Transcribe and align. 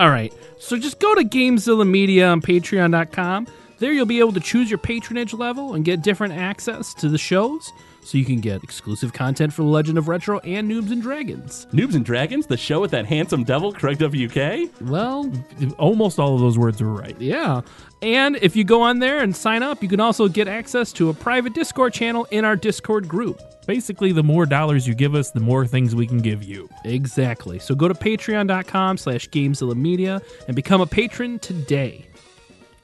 All 0.00 0.08
right. 0.08 0.32
So 0.58 0.78
just 0.78 0.98
go 0.98 1.14
to 1.14 1.22
Gamezilla 1.22 1.86
Media 1.86 2.28
on 2.28 2.40
patreon.com. 2.40 3.46
There 3.80 3.92
you'll 3.92 4.06
be 4.06 4.18
able 4.18 4.32
to 4.32 4.40
choose 4.40 4.70
your 4.70 4.78
patronage 4.78 5.34
level 5.34 5.74
and 5.74 5.84
get 5.84 6.00
different 6.00 6.32
access 6.32 6.94
to 6.94 7.10
the 7.10 7.18
shows. 7.18 7.70
So 8.02 8.16
you 8.18 8.24
can 8.24 8.40
get 8.40 8.64
exclusive 8.64 9.12
content 9.12 9.52
for 9.52 9.62
The 9.62 9.68
Legend 9.68 9.98
of 9.98 10.08
Retro 10.08 10.38
and 10.40 10.70
Noobs 10.70 10.90
and 10.90 11.02
Dragons. 11.02 11.66
Noobs 11.72 11.94
and 11.94 12.04
Dragons, 12.04 12.46
the 12.46 12.56
show 12.56 12.80
with 12.80 12.90
that 12.92 13.06
handsome 13.06 13.44
devil, 13.44 13.72
Craig 13.72 13.98
WK. 13.98 14.70
Well, 14.80 15.30
Almost 15.78 16.18
all 16.18 16.34
of 16.34 16.40
those 16.40 16.58
words 16.58 16.80
are 16.80 16.88
right. 16.88 17.14
yeah. 17.20 17.60
And 18.02 18.36
if 18.36 18.56
you 18.56 18.64
go 18.64 18.80
on 18.80 18.98
there 18.98 19.18
and 19.18 19.36
sign 19.36 19.62
up, 19.62 19.82
you 19.82 19.88
can 19.88 20.00
also 20.00 20.26
get 20.28 20.48
access 20.48 20.92
to 20.94 21.10
a 21.10 21.14
private 21.14 21.52
Discord 21.52 21.92
channel 21.92 22.26
in 22.30 22.46
our 22.46 22.56
Discord 22.56 23.06
group. 23.06 23.38
Basically, 23.66 24.10
the 24.12 24.22
more 24.22 24.46
dollars 24.46 24.88
you 24.88 24.94
give 24.94 25.14
us, 25.14 25.30
the 25.30 25.40
more 25.40 25.66
things 25.66 25.94
we 25.94 26.06
can 26.06 26.18
give 26.18 26.42
you. 26.42 26.68
Exactly. 26.84 27.58
So 27.58 27.74
go 27.74 27.86
to 27.88 27.94
patreon.com 27.94 28.96
slash 28.96 29.28
Gamezilla 29.28 29.76
Media 29.76 30.22
and 30.46 30.56
become 30.56 30.80
a 30.80 30.86
patron 30.86 31.38
today. 31.38 32.06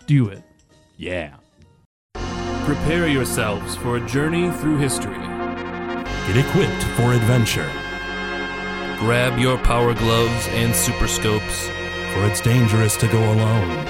Do 0.06 0.28
it. 0.28 0.42
Yeah. 0.98 1.36
Prepare 2.66 3.06
yourselves 3.06 3.76
for 3.76 3.96
a 3.96 4.06
journey 4.08 4.50
through 4.50 4.78
history. 4.78 5.14
Get 6.26 6.36
equipped 6.36 6.82
for 6.96 7.12
adventure, 7.12 7.70
Grab 8.98 9.38
your 9.38 9.56
power 9.58 9.94
gloves 9.94 10.48
and 10.48 10.74
super 10.74 11.06
scopes. 11.06 11.68
for 12.12 12.26
it's 12.26 12.40
dangerous 12.40 12.96
to 12.96 13.06
go 13.06 13.18
alone. 13.18 13.84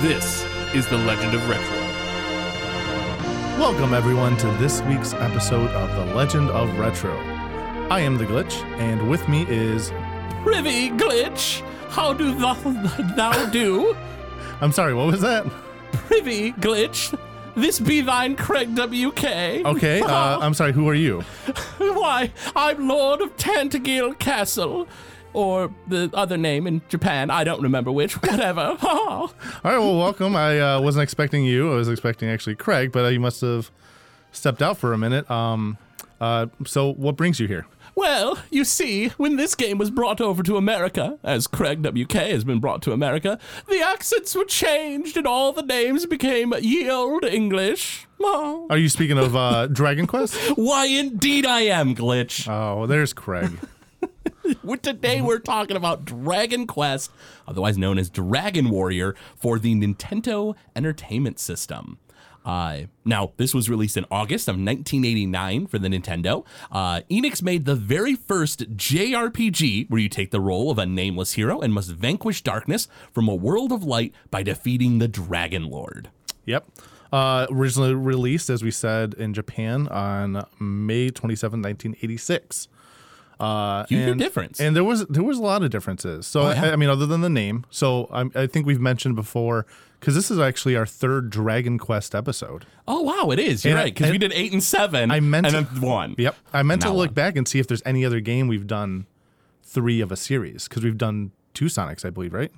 This 0.00 0.46
is 0.74 0.88
the 0.88 0.96
Legend 0.96 1.34
of 1.34 1.46
Retro. 1.46 1.76
Welcome, 3.60 3.92
everyone, 3.92 4.38
to 4.38 4.46
this 4.52 4.80
week's 4.82 5.12
episode 5.12 5.70
of 5.72 5.94
The 5.94 6.14
Legend 6.14 6.48
of 6.48 6.78
Retro. 6.78 7.14
I 7.90 8.00
am 8.00 8.16
The 8.16 8.24
Glitch, 8.24 8.62
and 8.78 9.10
with 9.10 9.28
me 9.28 9.44
is. 9.46 9.92
Privy 10.42 10.88
Glitch, 10.88 11.60
how 11.90 12.14
do 12.14 12.32
thou, 12.34 12.54
thou 13.14 13.50
do? 13.50 13.94
I'm 14.62 14.72
sorry, 14.72 14.94
what 14.94 15.08
was 15.08 15.20
that? 15.20 15.44
Privy 15.92 16.52
Glitch, 16.52 17.18
this 17.60 17.80
be 17.80 18.00
thine 18.00 18.36
Craig 18.36 18.74
WK. 18.74 19.24
Okay, 19.24 20.00
uh, 20.00 20.38
I'm 20.38 20.54
sorry, 20.54 20.72
who 20.72 20.88
are 20.88 20.94
you? 20.94 21.20
Why, 21.78 22.32
I'm 22.54 22.88
Lord 22.88 23.20
of 23.20 23.36
Tantegel 23.36 24.18
Castle. 24.18 24.88
Or 25.34 25.72
the 25.86 26.10
other 26.14 26.38
name 26.38 26.66
in 26.66 26.80
Japan, 26.88 27.30
I 27.30 27.44
don't 27.44 27.60
remember 27.60 27.92
which, 27.92 28.14
whatever. 28.22 28.76
All 28.82 29.30
right, 29.62 29.78
well, 29.78 29.98
welcome. 29.98 30.34
I 30.34 30.58
uh, 30.58 30.80
wasn't 30.80 31.02
expecting 31.02 31.44
you. 31.44 31.70
I 31.72 31.76
was 31.76 31.88
expecting 31.88 32.28
actually 32.30 32.56
Craig, 32.56 32.92
but 32.92 33.04
uh, 33.04 33.08
you 33.08 33.20
must 33.20 33.42
have 33.42 33.70
stepped 34.32 34.62
out 34.62 34.78
for 34.78 34.92
a 34.92 34.98
minute. 34.98 35.30
Um, 35.30 35.76
uh, 36.20 36.46
so, 36.64 36.92
what 36.94 37.16
brings 37.16 37.38
you 37.38 37.46
here? 37.46 37.66
Well, 37.98 38.38
you 38.48 38.64
see, 38.64 39.08
when 39.16 39.34
this 39.34 39.56
game 39.56 39.76
was 39.76 39.90
brought 39.90 40.20
over 40.20 40.44
to 40.44 40.56
America, 40.56 41.18
as 41.24 41.48
Craig 41.48 41.84
WK 41.84 42.12
has 42.12 42.44
been 42.44 42.60
brought 42.60 42.80
to 42.82 42.92
America, 42.92 43.40
the 43.68 43.80
accents 43.80 44.36
were 44.36 44.44
changed 44.44 45.16
and 45.16 45.26
all 45.26 45.52
the 45.52 45.62
names 45.62 46.06
became 46.06 46.54
ye 46.60 46.88
old 46.88 47.24
English. 47.24 48.06
Oh. 48.20 48.68
Are 48.70 48.78
you 48.78 48.88
speaking 48.88 49.18
of 49.18 49.34
uh, 49.34 49.66
Dragon 49.66 50.06
Quest? 50.06 50.36
Why, 50.56 50.86
indeed, 50.86 51.44
I 51.44 51.62
am, 51.62 51.96
Glitch. 51.96 52.48
Oh, 52.48 52.86
there's 52.86 53.12
Craig. 53.12 53.58
Today 54.82 55.20
we're 55.20 55.40
talking 55.40 55.76
about 55.76 56.04
Dragon 56.04 56.68
Quest, 56.68 57.10
otherwise 57.48 57.76
known 57.76 57.98
as 57.98 58.10
Dragon 58.10 58.70
Warrior, 58.70 59.16
for 59.34 59.58
the 59.58 59.74
Nintendo 59.74 60.54
Entertainment 60.76 61.40
System. 61.40 61.98
Uh, 62.48 62.84
now, 63.04 63.32
this 63.36 63.52
was 63.52 63.68
released 63.68 63.98
in 63.98 64.06
August 64.10 64.48
of 64.48 64.54
1989 64.54 65.66
for 65.66 65.78
the 65.78 65.88
Nintendo. 65.88 66.46
Uh, 66.72 67.02
Enix 67.10 67.42
made 67.42 67.66
the 67.66 67.74
very 67.74 68.14
first 68.14 68.74
JRPG 68.74 69.90
where 69.90 70.00
you 70.00 70.08
take 70.08 70.30
the 70.30 70.40
role 70.40 70.70
of 70.70 70.78
a 70.78 70.86
nameless 70.86 71.34
hero 71.34 71.60
and 71.60 71.74
must 71.74 71.90
vanquish 71.90 72.40
darkness 72.40 72.88
from 73.12 73.28
a 73.28 73.34
world 73.34 73.70
of 73.70 73.84
light 73.84 74.14
by 74.30 74.42
defeating 74.42 74.98
the 74.98 75.08
Dragon 75.08 75.68
Lord. 75.68 76.08
Yep. 76.46 76.66
Uh, 77.12 77.46
originally 77.50 77.94
released, 77.94 78.48
as 78.48 78.62
we 78.62 78.70
said, 78.70 79.12
in 79.12 79.34
Japan 79.34 79.86
on 79.88 80.46
May 80.58 81.10
27, 81.10 81.60
1986. 81.60 82.68
Uh, 83.38 83.84
Huge 83.86 84.08
and, 84.08 84.18
difference. 84.18 84.58
And 84.58 84.74
there 84.74 84.82
was 84.82 85.06
there 85.06 85.22
was 85.22 85.38
a 85.38 85.42
lot 85.42 85.62
of 85.62 85.70
differences. 85.70 86.26
So 86.26 86.42
Oh, 86.42 86.50
yeah. 86.50 86.64
I, 86.64 86.72
I 86.72 86.76
mean, 86.76 86.88
other 86.88 87.06
than 87.06 87.20
the 87.20 87.30
name. 87.30 87.66
So 87.70 88.08
I, 88.10 88.24
I 88.34 88.46
think 88.46 88.66
we've 88.66 88.80
mentioned 88.80 89.16
before 89.16 89.66
because 90.00 90.14
this 90.14 90.30
is 90.30 90.38
actually 90.38 90.76
our 90.76 90.86
third 90.86 91.30
Dragon 91.30 91.78
Quest 91.78 92.14
episode. 92.14 92.66
Oh, 92.86 93.02
wow, 93.02 93.30
it 93.30 93.38
is. 93.38 93.64
You're 93.64 93.76
And 93.76 93.84
right, 93.84 93.94
because 93.94 94.10
we 94.10 94.18
did 94.18 94.32
8 94.32 94.52
and 94.52 94.62
7 94.62 95.10
I 95.10 95.20
meant 95.20 95.46
and 95.46 95.66
to- 95.66 95.72
then 95.74 95.82
1. 95.82 96.14
Yep. 96.18 96.36
I 96.52 96.62
meant 96.62 96.82
to 96.82 96.90
look 96.90 97.08
one. 97.08 97.14
back 97.14 97.36
and 97.36 97.46
see 97.48 97.58
if 97.58 97.66
there's 97.66 97.82
any 97.84 98.04
other 98.04 98.20
game 98.20 98.48
we've 98.48 98.66
done 98.66 99.06
three 99.62 100.00
of 100.00 100.10
a 100.12 100.16
series 100.16 100.68
because 100.68 100.82
we've 100.84 100.96
done 100.98 101.32
two 101.54 101.66
Sonics, 101.66 102.04
I 102.04 102.10
believe, 102.10 102.32
right? 102.32 102.50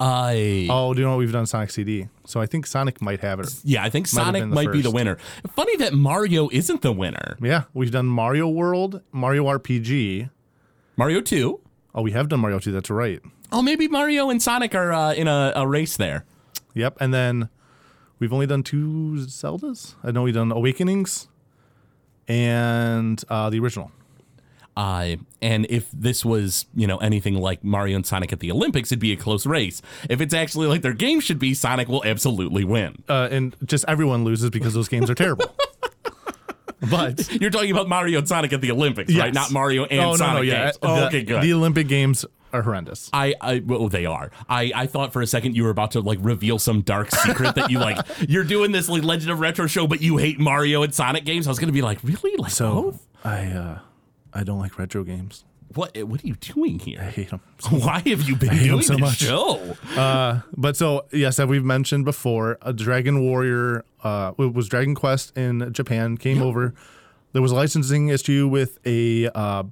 I. 0.00 0.66
Oh, 0.70 0.94
do 0.94 1.00
you 1.00 1.06
know 1.06 1.12
what 1.12 1.18
we've 1.18 1.32
done 1.32 1.46
Sonic 1.46 1.70
CD? 1.70 2.08
So 2.26 2.40
I 2.40 2.46
think 2.46 2.66
Sonic 2.66 3.00
might 3.00 3.20
have 3.20 3.38
it. 3.40 3.54
Yeah, 3.62 3.84
I 3.84 3.90
think 3.90 4.06
Sonic 4.08 4.46
might 4.46 4.72
be 4.72 4.80
the 4.80 4.90
winner. 4.90 5.16
Funny 5.54 5.76
that 5.76 5.92
Mario 5.94 6.48
isn't 6.50 6.82
the 6.82 6.92
winner. 6.92 7.36
Yeah, 7.40 7.64
we've 7.72 7.90
done 7.90 8.06
Mario 8.06 8.48
World, 8.48 9.00
Mario 9.12 9.44
RPG. 9.44 10.30
Mario 10.96 11.20
2. 11.20 11.60
Oh, 11.94 12.02
we 12.02 12.12
have 12.12 12.28
done 12.28 12.40
Mario 12.40 12.58
2. 12.58 12.72
That's 12.72 12.90
right. 12.90 13.20
Oh, 13.52 13.62
maybe 13.62 13.86
Mario 13.86 14.28
and 14.30 14.42
Sonic 14.42 14.74
are 14.74 14.92
uh, 14.92 15.12
in 15.12 15.28
a, 15.28 15.52
a 15.54 15.66
race 15.68 15.96
there. 15.96 16.24
Yep. 16.74 16.98
And 17.00 17.12
then 17.12 17.48
we've 18.18 18.32
only 18.32 18.46
done 18.46 18.62
two 18.62 19.16
Zeldas. 19.18 19.94
I 20.02 20.10
know 20.10 20.22
we've 20.22 20.34
done 20.34 20.52
Awakenings 20.52 21.28
and 22.28 23.22
uh, 23.28 23.50
the 23.50 23.58
original. 23.60 23.90
Uh, 24.74 25.16
and 25.42 25.66
if 25.68 25.90
this 25.92 26.24
was, 26.24 26.66
you 26.74 26.86
know, 26.86 26.96
anything 26.98 27.34
like 27.34 27.62
Mario 27.62 27.96
and 27.96 28.06
Sonic 28.06 28.32
at 28.32 28.40
the 28.40 28.50
Olympics, 28.50 28.90
it'd 28.90 29.00
be 29.00 29.12
a 29.12 29.16
close 29.16 29.44
race. 29.44 29.82
If 30.08 30.20
it's 30.20 30.32
actually 30.32 30.66
like 30.66 30.80
their 30.80 30.94
game 30.94 31.20
should 31.20 31.38
be, 31.38 31.52
Sonic 31.52 31.88
will 31.88 32.02
absolutely 32.04 32.64
win. 32.64 33.02
Uh, 33.08 33.28
and 33.30 33.54
just 33.64 33.84
everyone 33.86 34.24
loses 34.24 34.48
because 34.50 34.72
those 34.72 34.88
games 34.88 35.10
are 35.10 35.14
terrible. 35.14 35.54
but 36.90 37.30
You're 37.38 37.50
talking 37.50 37.70
about 37.70 37.88
Mario 37.88 38.18
and 38.20 38.28
Sonic 38.28 38.54
at 38.54 38.62
the 38.62 38.70
Olympics, 38.70 39.14
right? 39.14 39.34
Not 39.34 39.52
Mario 39.52 39.84
and 39.84 40.00
oh, 40.00 40.10
no, 40.12 40.16
Sonic 40.16 40.34
no, 40.34 40.40
yeah. 40.40 40.64
games. 40.64 40.78
The, 40.78 40.88
Oh, 40.88 41.04
okay, 41.06 41.22
good. 41.22 41.42
The 41.42 41.52
Olympic 41.52 41.88
games 41.88 42.24
are 42.52 42.62
horrendous. 42.62 43.10
I, 43.12 43.34
I 43.40 43.62
well 43.64 43.88
they 43.88 44.06
are. 44.06 44.30
I, 44.48 44.72
I 44.74 44.86
thought 44.86 45.12
for 45.12 45.22
a 45.22 45.26
second 45.26 45.56
you 45.56 45.64
were 45.64 45.70
about 45.70 45.92
to 45.92 46.00
like 46.00 46.18
reveal 46.20 46.58
some 46.58 46.82
dark 46.82 47.10
secret 47.10 47.54
that 47.56 47.70
you 47.70 47.78
like 47.78 47.98
you're 48.28 48.44
doing 48.44 48.72
this 48.72 48.88
like 48.88 49.02
Legend 49.02 49.30
of 49.32 49.40
Retro 49.40 49.66
show, 49.66 49.86
but 49.86 50.00
you 50.00 50.16
hate 50.18 50.38
Mario 50.38 50.82
and 50.82 50.94
Sonic 50.94 51.24
games. 51.24 51.46
I 51.46 51.50
was 51.50 51.58
gonna 51.58 51.72
be 51.72 51.82
like, 51.82 51.98
really? 52.02 52.36
Like 52.36 52.56
both? 52.58 53.06
I 53.24 53.46
uh, 53.46 53.78
I 54.32 54.44
don't 54.44 54.58
like 54.58 54.78
retro 54.78 55.04
games. 55.04 55.44
What 55.74 55.96
what 56.04 56.22
are 56.22 56.26
you 56.26 56.34
doing 56.34 56.78
here? 56.78 56.98
I 57.00 57.04
hate 57.04 57.30
them. 57.30 57.40
So 57.60 57.70
Why 57.70 58.00
have 58.04 58.28
you 58.28 58.36
been 58.36 58.50
'em 58.50 58.58
doing 58.58 58.82
so 58.82 58.92
this 58.94 59.00
much. 59.00 59.16
show? 59.18 59.76
Uh, 59.96 60.40
but 60.56 60.76
so 60.76 61.06
yes, 61.12 61.38
as 61.38 61.46
we've 61.46 61.64
mentioned 61.64 62.04
before, 62.04 62.58
a 62.60 62.72
Dragon 62.74 63.20
Warrior 63.22 63.84
uh, 64.04 64.32
it 64.38 64.52
was 64.52 64.68
Dragon 64.68 64.94
Quest 64.94 65.36
in 65.36 65.72
Japan 65.72 66.18
came 66.18 66.42
over. 66.42 66.74
There 67.32 67.40
was 67.40 67.52
a 67.52 67.54
licensing 67.54 68.08
issue 68.08 68.48
with 68.48 68.78
a 68.84 69.28
uh, 69.34 69.62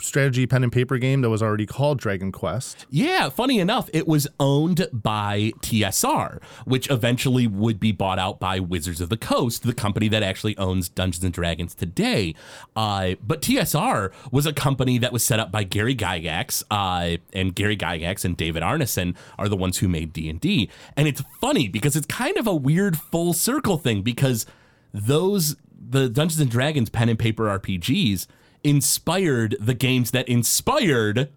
strategy 0.00 0.46
pen 0.46 0.62
and 0.62 0.72
paper 0.72 0.98
game 0.98 1.20
that 1.22 1.30
was 1.30 1.42
already 1.42 1.66
called 1.66 1.98
Dragon 1.98 2.32
Quest. 2.32 2.86
Yeah, 2.90 3.28
funny 3.28 3.58
enough, 3.58 3.88
it 3.92 4.06
was 4.06 4.26
owned 4.38 4.88
by 4.92 5.52
TSR, 5.60 6.42
which 6.64 6.90
eventually 6.90 7.46
would 7.46 7.80
be 7.80 7.92
bought 7.92 8.18
out 8.18 8.38
by 8.38 8.60
Wizards 8.60 9.00
of 9.00 9.08
the 9.08 9.16
Coast, 9.16 9.62
the 9.62 9.74
company 9.74 10.08
that 10.08 10.22
actually 10.22 10.56
owns 10.58 10.88
Dungeons 10.88 11.24
and 11.24 11.32
Dragons 11.32 11.74
today. 11.74 12.34
Uh, 12.74 13.14
but 13.26 13.42
TSR 13.42 14.12
was 14.30 14.46
a 14.46 14.52
company 14.52 14.98
that 14.98 15.12
was 15.12 15.22
set 15.22 15.40
up 15.40 15.50
by 15.50 15.64
Gary 15.64 15.94
Gygax, 15.94 16.62
uh, 16.70 17.16
and 17.32 17.54
Gary 17.54 17.76
Gygax 17.76 18.24
and 18.24 18.36
David 18.36 18.62
Arneson 18.62 19.16
are 19.38 19.48
the 19.48 19.56
ones 19.56 19.78
who 19.78 19.88
made 19.88 20.12
D 20.12 20.28
and 20.28 20.40
D. 20.40 20.70
And 20.96 21.08
it's 21.08 21.22
funny 21.40 21.68
because 21.68 21.96
it's 21.96 22.06
kind 22.06 22.36
of 22.36 22.46
a 22.46 22.54
weird 22.54 22.96
full 22.96 23.32
circle 23.32 23.78
thing 23.78 24.02
because 24.02 24.46
those 24.92 25.56
the 25.88 26.08
Dungeons 26.08 26.40
and 26.40 26.50
Dragons 26.50 26.90
pen 26.90 27.08
and 27.08 27.18
paper 27.18 27.44
RPGs 27.58 28.26
inspired 28.66 29.56
the 29.60 29.74
games 29.74 30.10
that 30.10 30.28
inspired 30.28 31.30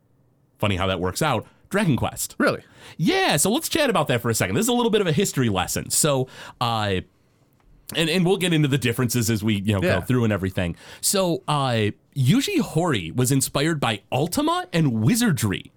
funny 0.57 0.75
how 0.75 0.87
that 0.87 0.99
works 0.99 1.21
out 1.21 1.45
dragon 1.69 1.95
quest 1.95 2.35
Really? 2.37 2.63
yeah 2.97 3.37
so 3.37 3.51
let's 3.51 3.69
chat 3.69 3.89
about 3.89 4.07
that 4.07 4.21
for 4.21 4.29
a 4.29 4.33
second 4.33 4.55
this 4.55 4.63
is 4.65 4.69
a 4.69 4.73
little 4.73 4.89
bit 4.89 5.01
of 5.01 5.07
a 5.07 5.11
history 5.11 5.49
lesson 5.49 5.89
so 5.89 6.27
uh 6.59 7.01
and, 7.95 8.09
and 8.09 8.25
we'll 8.25 8.37
get 8.37 8.53
into 8.53 8.67
the 8.67 8.77
differences 8.77 9.29
as 9.29 9.43
we 9.43 9.55
you 9.61 9.73
know 9.73 9.81
Yeah. 9.81 9.99
go 9.99 10.01
through 10.01 10.23
and 10.23 10.33
everything 10.33 10.75
so 11.01 11.43
uh 11.47 11.91
yuji 12.15 12.59
horii 12.59 13.15
was 13.15 13.31
inspired 13.31 13.79
by 13.79 14.01
ultima 14.11 14.67
and 14.73 15.01
wizardry 15.03 15.71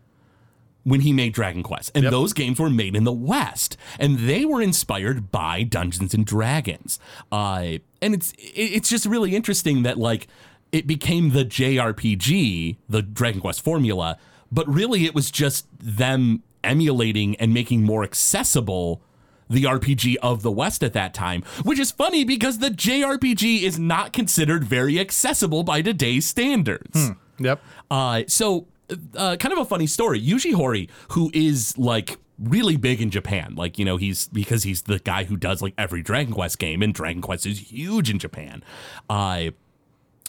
when 0.85 1.03
he 1.03 1.13
made 1.13 1.33
Dragon 1.33 1.63
Quest. 1.63 1.93
And 1.95 2.07
those 2.07 2.33
games 2.33 2.59
were 2.59 2.69
made 2.69 2.97
in 2.97 3.05
the 3.05 3.13
West. 3.13 3.77
And 4.01 4.19
they 4.29 4.45
were 4.45 4.61
inspired 4.61 5.31
by 5.31 5.63
Dungeons 5.63 6.13
and 6.13 6.27
Dragons. 6.27 6.99
Uh, 7.31 7.75
and 8.01 8.15
it's 8.17 8.33
it's 8.37 8.89
just 8.89 9.07
really 9.07 9.37
interesting 9.37 9.85
that 9.85 9.97
like 9.97 10.27
it 10.73 10.87
became 10.87 11.31
the 11.31 11.45
JRPG, 11.45 12.77
the 12.89 13.03
Dragon 13.03 13.41
Quest 13.41 13.63
formula, 13.63 14.19
but 14.51 14.67
really 14.67 15.05
it 15.05 15.15
was 15.15 15.31
just 15.31 15.67
them 15.79 16.43
emulating 16.65 17.37
and 17.37 17.53
making 17.53 17.83
more 17.83 18.03
accessible 18.03 19.03
the 19.51 19.65
RPG 19.65 20.17
of 20.23 20.43
the 20.43 20.51
West 20.51 20.83
at 20.83 20.95
that 20.95 21.13
time, 21.13 21.43
which 21.63 21.79
is 21.79 21.91
funny 21.91 22.25
because 22.25 22.59
the 22.59 22.71
JRPG 22.71 23.63
is 23.63 23.79
not 23.79 24.13
considered 24.15 24.65
very 24.65 24.99
accessible 24.99 25.63
by 25.63 25.83
today's 25.83 26.25
standards. 26.25 27.11
Yep. 27.39 27.61
Uh, 27.91 28.23
so, 28.27 28.67
uh, 29.17 29.37
kind 29.37 29.53
of 29.53 29.59
a 29.59 29.65
funny 29.65 29.87
story. 29.87 30.21
Yuji 30.21 30.55
Horii, 30.55 30.89
who 31.11 31.31
is 31.35 31.77
like 31.77 32.17
really 32.39 32.77
big 32.77 33.01
in 33.03 33.11
Japan, 33.11 33.55
like 33.55 33.79
you 33.79 33.85
know, 33.85 33.97
he's 33.99 34.29
because 34.29 34.63
he's 34.63 34.83
the 34.83 34.99
guy 35.01 35.25
who 35.25 35.37
does 35.37 35.61
like 35.61 35.75
every 35.77 36.03
Dragon 36.03 36.33
Quest 36.33 36.59
game, 36.59 36.83
and 36.83 36.95
Dragon 36.95 37.21
Quest 37.21 37.45
is 37.45 37.71
huge 37.71 38.09
in 38.09 38.19
Japan. 38.19 38.63
Uh, 39.11 39.51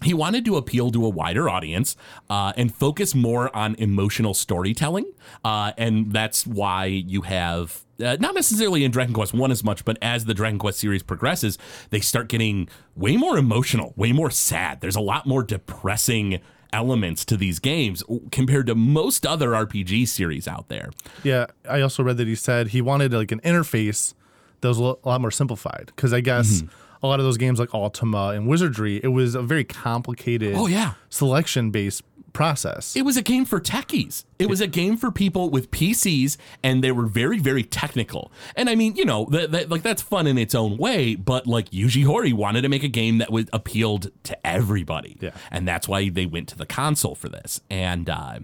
he 0.03 0.13
wanted 0.13 0.45
to 0.45 0.57
appeal 0.57 0.91
to 0.91 1.05
a 1.05 1.09
wider 1.09 1.49
audience 1.49 1.95
uh, 2.29 2.53
and 2.55 2.73
focus 2.73 3.15
more 3.15 3.55
on 3.55 3.75
emotional 3.75 4.33
storytelling, 4.33 5.05
uh, 5.43 5.71
and 5.77 6.11
that's 6.11 6.45
why 6.45 6.85
you 6.85 7.21
have 7.21 7.83
uh, 8.03 8.17
not 8.19 8.35
necessarily 8.35 8.83
in 8.83 8.91
Dragon 8.91 9.13
Quest 9.13 9.33
One 9.33 9.51
as 9.51 9.63
much, 9.63 9.85
but 9.85 9.97
as 10.01 10.25
the 10.25 10.33
Dragon 10.33 10.59
Quest 10.59 10.79
series 10.79 11.03
progresses, 11.03 11.57
they 11.89 11.99
start 11.99 12.27
getting 12.27 12.67
way 12.95 13.17
more 13.17 13.37
emotional, 13.37 13.93
way 13.95 14.11
more 14.11 14.31
sad. 14.31 14.81
There's 14.81 14.95
a 14.95 15.01
lot 15.01 15.25
more 15.25 15.43
depressing 15.43 16.39
elements 16.73 17.23
to 17.25 17.37
these 17.37 17.59
games 17.59 18.03
compared 18.31 18.65
to 18.65 18.73
most 18.75 19.27
other 19.27 19.49
RPG 19.51 20.07
series 20.07 20.47
out 20.47 20.69
there. 20.69 20.89
Yeah, 21.23 21.45
I 21.69 21.81
also 21.81 22.01
read 22.01 22.17
that 22.17 22.27
he 22.27 22.33
said 22.35 22.69
he 22.69 22.81
wanted 22.81 23.13
like 23.13 23.31
an 23.31 23.41
interface 23.41 24.15
that 24.61 24.69
was 24.69 24.79
a 24.79 24.95
lot 25.07 25.21
more 25.21 25.29
simplified 25.31 25.91
because 25.95 26.13
I 26.13 26.21
guess 26.21 26.61
Mm-hmm. 26.63 26.82
A 27.03 27.07
lot 27.07 27.19
of 27.19 27.25
those 27.25 27.37
games 27.37 27.59
like 27.59 27.73
Ultima 27.73 28.29
and 28.29 28.47
Wizardry, 28.47 28.99
it 29.03 29.09
was 29.09 29.35
a 29.35 29.41
very 29.43 29.63
complicated 29.65 30.55
Oh, 30.55 30.67
yeah. 30.67 30.93
selection 31.09 31.69
based 31.69 32.01
process. 32.31 32.95
It 32.95 33.03
was 33.03 33.15
a 33.15 33.21
game 33.21 33.45
for 33.45 33.59
techies. 33.59 34.23
It 34.39 34.49
was 34.49 34.59
a 34.61 34.65
game 34.65 34.97
for 34.97 35.11
people 35.11 35.51
with 35.51 35.69
PCs, 35.69 36.37
and 36.63 36.83
they 36.83 36.91
were 36.91 37.05
very, 37.05 37.37
very 37.39 37.61
technical. 37.63 38.31
And 38.55 38.69
I 38.71 38.75
mean, 38.75 38.95
you 38.95 39.05
know, 39.05 39.25
that, 39.31 39.51
that, 39.51 39.69
like 39.69 39.83
that's 39.83 40.01
fun 40.01 40.25
in 40.25 40.39
its 40.39 40.55
own 40.55 40.77
way. 40.77 41.13
But 41.13 41.45
like 41.45 41.69
Yuji 41.69 42.05
Horii 42.05 42.33
wanted 42.33 42.61
to 42.63 42.69
make 42.69 42.81
a 42.83 42.87
game 42.87 43.19
that 43.19 43.31
would 43.31 43.49
appealed 43.53 44.09
to 44.23 44.47
everybody, 44.47 45.17
Yeah. 45.21 45.29
and 45.51 45.67
that's 45.67 45.87
why 45.87 46.09
they 46.09 46.25
went 46.25 46.47
to 46.49 46.57
the 46.57 46.65
console 46.65 47.13
for 47.13 47.29
this. 47.29 47.61
And 47.69 48.09
uh, 48.09 48.39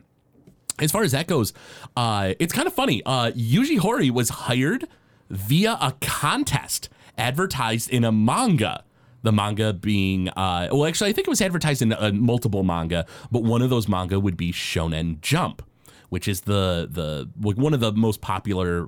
as 0.77 0.91
far 0.91 1.01
as 1.01 1.11
that 1.13 1.25
goes, 1.27 1.51
uh, 1.97 2.33
it's 2.39 2.53
kind 2.53 2.67
of 2.67 2.73
funny. 2.73 3.01
Uh, 3.07 3.31
Yuji 3.31 3.79
Horii 3.79 4.11
was 4.11 4.29
hired 4.29 4.87
via 5.31 5.77
a 5.81 5.95
contest 5.99 6.89
advertised 7.19 7.89
in 7.89 8.03
a 8.03 8.11
manga. 8.11 8.83
The 9.21 9.33
manga 9.33 9.73
being, 9.73 10.29
uh, 10.29 10.69
well, 10.71 10.85
actually, 10.85 11.09
I 11.09 11.13
think 11.13 11.27
it 11.27 11.29
was 11.29 11.41
advertised 11.41 11.81
in 11.81 11.91
uh, 11.91 12.11
multiple 12.13 12.63
manga, 12.63 13.05
but 13.29 13.43
one 13.43 13.61
of 13.61 13.69
those 13.69 13.89
manga 13.89 14.17
would 14.17 14.37
be 14.37 14.53
Shonen 14.53 15.19
Jump, 15.19 15.61
which 16.07 16.25
is 16.25 16.41
the 16.41 16.87
the 16.89 17.29
like 17.41 17.57
one 17.57 17.73
of 17.73 17.81
the 17.81 17.91
most 17.91 18.21
popular 18.21 18.87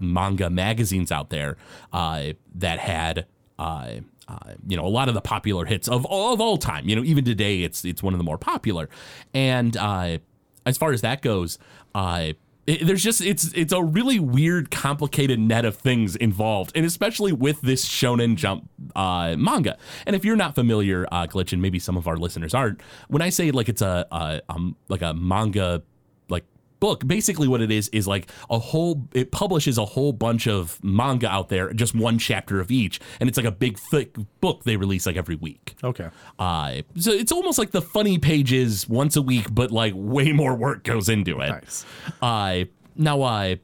manga 0.00 0.48
magazines 0.48 1.12
out 1.12 1.30
there 1.30 1.56
uh, 1.92 2.32
that 2.54 2.78
had. 2.78 3.26
Uh, 3.58 4.00
uh, 4.28 4.54
you 4.66 4.76
know, 4.76 4.84
a 4.84 4.88
lot 4.88 5.06
of 5.06 5.14
the 5.14 5.20
popular 5.20 5.64
hits 5.64 5.86
of 5.86 6.04
all, 6.04 6.34
of 6.34 6.40
all 6.40 6.56
time. 6.56 6.88
You 6.88 6.96
know, 6.96 7.04
even 7.04 7.24
today, 7.24 7.62
it's 7.62 7.84
it's 7.84 8.02
one 8.02 8.12
of 8.12 8.18
the 8.18 8.24
more 8.24 8.38
popular. 8.38 8.88
And 9.32 9.76
uh, 9.76 10.18
as 10.64 10.76
far 10.76 10.92
as 10.92 11.00
that 11.02 11.22
goes, 11.22 11.58
it, 12.66 12.86
there's 12.86 13.02
just 13.02 13.20
it's 13.20 13.52
it's 13.52 13.72
a 13.72 13.82
really 13.82 14.18
weird, 14.18 14.70
complicated 14.70 15.38
net 15.38 15.64
of 15.64 15.76
things 15.76 16.16
involved, 16.16 16.72
and 16.74 16.84
especially 16.84 17.32
with 17.32 17.60
this 17.60 17.86
Shonen 17.86 18.36
Jump 18.36 18.68
uh, 18.94 19.36
manga. 19.38 19.78
And 20.06 20.16
if 20.16 20.24
you're 20.24 20.36
not 20.36 20.54
familiar, 20.54 21.06
uh, 21.12 21.26
Glitch, 21.26 21.52
and 21.52 21.62
maybe 21.62 21.78
some 21.78 21.96
of 21.96 22.08
our 22.08 22.16
listeners 22.16 22.54
aren't, 22.54 22.80
when 23.08 23.22
I 23.22 23.28
say 23.30 23.50
like 23.50 23.68
it's 23.68 23.82
a, 23.82 24.06
a 24.10 24.40
um 24.48 24.76
like 24.88 25.02
a 25.02 25.14
manga 25.14 25.82
book 26.80 27.06
basically 27.06 27.48
what 27.48 27.60
it 27.60 27.70
is 27.70 27.88
is 27.88 28.06
like 28.06 28.30
a 28.50 28.58
whole 28.58 29.08
it 29.12 29.30
publishes 29.30 29.78
a 29.78 29.84
whole 29.84 30.12
bunch 30.12 30.46
of 30.46 30.82
manga 30.82 31.28
out 31.28 31.48
there 31.48 31.72
just 31.72 31.94
one 31.94 32.18
chapter 32.18 32.60
of 32.60 32.70
each 32.70 33.00
and 33.20 33.28
it's 33.28 33.36
like 33.36 33.46
a 33.46 33.50
big 33.52 33.78
thick 33.78 34.16
book 34.40 34.64
they 34.64 34.76
release 34.76 35.06
like 35.06 35.16
every 35.16 35.36
week 35.36 35.74
okay. 35.82 36.08
uh, 36.38 36.82
so 36.98 37.10
it's 37.12 37.32
almost 37.32 37.58
like 37.58 37.70
the 37.70 37.82
funny 37.82 38.18
pages 38.18 38.88
once 38.88 39.16
a 39.16 39.22
week, 39.22 39.52
but 39.52 39.70
like 39.70 39.92
way 39.96 40.32
more 40.32 40.54
work 40.54 40.84
goes 40.84 41.08
into 41.08 41.40
it. 41.40 41.48
Nice. 41.48 41.84
Uh, 42.20 42.64
now, 42.96 43.22
uh, 43.22 43.56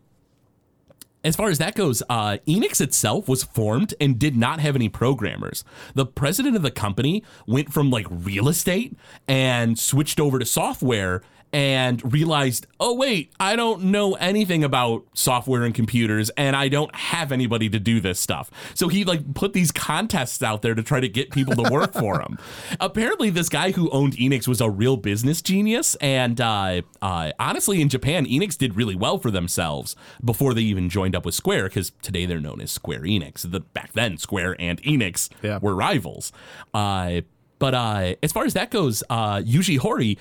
as 1.25 1.37
far 1.37 1.49
as 1.49 1.59
that 1.59 1.75
goes, 1.75 2.03
uh, 2.09 2.39
Enix 2.47 2.81
itself 2.81 3.29
was 3.29 3.45
formed 3.45 3.95
and 4.01 4.19
did 4.19 4.37
not 4.37 4.61
have 4.61 4.75
any 4.75 4.89
programmers. 4.89 5.65
The 5.95 6.05
president 6.05 6.57
of 6.57 6.63
the 6.63 6.71
company 6.71 7.23
went 7.47 7.73
from 7.73 7.91
like 7.91 8.07
real 8.11 8.49
estate 8.49 8.97
and 9.29 9.79
switched 9.79 10.19
over 10.19 10.39
to 10.39 10.45
software 10.45 11.23
and 11.53 12.13
realized, 12.13 12.67
oh, 12.81 12.95
wait, 12.95 13.33
I 13.39 13.57
don't 13.57 13.85
know 13.85 14.15
anything 14.15 14.65
about 14.65 15.05
software 15.13 15.65
and 15.65 15.75
computers 15.75 16.31
and 16.31 16.57
I 16.57 16.69
don't 16.69 16.95
have 16.95 17.31
anybody 17.31 17.69
to 17.69 17.79
do 17.79 18.01
this 18.01 18.19
stuff. 18.19 18.51
So 18.75 18.89
he 18.89 19.05
like 19.05 19.35
put 19.35 19.53
these 19.53 19.71
contests 19.71 20.43
out 20.43 20.63
there 20.63 20.75
to 20.75 20.83
try 20.83 21.01
to 21.01 21.09
get 21.09 21.31
people 21.31 21.55
to 21.57 21.71
work 21.71 21.93
for 21.93 22.21
him. 22.21 22.39
Apparently, 22.81 23.29
this 23.29 23.49
guy 23.51 23.73
who 23.73 23.91
owned 23.91 24.17
Enix 24.17 24.49
was 24.49 24.61
a 24.63 24.71
real 24.71 24.97
business 24.97 25.43
genius. 25.43 25.95
And 25.97 26.41
uh, 26.41 26.83
uh, 27.03 27.33
honestly, 27.39 27.83
in 27.83 27.89
Japan, 27.91 28.25
Enix 28.25 28.57
did 28.57 28.75
really 28.77 28.97
well 28.97 29.19
for 29.19 29.31
themselves 29.31 29.95
before 30.25 30.55
they 30.55 30.63
even 30.63 30.89
joined 30.89 31.15
up 31.15 31.27
with 31.27 31.35
Square 31.35 31.65
because 31.65 31.91
today 32.03 32.25
they're 32.25 32.41
known 32.41 32.61
as 32.63 32.71
Square 32.71 33.03
Enix. 33.03 33.51
The, 33.51 33.61
back 33.61 33.93
then, 33.93 34.17
Square 34.17 34.57
and 34.59 34.83
Enix 34.83 35.29
Yeah. 35.43 35.59
were 35.61 35.75
rivals. 35.75 36.33
Uh, 36.73 37.21
but 37.59 37.75
uh, 37.75 38.15
as 38.23 38.33
far 38.33 38.45
as 38.45 38.55
that 38.55 38.71
goes, 38.71 39.05
uh, 39.11 39.37
Yuji 39.37 39.79
Horii 39.79 40.19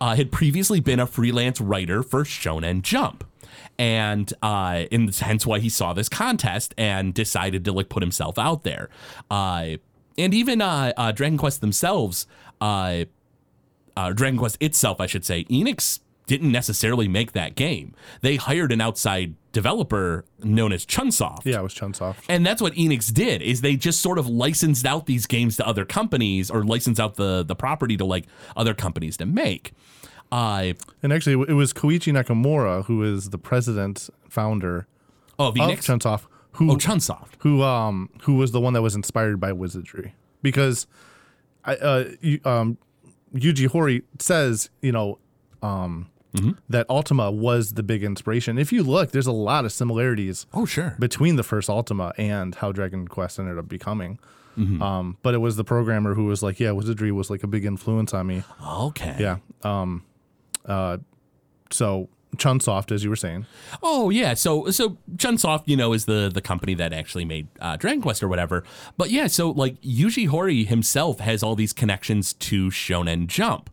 uh, 0.00 0.16
had 0.16 0.32
previously 0.32 0.80
been 0.80 1.00
a 1.00 1.06
freelance 1.06 1.60
writer 1.60 2.02
for 2.02 2.24
Shonen 2.24 2.82
Jump. 2.82 3.24
And 3.78 4.32
uh, 4.42 4.84
and 4.92 5.14
hence 5.14 5.46
why 5.46 5.58
he 5.58 5.68
saw 5.68 5.92
this 5.92 6.08
contest 6.08 6.74
and 6.78 7.12
decided 7.12 7.64
to 7.64 7.72
like 7.72 7.88
put 7.88 8.02
himself 8.02 8.38
out 8.38 8.62
there. 8.62 8.88
Uh, 9.30 9.76
and 10.16 10.32
even 10.32 10.60
uh, 10.60 10.92
uh, 10.96 11.12
Dragon 11.12 11.38
Quest 11.38 11.60
themselves, 11.60 12.26
uh, 12.60 13.04
uh, 13.96 14.12
Dragon 14.12 14.38
Quest 14.38 14.56
itself, 14.60 15.00
I 15.00 15.06
should 15.06 15.24
say, 15.24 15.44
Enix 15.44 16.00
didn't 16.26 16.52
necessarily 16.52 17.08
make 17.08 17.32
that 17.32 17.54
game. 17.54 17.94
They 18.20 18.36
hired 18.36 18.72
an 18.72 18.80
outside 18.80 19.34
developer 19.54 20.26
known 20.42 20.72
as 20.72 20.84
Chunsoft. 20.84 21.46
Yeah, 21.46 21.60
it 21.60 21.62
was 21.62 21.74
Chunsoft. 21.74 22.16
And 22.28 22.44
that's 22.44 22.60
what 22.60 22.74
Enix 22.74 23.10
did 23.12 23.40
is 23.40 23.62
they 23.62 23.76
just 23.76 24.00
sort 24.00 24.18
of 24.18 24.26
licensed 24.28 24.84
out 24.84 25.06
these 25.06 25.26
games 25.26 25.56
to 25.56 25.66
other 25.66 25.86
companies 25.86 26.50
or 26.50 26.62
licensed 26.64 27.00
out 27.00 27.14
the 27.14 27.42
the 27.42 27.54
property 27.56 27.96
to 27.96 28.04
like 28.04 28.26
other 28.56 28.74
companies 28.74 29.16
to 29.16 29.24
make. 29.26 29.72
Uh, 30.32 30.72
And 31.02 31.12
actually, 31.12 31.36
it 31.48 31.54
was 31.54 31.72
Koichi 31.72 32.12
Nakamura 32.12 32.84
who 32.86 33.02
is 33.02 33.30
the 33.30 33.38
president 33.38 34.10
founder 34.28 34.86
oh, 35.38 35.48
of 35.48 35.54
Enix. 35.54 35.84
Chunsoft, 35.88 36.24
who 36.52 36.72
oh, 36.72 36.76
Chunsoft. 36.76 37.34
who 37.38 37.62
um 37.62 38.10
who 38.22 38.34
was 38.34 38.50
the 38.52 38.60
one 38.60 38.72
that 38.74 38.82
was 38.82 38.94
inspired 38.94 39.38
by 39.40 39.52
wizardry 39.52 40.14
because 40.42 40.86
I 41.64 41.76
uh 41.76 42.04
you, 42.20 42.40
um 42.44 42.78
Yuji 43.34 43.68
Horii 43.68 44.02
says 44.18 44.70
you 44.82 44.92
know 44.92 45.18
um 45.62 46.08
that 46.68 46.86
Ultima 46.90 47.30
was 47.30 47.74
the 47.74 47.82
big 47.82 48.02
inspiration. 48.02 48.58
If 48.58 48.72
you 48.72 48.82
look, 48.82 49.12
there's 49.12 49.26
a 49.26 49.32
lot 49.32 49.64
of 49.64 49.72
similarities 49.72 50.46
Oh, 50.52 50.66
sure. 50.66 50.96
between 50.98 51.36
the 51.36 51.42
first 51.42 51.68
Ultima 51.70 52.12
and 52.18 52.54
how 52.56 52.72
Dragon 52.72 53.06
Quest 53.08 53.38
ended 53.38 53.58
up 53.58 53.68
becoming. 53.68 54.18
Um, 54.56 55.16
but 55.22 55.34
it 55.34 55.38
was 55.38 55.56
the 55.56 55.64
programmer 55.64 56.14
who 56.14 56.26
was 56.26 56.40
like, 56.40 56.60
yeah, 56.60 56.70
wizardry 56.70 57.10
was 57.10 57.28
like 57.28 57.42
a 57.42 57.48
big 57.48 57.64
influence 57.64 58.14
on 58.14 58.28
me. 58.28 58.44
Okay. 58.64 59.16
Yeah. 59.18 59.38
Um, 59.64 60.04
uh, 60.64 60.98
so 61.72 62.08
Chunsoft, 62.36 62.92
as 62.92 63.04
you 63.04 63.10
were 63.10 63.16
saying, 63.16 63.46
Oh 63.82 64.10
yeah, 64.10 64.34
so 64.34 64.70
so 64.70 64.98
Chunsoft, 65.16 65.64
you 65.66 65.76
know, 65.76 65.92
is 65.92 66.04
the 66.04 66.30
the 66.32 66.40
company 66.40 66.74
that 66.74 66.92
actually 66.92 67.24
made 67.24 67.48
uh, 67.60 67.76
Dragon 67.76 68.02
Quest 68.02 68.22
or 68.22 68.28
whatever. 68.28 68.64
But 68.96 69.10
yeah, 69.10 69.26
so 69.26 69.50
like 69.50 69.80
Yuji 69.82 70.28
Horii 70.28 70.66
himself 70.66 71.20
has 71.20 71.42
all 71.42 71.54
these 71.54 71.72
connections 71.72 72.32
to 72.34 72.68
Shonen 72.68 73.26
Jump. 73.26 73.70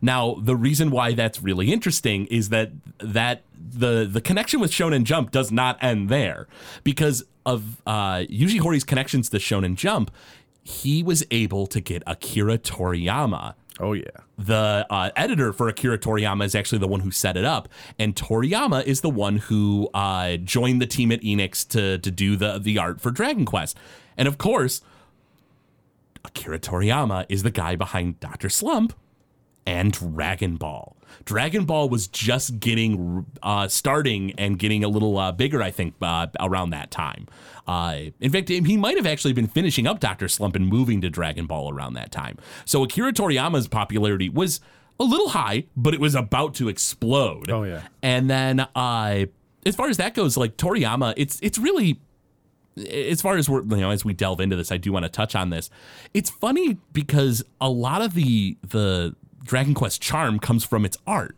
Now, 0.00 0.34
the 0.40 0.56
reason 0.56 0.90
why 0.90 1.14
that's 1.14 1.42
really 1.42 1.72
interesting 1.72 2.26
is 2.26 2.48
that 2.50 2.72
that 2.98 3.42
the 3.56 4.04
the 4.10 4.20
connection 4.20 4.60
with 4.60 4.70
Shonen 4.70 5.04
Jump 5.04 5.30
does 5.30 5.50
not 5.50 5.82
end 5.82 6.08
there 6.08 6.46
because 6.82 7.24
of 7.46 7.82
uh, 7.86 8.18
Yuji 8.28 8.60
Horii's 8.60 8.84
connections 8.84 9.28
to 9.30 9.38
Shonen 9.38 9.76
Jump. 9.76 10.10
He 10.62 11.02
was 11.02 11.24
able 11.30 11.66
to 11.66 11.80
get 11.80 12.02
Akira 12.06 12.56
Toriyama 12.58 13.54
oh 13.80 13.92
yeah, 13.92 14.04
the 14.38 14.86
uh, 14.90 15.10
editor 15.16 15.52
for 15.52 15.68
Akira 15.68 15.98
Toriyama 15.98 16.44
is 16.44 16.54
actually 16.54 16.78
the 16.78 16.88
one 16.88 17.00
who 17.00 17.10
set 17.10 17.36
it 17.36 17.44
up, 17.44 17.68
and 17.98 18.14
Toriyama 18.14 18.84
is 18.84 19.00
the 19.00 19.10
one 19.10 19.36
who 19.36 19.88
uh, 19.94 20.36
joined 20.36 20.80
the 20.80 20.86
team 20.86 21.12
at 21.12 21.20
Enix 21.20 21.66
to 21.68 21.98
to 21.98 22.10
do 22.10 22.36
the 22.36 22.58
the 22.58 22.78
art 22.78 23.00
for 23.00 23.10
Dragon 23.10 23.44
Quest, 23.44 23.76
and 24.16 24.28
of 24.28 24.38
course, 24.38 24.80
Akira 26.24 26.58
Toriyama 26.58 27.26
is 27.28 27.42
the 27.42 27.50
guy 27.50 27.76
behind 27.76 28.20
Doctor 28.20 28.48
Slump 28.48 28.94
and 29.66 29.92
Dragon 29.92 30.56
Ball. 30.56 30.96
Dragon 31.24 31.64
Ball 31.64 31.88
was 31.88 32.08
just 32.08 32.58
getting 32.60 33.24
uh, 33.42 33.68
starting 33.68 34.32
and 34.32 34.58
getting 34.58 34.84
a 34.84 34.88
little 34.88 35.16
uh, 35.16 35.32
bigger, 35.32 35.62
I 35.62 35.70
think, 35.70 35.94
uh, 36.02 36.26
around 36.40 36.70
that 36.70 36.90
time. 36.90 37.26
Uh, 37.66 38.10
in 38.20 38.30
fact, 38.30 38.48
he 38.48 38.76
might 38.76 38.96
have 38.96 39.06
actually 39.06 39.32
been 39.32 39.46
finishing 39.46 39.86
up 39.86 40.00
Doctor 40.00 40.28
Slump 40.28 40.54
and 40.56 40.66
moving 40.66 41.00
to 41.00 41.10
Dragon 41.10 41.46
Ball 41.46 41.72
around 41.72 41.94
that 41.94 42.10
time. 42.10 42.36
So 42.64 42.82
Akira 42.82 43.12
Toriyama's 43.12 43.68
popularity 43.68 44.28
was 44.28 44.60
a 45.00 45.04
little 45.04 45.30
high, 45.30 45.64
but 45.76 45.94
it 45.94 46.00
was 46.00 46.14
about 46.14 46.54
to 46.54 46.68
explode. 46.68 47.50
Oh, 47.50 47.62
yeah. 47.62 47.82
And 48.02 48.28
then, 48.28 48.60
uh, 48.74 49.26
as 49.66 49.76
far 49.76 49.88
as 49.88 49.96
that 49.96 50.14
goes, 50.14 50.36
like 50.36 50.56
Toriyama, 50.56 51.14
it's 51.16 51.38
it's 51.42 51.58
really 51.58 52.00
as 52.76 53.22
far 53.22 53.36
as 53.36 53.48
we're 53.48 53.62
you 53.62 53.76
know 53.76 53.90
as 53.90 54.04
we 54.04 54.12
delve 54.12 54.40
into 54.40 54.56
this, 54.56 54.72
I 54.72 54.76
do 54.76 54.92
want 54.92 55.04
to 55.04 55.08
touch 55.08 55.34
on 55.34 55.50
this. 55.50 55.70
It's 56.12 56.30
funny 56.30 56.78
because 56.92 57.42
a 57.60 57.70
lot 57.70 58.02
of 58.02 58.14
the 58.14 58.56
the 58.62 59.14
Dragon 59.44 59.74
Quest 59.74 60.02
charm 60.02 60.38
comes 60.40 60.64
from 60.64 60.84
its 60.84 60.96
art. 61.06 61.36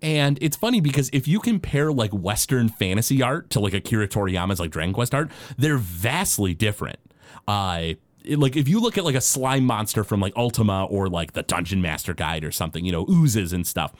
And 0.00 0.38
it's 0.40 0.56
funny 0.56 0.80
because 0.80 1.10
if 1.12 1.26
you 1.26 1.40
compare 1.40 1.92
like 1.92 2.12
Western 2.12 2.68
fantasy 2.68 3.20
art 3.22 3.50
to 3.50 3.60
like 3.60 3.74
Akira 3.74 4.06
Toriyama's 4.08 4.60
like 4.60 4.70
Dragon 4.70 4.94
Quest 4.94 5.14
art, 5.14 5.30
they're 5.56 5.76
vastly 5.78 6.54
different. 6.54 6.98
Uh, 7.46 7.80
it- 8.24 8.38
like 8.38 8.56
if 8.56 8.68
you 8.68 8.78
look 8.80 8.98
at 8.98 9.04
like 9.04 9.14
a 9.14 9.20
slime 9.20 9.64
monster 9.64 10.04
from 10.04 10.20
like 10.20 10.32
Ultima 10.36 10.84
or 10.84 11.08
like 11.08 11.32
the 11.32 11.42
Dungeon 11.42 11.80
Master 11.82 12.12
Guide 12.14 12.44
or 12.44 12.50
something, 12.52 12.84
you 12.84 12.92
know, 12.92 13.06
oozes 13.08 13.52
and 13.52 13.66
stuff. 13.66 13.92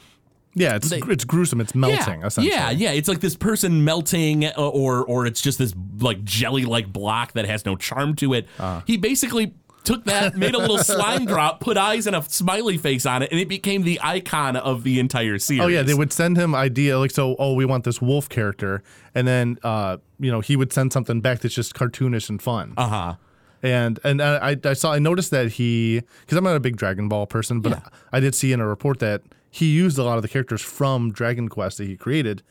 Yeah, 0.54 0.76
it's 0.76 0.90
it's 0.90 1.24
gruesome. 1.24 1.60
It's 1.60 1.74
melting. 1.74 2.20
Yeah, 2.20 2.26
essentially. 2.26 2.48
yeah, 2.56 2.70
yeah. 2.70 2.90
It's 2.92 3.08
like 3.08 3.20
this 3.20 3.36
person 3.36 3.84
melting, 3.84 4.44
uh, 4.46 4.52
or 4.56 5.04
or 5.04 5.24
it's 5.26 5.40
just 5.40 5.58
this 5.58 5.72
like 6.00 6.24
jelly 6.24 6.64
like 6.64 6.92
block 6.92 7.32
that 7.34 7.44
has 7.46 7.64
no 7.64 7.76
charm 7.76 8.16
to 8.16 8.34
it. 8.34 8.46
Uh. 8.58 8.80
He 8.86 8.96
basically 8.96 9.54
took 9.88 10.04
that, 10.04 10.36
made 10.36 10.54
a 10.54 10.58
little 10.58 10.78
slime 10.78 11.24
drop, 11.32 11.60
put 11.60 11.76
eyes 11.76 12.06
and 12.06 12.14
a 12.14 12.22
smiley 12.22 12.76
face 12.76 13.06
on 13.06 13.22
it, 13.22 13.30
and 13.30 13.40
it 13.40 13.48
became 13.48 13.82
the 13.82 13.98
icon 14.02 14.54
of 14.54 14.84
the 14.84 15.00
entire 15.00 15.38
series. 15.38 15.62
Oh 15.62 15.66
yeah, 15.66 15.82
they 15.82 15.94
would 15.94 16.12
send 16.12 16.36
him 16.36 16.54
idea 16.54 16.98
like 16.98 17.10
so. 17.10 17.34
Oh, 17.38 17.54
we 17.54 17.64
want 17.64 17.84
this 17.84 18.00
wolf 18.02 18.28
character, 18.28 18.82
and 19.14 19.26
then 19.26 19.58
uh, 19.62 19.96
you 20.20 20.30
know 20.30 20.40
he 20.40 20.56
would 20.56 20.72
send 20.72 20.92
something 20.92 21.20
back 21.20 21.40
that's 21.40 21.54
just 21.54 21.74
cartoonish 21.74 22.28
and 22.28 22.40
fun. 22.40 22.74
Uh 22.76 22.88
huh. 22.88 23.14
And 23.62 23.98
and 24.04 24.22
I, 24.22 24.56
I 24.62 24.74
saw 24.74 24.92
I 24.92 24.98
noticed 24.98 25.30
that 25.30 25.52
he 25.52 26.02
because 26.20 26.36
I'm 26.36 26.44
not 26.44 26.54
a 26.54 26.60
big 26.60 26.76
Dragon 26.76 27.08
Ball 27.08 27.26
person, 27.26 27.60
but 27.60 27.82
I 28.12 28.20
did 28.20 28.34
see 28.34 28.52
in 28.52 28.60
a 28.60 28.66
report 28.66 29.00
that 29.00 29.22
he 29.50 29.66
used 29.66 29.98
a 29.98 30.04
lot 30.04 30.16
of 30.16 30.22
the 30.22 30.28
characters 30.28 30.60
from 30.60 31.10
Dragon 31.10 31.48
Quest 31.48 31.78
that 31.78 31.86
he 31.86 31.96
created 31.96 32.42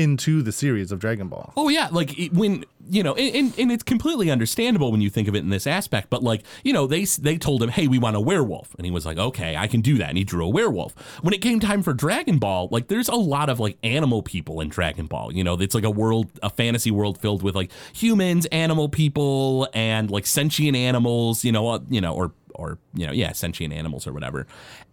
into 0.00 0.42
the 0.42 0.52
series 0.52 0.90
of 0.92 0.98
Dragon 0.98 1.28
Ball. 1.28 1.52
Oh 1.56 1.68
yeah, 1.68 1.88
like 1.92 2.18
it- 2.18 2.32
when 2.32 2.64
you 2.88 3.02
know, 3.04 3.14
and, 3.14 3.36
and, 3.36 3.58
and 3.58 3.70
it's 3.72 3.84
completely 3.84 4.30
understandable 4.30 4.90
when 4.90 5.00
you 5.00 5.10
think 5.10 5.28
of 5.28 5.36
it 5.36 5.40
in 5.40 5.50
this 5.50 5.66
aspect. 5.66 6.10
But 6.10 6.22
like 6.22 6.42
you 6.64 6.72
know, 6.72 6.86
they 6.86 7.04
they 7.04 7.36
told 7.38 7.62
him, 7.62 7.68
hey, 7.68 7.86
we 7.86 7.98
want 7.98 8.16
a 8.16 8.20
werewolf, 8.20 8.74
and 8.76 8.84
he 8.84 8.90
was 8.90 9.06
like, 9.06 9.18
okay, 9.18 9.56
I 9.56 9.66
can 9.66 9.80
do 9.80 9.98
that, 9.98 10.08
and 10.08 10.18
he 10.18 10.24
drew 10.24 10.44
a 10.44 10.48
werewolf. 10.48 10.94
When 11.22 11.34
it 11.34 11.42
came 11.42 11.60
time 11.60 11.82
for 11.82 11.92
Dragon 11.92 12.38
Ball, 12.38 12.68
like 12.70 12.88
there's 12.88 13.08
a 13.08 13.14
lot 13.14 13.48
of 13.48 13.60
like 13.60 13.76
animal 13.82 14.22
people 14.22 14.60
in 14.60 14.68
Dragon 14.68 15.06
Ball. 15.06 15.32
You 15.32 15.44
know, 15.44 15.54
it's 15.54 15.74
like 15.74 15.84
a 15.84 15.90
world, 15.90 16.30
a 16.42 16.50
fantasy 16.50 16.90
world 16.90 17.18
filled 17.20 17.42
with 17.42 17.54
like 17.54 17.70
humans, 17.94 18.46
animal 18.46 18.88
people, 18.88 19.68
and 19.74 20.10
like 20.10 20.26
sentient 20.26 20.76
animals. 20.76 21.44
You 21.44 21.52
know, 21.52 21.68
uh, 21.68 21.80
you 21.88 22.00
know, 22.00 22.14
or 22.14 22.32
or 22.56 22.78
you 22.94 23.06
know 23.06 23.12
yeah 23.12 23.30
sentient 23.32 23.72
animals 23.72 24.08
or 24.08 24.12
whatever 24.12 24.44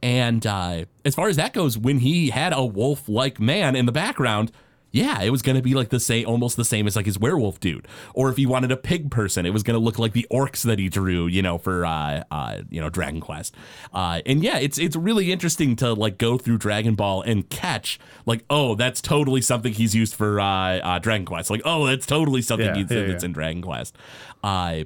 and 0.03 0.45
uh 0.45 0.85
as 1.03 1.15
far 1.15 1.27
as 1.27 1.35
that 1.37 1.53
goes 1.53 1.75
when 1.75 1.97
he 1.99 2.29
had 2.29 2.53
a 2.53 2.63
wolf 2.63 3.09
like 3.09 3.39
man 3.39 3.75
in 3.75 3.87
the 3.87 3.91
background 3.91 4.51
yeah, 4.91 5.22
it 5.22 5.29
was 5.29 5.41
going 5.41 5.56
to 5.56 5.62
be 5.62 5.74
like 5.74 5.89
the 5.89 6.00
same, 6.00 6.27
almost 6.27 6.58
the 6.58 6.65
same 6.65 6.88
as 6.88 6.96
like 6.96 7.06
his 7.06 7.20
werewolf 7.20 7.60
dude. 7.60 7.88
Or 8.13 8.29
if 8.29 8.38
he 8.38 8.46
wanted 8.46 8.72
a 8.72 8.77
pig 8.77 9.12
person, 9.12 9.46
it 9.46 9.51
was 9.51 9.63
going 9.63 9.77
to 9.77 9.84
look 9.84 10.00
like 10.00 10.13
the 10.13 10.25
orcs 10.32 10.63
that 10.63 10.79
he 10.79 10.89
drew, 10.89 11.27
you 11.27 11.41
know, 11.41 11.58
for 11.58 11.86
uh, 11.86 12.24
uh, 12.32 12.62
you 12.70 12.79
know 12.79 12.89
Dragon 12.89 13.20
Quest. 13.20 13.56
Uh, 13.94 14.22
and 14.25 14.44
yeah, 14.44 14.58
it's 14.58 14.77
it's 14.77 14.96
really 14.96 15.32
interesting 15.32 15.75
to 15.77 15.94
like 15.94 16.17
go 16.17 16.38
through 16.38 16.58
Dragon 16.58 16.96
Ball 16.96 17.22
and 17.22 17.50
catch 17.50 18.00
like, 18.25 18.44
oh, 18.50 18.75
that's 18.75 19.01
totally 19.01 19.41
something 19.41 19.74
he's 19.74 19.94
used 19.94 20.15
for 20.15 20.39
uh, 20.39 20.46
uh, 20.79 21.00
Dragon 21.00 21.25
Quest. 21.25 21.50
Like, 21.50 21.62
oh, 21.65 21.86
that's 21.86 22.06
totally 22.06 22.41
something 22.41 22.67
Yeah, 22.67 22.75
he's, 22.75 22.91
yeah, 22.91 23.08
that's 23.08 23.24
yeah. 23.24 23.27
in 23.27 23.34
Dragon 23.34 23.62
Quest. 23.62 23.96
Uh, 24.44 24.84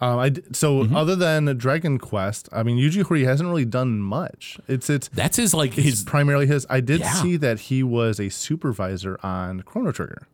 Um, 0.00 0.18
I 0.18 0.32
so 0.52 0.84
Mm-hmm. 0.84 0.96
other 0.96 1.14
than 1.16 1.44
Dragon 1.58 1.98
Quest, 1.98 2.48
I 2.52 2.62
mean 2.62 2.78
Yuji 2.78 3.04
Horii 3.04 3.24
hasn't 3.24 3.48
really 3.48 3.64
done 3.66 4.00
much. 4.00 4.58
It's 4.68 4.88
it's 4.88 5.08
that's 5.08 5.36
his 5.36 5.52
like 5.52 5.74
his 5.74 6.02
primarily 6.04 6.46
his. 6.46 6.66
I 6.70 6.80
did 6.80 7.00
Yeah. 7.00 7.12
see 7.14 7.36
that 7.36 7.60
he 7.60 7.82
was 7.82 8.18
a 8.18 8.30
supervisor 8.30 9.18
on 9.22 9.60
Chrono 9.62 9.92
Trigger. 9.92 10.26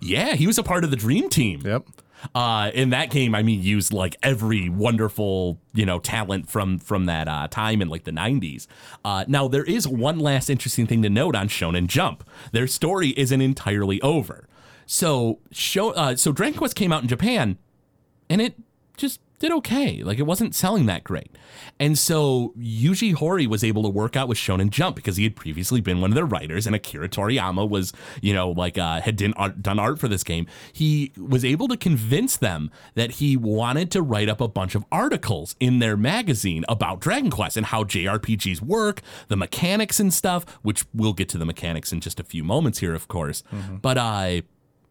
yeah, 0.00 0.34
he 0.34 0.46
was 0.46 0.58
a 0.58 0.62
part 0.62 0.84
of 0.84 0.90
the 0.90 0.96
Dream 0.96 1.28
Team. 1.30 1.62
Yep. 1.64 1.86
uh, 2.34 2.70
in 2.74 2.90
that 2.90 3.08
game, 3.08 3.34
I 3.34 3.42
mean, 3.42 3.62
used 3.62 3.94
like 3.94 4.14
every 4.22 4.68
wonderful 4.68 5.58
you 5.72 5.86
know 5.86 5.98
talent 5.98 6.48
from 6.50 6.78
from 6.78 7.06
that 7.06 7.26
uh, 7.28 7.48
time 7.48 7.80
in 7.82 7.88
like 7.88 8.04
the 8.04 8.10
'90s. 8.12 8.66
Uh, 9.04 9.24
now 9.26 9.48
there 9.48 9.64
is 9.64 9.88
one 9.88 10.18
last 10.20 10.50
interesting 10.50 10.86
thing 10.86 11.02
to 11.02 11.08
note 11.10 11.34
on 11.34 11.48
Shonen 11.48 11.86
Jump. 11.86 12.22
Their 12.52 12.66
story 12.66 13.08
isn't 13.16 13.40
entirely 13.40 14.00
over. 14.02 14.46
So 14.86 15.38
show 15.50 15.90
uh, 15.92 16.14
so 16.16 16.30
Dragon 16.30 16.58
Quest 16.58 16.74
came 16.76 16.92
out 16.92 17.02
in 17.02 17.08
Japan, 17.08 17.56
and 18.28 18.40
it 18.42 18.54
just 19.00 19.20
did 19.40 19.50
okay. 19.50 20.02
Like 20.02 20.18
it 20.18 20.24
wasn't 20.26 20.54
selling 20.54 20.84
that 20.86 21.02
great. 21.02 21.34
And 21.80 21.98
so 21.98 22.52
Yuji 22.58 23.14
Horii 23.14 23.46
was 23.46 23.64
able 23.64 23.82
to 23.82 23.88
work 23.88 24.14
out 24.14 24.28
with 24.28 24.36
Shonen 24.36 24.68
Jump 24.68 24.96
because 24.96 25.16
he 25.16 25.24
had 25.24 25.34
previously 25.34 25.80
been 25.80 26.02
one 26.02 26.10
of 26.10 26.14
their 26.14 26.26
writers 26.26 26.66
and 26.66 26.76
Akira 26.76 27.08
Toriyama 27.08 27.68
was, 27.68 27.94
you 28.20 28.34
know, 28.34 28.50
like 28.50 28.76
uh, 28.76 29.00
had 29.00 29.16
done 29.16 29.32
art, 29.38 29.62
done 29.62 29.78
art 29.78 29.98
for 29.98 30.08
this 30.08 30.22
game. 30.22 30.46
He 30.74 31.12
was 31.16 31.42
able 31.42 31.68
to 31.68 31.78
convince 31.78 32.36
them 32.36 32.70
that 32.94 33.12
he 33.12 33.34
wanted 33.36 33.90
to 33.92 34.02
write 34.02 34.28
up 34.28 34.42
a 34.42 34.48
bunch 34.48 34.74
of 34.74 34.84
articles 34.92 35.56
in 35.58 35.78
their 35.78 35.96
magazine 35.96 36.66
about 36.68 37.00
Dragon 37.00 37.30
Quest 37.30 37.56
and 37.56 37.64
how 37.64 37.84
JRPGs 37.84 38.60
work, 38.60 39.00
the 39.28 39.36
mechanics 39.36 39.98
and 39.98 40.12
stuff, 40.12 40.44
which 40.60 40.84
we'll 40.92 41.14
get 41.14 41.30
to 41.30 41.38
the 41.38 41.46
mechanics 41.46 41.92
in 41.92 42.00
just 42.00 42.20
a 42.20 42.24
few 42.24 42.44
moments 42.44 42.80
here, 42.80 42.94
of 42.94 43.08
course. 43.08 43.42
But 43.80 43.96
uh 43.96 44.42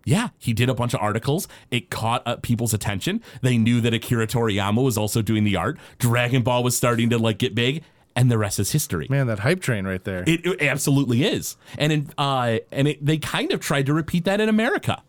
yeah, 0.05 0.29
he 0.37 0.53
did 0.53 0.69
a 0.69 0.73
bunch 0.73 0.93
of 0.93 1.01
articles. 1.01 1.47
It 1.71 1.89
caught 1.89 2.25
up 2.25 2.41
people's 2.41 2.73
attention. 2.73 3.21
They 3.41 3.57
knew 3.57 3.81
that 3.81 3.93
Akira 3.93 4.27
Toriyama 4.27 4.83
was 4.83 4.97
also 4.97 5.21
doing 5.21 5.43
the 5.43 5.55
art. 5.55 5.77
Dragon 5.99 6.41
Ball 6.41 6.63
was 6.63 6.75
starting 6.75 7.09
to 7.11 7.17
like 7.17 7.37
get 7.37 7.53
big, 7.53 7.83
and 8.15 8.31
the 8.31 8.37
rest 8.37 8.59
is 8.59 8.71
history. 8.71 9.07
Man, 9.09 9.27
that 9.27 9.39
hype 9.39 9.61
train 9.61 9.85
right 9.85 10.03
there. 10.03 10.23
It, 10.25 10.45
it 10.45 10.61
absolutely 10.63 11.23
is, 11.23 11.57
and 11.77 11.91
in, 11.91 12.09
uh, 12.17 12.59
and 12.71 12.87
it, 12.87 13.05
they 13.05 13.17
kind 13.17 13.51
of 13.51 13.59
tried 13.59 13.85
to 13.87 13.93
repeat 13.93 14.25
that 14.25 14.41
in 14.41 14.49
America 14.49 15.03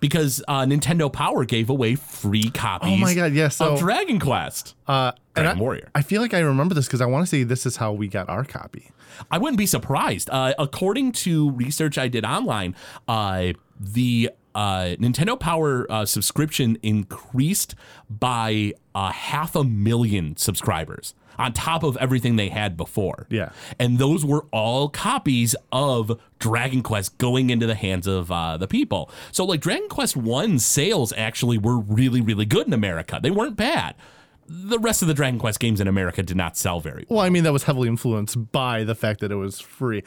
because 0.00 0.42
uh, 0.46 0.62
Nintendo 0.62 1.12
Power 1.12 1.44
gave 1.44 1.70
away 1.70 1.94
free 1.94 2.50
copies. 2.50 2.92
Oh 2.92 2.96
my 2.96 3.14
God, 3.14 3.32
yeah, 3.32 3.48
so- 3.48 3.74
of 3.74 3.80
Dragon 3.80 4.20
Quest. 4.20 4.74
uh, 4.86 5.12
and 5.34 5.44
Dragon 5.44 5.58
I, 5.58 5.62
Warrior. 5.62 5.90
I 5.94 6.02
feel 6.02 6.20
like 6.20 6.34
I 6.34 6.40
remember 6.40 6.74
this 6.74 6.86
because 6.86 7.00
I 7.00 7.06
want 7.06 7.24
to 7.24 7.28
say 7.28 7.44
this 7.44 7.66
is 7.66 7.76
how 7.76 7.92
we 7.92 8.08
got 8.08 8.28
our 8.28 8.44
copy. 8.44 8.90
I 9.30 9.38
wouldn't 9.38 9.58
be 9.58 9.66
surprised. 9.66 10.30
Uh, 10.30 10.54
according 10.58 11.12
to 11.12 11.50
research 11.50 11.98
I 11.98 12.08
did 12.08 12.24
online, 12.24 12.76
uh, 13.08 13.52
the 13.78 14.30
uh, 14.54 14.96
Nintendo 14.98 15.38
Power 15.38 15.90
uh, 15.90 16.04
subscription 16.04 16.78
increased 16.82 17.74
by 18.10 18.72
uh, 18.94 19.12
half 19.12 19.54
a 19.54 19.64
million 19.64 20.36
subscribers 20.36 21.14
on 21.38 21.52
top 21.52 21.84
of 21.84 21.96
everything 21.98 22.36
they 22.36 22.48
had 22.48 22.76
before. 22.76 23.26
Yeah. 23.30 23.50
And 23.78 23.98
those 23.98 24.24
were 24.24 24.46
all 24.50 24.88
copies 24.88 25.54
of 25.70 26.20
Dragon 26.38 26.82
Quest 26.82 27.16
going 27.18 27.50
into 27.50 27.66
the 27.66 27.76
hands 27.76 28.06
of 28.06 28.30
uh, 28.32 28.56
the 28.56 28.66
people. 28.66 29.10
So, 29.30 29.44
like, 29.44 29.60
Dragon 29.60 29.88
Quest 29.88 30.16
1 30.16 30.58
sales 30.58 31.12
actually 31.16 31.58
were 31.58 31.78
really, 31.78 32.20
really 32.20 32.44
good 32.44 32.66
in 32.66 32.72
America. 32.72 33.20
They 33.22 33.30
weren't 33.30 33.56
bad. 33.56 33.94
The 34.48 34.78
rest 34.78 35.02
of 35.02 35.08
the 35.08 35.14
Dragon 35.14 35.38
Quest 35.38 35.60
games 35.60 35.80
in 35.80 35.86
America 35.86 36.22
did 36.22 36.36
not 36.36 36.56
sell 36.56 36.80
very 36.80 37.04
well. 37.08 37.18
Well, 37.18 37.26
I 37.26 37.28
mean 37.28 37.44
that 37.44 37.52
was 37.52 37.64
heavily 37.64 37.86
influenced 37.86 38.50
by 38.50 38.82
the 38.82 38.94
fact 38.94 39.20
that 39.20 39.30
it 39.30 39.36
was 39.36 39.60
free. 39.60 40.02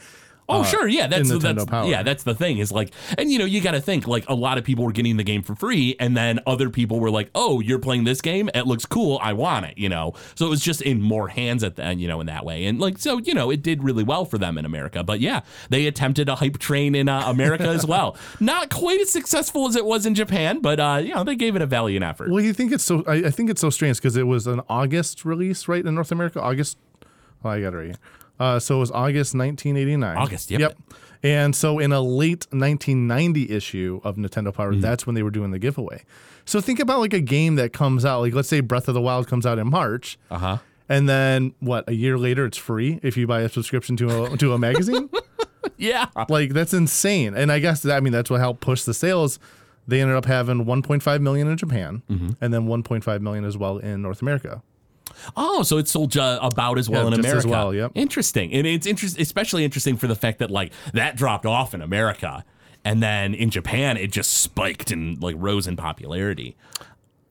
Oh 0.52 0.60
uh, 0.60 0.64
sure, 0.64 0.88
yeah, 0.88 1.06
that's 1.06 1.30
that's 1.38 1.64
Power. 1.64 1.88
yeah, 1.88 2.02
that's 2.02 2.22
the 2.22 2.34
thing 2.34 2.58
is 2.58 2.72
like, 2.72 2.92
and 3.18 3.30
you 3.30 3.38
know, 3.38 3.44
you 3.44 3.60
got 3.60 3.72
to 3.72 3.80
think 3.80 4.06
like 4.06 4.28
a 4.28 4.34
lot 4.34 4.58
of 4.58 4.64
people 4.64 4.84
were 4.84 4.92
getting 4.92 5.16
the 5.16 5.24
game 5.24 5.42
for 5.42 5.54
free, 5.54 5.96
and 5.98 6.16
then 6.16 6.40
other 6.46 6.70
people 6.70 7.00
were 7.00 7.10
like, 7.10 7.30
oh, 7.34 7.60
you're 7.60 7.78
playing 7.78 8.04
this 8.04 8.20
game, 8.20 8.50
it 8.54 8.66
looks 8.66 8.86
cool, 8.86 9.18
I 9.22 9.32
want 9.32 9.66
it, 9.66 9.78
you 9.78 9.88
know. 9.88 10.14
So 10.34 10.46
it 10.46 10.50
was 10.50 10.60
just 10.60 10.82
in 10.82 11.00
more 11.00 11.28
hands 11.28 11.64
at 11.64 11.76
the 11.76 11.84
end, 11.84 12.00
you 12.00 12.08
know, 12.08 12.20
in 12.20 12.26
that 12.26 12.44
way, 12.44 12.66
and 12.66 12.80
like 12.80 12.98
so, 12.98 13.18
you 13.18 13.34
know, 13.34 13.50
it 13.50 13.62
did 13.62 13.82
really 13.82 14.04
well 14.04 14.24
for 14.24 14.38
them 14.38 14.58
in 14.58 14.64
America. 14.64 15.02
But 15.02 15.20
yeah, 15.20 15.40
they 15.70 15.86
attempted 15.86 16.28
a 16.28 16.36
hype 16.36 16.58
train 16.58 16.94
in 16.94 17.08
uh, 17.08 17.24
America 17.26 17.68
as 17.68 17.86
well. 17.86 18.16
Not 18.40 18.70
quite 18.70 19.00
as 19.00 19.10
successful 19.10 19.66
as 19.66 19.76
it 19.76 19.84
was 19.84 20.06
in 20.06 20.14
Japan, 20.14 20.60
but 20.60 20.80
uh, 20.80 21.00
you 21.02 21.14
know, 21.14 21.24
they 21.24 21.36
gave 21.36 21.56
it 21.56 21.62
a 21.62 21.66
valiant 21.66 22.04
effort. 22.04 22.30
Well, 22.30 22.42
you 22.42 22.52
think 22.52 22.72
it's 22.72 22.84
so? 22.84 23.04
I, 23.06 23.14
I 23.14 23.30
think 23.30 23.50
it's 23.50 23.60
so 23.60 23.70
strange 23.70 23.98
because 23.98 24.16
it 24.16 24.26
was 24.26 24.46
an 24.46 24.60
August 24.68 25.24
release, 25.24 25.68
right, 25.68 25.84
in 25.84 25.94
North 25.94 26.12
America. 26.12 26.40
August. 26.40 26.78
Oh, 27.44 27.48
I 27.48 27.60
got 27.60 27.74
it 27.74 27.76
right 27.76 27.86
here. 27.86 27.96
Uh, 28.42 28.58
so 28.58 28.76
it 28.76 28.80
was 28.80 28.90
August 28.90 29.34
1989. 29.34 30.16
August, 30.16 30.50
yep. 30.50 30.60
Yep. 30.60 30.78
And 31.24 31.54
so 31.54 31.78
in 31.78 31.92
a 31.92 32.00
late 32.00 32.46
1990 32.50 33.50
issue 33.50 34.00
of 34.02 34.16
Nintendo 34.16 34.48
Mm-hmm. 34.48 34.50
Power, 34.56 34.74
that's 34.74 35.06
when 35.06 35.14
they 35.14 35.22
were 35.22 35.30
doing 35.30 35.50
the 35.52 35.58
giveaway. 35.60 36.02
So 36.44 36.60
think 36.60 36.80
about 36.80 36.98
like 37.00 37.12
a 37.14 37.20
game 37.20 37.54
that 37.56 37.72
comes 37.72 38.04
out, 38.04 38.20
like 38.20 38.34
let's 38.34 38.48
say 38.48 38.60
Breath 38.60 38.88
of 38.88 38.94
the 38.94 39.00
Wild 39.00 39.28
comes 39.28 39.46
out 39.46 39.58
in 39.58 39.68
March. 39.70 40.18
Uh 40.30 40.38
huh. 40.38 40.56
And 40.88 41.08
then 41.08 41.54
what? 41.60 41.88
A 41.88 41.94
year 41.94 42.18
later, 42.18 42.44
it's 42.44 42.58
free 42.58 42.98
if 43.02 43.16
you 43.16 43.26
buy 43.28 43.42
a 43.42 43.48
subscription 43.48 43.96
to 43.98 44.24
a 44.24 44.36
to 44.36 44.52
a 44.52 44.58
magazine. 44.58 45.08
Yeah. 45.78 46.06
like 46.28 46.50
that's 46.52 46.74
insane. 46.74 47.34
And 47.34 47.50
I 47.52 47.60
guess 47.60 47.82
that, 47.82 47.96
I 47.96 48.00
mean 48.00 48.12
that's 48.12 48.28
what 48.30 48.40
helped 48.40 48.60
push 48.60 48.82
the 48.82 48.92
sales. 48.94 49.38
They 49.86 50.00
ended 50.00 50.16
up 50.16 50.24
having 50.26 50.64
1.5 50.64 51.20
million 51.20 51.46
in 51.48 51.56
Japan, 51.56 52.02
Mm-hmm. 52.10 52.30
and 52.40 52.52
then 52.54 52.66
1.5 52.66 53.20
million 53.20 53.44
as 53.44 53.56
well 53.56 53.78
in 53.78 54.02
North 54.02 54.22
America. 54.22 54.62
Oh, 55.36 55.62
so 55.62 55.78
it 55.78 55.88
sold 55.88 56.16
uh, 56.16 56.38
about 56.42 56.78
as 56.78 56.88
well 56.90 57.02
Yeah, 57.02 57.16
in 57.16 57.22
just 57.22 57.26
as 57.26 57.44
America. 57.44 57.48
well, 57.48 57.74
yep. 57.74 57.92
Interesting, 57.94 58.52
and 58.52 58.66
it's 58.66 58.86
interest, 58.86 59.18
especially 59.18 59.64
interesting 59.64 59.96
for 59.96 60.06
the 60.06 60.14
fact 60.16 60.38
that 60.40 60.50
like 60.50 60.72
that 60.92 61.16
dropped 61.16 61.46
off 61.46 61.74
in 61.74 61.82
America, 61.82 62.44
and 62.84 63.02
then 63.02 63.34
in 63.34 63.50
Japan 63.50 63.96
it 63.96 64.10
just 64.12 64.32
spiked 64.32 64.90
and 64.90 65.22
like 65.22 65.36
rose 65.38 65.66
in 65.66 65.76
popularity. 65.76 66.56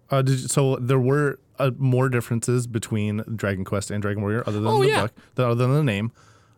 Uh, 0.10 0.22
did 0.22 0.40
you, 0.42 0.48
so 0.48 0.76
there 0.78 1.00
were 1.00 1.40
uh, 1.60 1.72
more 1.78 2.10
differences 2.10 2.68
between 2.68 3.24
Dragon 3.36 3.64
Quest 3.64 3.92
and 3.92 4.02
Dragon 4.02 4.22
Warrior, 4.22 4.44
other 4.46 4.60
than 4.60 4.68
Oh, 4.68 4.82
the 4.82 4.90
yeah. 4.90 5.02
book, 5.04 5.14
other 5.38 5.56
than 5.68 5.74
the 5.74 5.84
name. 5.84 6.12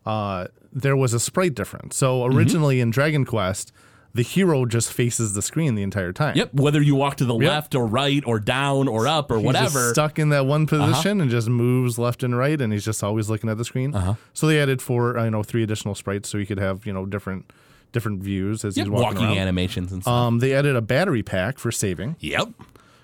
Uh, 0.06 0.48
there 0.72 0.96
was 0.98 1.13
a 1.13 1.20
sprite 1.20 1.54
difference. 1.56 1.96
So 1.96 2.22
Mm-hmm. 2.22 2.36
originally 2.38 2.80
in 2.80 2.90
Dragon 2.90 3.25
Quest, 3.25 3.72
the 4.15 4.22
hero 4.22 4.65
just 4.65 4.93
faces 4.93 5.34
the 5.34 5.41
screen 5.41 5.74
the 5.74 5.82
entire 5.82 6.13
time. 6.13 6.38
Yep, 6.38 6.53
whether 6.53 6.82
you 6.82 6.96
walk 6.96 7.17
to 7.17 7.25
the 7.25 7.34
left 7.34 7.74
or 7.74 7.86
right 7.88 8.24
or 8.27 8.39
down 8.39 8.88
or 8.88 9.08
up 9.08 9.32
or 9.32 9.38
He's 9.38 9.46
whatever. 9.46 9.79
Uh-huh. 9.79 9.93
stuck 9.93 10.20
in 10.20 10.29
that 10.29 10.46
one 10.46 10.67
position 10.67 11.20
and 11.20 11.32
just 11.32 11.50
moves 11.50 11.98
left 11.98 12.22
and 12.22 12.38
right, 12.38 12.60
and 12.62 12.72
he's 12.72 12.86
just 12.86 13.03
always 13.03 13.29
looking 13.29 13.50
at 13.50 13.58
the 13.58 13.65
screen. 13.65 13.96
Uh-huh. 13.96 14.13
So 14.34 14.46
they 14.48 14.60
added 14.60 14.82
four, 14.82 15.17
uh, 15.17 15.25
you 15.25 15.32
know, 15.32 15.41
three 15.41 15.63
additional 15.63 15.96
sprites, 15.96 16.29
so 16.29 16.38
he 16.38 16.46
could 16.46 16.60
have 16.60 16.86
you 16.86 16.93
know 16.93 17.05
different 17.05 17.51
different 17.91 18.22
views 18.22 18.63
as 18.63 18.77
Yep, 18.77 18.86
he's 18.86 18.91
walking, 18.91 19.22
walking 19.22 19.38
animations 19.38 19.91
and 19.91 20.03
stuff. 20.03 20.13
Um, 20.13 20.39
they 20.39 20.53
added 20.53 20.75
a 20.75 20.82
battery 20.82 21.24
pack 21.24 21.58
for 21.58 21.72
saving 21.72 22.15
yep. 22.20 22.50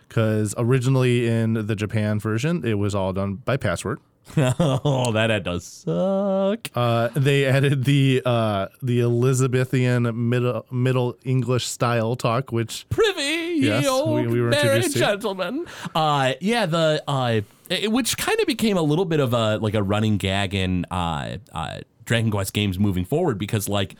because 0.07 0.53
originally 0.57 1.27
in 1.27 1.65
the 1.65 1.75
Japan 1.75 2.19
version 2.19 2.65
it 2.65 2.77
was 2.77 2.93
all 2.93 3.13
done 3.13 3.35
by 3.35 3.57
password. 3.57 3.99
oh, 4.37 5.11
that 5.13 5.31
ad 5.31 5.43
does 5.43 5.65
suck. 5.65 6.69
Uh, 6.75 7.09
they 7.15 7.45
added 7.45 7.83
the 7.85 8.21
uh, 8.25 8.67
the 8.81 9.01
Elizabethan 9.01 10.29
middle 10.29 10.65
Middle 10.71 11.15
English 11.23 11.65
style 11.65 12.15
talk, 12.15 12.51
which 12.51 12.85
privy, 12.89 13.57
Yes, 13.59 13.83
we- 13.85 14.27
we 14.27 14.41
were 14.41 14.51
to. 14.51 14.89
gentlemen. 14.89 15.65
Uh, 15.95 16.33
yeah, 16.41 16.65
the 16.65 17.03
uh, 17.07 17.41
it- 17.69 17.91
which 17.91 18.17
kind 18.17 18.39
of 18.39 18.47
became 18.47 18.77
a 18.77 18.81
little 18.81 19.05
bit 19.05 19.19
of 19.19 19.33
a 19.33 19.57
like 19.57 19.73
a 19.73 19.83
running 19.83 20.17
gag 20.17 20.53
in 20.53 20.85
uh, 20.91 21.37
uh, 21.53 21.79
Dragon 22.05 22.31
Quest 22.31 22.53
games 22.53 22.79
moving 22.79 23.05
forward 23.05 23.37
because 23.37 23.67
like 23.69 23.95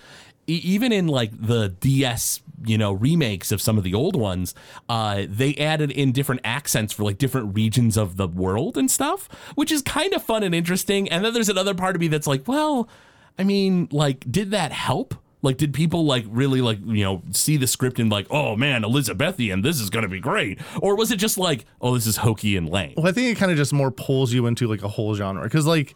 even 0.54 0.92
in 0.92 1.08
like 1.08 1.32
the 1.40 1.70
DS 1.70 2.42
you 2.66 2.78
know 2.78 2.92
remakes 2.92 3.52
of 3.52 3.62
some 3.62 3.78
of 3.78 3.84
the 3.84 3.94
old 3.94 4.16
ones, 4.16 4.54
uh, 4.88 5.26
they 5.28 5.56
added 5.56 5.92
in 5.92 6.12
different 6.12 6.42
accents 6.44 6.94
for 6.94 7.04
like 7.04 7.18
different 7.18 7.56
regions 7.56 7.98
of 7.98 8.18
the 8.18 8.28
world 8.28 8.78
and 8.78 8.90
stuff, 8.90 9.30
which 9.56 9.72
is 9.72 9.82
kind 9.82 10.14
of 10.14 10.24
fun 10.24 10.44
and 10.44 10.54
interesting. 10.54 11.10
And 11.10 11.24
then 11.24 11.34
there's 11.34 11.50
another 11.50 11.74
part 11.74 11.96
of 11.96 12.02
me 12.02 12.08
that's 12.08 12.28
like, 12.28 12.48
well, 12.48 12.90
I 13.38 13.44
mean, 13.44 13.88
like, 13.92 14.30
did 14.30 14.52
that 14.52 14.72
help? 14.72 15.16
Like, 15.42 15.56
did 15.56 15.74
people 15.74 16.06
like 16.06 16.26
really 16.28 16.60
like 16.60 16.80
you 16.86 17.04
know 17.06 17.22
see 17.32 17.56
the 17.56 17.68
script 17.68 17.98
and 17.98 18.12
like, 18.12 18.28
oh 18.30 18.58
man, 18.58 18.84
Elizabethan, 18.84 19.62
this 19.62 19.80
is 19.80 19.90
gonna 19.90 20.10
be 20.10 20.20
great, 20.20 20.60
or 20.82 20.98
was 20.98 21.12
it 21.12 21.16
just 21.16 21.38
like, 21.38 21.66
oh, 21.80 21.96
this 21.96 22.08
is 22.08 22.18
hokey 22.18 22.58
and 22.58 22.70
lame? 22.70 22.94
well, 22.98 23.08
I 23.08 23.14
think 23.14 23.32
it 23.32 23.40
kind 23.40 23.52
of 23.52 23.58
just 23.58 23.72
more 23.72 23.90
pulls 23.92 24.34
you 24.34 24.48
into 24.48 24.68
like 24.68 24.84
a 24.84 24.90
whole 24.90 25.16
genre 25.16 25.44
because 25.44 25.66
like 25.66 25.96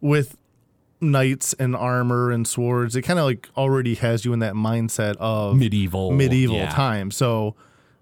with 0.00 0.37
knights 1.00 1.52
and 1.54 1.76
armor 1.76 2.30
and 2.30 2.46
swords, 2.46 2.96
it 2.96 3.02
kind 3.02 3.18
of 3.18 3.24
like 3.24 3.48
already 3.56 3.94
has 3.96 4.24
you 4.24 4.32
in 4.32 4.38
that 4.40 4.54
mindset 4.54 5.16
of 5.18 5.56
Medieval, 5.56 6.10
medieval 6.12 6.56
yeah. 6.56 6.70
time. 6.70 7.10
So 7.10 7.54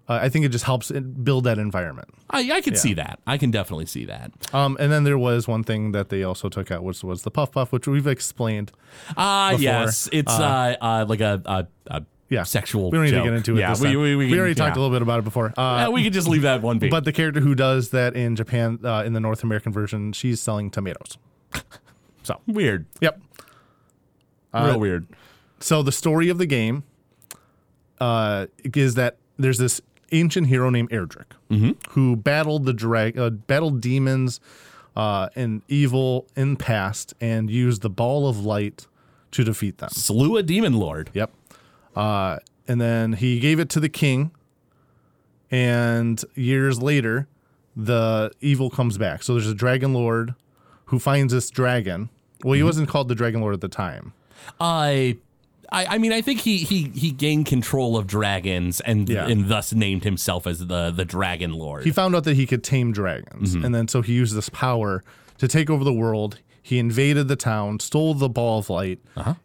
uh, 0.09 0.19
I 0.21 0.29
think 0.29 0.45
it 0.45 0.49
just 0.49 0.63
helps 0.65 0.89
it 0.89 1.23
build 1.23 1.43
that 1.43 1.57
environment. 1.59 2.09
I, 2.29 2.49
I 2.51 2.61
can 2.61 2.75
see 2.75 2.93
that. 2.95 3.19
I 3.27 3.37
can 3.37 3.51
definitely 3.51 3.85
see 3.87 4.05
that. 4.05 4.31
Um, 4.53 4.77
and 4.79 4.91
then 4.91 5.03
there 5.03 5.17
was 5.17 5.47
one 5.47 5.63
thing 5.63 5.91
that 5.91 6.09
they 6.09 6.23
also 6.23 6.49
took 6.49 6.71
out, 6.71 6.83
which 6.83 7.03
was 7.03 7.23
the 7.23 7.31
puff 7.31 7.51
puff, 7.51 7.71
which 7.71 7.87
we've 7.87 8.07
explained. 8.07 8.71
Ah, 9.17 9.49
Before, 9.51 9.61
yes, 9.63 10.09
it's 10.11 10.31
uh, 10.31 10.75
uh, 10.81 11.05
like 11.07 11.19
a, 11.21 11.41
a, 11.45 11.67
a 11.87 12.03
Yeah, 12.29 12.43
sexual. 12.43 12.89
We 12.89 12.97
don't 12.97 13.05
need 13.05 13.11
joke. 13.11 13.25
to 13.25 13.29
get 13.31 13.37
into 13.37 13.57
it. 13.57 13.59
Yeah, 13.59 13.69
this 13.71 13.81
we, 13.81 13.95
we, 13.97 14.15
we, 14.15 14.29
can- 14.29 14.39
already 14.39 14.55
talked 14.55 14.75
a 14.77 14.79
little 14.79 14.95
bit 14.95 15.01
about 15.01 15.19
it 15.19 15.23
before. 15.25 15.53
Uh, 15.57 15.87
Uh, 15.87 15.91
we 15.91 16.03
could 16.03 16.13
just 16.13 16.27
leave 16.29 16.41
that 16.43 16.61
one 16.61 16.79
be. 16.79 16.89
But 16.89 17.03
the 17.05 17.13
character 17.13 17.41
who 17.41 17.53
does 17.53 17.89
that 17.89 18.15
in 18.15 18.35
Japan, 18.35 18.79
uh, 18.83 19.03
in 19.05 19.13
the 19.13 19.19
North 19.19 19.43
American 19.43 19.71
version, 19.73 20.13
she's 20.13 20.41
selling 20.41 20.71
tomatoes. 20.71 21.17
So, 22.27 22.41
weird, 22.45 22.85
yep. 22.99 23.21
real 24.53 24.79
weird. 24.79 25.07
So 25.59 25.81
the 25.81 25.93
story 25.93 26.27
of 26.27 26.37
the 26.37 26.45
game 26.45 26.83
uh, 27.99 28.47
is 28.63 28.95
that 28.95 29.17
there's 29.37 29.57
this 29.57 29.79
ancient 30.11 30.47
hero 30.47 30.69
named 30.69 30.89
Erdrick 30.89 31.31
who 31.91 32.17
battled 32.17 32.65
the 32.65 32.73
drag, 32.73 33.17
uh, 33.17 33.29
battled 33.29 33.79
demons 33.79 34.41
uh, 34.95 35.29
and 35.35 35.61
evil 35.69 36.27
in 36.35 36.57
past, 36.57 37.13
and 37.21 37.49
used 37.49 37.81
the 37.81 37.89
ball 37.89 38.27
of 38.27 38.43
light 38.43 38.87
to 39.31 39.43
defeat 39.43 39.77
them. 39.77 39.89
Slew 39.89 40.35
a 40.35 40.43
demon 40.43 40.73
lord. 40.73 41.09
Yep. 41.13 41.31
Uh, 41.95 42.39
and 42.67 42.81
then 42.81 43.13
he 43.13 43.39
gave 43.39 43.59
it 43.59 43.69
to 43.69 43.79
the 43.79 43.89
king. 43.89 44.31
And 45.49 46.21
years 46.35 46.81
later, 46.81 47.27
the 47.75 48.31
evil 48.41 48.69
comes 48.69 48.97
back. 48.97 49.23
So 49.23 49.33
there's 49.33 49.47
a 49.47 49.55
dragon 49.55 49.93
lord 49.93 50.35
who 50.85 50.99
finds 50.99 51.31
this 51.31 51.49
dragon. 51.49 52.09
Well, 52.43 52.53
he 52.53 52.63
wasn't 52.63 52.89
called 52.89 53.07
the 53.07 53.15
dragon 53.15 53.41
lord 53.41 53.53
at 53.53 53.61
the 53.61 53.67
time. 53.67 54.13
I, 54.59 55.17
I, 55.71 55.85
I 55.85 55.97
mean, 55.97 56.11
I 56.13 56.21
think 56.21 56.39
he 56.41 56.57
he 56.59 56.89
he 56.95 57.11
gained 57.11 57.45
control 57.45 57.97
of 57.97 58.07
dragons 58.07 58.79
and 58.81 59.09
Yeah. 59.09 59.27
and 59.27 59.49
thus 59.49 59.73
named 59.73 60.03
himself 60.03 60.47
as 60.47 60.67
the 60.67 60.91
the 60.91 61.05
Dragon 61.05 61.53
Lord. 61.53 61.83
He 61.83 61.91
found 61.91 62.15
out 62.15 62.23
that 62.25 62.35
he 62.35 62.45
could 62.45 62.63
tame 62.63 62.91
dragons. 62.93 63.53
And 63.55 63.73
then 63.75 63.87
so 63.87 64.01
he 64.01 64.13
used 64.13 64.35
this 64.35 64.49
power 64.49 65.03
to 65.39 65.47
take 65.47 65.69
over 65.69 65.83
the 65.83 65.93
world. 65.93 66.39
He 66.61 66.79
invaded 66.79 67.29
the 67.29 67.37
town, 67.37 67.79
stole 67.79 68.13
the 68.13 68.27
ball 68.27 68.59
of 68.59 68.69
light, 68.69 68.99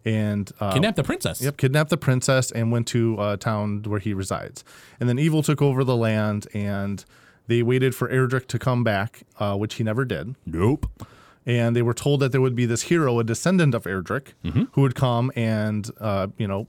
and 0.05 0.51
uh, 0.59 0.73
Kidnapped 0.73 0.97
the 0.97 1.05
princess. 1.05 1.41
Yep, 1.41 1.57
kidnapped 1.57 1.91
the 1.91 1.97
princess 1.97 2.51
and 2.51 2.73
went 2.73 2.89
to 2.89 3.17
a 3.21 3.37
town 3.37 3.83
where 3.87 4.01
he 4.01 4.13
resides. 4.13 4.65
And 4.99 5.09
then 5.09 5.21
evil 5.21 5.41
took 5.41 5.63
over 5.63 5.85
the 5.85 5.95
land, 5.97 6.49
and 6.53 7.05
they 7.47 7.63
waited 7.63 7.95
for 7.95 8.09
Erdrick 8.09 8.49
to 8.49 8.59
come 8.59 8.83
back, 8.83 9.23
uh, 9.39 9.57
which 9.57 9.75
he 9.75 9.85
never 9.85 10.05
did. 10.05 10.35
Nope. 10.47 10.91
And 11.45 11.75
they 11.75 11.83
were 11.83 11.95
told 11.95 12.21
that 12.21 12.31
there 12.33 12.41
would 12.41 12.55
be 12.55 12.67
this 12.67 12.83
hero, 12.83 13.19
a 13.19 13.25
descendant 13.25 13.75
of 13.75 13.85
Erdrick, 13.85 14.29
who 14.73 14.81
would 14.81 14.95
come 14.95 15.33
and, 15.35 15.91
uh, 16.01 16.29
you 16.39 16.47
know, 16.47 16.69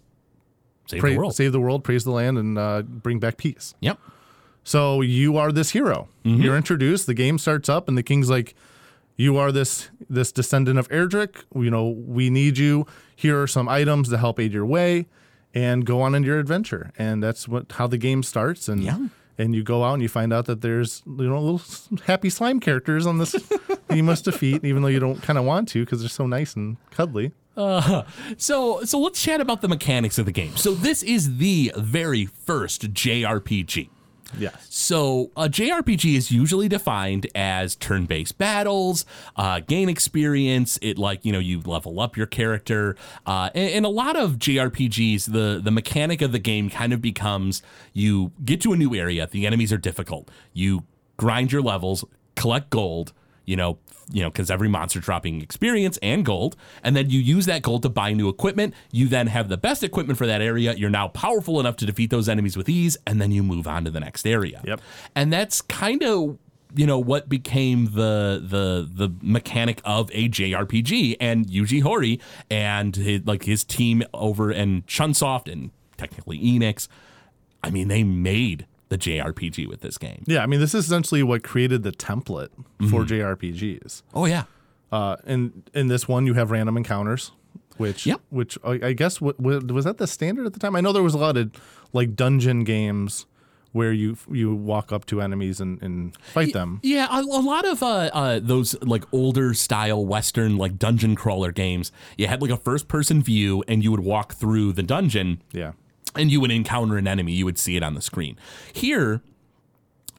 Save 0.88 1.02
the 1.02 1.18
world. 1.18 1.36
save 1.36 1.52
the 1.52 1.60
world, 1.62 1.84
praise 1.84 2.04
the 2.04 2.12
land, 2.12 2.38
and 2.38 2.58
uh, 2.58 2.82
bring 2.82 3.20
back 3.20 3.38
peace. 3.38 3.74
Yep. 3.82 4.00
So 4.64 5.02
you 5.02 5.38
are 5.38 5.52
this 5.52 5.72
hero. 5.72 6.10
You're 6.24 6.58
introduced. 6.58 7.06
The 7.06 7.14
game 7.14 7.38
starts 7.38 7.70
up, 7.70 7.88
and 7.88 7.98
the 7.98 8.04
king's 8.04 8.30
like, 8.30 8.56
"You 9.16 9.38
are 9.38 9.52
this 9.52 9.90
this 10.10 10.32
descendant 10.32 10.80
of 10.80 10.90
Erdrick. 10.90 11.44
You 11.56 11.70
know, 11.70 11.88
we 11.90 12.30
need 12.30 12.58
you. 12.58 12.86
Here 13.16 13.42
are 13.42 13.48
some 13.48 13.70
items 13.70 14.10
to 14.10 14.18
help 14.18 14.40
aid 14.40 14.54
your 14.54 14.66
way, 14.66 15.08
and 15.54 15.86
go 15.86 16.02
on 16.02 16.16
in 16.16 16.24
your 16.24 16.40
adventure." 16.40 16.92
And 16.98 17.22
that's 17.24 17.48
what 17.48 17.72
how 17.74 17.88
the 17.88 17.98
game 17.98 18.24
starts. 18.24 18.68
And 18.68 18.84
Yeah. 18.84 19.08
And 19.38 19.56
you 19.56 19.63
go 19.63 19.84
out 19.84 19.93
and 19.93 20.02
you 20.04 20.10
find 20.10 20.32
out 20.32 20.46
that 20.46 20.62
there's 20.62 21.04
you 21.06 21.30
know 21.30 21.39
little 21.41 21.62
happy 22.06 22.30
slime 22.30 22.60
characters 22.60 23.06
on 23.06 23.17
this 23.17 23.32
that 23.88 23.96
you 23.96 24.04
must 24.04 24.26
defeat, 24.26 24.63
even 24.63 24.82
though 24.82 24.89
you 24.89 25.00
don't 25.00 25.22
kind 25.22 25.39
of 25.39 25.46
want 25.46 25.67
to 25.69 25.84
because 25.84 26.00
they're 26.02 26.10
so 26.10 26.28
nice 26.28 26.56
and 26.56 26.78
cuddly. 26.91 27.32
Uh-huh. 27.56 28.04
So 28.38 28.84
so 28.84 29.00
let's 29.00 29.22
chat 29.22 29.41
about 29.41 29.62
the 29.62 29.67
mechanics 29.67 30.17
of 30.17 30.26
the 30.26 30.32
game. 30.32 30.56
So 30.58 30.74
this 30.74 31.04
is 31.04 31.38
the 31.38 31.72
very 31.78 32.26
first 32.26 32.93
JRPG. 32.93 33.89
Yes. 34.38 34.67
So 34.69 35.32
a 35.36 35.48
JRPG 35.48 36.15
is 36.15 36.32
usually 36.32 36.67
defined 36.67 37.28
as 37.36 37.76
turn-based 37.76 38.38
battles, 38.38 39.06
uh, 39.36 39.60
gain 39.62 39.89
experience. 39.89 40.80
It 40.82 40.98
like 40.98 41.24
you 41.26 41.32
know 41.32 41.39
you 41.39 41.62
level 41.62 42.00
up 42.00 42.17
your 42.17 42.26
character, 42.26 42.96
uh, 43.26 43.50
and, 43.54 43.72
and 43.72 43.86
a 43.86 43.89
lot 43.89 44.15
of 44.15 44.34
JRPGs, 44.34 45.32
the 45.32 45.62
the 45.63 45.72
mechanic 45.72 46.22
of 46.22 46.32
the 46.32 46.39
game 46.39 46.69
kind 46.69 46.93
of 46.93 47.02
becomes 47.02 47.62
you 47.93 48.32
get 48.43 48.62
to 48.62 48.74
a 48.74 48.78
new 48.78 48.96
area. 48.96 49.28
The 49.30 49.46
enemies 49.46 49.72
are 49.72 49.78
difficult. 49.78 50.30
You 50.54 50.84
grind 51.17 51.52
your 51.52 51.62
levels, 51.62 52.04
collect 52.36 52.69
gold. 52.69 53.13
You 53.46 53.56
know, 53.56 53.78
you 54.12 54.22
know, 54.22 54.30
because 54.30 54.50
every 54.52 54.70
monster 54.70 55.00
dropping 55.00 55.42
experience 55.42 55.98
and 56.02 56.26
gold, 56.26 56.56
and 56.84 56.96
then 56.96 57.10
you 57.10 57.20
use 57.20 57.46
that 57.46 57.62
gold 57.62 57.84
to 57.84 57.90
buy 57.90 58.14
new 58.14 58.30
equipment. 58.30 58.74
You 58.92 59.08
then 59.08 59.28
have 59.28 59.50
the 59.50 59.58
best 59.58 59.84
equipment 59.84 60.18
for 60.18 60.28
that 60.28 60.42
area. 60.42 60.74
You're 60.74 60.90
now 60.90 61.08
powerful 61.10 61.60
enough 61.60 61.76
to 61.78 61.86
defeat 61.86 62.10
those 62.10 62.30
enemies 62.30 62.58
with 62.58 62.70
ease, 62.70 62.98
and 63.06 63.22
then 63.22 63.32
you 63.32 63.44
move 63.44 63.68
on 63.68 63.86
to 63.86 63.92
the 63.92 64.00
next 64.00 64.26
area. 64.26 64.62
Yep. 64.64 64.82
And 65.16 65.32
that's 65.32 65.62
kind 65.62 66.04
of 66.04 66.38
you 66.76 66.88
know 66.88 67.00
what 67.00 67.30
became 67.30 67.86
the 67.94 68.42
the 68.44 68.90
the 68.92 69.14
mechanic 69.22 69.82
of 69.86 70.10
a 70.14 70.30
JRPG 70.30 71.18
and 71.20 71.46
Yuji 71.46 71.84
Horii 71.84 72.20
and 72.50 72.96
his, 72.96 73.26
like 73.26 73.44
his 73.44 73.64
team 73.64 74.04
over 74.14 74.52
and 74.52 74.86
Chunsoft 74.88 75.52
and 75.52 75.72
technically 75.98 76.40
Enix. 76.40 76.88
I 77.64 77.70
mean, 77.70 77.88
they 77.88 78.04
made 78.04 78.66
the 78.94 78.98
JRPG 78.98 79.68
with 79.68 79.82
this 79.82 79.98
game. 79.98 80.24
Yeah, 80.28 80.44
I 80.44 80.46
mean, 80.46 80.60
this 80.60 80.74
is 80.76 80.86
essentially 80.86 81.24
what 81.24 81.44
created 81.44 81.82
the 81.84 81.92
template 81.92 82.50
for 82.90 83.04
JRPGs. 83.04 84.04
Oh 84.14 84.26
yeah. 84.26 84.44
Uh, 84.92 85.16
and 85.26 85.68
in 85.74 85.88
this 85.88 86.08
one, 86.08 86.28
you 86.28 86.36
have 86.36 86.52
random 86.52 86.78
encounters, 86.78 87.32
which 87.78 88.06
Yep. 88.06 88.22
which 88.30 88.58
I, 88.64 88.80
I 88.90 88.94
guess 88.94 89.20
wa- 89.20 89.34
wa- 89.40 89.60
was 89.74 89.86
that 89.86 89.98
the 89.98 90.06
standard 90.08 90.46
at 90.46 90.54
the 90.54 90.60
time. 90.60 90.76
I 90.76 90.82
know 90.82 90.94
there 90.94 91.02
was 91.04 91.16
a 91.16 91.18
lot 91.18 91.36
of 91.38 91.52
like 91.94 92.16
dungeon 92.16 92.64
games 92.64 93.26
where 93.72 93.92
you 93.92 94.16
you 94.32 94.54
walk 94.54 94.92
up 94.92 95.04
to 95.08 95.20
enemies 95.20 95.60
and, 95.60 95.82
and 95.82 96.16
fight 96.18 96.54
them. 96.54 96.80
Yeah, 96.84 97.08
a, 97.10 97.22
a 97.22 97.42
lot 97.42 97.66
of 97.66 97.82
uh, 97.82 98.12
uh, 98.14 98.40
those 98.44 98.76
like 98.84 99.04
older 99.12 99.56
style 99.56 100.06
Western 100.06 100.58
like 100.58 100.78
dungeon 100.78 101.16
crawler 101.16 101.52
games, 101.52 101.92
you 102.16 102.28
had 102.28 102.40
like 102.44 102.52
a 102.52 102.58
first 102.58 102.88
person 102.88 103.24
view 103.24 103.64
and 103.68 103.84
you 103.84 103.90
would 103.90 104.02
walk 104.02 104.34
through 104.36 104.74
the 104.74 104.84
dungeon 104.84 105.42
Yeah, 105.52 105.72
and 106.15 106.32
you 106.32 106.39
would 106.41 106.52
encounter 106.52 106.97
an 106.97 107.08
enemy, 107.08 107.34
you 107.34 107.45
would 107.45 107.58
see 107.58 107.76
it 107.76 107.84
on 107.84 107.93
the 107.93 108.02
screen. 108.02 108.38
Here, 108.71 109.21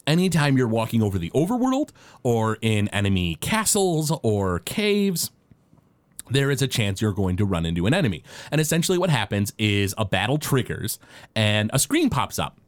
anytime 0.07 0.57
you're 0.57 0.69
walking 0.69 1.03
over 1.03 1.19
the 1.19 1.31
overworld 1.31 1.91
or 2.23 2.59
in 2.61 2.89
enemy 2.89 3.37
castles 3.37 4.13
or 4.23 4.61
caves, 4.61 5.31
there 6.31 6.51
is 6.51 6.63
a 6.63 6.67
chance 6.69 7.01
you're 7.01 7.13
going 7.13 7.37
to 7.37 7.45
run 7.45 7.67
into 7.67 7.87
an 7.87 7.95
enemy. 7.95 8.23
And 8.51 8.61
essentially, 8.61 8.99
what 8.99 9.11
happens 9.11 9.53
is 9.59 9.95
a 9.99 10.05
battle 10.05 10.39
triggers 10.39 10.99
and 11.35 11.71
a 11.73 11.79
screen 11.79 12.11
pops 12.11 12.39
up. 12.39 12.59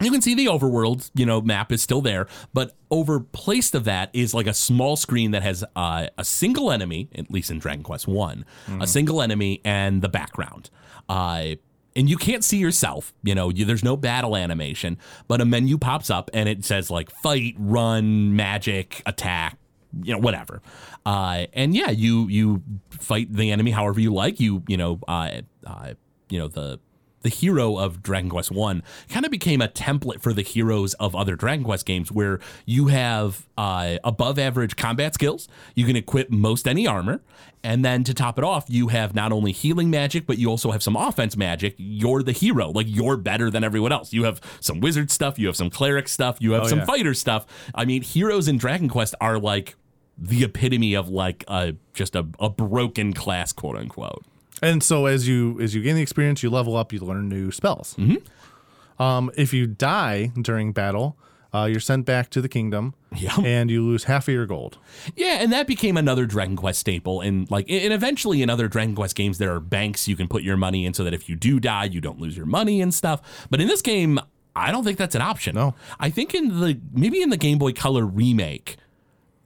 You 0.00 0.10
can 0.10 0.22
see 0.22 0.34
the 0.34 0.46
overworld, 0.46 1.10
you 1.14 1.26
know, 1.26 1.40
map 1.40 1.70
is 1.70 1.80
still 1.80 2.00
there, 2.00 2.26
but 2.52 2.74
over 2.90 3.20
placed 3.20 3.74
of 3.74 3.84
that 3.84 4.10
is 4.12 4.34
like 4.34 4.46
a 4.46 4.54
small 4.54 4.96
screen 4.96 5.30
that 5.30 5.42
has 5.42 5.62
uh, 5.76 6.08
a 6.18 6.24
single 6.24 6.72
enemy, 6.72 7.08
at 7.14 7.30
least 7.30 7.50
in 7.50 7.58
Dragon 7.60 7.84
Quest 7.84 8.08
One, 8.08 8.44
a 8.80 8.86
single 8.86 9.22
enemy 9.22 9.60
and 9.64 10.02
the 10.02 10.08
background. 10.08 10.70
Uh, 11.08 11.56
and 11.94 12.08
you 12.08 12.16
can't 12.16 12.42
see 12.42 12.58
yourself, 12.58 13.12
you 13.22 13.34
know, 13.34 13.50
you, 13.50 13.64
there's 13.64 13.84
no 13.84 13.96
battle 13.96 14.36
animation, 14.36 14.98
but 15.28 15.40
a 15.40 15.44
menu 15.44 15.78
pops 15.78 16.10
up 16.10 16.30
and 16.32 16.48
it 16.48 16.64
says 16.64 16.90
like 16.90 17.10
fight, 17.10 17.54
run, 17.58 18.34
magic, 18.34 19.02
attack, 19.06 19.58
you 20.02 20.12
know, 20.12 20.18
whatever. 20.18 20.62
Uh, 21.04 21.46
and 21.52 21.74
yeah, 21.74 21.90
you 21.90 22.28
you 22.28 22.62
fight 22.90 23.32
the 23.32 23.50
enemy 23.50 23.70
however 23.72 24.00
you 24.00 24.12
like. 24.12 24.40
You 24.40 24.62
you 24.68 24.76
know, 24.76 25.00
uh, 25.08 25.42
uh, 25.66 25.94
you 26.30 26.38
know 26.38 26.48
the 26.48 26.78
the 27.22 27.28
hero 27.28 27.78
of 27.78 28.02
Dragon 28.02 28.30
Quest 28.30 28.50
One 28.50 28.82
kind 29.08 29.24
of 29.24 29.30
became 29.30 29.60
a 29.60 29.68
template 29.68 30.20
for 30.20 30.32
the 30.32 30.42
heroes 30.42 30.94
of 30.94 31.14
other 31.14 31.36
Dragon 31.36 31.64
Quest 31.64 31.86
games, 31.86 32.12
where 32.12 32.40
you 32.66 32.88
have 32.88 33.46
uh, 33.56 33.96
above 34.04 34.38
average 34.38 34.76
combat 34.76 35.14
skills. 35.14 35.48
You 35.74 35.86
can 35.86 35.96
equip 35.96 36.30
most 36.30 36.68
any 36.68 36.86
armor, 36.86 37.20
and 37.64 37.84
then 37.84 38.04
to 38.04 38.14
top 38.14 38.38
it 38.38 38.44
off, 38.44 38.64
you 38.68 38.88
have 38.88 39.14
not 39.14 39.32
only 39.32 39.52
healing 39.52 39.90
magic, 39.90 40.26
but 40.26 40.38
you 40.38 40.48
also 40.48 40.70
have 40.72 40.82
some 40.82 40.96
offense 40.96 41.36
magic. 41.36 41.74
You're 41.78 42.22
the 42.22 42.32
hero, 42.32 42.70
like 42.70 42.86
you're 42.88 43.16
better 43.16 43.50
than 43.50 43.62
everyone 43.62 43.92
else. 43.92 44.12
You 44.12 44.24
have 44.24 44.40
some 44.60 44.80
wizard 44.80 45.10
stuff, 45.10 45.38
you 45.38 45.46
have 45.46 45.56
some 45.56 45.70
cleric 45.70 46.08
stuff, 46.08 46.38
you 46.40 46.52
have 46.52 46.68
some 46.68 46.80
yeah. 46.80 46.84
fighter 46.84 47.14
stuff. 47.14 47.46
I 47.74 47.84
mean, 47.84 48.02
heroes 48.02 48.48
in 48.48 48.58
Dragon 48.58 48.88
Quest 48.88 49.14
are 49.20 49.38
like 49.38 49.76
the 50.18 50.44
epitome 50.44 50.94
of 50.94 51.08
like 51.08 51.44
a 51.48 51.74
just 51.94 52.16
a, 52.16 52.26
a 52.38 52.50
broken 52.50 53.12
class, 53.12 53.52
quote 53.52 53.76
unquote. 53.76 54.24
And 54.62 54.82
so 54.82 55.06
as 55.06 55.26
you 55.28 55.60
as 55.60 55.74
you 55.74 55.82
gain 55.82 55.96
the 55.96 56.02
experience, 56.02 56.42
you 56.42 56.50
level 56.50 56.76
up, 56.76 56.92
you 56.92 57.00
learn 57.00 57.28
new 57.28 57.50
spells. 57.50 57.94
Mm-hmm. 57.98 59.02
Um, 59.02 59.30
if 59.36 59.52
you 59.52 59.66
die 59.66 60.30
during 60.40 60.72
battle, 60.72 61.16
uh, 61.52 61.64
you're 61.64 61.80
sent 61.80 62.06
back 62.06 62.30
to 62.30 62.40
the 62.40 62.48
kingdom, 62.48 62.94
Yeah. 63.14 63.34
and 63.44 63.70
you 63.70 63.82
lose 63.84 64.04
half 64.04 64.28
of 64.28 64.34
your 64.34 64.46
gold. 64.46 64.78
Yeah, 65.16 65.38
and 65.40 65.52
that 65.52 65.66
became 65.66 65.96
another 65.96 66.24
Dragon 66.24 66.56
Quest 66.56 66.78
staple. 66.78 67.20
And 67.20 67.50
like, 67.50 67.68
and 67.68 67.92
eventually 67.92 68.42
in 68.42 68.48
other 68.48 68.68
Dragon 68.68 68.94
Quest 68.94 69.16
games, 69.16 69.38
there 69.38 69.52
are 69.52 69.60
banks 69.60 70.06
you 70.08 70.14
can 70.16 70.28
put 70.28 70.42
your 70.42 70.56
money 70.56 70.86
in 70.86 70.94
so 70.94 71.02
that 71.04 71.12
if 71.12 71.28
you 71.28 71.34
do 71.36 71.58
die, 71.58 71.84
you 71.84 72.00
don't 72.00 72.20
lose 72.20 72.36
your 72.36 72.46
money 72.46 72.80
and 72.80 72.94
stuff. 72.94 73.46
But 73.50 73.60
in 73.60 73.66
this 73.68 73.82
game, 73.82 74.18
I 74.54 74.70
don't 74.70 74.84
think 74.84 74.98
that's 74.98 75.14
an 75.14 75.22
option. 75.22 75.54
No. 75.56 75.74
I 75.98 76.08
think 76.10 76.34
in 76.34 76.60
the 76.60 76.78
maybe 76.92 77.20
in 77.22 77.30
the 77.30 77.36
Game 77.36 77.58
Boy 77.58 77.72
Color 77.72 78.04
remake, 78.06 78.76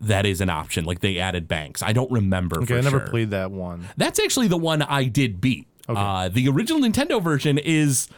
that 0.00 0.26
is 0.26 0.40
an 0.40 0.50
option. 0.50 0.84
Like 0.84 1.00
they 1.00 1.18
added 1.18 1.48
banks. 1.48 1.82
I 1.82 1.92
don't 1.92 2.10
remember. 2.10 2.60
Okay, 2.62 2.78
I 2.78 2.80
never 2.80 3.00
sure. 3.00 3.08
played 3.08 3.30
that 3.30 3.50
one. 3.50 3.88
That's 3.96 4.18
actually 4.20 4.48
the 4.48 4.58
one 4.58 4.82
I 4.82 5.04
did 5.04 5.40
beat. 5.40 5.66
Uh, 5.88 6.28
the 6.28 6.48
original 6.48 6.80
Nintendo 6.82 7.22
version 7.22 7.58
is 7.58 8.08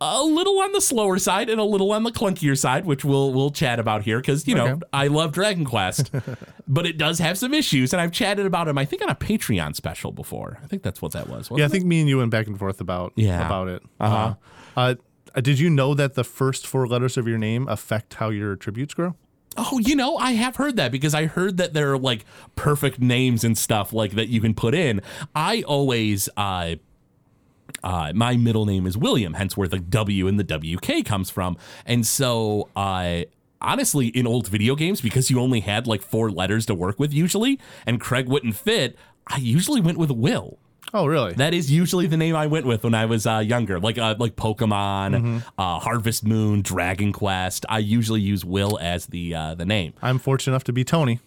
a 0.00 0.22
little 0.22 0.60
on 0.60 0.72
the 0.72 0.80
slower 0.80 1.18
side 1.18 1.48
and 1.48 1.60
a 1.60 1.64
little 1.64 1.92
on 1.92 2.02
the 2.02 2.10
clunkier 2.10 2.58
side, 2.58 2.84
which 2.84 3.04
we'll 3.04 3.32
we'll 3.32 3.50
chat 3.50 3.78
about 3.78 4.02
here 4.02 4.20
because 4.20 4.46
you 4.48 4.54
know 4.54 4.80
I 4.92 5.06
love 5.08 5.32
Dragon 5.32 5.64
Quest, 5.64 6.10
but 6.68 6.86
it 6.86 6.98
does 6.98 7.18
have 7.18 7.38
some 7.38 7.54
issues, 7.54 7.92
and 7.92 8.00
I've 8.00 8.12
chatted 8.12 8.46
about 8.46 8.66
them. 8.66 8.78
I 8.78 8.84
think 8.84 9.02
on 9.02 9.08
a 9.08 9.14
Patreon 9.14 9.74
special 9.76 10.12
before. 10.12 10.58
I 10.62 10.66
think 10.66 10.82
that's 10.82 11.00
what 11.02 11.12
that 11.12 11.28
was. 11.28 11.50
Yeah, 11.54 11.64
I 11.64 11.68
think 11.68 11.84
me 11.84 12.00
and 12.00 12.08
you 12.08 12.18
went 12.18 12.30
back 12.30 12.46
and 12.46 12.58
forth 12.58 12.80
about 12.80 13.12
Yeah. 13.16 13.44
about 13.46 13.68
it. 13.68 13.82
Uh-huh. 14.00 14.34
Uh, 14.76 14.94
uh, 15.34 15.40
did 15.40 15.58
you 15.58 15.70
know 15.70 15.94
that 15.94 16.14
the 16.14 16.24
first 16.24 16.66
four 16.66 16.86
letters 16.86 17.16
of 17.16 17.26
your 17.28 17.38
name 17.38 17.66
affect 17.68 18.14
how 18.14 18.30
your 18.30 18.52
attributes 18.52 18.94
grow? 18.94 19.14
Oh, 19.56 19.78
you 19.78 19.94
know, 19.94 20.16
I 20.16 20.32
have 20.32 20.56
heard 20.56 20.76
that 20.76 20.92
because 20.92 21.14
I 21.14 21.26
heard 21.26 21.58
that 21.58 21.74
there 21.74 21.92
are 21.92 21.98
like 21.98 22.24
perfect 22.56 23.00
names 23.00 23.44
and 23.44 23.56
stuff 23.56 23.92
like 23.92 24.12
that 24.12 24.28
you 24.28 24.40
can 24.40 24.54
put 24.54 24.74
in. 24.74 25.02
I 25.34 25.62
always 25.62 26.28
uh 26.36 26.76
uh, 27.82 28.12
my 28.14 28.36
middle 28.36 28.66
name 28.66 28.86
is 28.86 28.96
William, 28.96 29.34
hence 29.34 29.56
where 29.56 29.68
the 29.68 29.78
W 29.78 30.28
and 30.28 30.38
the 30.38 30.44
WK 30.44 31.04
comes 31.04 31.30
from. 31.30 31.56
And 31.86 32.06
so, 32.06 32.68
uh, 32.76 33.22
honestly, 33.60 34.08
in 34.08 34.26
old 34.26 34.48
video 34.48 34.74
games, 34.76 35.00
because 35.00 35.30
you 35.30 35.40
only 35.40 35.60
had 35.60 35.86
like 35.86 36.02
four 36.02 36.30
letters 36.30 36.66
to 36.66 36.74
work 36.74 36.98
with 36.98 37.12
usually, 37.12 37.58
and 37.86 38.00
Craig 38.00 38.28
wouldn't 38.28 38.56
fit, 38.56 38.96
I 39.26 39.38
usually 39.38 39.80
went 39.80 39.98
with 39.98 40.10
Will. 40.10 40.58
Oh, 40.94 41.06
really? 41.06 41.32
That 41.34 41.54
is 41.54 41.70
usually 41.70 42.06
the 42.06 42.16
name 42.18 42.36
I 42.36 42.46
went 42.46 42.66
with 42.66 42.84
when 42.84 42.94
I 42.94 43.06
was 43.06 43.26
uh, 43.26 43.38
younger, 43.38 43.80
like 43.80 43.96
uh, 43.98 44.14
like 44.18 44.36
Pokemon, 44.36 45.42
uh, 45.58 45.78
Harvest 45.78 46.24
Moon, 46.24 46.62
Dragon 46.62 47.12
Quest. 47.12 47.64
I 47.68 47.78
usually 47.78 48.20
use 48.20 48.44
Will 48.44 48.78
as 48.80 49.06
the 49.06 49.34
uh, 49.34 49.54
the 49.54 49.64
name. 49.64 49.94
I'm 50.02 50.18
fortunate 50.18 50.52
enough 50.52 50.64
to 50.64 50.72
be 50.72 50.84
Tony. 50.84 51.20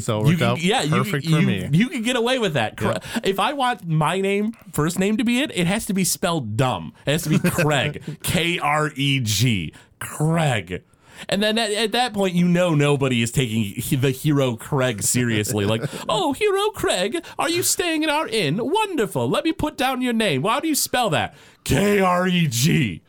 so 0.00 0.20
it 0.20 0.22
You 0.22 0.26
worked 0.30 0.38
can- 0.40 0.56
yeah, 0.68 0.86
perfect 0.88 1.24
you, 1.24 1.34
for 1.36 1.40
you, 1.40 1.46
me. 1.46 1.68
You 1.72 1.88
can 1.88 2.02
get 2.02 2.16
away 2.16 2.38
with 2.38 2.54
that. 2.54 2.76
Cra- 2.76 3.00
If 3.22 3.38
I 3.38 3.52
want 3.52 3.86
my 3.86 4.20
name, 4.20 4.52
first 4.72 4.98
name 4.98 5.16
to 5.18 5.24
be 5.24 5.40
it, 5.40 5.50
it 5.54 5.66
has 5.66 5.86
to 5.86 5.92
be 5.94 6.02
spelled 6.04 6.56
dumb. 6.56 6.92
It 7.06 7.12
has 7.12 7.22
to 7.24 7.28
be 7.28 7.38
Craig, 7.38 8.02
K 8.22 8.58
R 8.58 8.90
E 8.96 9.20
G, 9.20 9.72
Craig. 10.00 10.82
And 11.28 11.42
then 11.42 11.58
at, 11.58 11.70
at 11.70 11.92
that 11.92 12.12
point, 12.12 12.34
you 12.34 12.46
know 12.46 12.74
nobody 12.74 13.22
is 13.22 13.30
taking 13.30 13.74
the 14.00 14.10
hero 14.10 14.56
Craig 14.56 15.02
seriously. 15.02 15.64
Like, 15.64 15.82
oh, 16.08 16.32
hero 16.32 16.70
Craig, 16.70 17.24
are 17.38 17.48
you 17.48 17.62
staying 17.62 18.02
in 18.02 18.10
our 18.10 18.26
inn? 18.28 18.58
Wonderful. 18.58 19.28
Let 19.28 19.44
me 19.44 19.52
put 19.52 19.76
down 19.76 20.02
your 20.02 20.12
name. 20.12 20.44
How 20.44 20.60
do 20.60 20.68
you 20.68 20.74
spell 20.74 21.10
that? 21.10 21.34
K 21.64 22.00
R 22.00 22.26
E 22.26 22.46
G. 22.46 23.02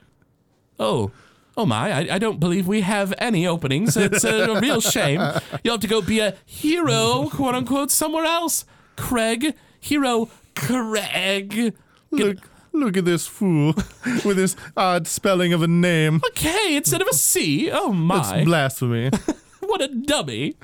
Oh, 0.80 1.12
oh 1.56 1.66
my! 1.66 1.92
I, 1.92 2.16
I 2.16 2.20
don't 2.20 2.40
believe 2.40 2.68
we 2.68 2.82
have 2.82 3.14
any 3.18 3.48
openings. 3.48 3.96
It's 3.98 4.24
a, 4.24 4.52
a 4.52 4.60
real 4.60 4.82
shame. 4.82 5.22
You'll 5.64 5.76
have 5.76 5.82
to 5.82 5.88
go 5.88 6.02
be 6.02 6.20
a 6.20 6.36
hero, 6.46 7.30
quote 7.32 7.56
unquote, 7.56 7.92
somewhere 7.92 8.26
else. 8.26 8.66
Craig, 8.96 9.56
hero, 9.80 10.30
Craig. 10.56 11.76
Look, 12.12 12.38
look 12.74 12.98
at 12.98 13.06
this 13.06 13.28
fool 13.28 13.74
with 14.26 14.38
his 14.38 14.56
odd 14.76 15.08
spelling 15.08 15.54
of 15.54 15.62
a 15.62 15.68
name. 15.68 16.22
K 16.36 16.76
instead 16.76 17.02
of 17.02 17.08
a 17.08 17.14
C. 17.14 17.70
Oh 17.72 17.94
That's 17.94 18.32
my! 18.32 18.44
blasphemy. 18.44 19.10
what 19.60 19.82
a 19.82 19.88
dummy. 19.88 20.56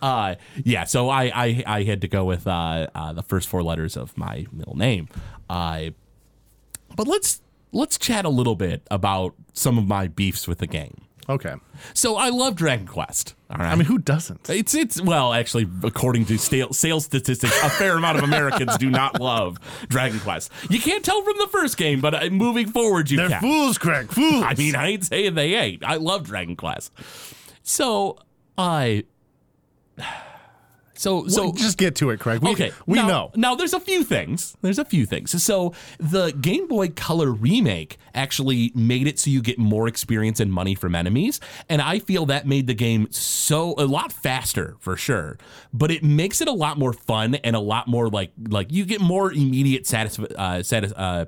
Uh, 0.00 0.36
yeah. 0.62 0.84
So 0.84 1.08
I, 1.08 1.24
I 1.34 1.64
I 1.66 1.82
had 1.84 2.00
to 2.02 2.08
go 2.08 2.24
with 2.24 2.46
uh, 2.46 2.86
uh, 2.94 3.12
the 3.12 3.22
first 3.22 3.48
four 3.48 3.62
letters 3.62 3.96
of 3.96 4.16
my 4.16 4.46
middle 4.52 4.76
name. 4.76 5.08
Uh, 5.48 5.90
but 6.94 7.08
let's 7.08 7.40
let's 7.72 7.98
chat 7.98 8.24
a 8.24 8.28
little 8.30 8.54
bit 8.56 8.86
about 8.90 9.34
some 9.52 9.78
of 9.78 9.86
my 9.86 10.08
beefs 10.08 10.46
with 10.46 10.58
the 10.58 10.66
game. 10.66 11.02
Okay. 11.28 11.54
So 11.94 12.16
I 12.16 12.28
love 12.28 12.56
Dragon 12.56 12.86
Quest. 12.86 13.34
All 13.50 13.58
right. 13.58 13.70
I 13.72 13.74
mean, 13.74 13.84
who 13.86 13.98
doesn't? 13.98 14.50
It's 14.50 14.74
it's 14.74 15.00
well, 15.00 15.32
actually, 15.32 15.66
according 15.82 16.26
to 16.26 16.38
sales 16.38 17.04
statistics, 17.04 17.62
a 17.62 17.70
fair 17.70 17.96
amount 17.96 18.18
of 18.18 18.24
Americans 18.24 18.76
do 18.78 18.90
not 18.90 19.20
love 19.20 19.58
Dragon 19.88 20.20
Quest. 20.20 20.50
You 20.70 20.80
can't 20.80 21.04
tell 21.04 21.22
from 21.22 21.36
the 21.38 21.48
first 21.48 21.76
game, 21.76 22.00
but 22.00 22.14
uh, 22.14 22.28
moving 22.30 22.68
forward, 22.70 23.10
you 23.10 23.16
They're 23.16 23.28
can. 23.28 23.40
fools, 23.40 23.78
Craig. 23.78 24.10
Fools. 24.10 24.44
I 24.46 24.54
mean, 24.54 24.74
I 24.76 24.88
ain't 24.88 25.04
saying 25.04 25.34
they 25.34 25.54
ain't. 25.54 25.84
I 25.84 25.96
love 25.96 26.24
Dragon 26.24 26.56
Quest. 26.56 26.92
So 27.62 28.18
I. 28.58 29.04
So 31.04 31.28
so 31.28 31.52
just 31.52 31.76
get 31.76 31.96
to 31.96 32.08
it, 32.08 32.18
Craig. 32.18 32.40
We, 32.40 32.52
okay, 32.52 32.72
we 32.86 32.96
now, 32.96 33.06
know. 33.06 33.30
Now 33.34 33.54
there's 33.54 33.74
a 33.74 33.80
few 33.80 34.04
things. 34.04 34.56
There's 34.62 34.78
a 34.78 34.86
few 34.86 35.04
things. 35.04 35.42
So 35.42 35.74
the 35.98 36.30
Game 36.30 36.66
Boy 36.66 36.88
Color 36.88 37.30
remake 37.30 37.98
actually 38.14 38.72
made 38.74 39.06
it 39.06 39.18
so 39.18 39.28
you 39.28 39.42
get 39.42 39.58
more 39.58 39.86
experience 39.86 40.40
and 40.40 40.50
money 40.50 40.74
from 40.74 40.94
enemies, 40.94 41.40
and 41.68 41.82
I 41.82 41.98
feel 41.98 42.24
that 42.26 42.46
made 42.46 42.68
the 42.68 42.74
game 42.74 43.08
so 43.10 43.74
a 43.76 43.84
lot 43.84 44.14
faster 44.14 44.76
for 44.78 44.96
sure. 44.96 45.36
But 45.74 45.90
it 45.90 46.02
makes 46.02 46.40
it 46.40 46.48
a 46.48 46.52
lot 46.52 46.78
more 46.78 46.94
fun 46.94 47.34
and 47.34 47.54
a 47.54 47.60
lot 47.60 47.86
more 47.86 48.08
like 48.08 48.32
like 48.48 48.72
you 48.72 48.86
get 48.86 49.02
more 49.02 49.30
immediate 49.30 49.84
satisf- 49.84 50.32
uh, 50.32 50.62
satis- 50.62 50.94
uh, 50.94 51.26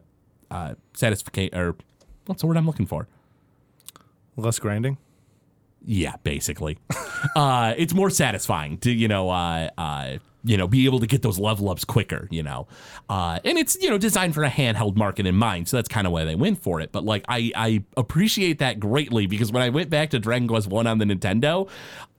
uh, 0.51 0.75
satisfaction 0.95 1.55
or 1.55 1.77
what's 2.25 2.41
the 2.41 2.47
word 2.47 2.57
I'm 2.57 2.67
looking 2.67 2.87
for? 2.87 3.09
Less 4.39 4.59
grinding. 4.59 4.97
Yeah, 5.87 6.17
basically. 6.25 6.79
uh, 7.37 7.75
it's 7.79 7.95
more 7.95 8.11
satisfying 8.11 8.79
to, 8.79 8.91
you 8.91 9.09
know, 9.09 9.31
uh, 9.31 9.71
uh, 9.79 10.19
you 10.43 10.57
know, 10.57 10.67
be 10.67 10.85
able 10.85 11.01
to 11.01 11.07
get 11.07 11.23
those 11.23 11.39
level 11.39 11.69
ups 11.71 11.85
quicker, 11.85 12.29
you 12.31 12.43
know. 12.43 12.67
Uh, 13.09 13.39
and 13.45 13.57
it's, 13.57 13.77
you 13.81 13.89
know, 13.89 13.97
designed 13.97 14.35
for 14.35 14.45
a 14.45 14.51
handheld 14.51 14.97
market 14.97 15.27
in 15.27 15.35
mind, 15.35 15.69
so 15.69 15.77
that's 15.77 15.89
kind 15.89 16.07
of 16.07 16.13
why 16.13 16.25
they 16.25 16.35
went 16.35 16.63
for 16.63 16.81
it. 16.81 16.93
But 16.93 17.05
like 17.05 17.25
I 17.29 17.53
I 17.55 17.85
appreciate 17.97 18.59
that 18.59 18.79
greatly 18.79 19.27
because 19.27 19.51
when 19.51 19.63
I 19.63 19.71
went 19.71 19.91
back 19.91 20.11
to 20.11 20.19
Dragon 20.19 20.47
Quest 20.47 20.69
1 20.69 20.87
on 20.87 20.99
the 20.99 21.05
Nintendo, 21.05 21.69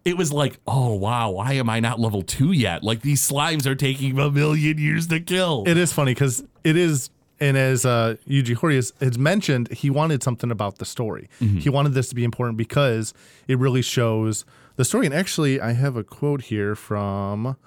it 0.03 0.17
was 0.17 0.31
like, 0.31 0.59
oh 0.67 0.93
wow, 0.93 1.31
why 1.31 1.53
am 1.53 1.69
I 1.69 1.79
not 1.79 1.99
level 1.99 2.21
2 2.21 2.53
yet? 2.53 2.83
Like 2.83 3.01
these 3.01 3.27
slimes 3.27 3.65
are 3.65 3.75
taking 3.75 4.17
a 4.19 4.31
million 4.31 4.77
years 4.77 5.07
to 5.07 5.19
kill. 5.19 5.63
It 5.67 5.77
is 5.77 5.91
funny 5.91 6.13
because 6.13 6.43
it 6.63 6.77
is, 6.77 7.09
and 7.39 7.57
as 7.57 7.85
uh, 7.85 8.15
Yuji 8.27 8.55
Horii 8.55 8.75
has, 8.75 8.93
has 8.99 9.17
mentioned, 9.17 9.71
he 9.71 9.89
wanted 9.89 10.23
something 10.23 10.51
about 10.51 10.77
the 10.79 10.85
story. 10.85 11.29
Mm-hmm. 11.41 11.59
He 11.59 11.69
wanted 11.69 11.93
this 11.93 12.09
to 12.09 12.15
be 12.15 12.23
important 12.23 12.57
because 12.57 13.13
it 13.47 13.57
really 13.59 13.81
shows 13.81 14.45
the 14.75 14.85
story. 14.85 15.05
And 15.05 15.15
actually, 15.15 15.59
I 15.61 15.73
have 15.73 15.95
a 15.95 16.03
quote 16.03 16.43
here 16.43 16.75
from, 16.75 17.57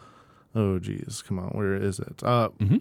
oh 0.54 0.78
geez, 0.78 1.22
come 1.26 1.38
on, 1.38 1.48
where 1.50 1.74
is 1.74 1.98
it? 1.98 2.22
Uh, 2.22 2.48
Mm-hmm. 2.58 2.78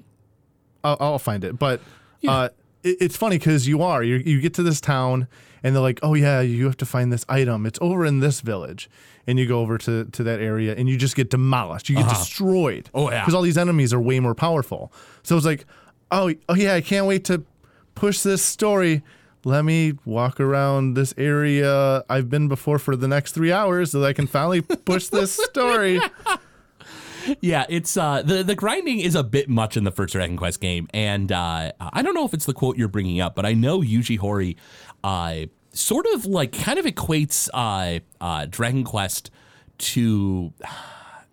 I'll, 0.83 0.97
I'll 0.99 1.19
find 1.19 1.43
it. 1.43 1.59
But 1.59 1.81
uh, 2.27 2.49
it, 2.83 2.97
it's 3.01 3.17
funny 3.17 3.37
because 3.37 3.67
you 3.67 3.81
are 3.81 4.01
you 4.01 4.15
you 4.17 4.39
get 4.39 4.53
to 4.55 4.63
this 4.63 4.79
town 4.79 5.27
and 5.61 5.75
they're 5.75 5.81
like, 5.83 5.99
oh 6.01 6.13
yeah, 6.13 6.39
you 6.39 6.65
have 6.65 6.77
to 6.77 6.85
find 6.85 7.11
this 7.11 7.25
item. 7.27 7.65
It's 7.65 7.79
over 7.81 8.05
in 8.05 8.21
this 8.21 8.39
village, 8.39 8.89
and 9.27 9.37
you 9.37 9.45
go 9.45 9.59
over 9.59 9.77
to 9.79 10.05
to 10.05 10.23
that 10.23 10.39
area 10.39 10.73
and 10.75 10.87
you 10.87 10.95
just 10.97 11.15
get 11.17 11.29
demolished. 11.29 11.89
You 11.89 11.97
get 11.97 12.07
destroyed. 12.09 12.89
Oh, 12.93 13.11
yeah. 13.11 13.21
because 13.21 13.33
all 13.35 13.41
these 13.41 13.57
enemies 13.57 13.93
are 13.93 13.99
way 13.99 14.21
more 14.21 14.33
powerful. 14.35 14.93
So 15.23 15.35
it's 15.35 15.45
like, 15.45 15.65
oh 16.11 16.33
oh 16.47 16.55
yeah, 16.55 16.73
I 16.75 16.81
can't 16.81 17.05
wait 17.05 17.25
to 17.25 17.43
push 17.95 18.21
this 18.21 18.43
story. 18.43 19.03
Let 19.45 19.63
me 19.63 19.93
walk 20.03 20.39
around 20.39 20.95
this 20.95 21.13
area 21.17 22.03
I've 22.09 22.29
been 22.29 22.47
before 22.49 22.77
for 22.77 22.95
the 22.95 23.07
next 23.07 23.31
three 23.31 23.51
hours 23.53 23.91
so 23.91 24.01
that 24.01 24.07
I 24.07 24.13
can 24.13 24.27
finally 24.27 24.61
push 24.61 25.07
this 25.07 25.31
story. 25.33 25.99
Yeah, 27.41 27.65
it's 27.69 27.97
uh 27.97 28.21
the 28.23 28.43
the 28.43 28.55
grinding 28.55 28.99
is 28.99 29.13
a 29.13 29.23
bit 29.23 29.49
much 29.49 29.77
in 29.77 29.83
the 29.83 29.91
first 29.91 30.13
Dragon 30.13 30.37
Quest 30.37 30.61
game, 30.61 30.87
and 30.93 31.31
uh, 31.31 31.71
I 31.79 32.01
don't 32.01 32.15
know 32.15 32.25
if 32.25 32.33
it's 32.33 32.45
the 32.45 32.53
quote 32.53 32.77
you're 32.77 32.87
bringing 32.87 33.19
up, 33.19 33.35
but 33.35 33.45
I 33.45 33.53
know 33.53 33.81
Yuji 33.81 34.17
Horii 34.17 34.55
uh 35.03 35.47
sort 35.71 36.05
of 36.13 36.25
like 36.25 36.53
kind 36.53 36.79
of 36.79 36.85
equates 36.85 37.49
uh, 37.53 37.99
uh 38.21 38.47
Dragon 38.49 38.83
Quest 38.83 39.29
to 39.79 40.53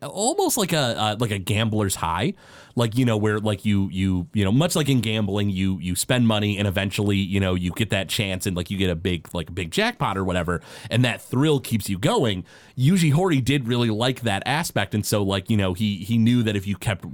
almost 0.03 0.57
like 0.57 0.73
a 0.73 0.99
uh, 0.99 1.17
like 1.19 1.31
a 1.31 1.39
gambler's 1.39 1.97
high 1.97 2.35
like 2.75 2.97
you 2.97 3.05
know 3.05 3.17
where 3.17 3.39
like 3.41 3.65
you 3.65 3.89
you 3.91 4.27
you 4.35 4.45
know 4.45 4.53
much 4.53 4.77
like 4.77 4.89
in 4.89 5.01
gambling 5.01 5.49
you 5.49 5.79
you 5.81 5.97
spend 5.97 6.27
money 6.27 6.59
and 6.59 6.69
eventually 6.69 7.17
you 7.17 7.41
know 7.41 7.55
you 7.55 7.71
get 7.73 7.91
that 7.91 8.09
chance 8.09 8.47
and 8.47 8.57
like 8.57 8.71
you 8.71 8.77
get 8.77 8.91
a 8.91 8.95
big 8.95 9.29
like 9.35 9.49
a 9.49 9.53
big 9.53 9.71
jackpot 9.71 10.17
or 10.17 10.25
whatever 10.25 10.61
and 10.91 11.05
that 11.05 11.21
thrill 11.21 11.59
keeps 11.61 11.89
you 11.89 11.99
going 11.99 12.45
Yuji 12.77 13.13
Horii 13.13 13.43
did 13.43 13.67
really 13.67 13.91
like 13.91 14.21
that 14.21 14.43
aspect 14.45 14.95
and 14.95 15.05
so 15.05 15.23
like 15.23 15.49
you 15.49 15.57
know 15.57 15.73
he 15.73 15.97
he 15.99 16.19
knew 16.19 16.43
that 16.43 16.57
if 16.57 16.67
you 16.67 16.77
kept 16.77 17.05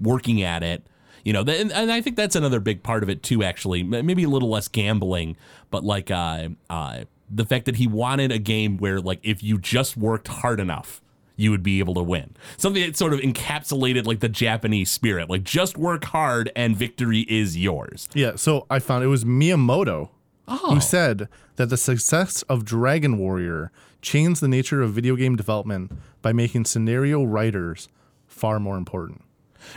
working 0.00 0.42
at 0.42 0.62
it 0.62 0.84
you 1.24 1.32
know, 1.32 1.42
and, 1.42 1.72
and 1.72 1.92
I 1.92 2.00
think 2.00 2.16
that's 2.16 2.34
another 2.34 2.58
big 2.58 2.82
part 2.82 3.04
of 3.04 3.08
it 3.08 3.22
too. 3.22 3.44
Actually, 3.44 3.84
maybe 3.84 4.24
a 4.24 4.28
little 4.28 4.50
less 4.50 4.66
gambling, 4.66 5.36
but 5.70 5.84
like 5.84 6.10
uh, 6.10 6.48
uh, 6.68 7.04
the 7.30 7.44
fact 7.44 7.66
that 7.66 7.76
he 7.76 7.86
wanted 7.86 8.32
a 8.32 8.38
game 8.38 8.76
where 8.76 9.00
like 9.00 9.20
if 9.22 9.42
you 9.42 9.58
just 9.58 9.96
worked 9.96 10.26
hard 10.26 10.58
enough, 10.58 11.00
you 11.36 11.50
would 11.50 11.62
be 11.62 11.78
able 11.78 11.94
to 11.94 12.02
win. 12.02 12.34
Something 12.56 12.82
that 12.84 12.96
sort 12.96 13.12
of 13.12 13.20
encapsulated 13.20 14.06
like 14.06 14.20
the 14.20 14.28
Japanese 14.28 14.90
spirit, 14.90 15.28
like 15.30 15.44
just 15.44 15.76
work 15.78 16.04
hard 16.04 16.50
and 16.54 16.76
victory 16.76 17.20
is 17.28 17.56
yours. 17.56 18.08
Yeah, 18.14 18.36
so 18.36 18.66
I 18.70 18.78
found 18.78 19.04
it 19.04 19.08
was 19.08 19.24
Miyamoto 19.24 20.10
Oh. 20.48 20.74
who 20.74 20.80
said 20.80 21.28
that 21.56 21.70
the 21.70 21.76
success 21.76 22.42
of 22.42 22.64
Dragon 22.64 23.16
Warrior 23.16 23.70
changed 24.02 24.40
the 24.40 24.48
nature 24.48 24.82
of 24.82 24.92
video 24.92 25.14
game 25.14 25.36
development 25.36 25.92
by 26.20 26.32
making 26.32 26.64
scenario 26.64 27.22
writers 27.22 27.88
far 28.26 28.58
more 28.58 28.76
important. 28.76 29.22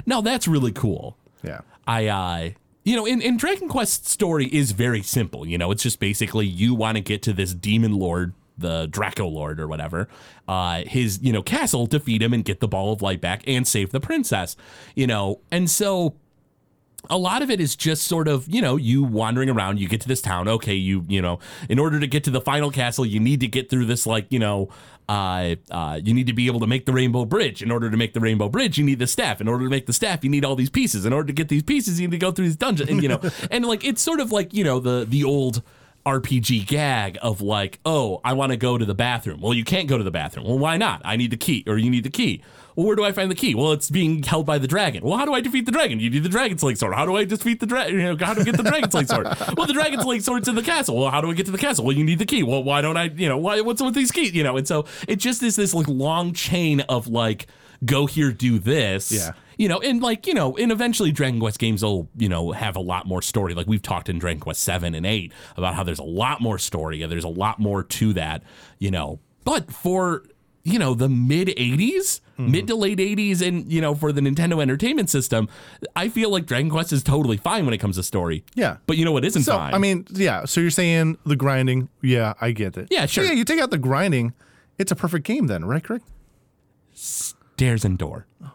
Now 0.07 0.21
that's 0.21 0.47
really 0.47 0.71
cool. 0.71 1.17
Yeah. 1.43 1.61
I 1.87 2.07
uh 2.07 2.49
you 2.83 2.95
know, 2.95 3.05
in, 3.05 3.21
in 3.21 3.37
Dragon 3.37 3.67
Quest 3.67 4.07
story 4.07 4.45
is 4.47 4.71
very 4.71 5.01
simple. 5.03 5.47
You 5.47 5.57
know, 5.57 5.71
it's 5.71 5.81
just 5.83 5.99
basically 5.99 6.45
you 6.47 6.73
want 6.75 6.97
to 6.97 7.01
get 7.01 7.21
to 7.23 7.33
this 7.33 7.53
demon 7.53 7.93
lord, 7.93 8.33
the 8.57 8.87
Draco 8.87 9.27
Lord 9.27 9.59
or 9.59 9.67
whatever, 9.67 10.07
uh, 10.47 10.83
his, 10.85 11.19
you 11.21 11.33
know, 11.33 11.41
castle, 11.41 11.85
defeat 11.85 12.21
him 12.21 12.33
and 12.33 12.43
get 12.43 12.59
the 12.59 12.67
ball 12.67 12.93
of 12.93 13.01
light 13.01 13.21
back 13.21 13.43
and 13.47 13.67
save 13.67 13.91
the 13.91 13.99
princess. 13.99 14.55
You 14.95 15.07
know, 15.07 15.41
and 15.51 15.69
so 15.69 16.15
a 17.09 17.17
lot 17.17 17.41
of 17.41 17.51
it 17.51 17.59
is 17.59 17.75
just 17.75 18.03
sort 18.03 18.27
of 18.27 18.47
you 18.47 18.61
know 18.61 18.77
you 18.77 19.03
wandering 19.03 19.47
around 19.47 19.79
you 19.79 19.87
get 19.87 20.01
to 20.01 20.07
this 20.07 20.21
town 20.21 20.47
okay 20.47 20.73
you 20.73 21.05
you 21.07 21.21
know 21.21 21.37
in 21.69 21.77
order 21.77 21.99
to 21.99 22.07
get 22.07 22.23
to 22.23 22.31
the 22.31 22.41
final 22.41 22.71
castle 22.71 23.05
you 23.05 23.19
need 23.19 23.39
to 23.39 23.47
get 23.47 23.69
through 23.69 23.85
this 23.85 24.07
like 24.07 24.25
you 24.31 24.39
know 24.39 24.69
uh, 25.07 25.55
uh, 25.69 25.99
you 26.03 26.13
need 26.13 26.27
to 26.27 26.33
be 26.33 26.47
able 26.47 26.59
to 26.59 26.67
make 26.67 26.85
the 26.85 26.91
rainbow 26.91 27.25
bridge. 27.25 27.61
In 27.61 27.71
order 27.71 27.89
to 27.89 27.97
make 27.97 28.13
the 28.13 28.19
rainbow 28.19 28.49
bridge 28.49 28.77
you 28.77 28.83
need 28.83 28.99
the 28.99 29.07
staff. 29.07 29.39
In 29.39 29.47
order 29.47 29.63
to 29.65 29.69
make 29.69 29.85
the 29.85 29.93
staff 29.93 30.23
you 30.23 30.29
need 30.29 30.43
all 30.43 30.55
these 30.55 30.69
pieces. 30.69 31.05
In 31.05 31.13
order 31.13 31.27
to 31.27 31.33
get 31.33 31.47
these 31.47 31.63
pieces 31.63 31.99
you 31.99 32.07
need 32.07 32.13
to 32.13 32.17
go 32.17 32.31
through 32.31 32.45
these 32.45 32.55
dungeons 32.55 32.89
and 32.89 33.03
you 33.03 33.09
know 33.09 33.21
and 33.51 33.65
like 33.65 33.83
it's 33.83 34.01
sort 34.01 34.19
of 34.19 34.31
like 34.31 34.53
you 34.53 34.63
know 34.63 34.79
the 34.79 35.05
the 35.07 35.23
old 35.23 35.61
RPG 36.05 36.67
gag 36.67 37.17
of 37.21 37.41
like, 37.41 37.79
oh, 37.85 38.21
I 38.23 38.33
want 38.33 38.51
to 38.51 38.57
go 38.57 38.77
to 38.77 38.85
the 38.85 38.93
bathroom. 38.93 39.41
Well, 39.41 39.53
you 39.53 39.63
can't 39.63 39.87
go 39.87 39.97
to 39.97 40.03
the 40.03 40.11
bathroom. 40.11 40.45
Well, 40.45 40.59
why 40.59 40.77
not? 40.77 41.01
I 41.03 41.15
need 41.15 41.31
the 41.31 41.37
key, 41.37 41.63
or 41.67 41.77
you 41.77 41.89
need 41.89 42.03
the 42.03 42.09
key. 42.11 42.43
Well, 42.75 42.85
where 42.85 42.95
do 42.95 43.03
I 43.03 43.11
find 43.11 43.31
the 43.31 43.35
key? 43.35 43.55
Well, 43.55 43.71
it's 43.71 43.89
being 43.89 44.21
held 44.23 44.45
by 44.45 44.57
the 44.57 44.67
dragon. 44.67 45.03
Well, 45.03 45.17
how 45.17 45.25
do 45.25 45.33
I 45.33 45.41
defeat 45.41 45.65
the 45.65 45.71
dragon? 45.71 45.99
You 45.99 46.09
need 46.09 46.23
the 46.23 46.29
dragon 46.29 46.57
slate 46.57 46.77
sword. 46.77 46.93
How 46.93 47.05
do 47.05 47.15
I 47.15 47.23
defeat 47.23 47.59
the 47.59 47.65
dragon? 47.65 47.95
You 47.95 48.03
know, 48.13 48.17
how 48.25 48.33
do 48.33 48.41
I 48.41 48.43
get 48.43 48.57
the 48.57 48.63
dragon 48.63 48.91
slate 48.91 49.07
sword? 49.09 49.27
Well, 49.57 49.65
the 49.67 49.73
dragon 49.73 50.01
slate 50.01 50.23
sword's 50.23 50.47
in 50.47 50.55
the 50.55 50.61
castle. 50.61 50.97
Well, 50.97 51.09
how 51.09 51.21
do 51.21 51.29
I 51.31 51.33
get 51.33 51.45
to 51.45 51.51
the 51.51 51.57
castle? 51.57 51.85
Well, 51.85 51.95
you 51.95 52.03
need 52.03 52.19
the 52.19 52.25
key. 52.25 52.43
Well, 52.43 52.63
why 52.63 52.81
don't 52.81 52.97
I? 52.97 53.05
You 53.05 53.29
know, 53.29 53.37
why? 53.37 53.61
What's 53.61 53.81
with 53.81 53.95
these 53.95 54.11
keys? 54.11 54.33
You 54.33 54.43
know, 54.43 54.57
and 54.57 54.67
so 54.67 54.85
it 55.07 55.15
just 55.17 55.41
is 55.41 55.55
this 55.55 55.73
like 55.73 55.87
long 55.87 56.33
chain 56.33 56.81
of 56.81 57.07
like, 57.07 57.47
go 57.85 58.05
here, 58.05 58.31
do 58.31 58.59
this 58.59 59.11
Yeah. 59.11 59.31
You 59.57 59.67
know, 59.67 59.79
and 59.79 60.01
like, 60.01 60.27
you 60.27 60.33
know, 60.33 60.55
and 60.57 60.71
eventually 60.71 61.11
Dragon 61.11 61.39
Quest 61.39 61.59
games 61.59 61.83
will, 61.83 62.09
you 62.17 62.29
know, 62.29 62.51
have 62.51 62.75
a 62.75 62.81
lot 62.81 63.05
more 63.07 63.21
story. 63.21 63.53
Like 63.53 63.67
we've 63.67 63.81
talked 63.81 64.09
in 64.09 64.19
Dragon 64.19 64.39
Quest 64.39 64.63
7 64.63 64.93
and 64.95 65.05
8 65.05 65.31
about 65.57 65.75
how 65.75 65.83
there's 65.83 65.99
a 65.99 66.03
lot 66.03 66.41
more 66.41 66.57
story 66.57 67.01
and 67.01 67.11
there's 67.11 67.23
a 67.23 67.29
lot 67.29 67.59
more 67.59 67.83
to 67.83 68.13
that, 68.13 68.43
you 68.79 68.91
know. 68.91 69.19
But 69.43 69.71
for, 69.71 70.23
you 70.63 70.79
know, 70.79 70.93
the 70.93 71.09
mid 71.09 71.49
80s, 71.49 72.21
Mm-hmm. 72.35 72.51
mid 72.51 72.67
to 72.67 72.75
late 72.75 72.97
80s, 72.97 73.41
and, 73.41 73.71
you 73.71 73.79
know, 73.79 73.95
for 73.95 74.11
the 74.11 74.19
Nintendo 74.19 74.61
Entertainment 74.61 75.09
System, 75.09 75.47
I 75.95 76.09
feel 76.09 76.29
like 76.29 76.45
Dragon 76.45 76.69
Quest 76.69 76.91
is 76.91 77.01
totally 77.01 77.37
fine 77.37 77.63
when 77.63 77.73
it 77.73 77.77
comes 77.77 77.95
to 77.95 78.03
story. 78.03 78.43
Yeah. 78.55 78.75
But 78.87 78.97
you 78.97 79.05
know 79.05 79.13
what 79.13 79.23
isn't 79.23 79.43
So 79.43 79.53
fine? 79.53 79.73
I 79.73 79.77
mean, 79.77 80.05
yeah. 80.11 80.43
So 80.43 80.59
you're 80.59 80.69
saying 80.69 81.17
the 81.25 81.37
grinding? 81.37 81.87
Yeah, 82.01 82.33
I 82.41 82.51
get 82.51 82.75
it. 82.75 82.89
Yeah, 82.91 83.05
sure. 83.05 83.23
yeah, 83.23 83.31
you 83.31 83.45
take 83.45 83.61
out 83.61 83.71
the 83.71 83.77
grinding, 83.77 84.33
it's 84.77 84.91
a 84.91 84.97
perfect 84.97 85.25
game 85.25 85.47
then, 85.47 85.63
right, 85.63 85.81
Craig? 85.81 86.01
stairs 86.93 87.85
and 87.85 87.97
door. 87.97 88.25
What 88.39 88.51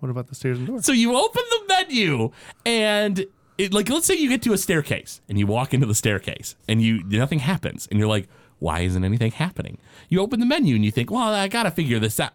What 0.00 0.10
about 0.10 0.28
the 0.28 0.34
stairs 0.34 0.58
and 0.58 0.66
doors? 0.66 0.84
So 0.84 0.92
you 0.92 1.16
open 1.16 1.42
the 1.50 1.60
menu 1.68 2.30
and 2.66 3.26
it, 3.58 3.72
like 3.72 3.88
let's 3.88 4.06
say 4.06 4.14
you 4.14 4.28
get 4.28 4.42
to 4.42 4.52
a 4.52 4.58
staircase 4.58 5.20
and 5.28 5.38
you 5.38 5.46
walk 5.46 5.72
into 5.72 5.86
the 5.86 5.94
staircase 5.94 6.56
and 6.66 6.82
you 6.82 7.02
nothing 7.04 7.40
happens 7.40 7.86
and 7.90 7.98
you're 7.98 8.08
like 8.08 8.28
why 8.60 8.80
isn't 8.80 9.04
anything 9.04 9.32
happening? 9.32 9.78
You 10.08 10.20
open 10.20 10.38
the 10.38 10.46
menu 10.46 10.76
and 10.76 10.84
you 10.84 10.90
think, 10.90 11.10
"Well, 11.10 11.34
I 11.34 11.48
got 11.48 11.64
to 11.64 11.70
figure 11.70 11.98
this 11.98 12.20
out." 12.20 12.34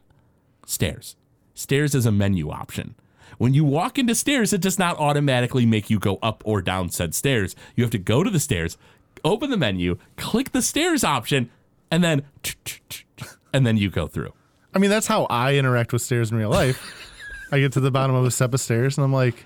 Stairs. 0.65 1.15
Stairs 1.53 1.95
is 1.95 2.05
a 2.05 2.11
menu 2.11 2.49
option. 2.49 2.95
When 3.37 3.53
you 3.53 3.63
walk 3.63 3.97
into 3.99 4.15
stairs, 4.15 4.51
it 4.51 4.61
does 4.61 4.79
not 4.79 4.97
automatically 4.97 5.65
make 5.65 5.89
you 5.89 5.99
go 5.99 6.17
up 6.21 6.41
or 6.45 6.61
down 6.61 6.89
said 6.89 7.13
stairs. 7.13 7.55
You 7.75 7.83
have 7.83 7.91
to 7.91 7.97
go 7.97 8.23
to 8.23 8.29
the 8.29 8.39
stairs, 8.39 8.77
open 9.23 9.51
the 9.51 9.57
menu, 9.57 9.97
click 10.17 10.51
the 10.51 10.61
stairs 10.61 11.03
option, 11.03 11.51
and 11.91 12.03
then 12.03 12.23
and 13.53 13.65
then 13.65 13.77
you 13.77 13.89
go 13.89 14.07
through. 14.07 14.33
I 14.73 14.79
mean, 14.79 14.89
that's 14.89 15.07
how 15.07 15.25
I 15.25 15.55
interact 15.55 15.93
with 15.93 16.01
stairs 16.01 16.31
in 16.31 16.37
real 16.37 16.49
life. 16.49 17.11
I 17.55 17.59
get 17.59 17.71
to 17.73 17.79
the 17.79 17.91
bottom 17.91 18.15
of 18.15 18.25
a 18.25 18.31
step 18.31 18.53
of 18.53 18.59
stairs 18.59 18.97
and 18.97 19.05
I'm 19.05 19.13
like, 19.13 19.45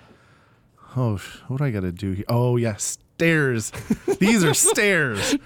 oh, 0.96 1.16
what 1.48 1.58
do 1.58 1.64
I 1.64 1.70
got 1.70 1.80
to 1.82 1.92
do 1.92 2.12
here? 2.12 2.24
Oh, 2.28 2.56
yeah, 2.56 2.76
stairs. 2.76 3.70
These 4.18 4.44
are 4.44 4.54
stairs. 4.54 5.34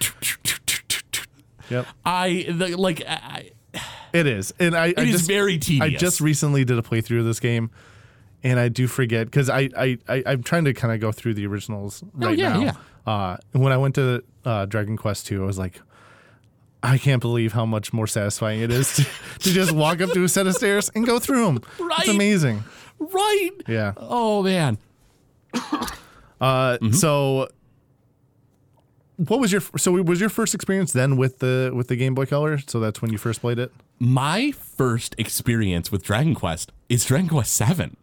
Yep, 1.69 1.87
I 2.05 2.45
the, 2.47 2.75
like 2.77 3.01
I, 3.07 3.49
it 4.13 4.27
is. 4.27 4.53
And 4.59 4.75
I, 4.75 4.85
I 4.85 4.87
it 4.89 4.99
is 4.99 5.11
just, 5.13 5.27
very 5.27 5.57
tedious. 5.57 5.95
I 5.95 5.97
just 5.97 6.21
recently 6.21 6.63
did 6.63 6.77
a 6.77 6.83
playthrough 6.83 7.19
of 7.21 7.25
this 7.25 7.39
game, 7.39 7.71
and 8.43 8.59
I 8.59 8.67
do 8.69 8.85
forget 8.85 9.25
because 9.25 9.49
I, 9.49 9.69
I, 9.75 9.97
I 10.07 10.23
I'm 10.27 10.43
trying 10.43 10.65
to 10.65 10.75
kind 10.75 10.93
of 10.93 10.99
go 10.99 11.11
through 11.11 11.33
the 11.33 11.47
originals 11.47 12.03
right 12.13 12.27
Oh, 12.27 12.31
yeah, 12.33 12.53
now. 12.53 12.61
yeah. 12.61 12.73
Uh, 13.11 13.37
when 13.53 13.73
I 13.73 13.77
went 13.77 13.95
to 13.95 14.23
uh, 14.45 14.67
Dragon 14.67 14.95
Quest 14.95 15.25
two, 15.25 15.41
I 15.41 15.45
was 15.47 15.57
like, 15.57 15.81
I 16.85 16.97
can't 16.97 17.21
believe 17.21 17.53
how 17.53 17.65
much 17.65 17.91
more 17.93 18.07
satisfying 18.07 18.61
it 18.61 18.71
is 18.71 18.95
to, 18.97 19.03
to 19.39 19.49
just 19.51 19.71
walk 19.71 20.01
up 20.01 20.11
to 20.11 20.23
a 20.23 20.29
set 20.29 20.47
of 20.47 20.55
stairs 20.55 20.89
and 20.95 21.05
go 21.05 21.19
through 21.19 21.45
them. 21.45 21.61
Right. 21.79 21.99
It's 21.99 22.07
amazing. 22.09 22.63
right. 22.99 23.51
Yeah. 23.67 23.93
Oh 23.97 24.43
man. 24.43 24.77
Uh, 25.53 26.77
Mm-hmm. 26.81 26.91
so. 26.91 27.49
What 29.17 29.39
was 29.39 29.49
your 29.53 29.61
so 29.77 29.93
was 29.93 30.19
your 30.19 30.27
first 30.29 30.53
experience 30.53 30.91
then 30.91 31.15
with 31.15 31.39
the 31.39 31.71
with 31.73 31.87
the 31.87 31.95
Game 31.95 32.13
Boy 32.15 32.25
Color? 32.25 32.57
So 32.67 32.81
that's 32.81 33.01
when 33.01 33.13
you 33.13 33.17
first 33.17 33.39
played 33.39 33.57
it. 33.59 33.71
My 33.97 34.51
first 34.51 35.15
experience 35.17 35.89
with 35.89 36.03
Dragon 36.03 36.35
Quest 36.35 36.73
is 36.89 37.05
Dragon 37.05 37.29
Quest 37.29 37.53
7. 37.53 37.95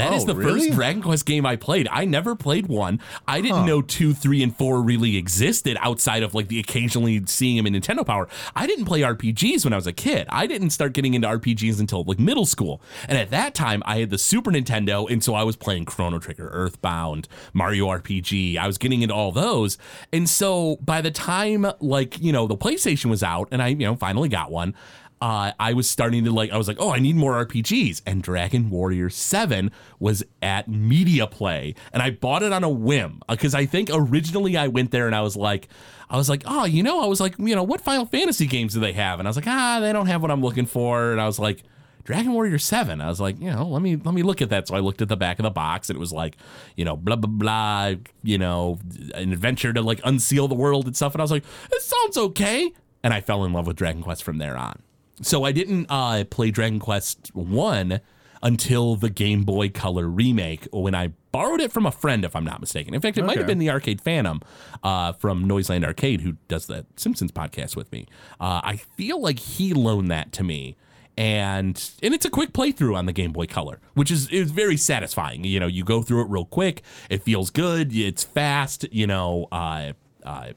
That 0.00 0.12
is 0.14 0.22
Oh, 0.24 0.26
the 0.26 0.34
really? 0.34 0.60
first 0.68 0.72
Dragon 0.72 1.02
Quest 1.02 1.26
game 1.26 1.44
I 1.46 1.56
played. 1.56 1.88
I 1.90 2.04
never 2.04 2.34
played 2.34 2.66
one. 2.66 3.00
I 3.28 3.40
didn't 3.40 3.66
know 3.66 3.82
two, 3.82 4.14
three, 4.14 4.42
and 4.42 4.54
four 4.56 4.80
really 4.82 5.16
existed 5.16 5.76
outside 5.80 6.22
of 6.22 6.34
like 6.34 6.48
the 6.48 6.58
occasionally 6.60 7.22
seeing 7.26 7.56
them 7.56 7.66
in 7.66 7.74
Nintendo 7.80 8.04
Power. 8.04 8.28
I 8.56 8.66
didn't 8.66 8.84
play 8.86 9.00
RPGs 9.00 9.64
when 9.64 9.72
I 9.72 9.76
was 9.76 9.86
a 9.86 9.92
kid. 9.92 10.26
I 10.30 10.46
didn't 10.46 10.70
start 10.70 10.92
getting 10.92 11.14
into 11.14 11.28
RPGs 11.28 11.78
until 11.80 12.04
like 12.04 12.18
middle 12.18 12.46
school. 12.46 12.80
And 13.08 13.18
at 13.18 13.30
that 13.30 13.54
time, 13.54 13.82
I 13.86 13.98
had 14.00 14.10
the 14.10 14.18
Super 14.18 14.50
Nintendo, 14.50 15.10
and 15.10 15.22
so 15.22 15.34
I 15.34 15.42
was 15.44 15.56
playing 15.56 15.84
Chrono 15.84 16.18
Trigger, 16.18 16.48
Earthbound, 16.52 17.28
Mario 17.52 17.86
RPG. 17.86 18.56
I 18.56 18.66
was 18.66 18.78
getting 18.78 19.02
into 19.02 19.14
all 19.14 19.32
those. 19.32 19.78
And 20.12 20.28
so 20.28 20.76
by 20.82 21.00
the 21.00 21.10
time 21.10 21.66
like, 21.80 22.20
you 22.20 22.32
know, 22.32 22.46
the 22.46 22.56
PlayStation 22.56 23.06
was 23.10 23.22
out 23.22 23.48
and 23.50 23.62
I, 23.62 23.68
you 23.68 23.86
know, 23.86 23.94
finally 23.96 24.28
got 24.28 24.50
one, 24.50 24.74
uh, 25.20 25.52
I 25.60 25.74
was 25.74 25.88
starting 25.88 26.24
to 26.24 26.32
like, 26.32 26.50
I 26.50 26.56
was 26.56 26.66
like, 26.66 26.78
oh, 26.80 26.90
I 26.90 26.98
need 26.98 27.16
more 27.16 27.44
RPGs. 27.44 28.00
And 28.06 28.22
Dragon 28.22 28.70
Warrior 28.70 29.10
7 29.10 29.70
was 29.98 30.24
at 30.40 30.66
Media 30.66 31.26
Play. 31.26 31.74
And 31.92 32.02
I 32.02 32.10
bought 32.10 32.42
it 32.42 32.52
on 32.52 32.64
a 32.64 32.70
whim 32.70 33.20
because 33.28 33.54
I 33.54 33.66
think 33.66 33.90
originally 33.92 34.56
I 34.56 34.68
went 34.68 34.92
there 34.92 35.06
and 35.06 35.14
I 35.14 35.20
was 35.20 35.36
like, 35.36 35.68
I 36.08 36.16
was 36.16 36.30
like, 36.30 36.42
oh, 36.46 36.64
you 36.64 36.82
know, 36.82 37.02
I 37.02 37.06
was 37.06 37.20
like, 37.20 37.38
you 37.38 37.54
know, 37.54 37.62
what 37.62 37.82
Final 37.82 38.06
Fantasy 38.06 38.46
games 38.46 38.74
do 38.74 38.80
they 38.80 38.92
have? 38.94 39.18
And 39.20 39.28
I 39.28 39.30
was 39.30 39.36
like, 39.36 39.46
ah, 39.46 39.78
they 39.80 39.92
don't 39.92 40.06
have 40.06 40.22
what 40.22 40.30
I'm 40.30 40.40
looking 40.40 40.66
for. 40.66 41.12
And 41.12 41.20
I 41.20 41.26
was 41.26 41.38
like, 41.38 41.62
Dragon 42.04 42.32
Warrior 42.32 42.58
7. 42.58 43.00
I 43.02 43.08
was 43.08 43.20
like, 43.20 43.38
you 43.38 43.52
know, 43.52 43.68
let 43.68 43.82
me 43.82 43.96
let 43.96 44.14
me 44.14 44.22
look 44.22 44.40
at 44.40 44.48
that. 44.48 44.66
So 44.66 44.74
I 44.74 44.80
looked 44.80 45.02
at 45.02 45.08
the 45.08 45.18
back 45.18 45.38
of 45.38 45.42
the 45.42 45.50
box 45.50 45.90
and 45.90 45.96
it 45.96 46.00
was 46.00 46.12
like, 46.12 46.36
you 46.74 46.84
know, 46.84 46.96
blah 46.96 47.16
blah 47.16 47.30
blah, 47.30 48.00
you 48.22 48.38
know, 48.38 48.78
an 49.14 49.32
adventure 49.32 49.72
to 49.72 49.82
like 49.82 50.00
unseal 50.02 50.48
the 50.48 50.54
world 50.54 50.86
and 50.86 50.96
stuff. 50.96 51.14
And 51.14 51.20
I 51.20 51.24
was 51.24 51.30
like, 51.30 51.44
this 51.70 51.84
sounds 51.84 52.16
okay. 52.16 52.72
And 53.02 53.12
I 53.14 53.20
fell 53.20 53.44
in 53.44 53.52
love 53.52 53.66
with 53.66 53.76
Dragon 53.76 54.02
Quest 54.02 54.22
from 54.22 54.38
there 54.38 54.56
on. 54.56 54.82
So 55.22 55.44
I 55.44 55.52
didn't 55.52 55.86
uh, 55.90 56.24
play 56.24 56.50
Dragon 56.50 56.78
Quest 56.78 57.30
1 57.34 58.00
until 58.42 58.96
the 58.96 59.10
Game 59.10 59.44
Boy 59.44 59.68
Color 59.68 60.06
remake 60.06 60.66
when 60.72 60.94
I 60.94 61.08
borrowed 61.32 61.60
it 61.60 61.72
from 61.72 61.86
a 61.86 61.92
friend, 61.92 62.24
if 62.24 62.34
I'm 62.34 62.44
not 62.44 62.60
mistaken. 62.60 62.94
In 62.94 63.00
fact, 63.00 63.18
it 63.18 63.24
might 63.24 63.36
have 63.38 63.46
been 63.46 63.58
the 63.58 63.70
Arcade 63.70 64.00
Phantom 64.00 64.40
uh, 64.82 65.12
from 65.12 65.46
Noiseland 65.46 65.84
Arcade, 65.84 66.22
who 66.22 66.36
does 66.48 66.66
the 66.66 66.86
Simpsons 66.96 67.32
podcast 67.32 67.76
with 67.76 67.90
me. 67.92 68.06
Uh, 68.40 68.60
I 68.64 68.76
feel 68.76 69.20
like 69.20 69.38
he 69.38 69.74
loaned 69.74 70.10
that 70.10 70.32
to 70.32 70.42
me. 70.42 70.76
And 71.18 71.90
and 72.02 72.14
it's 72.14 72.24
a 72.24 72.30
quick 72.30 72.52
playthrough 72.52 72.96
on 72.96 73.04
the 73.04 73.12
Game 73.12 73.32
Boy 73.32 73.44
Color, 73.44 73.78
which 73.92 74.10
is 74.10 74.28
is 74.28 74.52
very 74.52 74.78
satisfying. 74.78 75.44
You 75.44 75.60
know, 75.60 75.66
you 75.66 75.84
go 75.84 76.00
through 76.02 76.22
it 76.22 76.30
real 76.30 76.46
quick. 76.46 76.82
It 77.10 77.22
feels 77.22 77.50
good. 77.50 77.94
It's 77.94 78.24
fast. 78.24 78.86
You 78.90 79.06
know, 79.06 79.46
uh, 79.52 79.92
uh, 80.24 80.52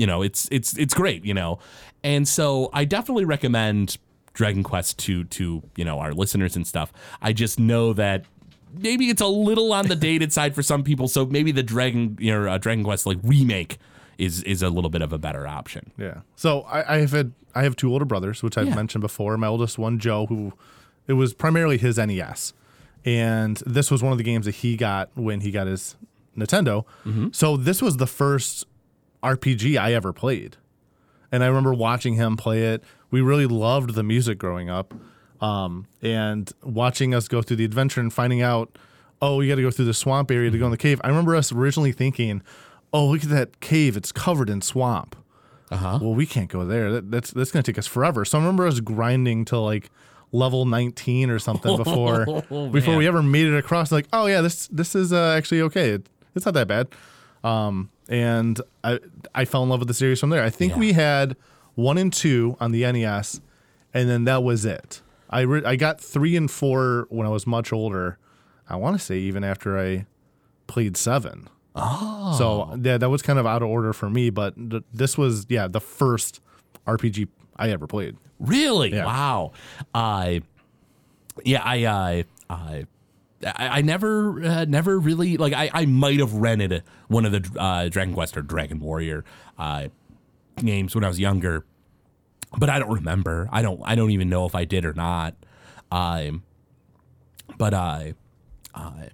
you 0.00 0.06
know, 0.06 0.22
it's 0.22 0.48
it's 0.50 0.76
it's 0.78 0.94
great, 0.94 1.24
you 1.24 1.34
know. 1.34 1.58
And 2.02 2.26
so 2.26 2.70
I 2.72 2.84
definitely 2.86 3.24
recommend 3.26 3.98
Dragon 4.32 4.62
Quest 4.62 4.98
to 5.00 5.24
to, 5.24 5.62
you 5.76 5.84
know, 5.84 5.98
our 5.98 6.12
listeners 6.14 6.56
and 6.56 6.66
stuff. 6.66 6.92
I 7.20 7.32
just 7.32 7.58
know 7.58 7.92
that 7.92 8.24
maybe 8.72 9.10
it's 9.10 9.20
a 9.20 9.26
little 9.26 9.72
on 9.72 9.88
the 9.88 9.96
dated 10.08 10.32
side 10.32 10.54
for 10.54 10.62
some 10.62 10.82
people, 10.82 11.06
so 11.08 11.26
maybe 11.26 11.52
the 11.52 11.62
Dragon 11.62 12.16
you 12.20 12.32
know, 12.32 12.48
uh, 12.50 12.58
Dragon 12.58 12.82
Quest 12.84 13.04
like 13.06 13.18
remake 13.22 13.78
is 14.16 14.42
is 14.44 14.62
a 14.62 14.70
little 14.70 14.90
bit 14.90 15.02
of 15.02 15.12
a 15.12 15.18
better 15.18 15.46
option. 15.46 15.92
Yeah. 15.98 16.20
So 16.36 16.62
I, 16.62 16.96
I 16.96 16.98
have 17.00 17.12
had 17.12 17.32
I 17.54 17.62
have 17.64 17.76
two 17.76 17.92
older 17.92 18.04
brothers, 18.06 18.42
which 18.42 18.56
I've 18.56 18.68
Yeah. 18.68 18.74
mentioned 18.76 19.02
before. 19.02 19.36
My 19.36 19.48
oldest 19.48 19.78
one, 19.78 19.98
Joe, 19.98 20.26
who 20.26 20.52
it 21.06 21.14
was 21.14 21.34
primarily 21.34 21.76
his 21.78 21.98
NES, 21.98 22.52
and 23.04 23.56
this 23.66 23.90
was 23.90 24.02
one 24.02 24.12
of 24.12 24.18
the 24.18 24.24
games 24.24 24.46
that 24.46 24.56
he 24.56 24.76
got 24.76 25.10
when 25.14 25.40
he 25.40 25.50
got 25.50 25.66
his 25.66 25.96
Nintendo. 26.36 26.84
So 27.34 27.56
this 27.56 27.82
was 27.82 27.96
the 27.98 28.06
first 28.06 28.64
RPG 29.22 29.78
I 29.78 29.92
ever 29.92 30.12
played, 30.12 30.56
and 31.30 31.42
I 31.42 31.46
remember 31.46 31.74
watching 31.74 32.14
him 32.14 32.36
play 32.36 32.62
it. 32.64 32.82
We 33.10 33.20
really 33.20 33.46
loved 33.46 33.94
the 33.94 34.02
music 34.02 34.38
growing 34.38 34.70
up, 34.70 34.94
um, 35.40 35.86
and 36.02 36.50
watching 36.62 37.14
us 37.14 37.28
go 37.28 37.42
through 37.42 37.56
the 37.56 37.64
adventure 37.64 38.00
and 38.00 38.12
finding 38.12 38.42
out, 38.42 38.78
oh, 39.22 39.40
you 39.40 39.48
got 39.48 39.56
to 39.56 39.62
go 39.62 39.70
through 39.70 39.86
the 39.86 39.94
swamp 39.94 40.30
area 40.30 40.50
to 40.50 40.58
go 40.58 40.64
in 40.66 40.70
the 40.70 40.76
cave. 40.76 41.00
I 41.04 41.08
remember 41.08 41.34
us 41.36 41.52
originally 41.52 41.92
thinking, 41.92 42.42
oh, 42.92 43.06
look 43.06 43.22
at 43.22 43.30
that 43.30 43.60
cave; 43.60 43.96
it's 43.96 44.12
covered 44.12 44.48
in 44.48 44.60
swamp 44.60 45.16
well, 46.00 46.14
we 46.14 46.26
can't 46.26 46.48
go 46.48 46.64
there. 46.64 46.92
That, 46.92 47.10
that's 47.10 47.30
that's 47.30 47.50
gonna 47.52 47.62
take 47.62 47.78
us 47.78 47.86
forever. 47.86 48.24
So 48.24 48.38
I 48.38 48.40
remember 48.40 48.66
us 48.66 48.80
grinding 48.80 49.44
to 49.46 49.58
like 49.58 49.90
level 50.32 50.64
19 50.64 51.30
or 51.30 51.38
something 51.38 51.76
before 51.82 52.24
before 52.70 52.96
we 52.96 53.06
ever 53.06 53.22
made 53.22 53.46
it 53.46 53.56
across. 53.56 53.92
Like, 53.92 54.06
oh 54.12 54.26
yeah, 54.26 54.40
this 54.40 54.66
this 54.68 54.94
is 54.94 55.12
uh, 55.12 55.34
actually 55.36 55.62
okay. 55.62 55.90
It, 55.90 56.08
it's 56.34 56.44
not 56.44 56.54
that 56.54 56.68
bad. 56.68 56.88
Um, 57.42 57.90
and 58.10 58.60
I 58.84 58.98
I 59.34 59.44
fell 59.46 59.62
in 59.62 59.70
love 59.70 59.78
with 59.78 59.88
the 59.88 59.94
series 59.94 60.20
from 60.20 60.28
there. 60.28 60.42
I 60.44 60.50
think 60.50 60.72
Yeah. 60.72 60.78
we 60.78 60.92
had 60.92 61.36
one 61.76 61.96
and 61.96 62.12
two 62.12 62.56
on 62.60 62.72
the 62.72 62.82
NES, 62.90 63.40
and 63.94 64.10
then 64.10 64.24
that 64.24 64.42
was 64.42 64.64
it. 64.66 65.00
I 65.30 65.42
re- 65.42 65.64
I 65.64 65.76
got 65.76 66.00
three 66.00 66.36
and 66.36 66.50
four 66.50 67.06
when 67.08 67.26
I 67.26 67.30
was 67.30 67.46
much 67.46 67.72
older. 67.72 68.18
I 68.68 68.76
want 68.76 68.98
to 68.98 69.02
say 69.04 69.16
even 69.18 69.44
after 69.44 69.78
I 69.78 70.06
played 70.66 70.96
seven. 70.96 71.48
Oh. 71.76 72.34
So 72.36 72.78
yeah, 72.82 72.98
that 72.98 73.08
was 73.08 73.22
kind 73.22 73.38
of 73.38 73.46
out 73.46 73.62
of 73.62 73.68
order 73.68 73.92
for 73.92 74.10
me, 74.10 74.28
but 74.30 74.54
th- 74.70 74.82
this 74.92 75.16
was 75.16 75.46
yeah 75.48 75.68
the 75.68 75.80
first 75.80 76.40
RPG 76.86 77.28
I 77.56 77.70
ever 77.70 77.86
played. 77.86 78.16
Really? 78.40 78.92
Yeah. 78.92 79.04
Wow. 79.04 79.52
Uh, 79.94 80.40
yeah, 81.44 81.62
I, 81.64 81.84
uh, 81.84 82.22
I, 82.50 82.86
I 83.44 83.78
I 83.78 83.82
never, 83.82 84.42
uh, 84.42 84.64
never 84.66 84.98
really 84.98 85.36
like. 85.36 85.52
I, 85.52 85.70
I 85.72 85.86
might 85.86 86.18
have 86.20 86.32
rented 86.34 86.82
one 87.08 87.24
of 87.24 87.32
the 87.32 87.60
uh, 87.60 87.88
Dragon 87.88 88.14
Quest 88.14 88.36
or 88.36 88.42
Dragon 88.42 88.80
Warrior 88.80 89.24
uh, 89.58 89.88
games 90.56 90.94
when 90.94 91.04
I 91.04 91.08
was 91.08 91.18
younger, 91.18 91.64
but 92.58 92.68
I 92.68 92.78
don't 92.78 92.92
remember. 92.92 93.48
I 93.50 93.62
don't. 93.62 93.80
I 93.84 93.94
don't 93.94 94.10
even 94.10 94.28
know 94.28 94.44
if 94.46 94.54
I 94.54 94.64
did 94.64 94.84
or 94.84 94.92
not. 94.92 95.34
Um, 95.90 96.42
but 97.58 97.74
I, 97.74 98.14
I, 98.74 99.08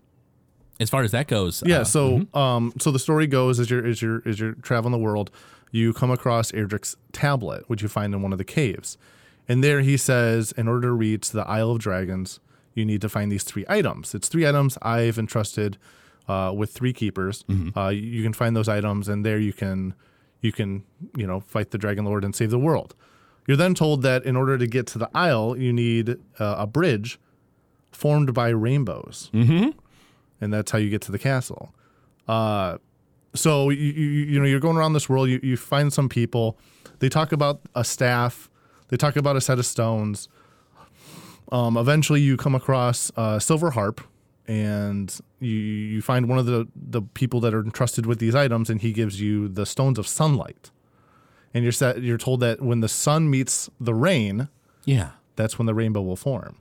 as 0.79 0.91
far 0.91 1.03
as 1.03 1.13
that 1.13 1.27
goes, 1.29 1.63
Yeah. 1.65 1.79
uh, 1.81 1.85
so 1.85 2.27
um 2.35 2.73
so 2.79 2.91
the 2.91 2.99
story 2.99 3.27
goes 3.27 3.59
as 3.61 3.71
you're 3.71 3.87
as 3.87 4.03
you're 4.03 4.23
as 4.27 4.39
you're 4.41 4.53
traveling 4.55 4.93
the 4.93 4.99
world, 4.99 5.31
you 5.71 5.93
come 5.93 6.11
across 6.11 6.53
Erdrick's 6.53 6.97
tablet, 7.13 7.65
which 7.69 7.81
you 7.83 7.89
find 7.89 8.13
in 8.15 8.23
one 8.23 8.33
of 8.33 8.39
the 8.39 8.45
caves, 8.45 8.99
and 9.49 9.63
there 9.65 9.81
he 9.81 9.97
says, 9.97 10.53
in 10.53 10.69
order 10.69 10.89
to 10.89 10.93
reach 10.93 11.31
the 11.31 11.47
Isle 11.49 11.71
of 11.73 11.79
Dragons, 11.79 12.41
you 12.77 12.85
need 12.85 13.01
to 13.01 13.09
find 13.09 13.33
these 13.33 13.43
three 13.43 13.65
items. 13.69 14.15
It's 14.15 14.29
three 14.29 14.47
items 14.47 14.79
I've 14.83 15.19
entrusted 15.19 15.79
uh, 16.29 16.53
with 16.55 16.71
three 16.73 16.93
keepers. 16.93 17.45
Uh, 17.77 17.89
you 17.89 18.23
can 18.23 18.33
find 18.33 18.55
those 18.55 18.69
items, 18.69 19.09
and 19.09 19.25
there 19.25 19.39
you 19.39 19.53
can 19.53 19.95
you 20.43 20.53
can 20.53 20.85
you 21.17 21.27
know 21.27 21.41
fight 21.41 21.71
the 21.71 21.79
Dragon 21.79 22.05
Lord 22.05 22.25
and 22.25 22.37
save 22.37 22.51
the 22.51 22.59
world. 22.59 22.95
You're 23.49 23.57
then 23.57 23.75
told 23.75 24.03
that 24.03 24.25
in 24.25 24.37
order 24.37 24.59
to 24.59 24.67
get 24.67 24.87
to 24.89 24.99
the 24.99 25.09
Isle, 25.15 25.57
you 25.57 25.73
need 25.73 26.11
uh, 26.39 26.57
a 26.59 26.67
bridge 26.67 27.19
formed 27.91 28.35
by 28.35 28.49
rainbows, 28.51 29.31
mm-hmm. 29.33 29.71
and 30.41 30.53
that's 30.53 30.71
how 30.71 30.79
you 30.79 30.91
get 30.91 31.01
to 31.03 31.13
the 31.13 31.19
castle. 31.19 31.75
Uh, 32.29 32.77
so 33.35 33.71
you, 33.71 33.93
you 33.93 34.25
you 34.33 34.39
know 34.39 34.47
you're 34.47 34.61
going 34.61 34.77
around 34.77 34.93
this 34.93 35.09
world. 35.09 35.29
You 35.29 35.41
you 35.43 35.57
find 35.57 35.93
some 35.93 36.09
people. 36.09 36.59
They 36.99 37.09
talk 37.09 37.33
about 37.33 37.61
a 37.75 37.85
staff. 37.85 38.51
They 38.89 38.97
talk 38.97 39.17
about 39.17 39.37
a 39.37 39.41
set 39.41 39.59
of 39.59 39.67
stones. 39.67 40.29
Um, 41.53 41.77
eventually, 41.77 42.21
you 42.21 42.37
come 42.37 42.55
across 42.55 43.11
a 43.17 43.41
silver 43.41 43.71
harp, 43.71 44.01
and 44.47 45.19
you 45.41 45.51
you 45.51 46.03
find 46.03 46.29
one 46.29 46.39
of 46.39 46.47
the 46.47 46.69
the 46.75 47.03
people 47.03 47.41
that 47.41 47.55
are 47.55 47.63
entrusted 47.63 48.07
with 48.07 48.19
these 48.19 48.35
items, 48.35 48.71
and 48.71 48.81
he 48.81 48.93
gives 48.93 49.21
you 49.21 49.49
the 49.49 49.67
stones 49.67 49.99
of 49.99 50.07
sunlight. 50.07 50.71
And 51.55 51.63
you're 51.63 51.73
set. 51.73 52.03
You're 52.03 52.19
told 52.19 52.41
that 52.41 52.61
when 52.61 52.81
the 52.81 52.89
sun 52.89 53.31
meets 53.31 53.71
the 53.81 53.95
rain, 53.95 54.49
yeah, 54.85 55.11
that's 55.37 55.59
when 55.59 55.67
the 55.67 55.75
rainbow 55.75 56.03
will 56.03 56.17
form. 56.17 56.57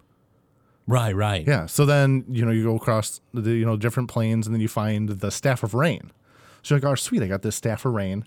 right, 0.87 1.15
right, 1.15 1.45
Yeah. 1.45 1.65
So 1.65 1.85
then 1.85 2.23
you 2.29 2.45
know 2.45 2.51
you 2.51 2.63
go 2.63 2.75
across 2.75 3.19
the 3.33 3.51
you 3.51 3.65
know 3.65 3.75
different 3.75 4.09
planes, 4.09 4.47
and 4.47 4.53
then 4.53 4.61
you 4.61 4.67
find 4.69 5.09
the 5.09 5.31
staff 5.31 5.63
of 5.63 5.73
rain. 5.73 6.11
So 6.61 6.75
you're 6.75 6.81
like, 6.81 6.91
oh 6.91 6.95
sweet, 6.95 7.21
I 7.23 7.27
got 7.27 7.41
this 7.41 7.55
staff 7.55 7.85
of 7.85 7.93
rain. 7.93 8.23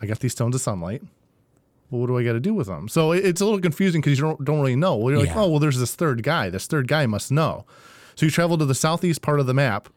I 0.00 0.06
got 0.06 0.20
these 0.20 0.32
stones 0.32 0.54
of 0.54 0.60
sunlight. 0.60 1.02
Well, 1.94 2.00
what 2.00 2.08
do 2.08 2.18
I 2.18 2.24
got 2.24 2.32
to 2.32 2.40
do 2.40 2.54
with 2.54 2.66
them? 2.66 2.88
So 2.88 3.12
it's 3.12 3.40
a 3.40 3.44
little 3.44 3.60
confusing 3.60 4.00
because 4.00 4.18
you 4.18 4.24
don't 4.24 4.44
don't 4.44 4.58
really 4.58 4.74
know. 4.74 4.96
Well, 4.96 5.12
you're 5.12 5.24
like, 5.24 5.36
oh 5.36 5.48
well, 5.48 5.60
there's 5.60 5.78
this 5.78 5.94
third 5.94 6.24
guy. 6.24 6.50
This 6.50 6.66
third 6.66 6.88
guy 6.88 7.06
must 7.06 7.30
know. 7.30 7.64
So 8.16 8.26
you 8.26 8.30
travel 8.30 8.58
to 8.58 8.64
the 8.64 8.74
southeast 8.74 9.22
part 9.22 9.38
of 9.38 9.46
the 9.46 9.54
map, 9.54 9.88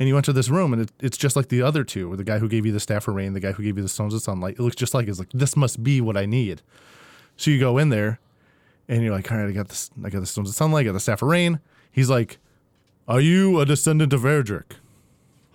and 0.00 0.08
you 0.08 0.16
enter 0.16 0.32
this 0.32 0.48
room, 0.48 0.72
and 0.72 0.82
it, 0.82 0.92
it's 1.00 1.16
just 1.16 1.36
like 1.36 1.48
the 1.48 1.62
other 1.62 1.84
two, 1.84 2.16
the 2.16 2.24
guy 2.24 2.40
who 2.40 2.48
gave 2.48 2.66
you 2.66 2.72
the 2.72 2.80
staff 2.80 3.06
of 3.06 3.14
rain, 3.14 3.34
the 3.34 3.40
guy 3.40 3.52
who 3.52 3.62
gave 3.62 3.76
you 3.76 3.84
the 3.84 3.88
stones 3.88 4.14
of 4.14 4.22
sunlight. 4.22 4.56
It 4.58 4.62
looks 4.62 4.74
just 4.74 4.94
like 4.94 5.06
it's 5.06 5.20
like 5.20 5.30
this 5.32 5.54
must 5.54 5.84
be 5.84 6.00
what 6.00 6.16
I 6.16 6.26
need. 6.26 6.60
So 7.36 7.52
you 7.52 7.60
go 7.60 7.78
in 7.78 7.90
there, 7.90 8.18
and 8.88 9.04
you're 9.04 9.14
like, 9.14 9.30
all 9.30 9.38
right, 9.38 9.48
I 9.48 9.52
got 9.52 9.68
this. 9.68 9.92
I 10.04 10.10
got 10.10 10.20
the 10.20 10.26
stones 10.26 10.48
of 10.48 10.56
sunlight. 10.56 10.80
I 10.80 10.84
got 10.86 10.94
the 10.94 11.00
staff 11.00 11.22
of 11.22 11.28
rain. 11.28 11.60
He's 11.92 12.10
like, 12.10 12.38
are 13.06 13.20
you 13.20 13.60
a 13.60 13.64
descendant 13.64 14.12
of 14.12 14.22
Erdrick? 14.22 14.72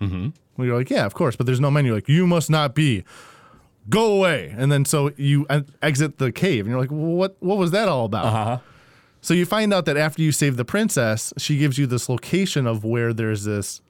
Mm-hmm. 0.00 0.30
Well, 0.56 0.66
you're 0.66 0.78
like, 0.78 0.88
yeah, 0.88 1.04
of 1.04 1.12
course, 1.12 1.36
but 1.36 1.44
there's 1.44 1.60
no 1.60 1.70
menu. 1.70 1.92
Like, 1.94 2.08
you 2.08 2.26
must 2.26 2.48
not 2.48 2.74
be. 2.74 3.04
Go 3.88 4.12
away. 4.12 4.54
And 4.56 4.70
then 4.70 4.84
so 4.84 5.12
you 5.16 5.46
exit 5.82 6.18
the 6.18 6.30
cave, 6.32 6.66
and 6.66 6.70
you're 6.70 6.80
like, 6.80 6.90
what? 6.90 7.36
What 7.40 7.58
was 7.58 7.70
that 7.70 7.88
all 7.88 8.04
about? 8.04 8.24
Uh-huh. 8.26 8.58
So 9.20 9.34
you 9.34 9.46
find 9.46 9.74
out 9.74 9.84
that 9.86 9.96
after 9.96 10.22
you 10.22 10.30
save 10.30 10.56
the 10.56 10.64
princess, 10.64 11.32
she 11.38 11.58
gives 11.58 11.76
you 11.78 11.86
this 11.86 12.08
location 12.08 12.66
of 12.66 12.84
where 12.84 13.12
there's 13.12 13.44
this. 13.44 13.80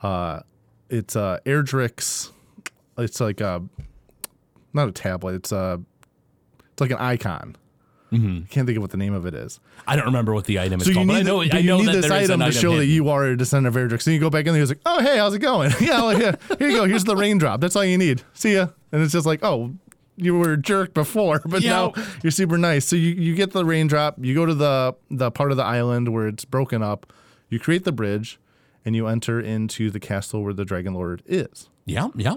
Uh, 0.00 0.40
it's 0.88 1.16
uh, 1.16 1.40
Erdrick's. 1.44 2.32
It's 2.96 3.20
like 3.20 3.40
a, 3.40 3.62
not 4.72 4.88
a 4.88 4.92
tablet. 4.92 5.34
It's 5.34 5.52
a, 5.52 5.80
it's 6.72 6.80
like 6.80 6.90
an 6.90 6.98
icon. 6.98 7.56
Mm-hmm. 8.12 8.44
I 8.44 8.46
can't 8.48 8.66
think 8.66 8.76
of 8.76 8.82
what 8.82 8.90
the 8.90 8.96
name 8.96 9.12
of 9.14 9.26
it 9.26 9.34
is. 9.34 9.60
I 9.86 9.96
don't 9.96 10.06
remember 10.06 10.32
what 10.34 10.46
the 10.46 10.58
item 10.60 10.80
is 10.80 10.86
So 10.86 10.90
you 10.90 10.96
called, 10.96 11.08
need, 11.08 11.12
but 11.14 11.18
I 11.20 11.22
know, 11.22 11.40
I 11.40 11.44
you 11.58 11.62
know 11.68 11.78
need 11.78 11.86
that 11.88 11.92
this 11.92 12.04
is 12.06 12.10
item 12.10 12.40
to 12.40 12.52
show 12.52 12.76
that 12.76 12.86
you 12.86 13.08
are 13.10 13.24
a 13.26 13.36
descendant 13.36 13.76
of 13.76 13.82
Erdrick. 13.90 14.00
So 14.00 14.10
you 14.10 14.18
go 14.18 14.30
back 14.30 14.46
in 14.46 14.52
there, 14.54 14.60
he's 14.62 14.70
like, 14.70 14.80
oh, 14.86 15.00
hey, 15.02 15.18
how's 15.18 15.34
it 15.34 15.40
going? 15.40 15.72
yeah, 15.80 16.10
yeah, 16.12 16.36
here 16.58 16.68
you 16.68 16.76
go. 16.78 16.84
Here's 16.86 17.04
the 17.04 17.16
raindrop. 17.16 17.60
That's 17.60 17.76
all 17.76 17.84
you 17.84 17.98
need. 17.98 18.22
See 18.32 18.54
ya. 18.54 18.68
And 18.92 19.02
it's 19.02 19.12
just 19.12 19.26
like, 19.26 19.40
oh, 19.44 19.74
you 20.16 20.36
were 20.36 20.54
a 20.54 20.56
jerk 20.56 20.94
before, 20.94 21.40
but 21.46 21.62
Yeah. 21.62 21.70
now 21.70 21.92
you're 22.22 22.30
super 22.32 22.58
nice. 22.58 22.86
So 22.86 22.96
you, 22.96 23.10
you 23.10 23.34
get 23.34 23.52
the 23.52 23.64
raindrop. 23.64 24.16
You 24.18 24.34
go 24.34 24.46
to 24.46 24.54
the, 24.54 24.96
the 25.10 25.30
part 25.30 25.50
of 25.50 25.56
the 25.56 25.64
island 25.64 26.08
where 26.12 26.26
it's 26.28 26.44
broken 26.44 26.82
up. 26.82 27.12
You 27.50 27.60
create 27.60 27.84
the 27.84 27.92
bridge, 27.92 28.38
and 28.84 28.96
you 28.96 29.06
enter 29.06 29.38
into 29.40 29.90
the 29.90 30.00
castle 30.00 30.42
where 30.42 30.52
the 30.54 30.64
Dragon 30.64 30.94
Lord 30.94 31.22
is. 31.26 31.68
Yeah, 31.84 32.08
yeah. 32.16 32.36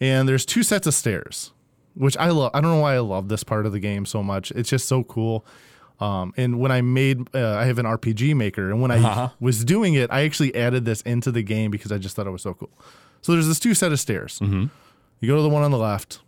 And 0.00 0.28
there's 0.28 0.44
two 0.44 0.62
sets 0.62 0.86
of 0.86 0.94
stairs, 0.94 1.52
which 1.94 2.16
I 2.16 2.30
love. 2.30 2.50
I 2.54 2.60
don't 2.60 2.70
know 2.70 2.80
why 2.80 2.94
I 2.94 2.98
love 3.00 3.28
this 3.28 3.44
part 3.44 3.66
of 3.66 3.72
the 3.72 3.80
game 3.80 4.06
so 4.06 4.22
much. 4.22 4.50
It's 4.52 4.68
just 4.70 4.86
so 4.88 5.04
cool. 5.04 5.44
Um, 6.00 6.34
and 6.36 6.58
when 6.58 6.72
I 6.72 6.80
made, 6.80 7.34
uh, 7.34 7.56
I 7.56 7.66
have 7.66 7.78
an 7.78 7.86
RPG 7.86 8.34
maker, 8.34 8.68
and 8.70 8.80
when 8.82 8.90
I 8.90 9.30
was 9.40 9.64
doing 9.64 9.94
it, 9.94 10.10
I 10.10 10.22
actually 10.22 10.54
added 10.54 10.84
this 10.84 11.00
into 11.02 11.30
the 11.30 11.42
game 11.42 11.70
because 11.70 11.92
I 11.92 11.98
just 11.98 12.16
thought 12.16 12.26
it 12.26 12.30
was 12.30 12.42
so 12.42 12.52
cool. 12.54 12.70
So 13.22 13.32
there's 13.32 13.46
this 13.46 13.60
two 13.60 13.74
set 13.74 13.92
of 13.92 14.00
stairs. 14.00 14.38
You 15.20 15.28
go 15.28 15.36
to 15.36 15.42
the 15.42 15.48
one 15.48 15.62
on 15.62 15.70
the 15.70 15.78
left, 15.78 16.20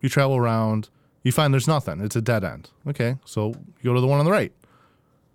you 0.00 0.08
travel 0.08 0.36
around, 0.36 0.88
you 1.22 1.30
find 1.32 1.54
there's 1.54 1.68
nothing. 1.68 2.00
It's 2.00 2.16
a 2.16 2.20
dead 2.20 2.44
end. 2.44 2.70
Okay, 2.86 3.16
so 3.24 3.48
you 3.80 3.84
go 3.84 3.94
to 3.94 4.00
the 4.00 4.06
one 4.08 4.18
on 4.18 4.24
the 4.24 4.30
right. 4.32 4.52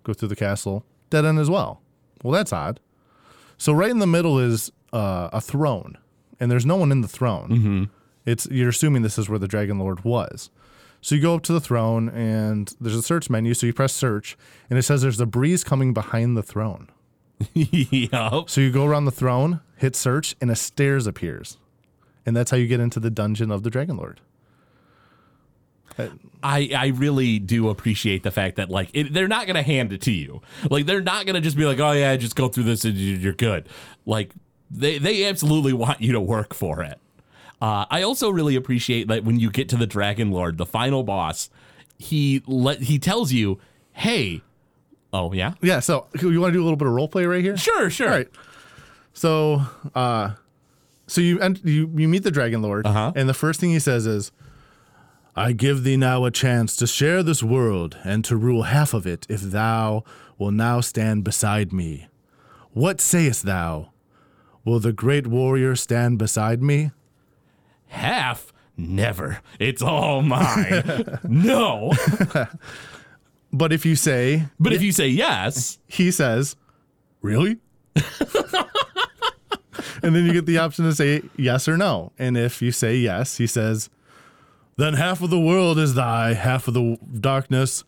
go 0.04 0.12
through 0.12 0.28
the 0.28 0.36
castle, 0.36 0.84
dead 1.10 1.24
end 1.24 1.38
as 1.38 1.48
well. 1.50 1.80
Well, 2.22 2.32
that's 2.32 2.52
odd. 2.52 2.78
So 3.56 3.72
right 3.72 3.90
in 3.90 3.98
the 4.00 4.06
middle 4.06 4.38
is 4.38 4.70
uh, 4.92 5.30
a 5.32 5.40
throne, 5.40 5.96
and 6.38 6.50
there's 6.50 6.66
no 6.66 6.76
one 6.76 6.92
in 6.92 7.00
the 7.00 7.08
throne. 7.08 7.90
It's 8.24 8.46
you're 8.50 8.68
assuming 8.68 9.02
this 9.02 9.18
is 9.18 9.28
where 9.28 9.38
the 9.38 9.48
Dragon 9.48 9.78
Lord 9.78 10.04
was. 10.04 10.50
So 11.00 11.14
you 11.16 11.20
go 11.20 11.34
up 11.34 11.42
to 11.44 11.52
the 11.52 11.60
throne, 11.60 12.08
and 12.10 12.72
there's 12.80 12.94
a 12.94 13.02
search 13.02 13.28
menu. 13.28 13.54
So 13.54 13.66
you 13.66 13.72
press 13.72 13.92
search, 13.92 14.36
and 14.70 14.78
it 14.78 14.82
says 14.82 15.02
there's 15.02 15.18
a 15.20 15.26
breeze 15.26 15.64
coming 15.64 15.92
behind 15.92 16.36
the 16.36 16.42
throne. 16.42 16.88
yup. 17.54 18.48
So 18.48 18.60
you 18.60 18.70
go 18.70 18.86
around 18.86 19.06
the 19.06 19.10
throne, 19.10 19.60
hit 19.76 19.96
search, 19.96 20.36
and 20.40 20.48
a 20.50 20.54
stairs 20.54 21.08
appears, 21.08 21.58
and 22.24 22.36
that's 22.36 22.52
how 22.52 22.56
you 22.56 22.68
get 22.68 22.78
into 22.78 23.00
the 23.00 23.10
dungeon 23.10 23.50
of 23.50 23.64
the 23.64 23.70
Dragon 23.70 23.96
Lord. 23.96 24.20
I, 26.42 26.70
I 26.74 26.86
really 26.94 27.38
do 27.38 27.68
appreciate 27.68 28.22
the 28.22 28.30
fact 28.30 28.56
that 28.56 28.70
like 28.70 28.88
it, 28.94 29.12
they're 29.12 29.28
not 29.28 29.46
gonna 29.46 29.62
hand 29.62 29.92
it 29.92 30.00
to 30.02 30.10
you. 30.10 30.40
Like 30.70 30.86
they're 30.86 31.02
not 31.02 31.26
gonna 31.26 31.40
just 31.42 31.56
be 31.56 31.66
like, 31.66 31.78
oh 31.80 31.92
yeah, 31.92 32.16
just 32.16 32.34
go 32.34 32.48
through 32.48 32.64
this 32.64 32.84
and 32.86 32.94
you- 32.96 33.16
you're 33.16 33.34
good. 33.34 33.68
Like 34.06 34.32
they 34.70 34.96
they 34.98 35.24
absolutely 35.24 35.74
want 35.74 36.00
you 36.00 36.12
to 36.12 36.20
work 36.20 36.54
for 36.54 36.82
it. 36.82 36.98
Uh, 37.62 37.86
I 37.90 38.02
also 38.02 38.28
really 38.28 38.56
appreciate 38.56 39.06
that 39.06 39.22
when 39.22 39.38
you 39.38 39.48
get 39.48 39.68
to 39.68 39.76
the 39.76 39.86
Dragon 39.86 40.32
Lord, 40.32 40.58
the 40.58 40.66
final 40.66 41.04
boss, 41.04 41.48
he 41.96 42.42
let 42.48 42.80
he 42.82 42.98
tells 42.98 43.30
you, 43.32 43.60
hey, 43.92 44.42
oh 45.12 45.32
yeah, 45.32 45.54
Yeah. 45.62 45.78
So 45.78 46.08
you 46.20 46.40
want 46.40 46.52
to 46.52 46.58
do 46.58 46.62
a 46.62 46.66
little 46.66 46.76
bit 46.76 46.88
of 46.88 46.94
role 46.94 47.06
play 47.08 47.24
right 47.24 47.42
here? 47.44 47.56
sure, 47.56 47.88
sure, 47.88 48.08
All 48.08 48.14
right. 48.16 48.28
So, 49.14 49.62
uh, 49.94 50.32
so 51.06 51.20
you 51.20 51.38
ent- 51.38 51.64
you 51.64 51.88
you 51.94 52.08
meet 52.08 52.24
the 52.24 52.30
Dragon 52.32 52.62
Lord, 52.62 52.84
Uh-huh. 52.86 53.12
and 53.14 53.28
the 53.28 53.34
first 53.34 53.60
thing 53.60 53.70
he 53.70 53.78
says 53.78 54.06
is, 54.06 54.32
"I 55.36 55.52
give 55.52 55.84
thee 55.84 55.96
now 55.96 56.24
a 56.24 56.30
chance 56.32 56.74
to 56.76 56.86
share 56.86 57.22
this 57.22 57.42
world 57.44 57.96
and 58.04 58.24
to 58.24 58.36
rule 58.36 58.62
half 58.62 58.92
of 58.94 59.06
it, 59.06 59.24
if 59.28 59.40
thou 59.42 60.02
will 60.38 60.50
now 60.50 60.80
stand 60.80 61.22
beside 61.24 61.72
me. 61.72 62.08
What 62.72 63.00
sayest 63.00 63.44
thou? 63.44 63.90
Will 64.64 64.80
the 64.80 64.92
great 64.92 65.26
warrior 65.28 65.76
stand 65.76 66.18
beside 66.18 66.60
me?" 66.60 66.90
Half. 67.92 68.52
Never. 68.76 69.40
It's 69.58 69.82
all 69.82 70.22
mine. 70.22 71.18
no. 71.28 71.92
But 73.52 73.72
if 73.72 73.84
you 73.84 73.96
say, 73.96 74.44
But 74.58 74.72
if 74.72 74.82
you 74.82 74.92
say 74.92 75.08
yes, 75.08 75.78
he 75.86 76.10
says, 76.10 76.56
"Really?" 77.20 77.58
and 80.02 80.16
then 80.16 80.24
you 80.24 80.32
get 80.32 80.46
the 80.46 80.58
option 80.58 80.86
to 80.86 80.94
say 80.94 81.22
yes 81.36 81.68
or 81.68 81.76
no. 81.76 82.12
And 82.18 82.36
if 82.36 82.62
you 82.62 82.72
say 82.72 82.96
yes, 82.96 83.36
he 83.36 83.46
says, 83.46 83.90
"Then 84.76 84.94
half 84.94 85.20
of 85.20 85.28
the 85.28 85.38
world 85.38 85.78
is 85.78 85.94
thy, 85.94 86.32
half 86.32 86.66
of 86.66 86.72
the 86.74 86.96
darkness, 87.20 87.84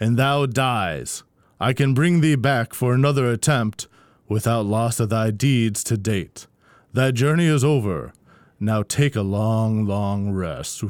and 0.00 0.16
thou 0.16 0.46
dies. 0.46 1.24
I 1.60 1.74
can 1.74 1.92
bring 1.92 2.22
thee 2.22 2.34
back 2.34 2.72
for 2.72 2.94
another 2.94 3.30
attempt 3.30 3.86
without 4.28 4.64
loss 4.64 4.98
of 4.98 5.10
thy 5.10 5.30
deeds 5.30 5.84
to 5.84 5.98
date. 5.98 6.46
Thy 6.92 7.10
journey 7.10 7.46
is 7.46 7.62
over. 7.62 8.14
Now 8.62 8.84
take 8.84 9.16
a 9.16 9.22
long, 9.22 9.86
long 9.86 10.30
rest." 10.30 10.82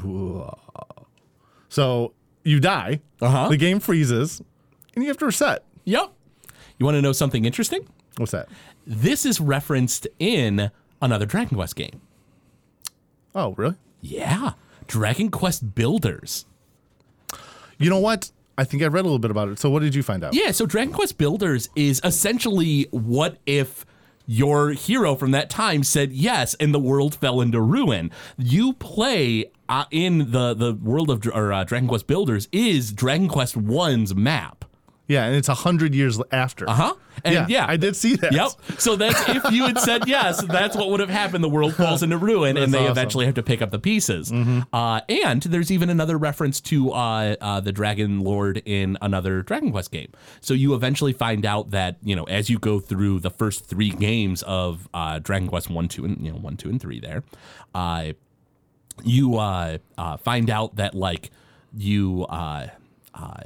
So 1.69 2.13
you 2.45 2.61
die. 2.61 3.01
Uh-huh. 3.21 3.49
The 3.49 3.57
game 3.57 3.81
freezes, 3.81 4.43
and 4.95 5.03
you 5.03 5.09
have 5.09 5.17
to 5.19 5.27
reset. 5.27 5.65
yep. 5.85 6.13
You 6.79 6.85
want 6.85 6.97
to 6.97 7.03
know 7.03 7.13
something 7.13 7.45
interesting? 7.45 7.89
What's 8.19 8.33
that? 8.33 8.49
This 8.87 9.25
is 9.25 9.41
referenced 9.41 10.07
in 10.19 10.71
another 11.01 11.25
Dragon 11.27 11.57
Quest 11.57 11.77
game. 11.77 12.01
Oh, 13.35 13.55
really? 13.57 13.77
Yeah. 14.01 14.53
Dragon 14.87 15.31
Quest 15.31 15.75
Builders. 15.75 16.45
You 17.79 17.89
know 17.89 18.01
what? 18.01 18.33
I 18.59 18.65
think 18.65 18.83
I 18.83 18.87
read 18.87 19.01
a 19.01 19.05
little 19.05 19.19
bit 19.19 19.31
about 19.31 19.49
it. 19.49 19.59
So 19.59 19.71
what 19.71 19.81
did 19.81 19.95
you 19.95 20.03
find 20.03 20.23
out? 20.25 20.35
Yeah, 20.35 20.51
so 20.51 20.67
Dragon 20.67 20.93
Quest 20.93 21.17
Builders 21.19 21.69
is 21.75 22.01
essentially 22.05 22.87
what 22.91 23.39
if 23.47 23.87
your 24.27 24.71
hero 24.71 25.15
from 25.15 25.31
that 25.33 25.51
time 25.51 25.83
said 25.83 26.13
yes 26.13 26.55
and 26.55 26.75
the 26.75 26.79
world 26.79 27.15
fell 27.15 27.41
into 27.41 27.61
ruin. 27.61 28.11
You 28.37 28.73
play 28.75 29.51
uh, 29.69 29.85
in 29.91 30.31
the 30.33 30.55
the 30.55 30.75
world 30.75 31.11
of 31.11 31.27
or, 31.27 31.53
uh, 31.53 31.65
Dragon 31.65 31.89
Quest 31.89 32.07
Builders 32.07 32.49
is 32.53 32.93
Dragon 32.93 33.29
Quest 33.29 33.57
1's 33.57 34.15
map. 34.15 34.65
Yeah, 35.09 35.25
and 35.25 35.37
it's 35.37 35.49
a 35.49 35.55
hundred 35.55 35.95
years 35.95 36.21
after. 36.31 36.69
Uh 36.69 36.75
huh. 36.75 36.95
And 37.25 37.35
Yeah, 37.35 37.47
yeah, 37.49 37.67
I 37.69 37.77
did 37.77 37.95
see 37.97 38.17
that. 38.17 38.33
Yep. 38.33 38.81
So 38.81 38.97
that's 38.97 39.29
if 39.29 39.53
you 39.53 39.65
had 39.65 39.79
said 39.79 40.09
yes, 40.09 40.43
that's 40.43 40.77
what 40.77 40.91
would 40.91 41.01
have 41.01 41.11
happened. 41.11 41.45
The 41.45 41.49
world 41.49 41.75
falls 41.75 42.03
into 42.03 42.17
ruin, 42.17 42.57
and 42.57 42.73
they 42.73 42.79
awesome. 42.79 42.91
eventually 42.91 43.27
have 43.27 43.35
to 43.35 43.43
pick 43.43 43.61
up 43.61 43.71
the 43.71 43.79
pieces. 43.79 44.33
Uh, 44.73 45.01
and 45.09 45.43
there's 45.43 45.71
even 45.71 45.91
another 45.91 46.17
reference 46.17 46.61
to 46.63 46.93
uh, 46.93 47.37
uh, 47.41 47.61
the 47.61 47.73
Dragon 47.73 48.21
Lord 48.21 48.63
in 48.65 48.97
another 49.03 49.43
Dragon 49.43 49.71
Quest 49.73 49.91
game. 49.91 50.13
So 50.41 50.55
you 50.55 50.75
eventually 50.75 51.13
find 51.13 51.45
out 51.45 51.71
that 51.71 51.97
you 52.03 52.17
know 52.17 52.25
as 52.25 52.49
you 52.49 52.59
go 52.59 52.81
through 52.81 53.21
the 53.21 53.31
first 53.31 53.67
three 53.67 53.91
games 53.91 54.43
of 54.45 54.89
uh, 54.95 55.19
Dragon 55.19 55.49
Quest 55.49 55.69
one, 55.69 55.89
two, 55.89 56.05
and 56.05 56.25
you 56.25 56.33
know 56.33 56.39
one, 56.39 56.57
two, 56.57 56.71
and 56.71 56.81
three. 56.81 57.01
There, 57.01 57.23
uh, 57.75 58.13
you 59.05 59.37
uh, 59.37 59.79
uh, 59.99 60.17
find 60.17 60.51
out 60.51 60.77
that 60.77 60.95
like 60.95 61.31
you 61.77 62.27
uh, 62.29 62.33
uh, 62.33 62.69
ah, 63.15 63.41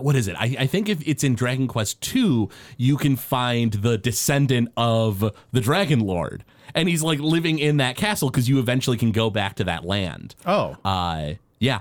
what 0.00 0.16
is 0.16 0.28
it? 0.28 0.36
I, 0.38 0.56
I 0.60 0.66
think 0.66 0.88
if 0.88 1.06
it's 1.06 1.22
in 1.24 1.34
Dragon 1.34 1.68
Quest 1.68 2.00
two, 2.00 2.48
you 2.76 2.96
can 2.96 3.16
find 3.16 3.72
the 3.72 3.98
descendant 3.98 4.70
of 4.76 5.32
the 5.52 5.60
Dragon 5.60 6.00
Lord, 6.00 6.44
and 6.74 6.88
he's 6.88 7.02
like 7.02 7.18
living 7.18 7.58
in 7.58 7.76
that 7.78 7.96
castle 7.96 8.30
because 8.30 8.48
you 8.48 8.58
eventually 8.58 8.96
can 8.96 9.12
go 9.12 9.30
back 9.30 9.54
to 9.56 9.64
that 9.64 9.84
land. 9.84 10.34
Oh, 10.46 10.76
Uh, 10.84 11.34
yeah. 11.58 11.80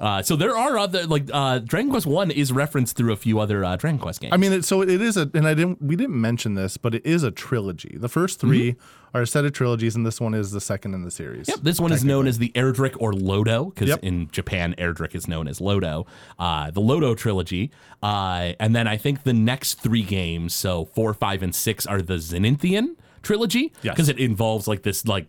Uh, 0.00 0.20
so 0.22 0.34
there 0.34 0.56
are 0.56 0.76
other 0.76 1.06
like 1.06 1.28
uh, 1.32 1.60
Dragon 1.60 1.88
Quest 1.90 2.04
One 2.06 2.32
is 2.32 2.50
referenced 2.52 2.96
through 2.96 3.12
a 3.12 3.16
few 3.16 3.38
other 3.38 3.64
uh, 3.64 3.76
Dragon 3.76 4.00
Quest 4.00 4.20
games. 4.20 4.32
I 4.32 4.36
mean, 4.36 4.52
it, 4.52 4.64
so 4.64 4.82
it 4.82 4.88
is 5.00 5.16
a, 5.16 5.30
and 5.34 5.46
I 5.46 5.54
didn't, 5.54 5.80
we 5.80 5.94
didn't 5.94 6.20
mention 6.20 6.54
this, 6.54 6.76
but 6.76 6.96
it 6.96 7.06
is 7.06 7.22
a 7.22 7.30
trilogy. 7.30 7.96
The 8.00 8.08
first 8.08 8.40
3 8.40 8.74
are 9.14 9.22
a 9.22 9.26
set 9.26 9.44
of 9.44 9.52
trilogies, 9.52 9.94
and 9.94 10.04
this 10.04 10.20
one 10.20 10.34
is 10.34 10.50
the 10.50 10.60
second 10.60 10.92
in 10.92 11.04
the 11.04 11.10
series. 11.10 11.48
Yep, 11.48 11.60
this 11.62 11.80
one 11.80 11.92
is 11.92 12.04
known 12.04 12.26
as 12.26 12.38
the 12.38 12.50
Erdrick 12.56 12.96
or 12.98 13.12
Loto 13.12 13.66
because 13.66 13.88
Yep. 13.88 14.00
in 14.02 14.28
Japan 14.32 14.74
Erdrick 14.76 15.14
is 15.14 15.28
known 15.28 15.46
as 15.48 15.60
Loto. 15.60 16.06
Uh, 16.38 16.70
the 16.72 16.80
Loto 16.80 17.14
trilogy, 17.14 17.70
uh, 18.02 18.52
and 18.58 18.74
then 18.74 18.86
I 18.88 18.96
think 18.96 19.22
the 19.22 19.32
next 19.32 19.80
three 19.80 20.02
games, 20.02 20.52
so 20.54 20.84
four, 20.84 21.14
five, 21.14 21.42
and 21.42 21.54
six, 21.54 21.86
are 21.86 22.02
the 22.02 22.14
Zeninthian 22.18 22.96
trilogy 23.22 23.72
Yes. 23.82 23.94
because 23.94 24.08
it 24.10 24.18
involves 24.18 24.66
like 24.68 24.82
this 24.82 25.06
like 25.06 25.26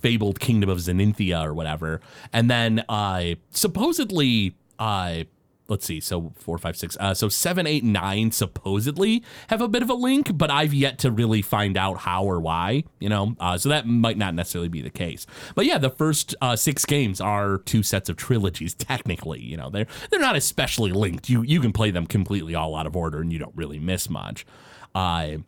fabled 0.00 0.40
kingdom 0.40 0.68
of 0.70 0.78
Zeninthia 0.78 1.44
or 1.44 1.52
whatever, 1.54 2.00
and 2.32 2.50
then 2.50 2.84
uh, 2.88 3.34
supposedly. 3.50 4.54
Uh, 4.78 5.24
Let's 5.68 5.84
see. 5.84 5.98
So 5.98 6.32
four, 6.36 6.58
five, 6.58 6.76
six. 6.76 6.96
Uh, 7.00 7.12
so 7.12 7.28
seven, 7.28 7.66
eight, 7.66 7.82
nine 7.82 8.30
supposedly 8.30 9.24
have 9.48 9.60
a 9.60 9.68
bit 9.68 9.82
of 9.82 9.90
a 9.90 9.94
link, 9.94 10.36
but 10.36 10.50
I've 10.50 10.72
yet 10.72 10.98
to 11.00 11.10
really 11.10 11.42
find 11.42 11.76
out 11.76 11.98
how 11.98 12.24
or 12.24 12.40
why. 12.40 12.84
You 13.00 13.08
know, 13.08 13.34
uh, 13.40 13.58
so 13.58 13.68
that 13.70 13.86
might 13.86 14.16
not 14.16 14.34
necessarily 14.34 14.68
be 14.68 14.80
the 14.80 14.90
case. 14.90 15.26
But 15.56 15.66
yeah, 15.66 15.78
the 15.78 15.90
first 15.90 16.36
uh, 16.40 16.54
six 16.54 16.84
games 16.84 17.20
are 17.20 17.58
two 17.58 17.82
sets 17.82 18.08
of 18.08 18.16
trilogies. 18.16 18.74
Technically, 18.86 19.40
you 19.40 19.56
know, 19.56 19.70
they're 19.70 19.86
they're 20.10 20.20
not 20.20 20.36
especially 20.36 20.92
linked. 20.92 21.28
You 21.28 21.42
you 21.42 21.60
can 21.60 21.72
play 21.72 21.90
them 21.90 22.06
completely 22.06 22.54
all 22.54 22.76
out 22.76 22.86
of 22.86 22.96
order, 22.96 23.20
and 23.20 23.32
you 23.32 23.38
don't 23.38 23.56
really 23.56 23.80
miss 23.80 24.08
much. 24.08 24.46
Uh, 24.94 25.38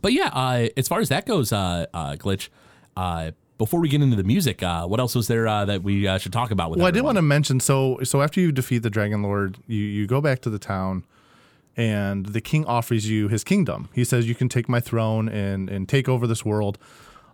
but 0.00 0.12
yeah, 0.14 0.30
uh, 0.32 0.68
as 0.78 0.88
far 0.88 1.00
as 1.00 1.10
that 1.10 1.26
goes, 1.26 1.52
uh, 1.52 1.86
uh, 1.92 2.12
glitch. 2.14 2.48
Before 3.60 3.78
we 3.78 3.90
get 3.90 4.00
into 4.00 4.16
the 4.16 4.24
music, 4.24 4.62
uh, 4.62 4.86
what 4.86 5.00
else 5.00 5.14
was 5.14 5.28
there 5.28 5.46
uh, 5.46 5.66
that 5.66 5.82
we 5.82 6.08
uh, 6.08 6.16
should 6.16 6.32
talk 6.32 6.50
about? 6.50 6.70
With 6.70 6.78
Well, 6.78 6.88
I 6.88 6.90
did 6.90 7.02
want 7.02 7.16
to 7.16 7.22
mention 7.22 7.60
so 7.60 7.98
so 8.04 8.22
after 8.22 8.40
you 8.40 8.52
defeat 8.52 8.78
the 8.78 8.88
Dragon 8.88 9.22
Lord, 9.22 9.58
you 9.66 9.82
you 9.82 10.06
go 10.06 10.22
back 10.22 10.40
to 10.40 10.48
the 10.48 10.58
town, 10.58 11.04
and 11.76 12.24
the 12.24 12.40
king 12.40 12.64
offers 12.64 13.10
you 13.10 13.28
his 13.28 13.44
kingdom. 13.44 13.90
He 13.92 14.02
says 14.02 14.26
you 14.26 14.34
can 14.34 14.48
take 14.48 14.66
my 14.66 14.80
throne 14.80 15.28
and 15.28 15.68
and 15.68 15.86
take 15.86 16.08
over 16.08 16.26
this 16.26 16.42
world, 16.42 16.78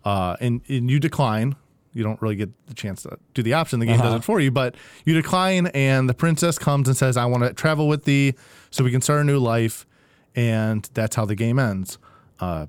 uh, 0.05 0.37
and 0.41 0.63
and 0.67 0.91
you 0.91 0.99
decline. 0.99 1.55
You 1.93 2.03
don't 2.03 2.21
really 2.21 2.35
get 2.35 2.51
the 2.67 2.75
chance 2.75 3.05
to 3.05 3.21
do 3.33 3.45
the 3.45 3.55
option. 3.55 3.79
The 3.79 3.87
game 3.87 4.01
does 4.01 4.15
it 4.15 4.25
for 4.25 4.41
you, 4.41 4.51
but 4.51 4.75
you 5.05 5.15
decline, 5.15 5.69
and 5.69 6.09
the 6.09 6.15
princess 6.15 6.59
comes 6.59 6.89
and 6.89 6.97
says, 6.97 7.17
"I 7.17 7.27
want 7.27 7.45
to 7.45 7.55
travel 7.55 7.87
with 7.87 8.03
thee, 8.03 8.35
so 8.73 8.83
we 8.83 8.91
can 8.91 9.01
start 9.01 9.21
a 9.21 9.25
new 9.25 9.39
life," 9.39 9.87
and 10.35 10.91
that's 10.93 11.15
how 11.15 11.25
the 11.25 11.37
game 11.37 11.61
ends. 11.61 11.99
Uh, 12.41 12.67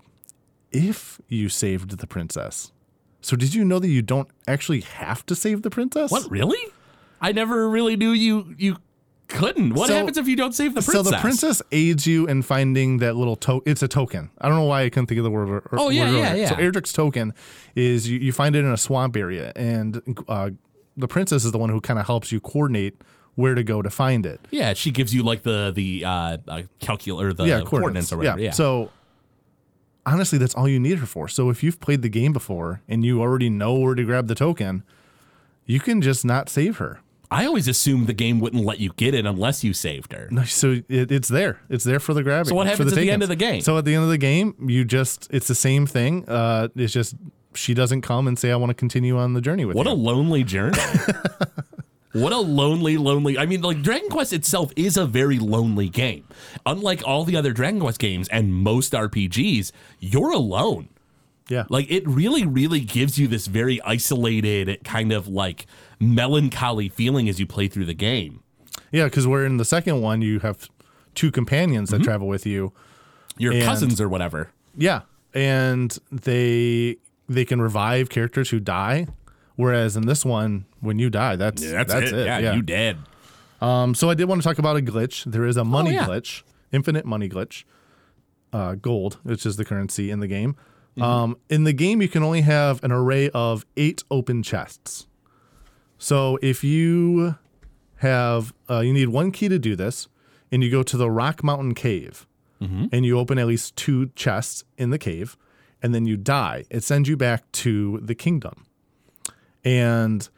if 0.71 1.19
you 1.27 1.49
saved 1.49 1.97
the 1.97 2.05
princess. 2.05 2.71
So 3.27 3.35
did 3.35 3.53
you 3.53 3.65
know 3.65 3.77
that 3.79 3.89
you 3.89 4.01
don't 4.01 4.29
actually 4.47 4.79
have 4.81 5.25
to 5.25 5.35
save 5.35 5.61
the 5.61 5.69
princess? 5.69 6.11
What 6.11 6.31
really? 6.31 6.61
I 7.19 7.33
never 7.33 7.69
really 7.69 7.97
knew 7.97 8.11
you 8.11 8.55
you 8.57 8.77
couldn't. 9.27 9.73
What 9.73 9.89
So- 9.89 9.95
happens 9.95 10.17
if 10.17 10.29
you 10.29 10.37
don't 10.37 10.55
save 10.55 10.73
the 10.73 10.81
princess? 10.81 11.05
So 11.05 11.11
the 11.11 11.17
princess 11.17 11.61
aids 11.73 12.07
you 12.07 12.25
in 12.25 12.41
finding 12.41 12.99
that 12.99 13.17
little 13.17 13.35
token. 13.35 13.69
It's 13.69 13.83
a 13.83 13.87
token. 13.89 14.29
I 14.39 14.47
don't 14.47 14.55
know 14.55 14.63
why 14.63 14.83
I 14.83 14.89
couldn't 14.89 15.07
think 15.07 15.17
of 15.17 15.25
the 15.25 15.31
word. 15.31 15.49
Or, 15.49 15.63
Oh, 15.73 15.89
yeah, 15.89 16.05
word 16.05 16.13
yeah, 16.13 16.31
earlier. 16.31 16.47
So 16.47 16.55
yeah. 16.57 16.67
Erdrick's 16.71 16.93
token 16.93 17.33
is 17.75 18.09
you, 18.09 18.17
you 18.17 18.31
find 18.31 18.55
it 18.55 18.59
in 18.59 18.71
a 18.71 18.77
swamp 18.77 19.17
area, 19.17 19.51
and 19.57 20.01
uh, 20.29 20.51
the 20.95 21.09
princess 21.09 21.43
is 21.43 21.51
the 21.51 21.57
one 21.57 21.69
who 21.69 21.81
kind 21.81 21.99
of 21.99 22.05
helps 22.05 22.31
you 22.31 22.39
coordinate 22.39 22.95
where 23.35 23.55
to 23.55 23.63
go 23.63 23.81
to 23.81 23.89
find 23.89 24.25
it. 24.25 24.39
Yeah, 24.51 24.73
she 24.73 24.89
gives 24.91 25.13
you 25.13 25.21
like 25.21 25.43
the 25.43 25.73
the 25.75 26.05
uh, 26.05 26.37
uh 26.47 26.61
calculator, 26.79 27.33
the 27.33 27.43
yeah, 27.43 27.59
coordinates 27.59 28.13
or 28.13 28.17
whatever. 28.19 28.39
Yeah. 28.39 28.51
So 28.51 28.89
honestly, 30.07 30.39
that's 30.39 30.55
all 30.55 30.67
you 30.67 30.79
need 30.79 30.97
her 30.99 31.05
for. 31.05 31.27
So 31.27 31.49
if 31.51 31.61
you've 31.63 31.79
played 31.79 32.01
the 32.01 32.09
game 32.09 32.33
before 32.33 32.81
and 32.87 33.05
you 33.05 33.21
already 33.21 33.49
know 33.49 33.75
where 33.75 33.93
to 33.93 34.03
grab 34.03 34.27
the 34.27 34.35
token, 34.35 34.83
you 35.65 35.79
can 35.79 36.01
just 36.01 36.25
not 36.25 36.49
save 36.49 36.77
her. 36.77 36.99
I 37.29 37.45
always 37.45 37.67
assumed 37.67 38.07
the 38.07 38.13
game 38.13 38.39
wouldn't 38.39 38.63
let 38.63 38.79
you 38.79 38.91
get 38.95 39.13
it 39.13 39.25
unless 39.25 39.61
you 39.63 39.73
saved 39.73 40.13
her. 40.13 40.29
No, 40.31 40.43
So 40.45 40.77
it, 40.87 41.11
it's 41.11 41.27
there. 41.27 41.59
It's 41.69 41.83
there 41.83 41.99
for 41.99 42.13
the 42.13 42.23
grabbing. 42.23 42.47
So 42.49 42.55
what 42.55 42.67
for 42.67 42.71
happens 42.71 42.93
at 42.93 42.95
the 42.95 43.11
end 43.11 43.21
of 43.21 43.27
the 43.27 43.35
game? 43.35 43.59
So 43.61 43.77
at 43.77 43.83
the 43.83 43.93
end 43.95 44.05
of 44.05 44.09
the 44.09 44.17
game, 44.17 44.55
you 44.65 44.85
just 44.85 45.27
it's 45.29 45.47
the 45.49 45.55
same 45.55 45.85
thing. 45.85 46.23
Uh, 46.27 46.69
it's 46.75 46.93
just 46.93 47.15
she 47.53 47.73
doesn't 47.73 48.01
come 48.01 48.27
and 48.29 48.39
say 48.39 48.51
I 48.51 48.55
want 48.55 48.69
to 48.69 48.73
continue 48.75 49.17
on 49.17 49.33
the 49.33 49.41
journey 49.41 49.65
with 49.65 49.75
What 49.75 49.87
you. 49.87 49.91
a 49.91 49.95
lonely 49.95 50.45
journey. 50.45 50.77
what 52.21 52.33
a 52.33 52.37
lonely, 52.39 52.97
lonely. 52.97 53.37
I 53.37 53.45
mean, 53.45 53.61
like 53.61 53.81
Dragon 53.81 54.09
Quest 54.09 54.33
itself 54.33 54.71
is 54.75 54.97
a 54.97 55.05
very 55.05 55.39
lonely 55.39 55.89
game. 55.89 56.25
Unlike 56.65 57.03
all 57.07 57.23
the 57.23 57.35
other 57.35 57.53
Dragon 57.53 57.79
Quest 57.79 57.99
games 57.99 58.27
and 58.29 58.53
most 58.53 58.93
RPGs, 58.93 59.71
you're 59.99 60.31
alone. 60.31 60.89
yeah. 61.49 61.63
Like 61.69 61.89
it 61.89 62.07
really, 62.07 62.45
really 62.45 62.79
gives 62.81 63.17
you 63.17 63.27
this 63.27 63.47
very 63.47 63.81
isolated 63.83 64.79
kind 64.83 65.11
of 65.11 65.27
like 65.27 65.65
melancholy 65.99 66.89
feeling 66.89 67.27
as 67.29 67.39
you 67.39 67.45
play 67.45 67.67
through 67.67 67.85
the 67.85 67.93
game. 67.93 68.41
Yeah, 68.91 69.05
because 69.05 69.27
we're 69.27 69.45
in 69.45 69.57
the 69.57 69.65
second 69.65 70.01
one 70.01 70.21
you 70.21 70.39
have 70.39 70.69
two 71.15 71.31
companions 71.31 71.89
Mm-hmm. 71.89 71.99
that 71.99 72.03
travel 72.03 72.27
with 72.27 72.45
you. 72.45 72.73
Your 73.37 73.53
And- 73.53 73.63
cousins 73.63 73.99
or 74.01 74.09
whatever. 74.09 74.51
Yeah, 74.75 75.01
and 75.33 75.97
they 76.11 76.97
they 77.29 77.45
can 77.45 77.61
revive 77.61 78.09
characters 78.09 78.49
who 78.51 78.59
die. 78.59 79.07
Whereas 79.57 79.97
in 79.97 80.05
this 80.05 80.23
one, 80.23 80.65
when 80.79 80.99
you 80.99 81.09
die, 81.09 81.35
that's 81.35 81.61
that's, 81.69 81.93
it. 81.93 82.13
Yeah, 82.25 82.53
you 82.53 82.61
dead. 82.61 82.97
Um, 83.59 83.93
so 83.95 84.09
I 84.09 84.13
did 84.13 84.25
want 84.25 84.41
to 84.41 84.47
talk 84.47 84.59
about 84.59 84.77
a 84.77 84.81
glitch. 84.81 85.29
There 85.29 85.45
is 85.45 85.57
a 85.57 85.65
money 85.65 85.89
Oh, 85.89 85.93
yeah. 86.01 86.05
glitch, 86.07 86.43
infinite 86.71 87.05
money 87.05 87.27
glitch, 87.27 87.63
uh, 88.53 88.75
gold, 88.75 89.17
which 89.23 89.45
is 89.45 89.55
the 89.57 89.65
currency 89.65 90.09
in 90.11 90.19
the 90.19 90.27
game. 90.27 90.53
Mm-hmm. 90.91 91.01
Um, 91.03 91.37
in 91.49 91.63
the 91.65 91.73
game, 91.73 92.01
you 92.01 92.07
can 92.07 92.21
only 92.23 92.41
have 92.41 92.83
an 92.83 92.91
array 92.91 93.29
of 93.31 93.65
eight 93.75 94.03
open 94.11 94.43
chests. 94.43 95.07
So 95.97 96.37
if 96.43 96.63
you 96.63 97.35
have, 97.97 98.53
uh, 98.69 98.81
you 98.81 98.93
need 98.93 99.09
one 99.09 99.31
key 99.31 99.49
to 99.49 99.57
do 99.57 99.75
this, 99.75 100.07
and 100.51 100.63
you 100.63 100.69
go 100.69 100.83
to 100.83 100.95
the 100.97 101.09
Rock 101.09 101.43
Mountain 101.43 101.73
Cave, 101.73 102.25
Mm-hmm. 102.61 102.85
and 102.91 103.05
you 103.05 103.17
open 103.19 103.37
at 103.39 103.45
least 103.47 103.75
two 103.75 104.07
chests 104.15 104.63
in 104.79 104.89
the 104.91 104.97
cave, 104.97 105.35
and 105.81 105.93
then 105.95 106.05
you 106.07 106.15
die. 106.17 106.65
It 106.71 106.83
sends 106.83 107.07
you 107.09 107.15
back 107.17 107.51
to 107.53 107.99
the 108.03 108.15
kingdom. 108.15 108.65
And 109.67 110.29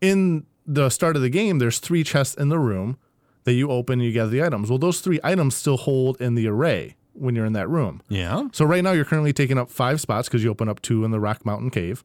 in 0.00 0.44
the 0.66 0.88
start 0.90 1.14
of 1.14 1.22
the 1.22 1.30
game, 1.30 1.60
there's 1.60 1.78
three 1.78 2.02
chests 2.02 2.34
in 2.34 2.48
the 2.48 2.58
room 2.58 2.98
that 3.44 3.52
you 3.52 3.70
open 3.70 4.00
and 4.00 4.02
you 4.02 4.12
gather 4.12 4.30
the 4.30 4.42
items. 4.42 4.68
Well, 4.68 4.78
those 4.78 5.00
three 5.00 5.20
items 5.22 5.54
still 5.54 5.76
hold 5.76 6.20
in 6.20 6.34
the 6.34 6.48
array 6.48 6.96
when 7.12 7.36
you're 7.36 7.46
in 7.46 7.52
that 7.52 7.68
room. 7.68 8.02
Yeah. 8.08 8.48
So 8.52 8.64
right 8.64 8.82
now 8.82 8.90
you're 8.90 9.04
currently 9.04 9.32
taking 9.32 9.56
up 9.56 9.70
five 9.70 10.00
spots 10.00 10.26
because 10.28 10.42
you 10.42 10.50
open 10.50 10.68
up 10.68 10.82
two 10.82 11.04
in 11.04 11.12
the 11.12 11.20
Rock 11.20 11.46
Mountain 11.46 11.70
Cave 11.70 12.02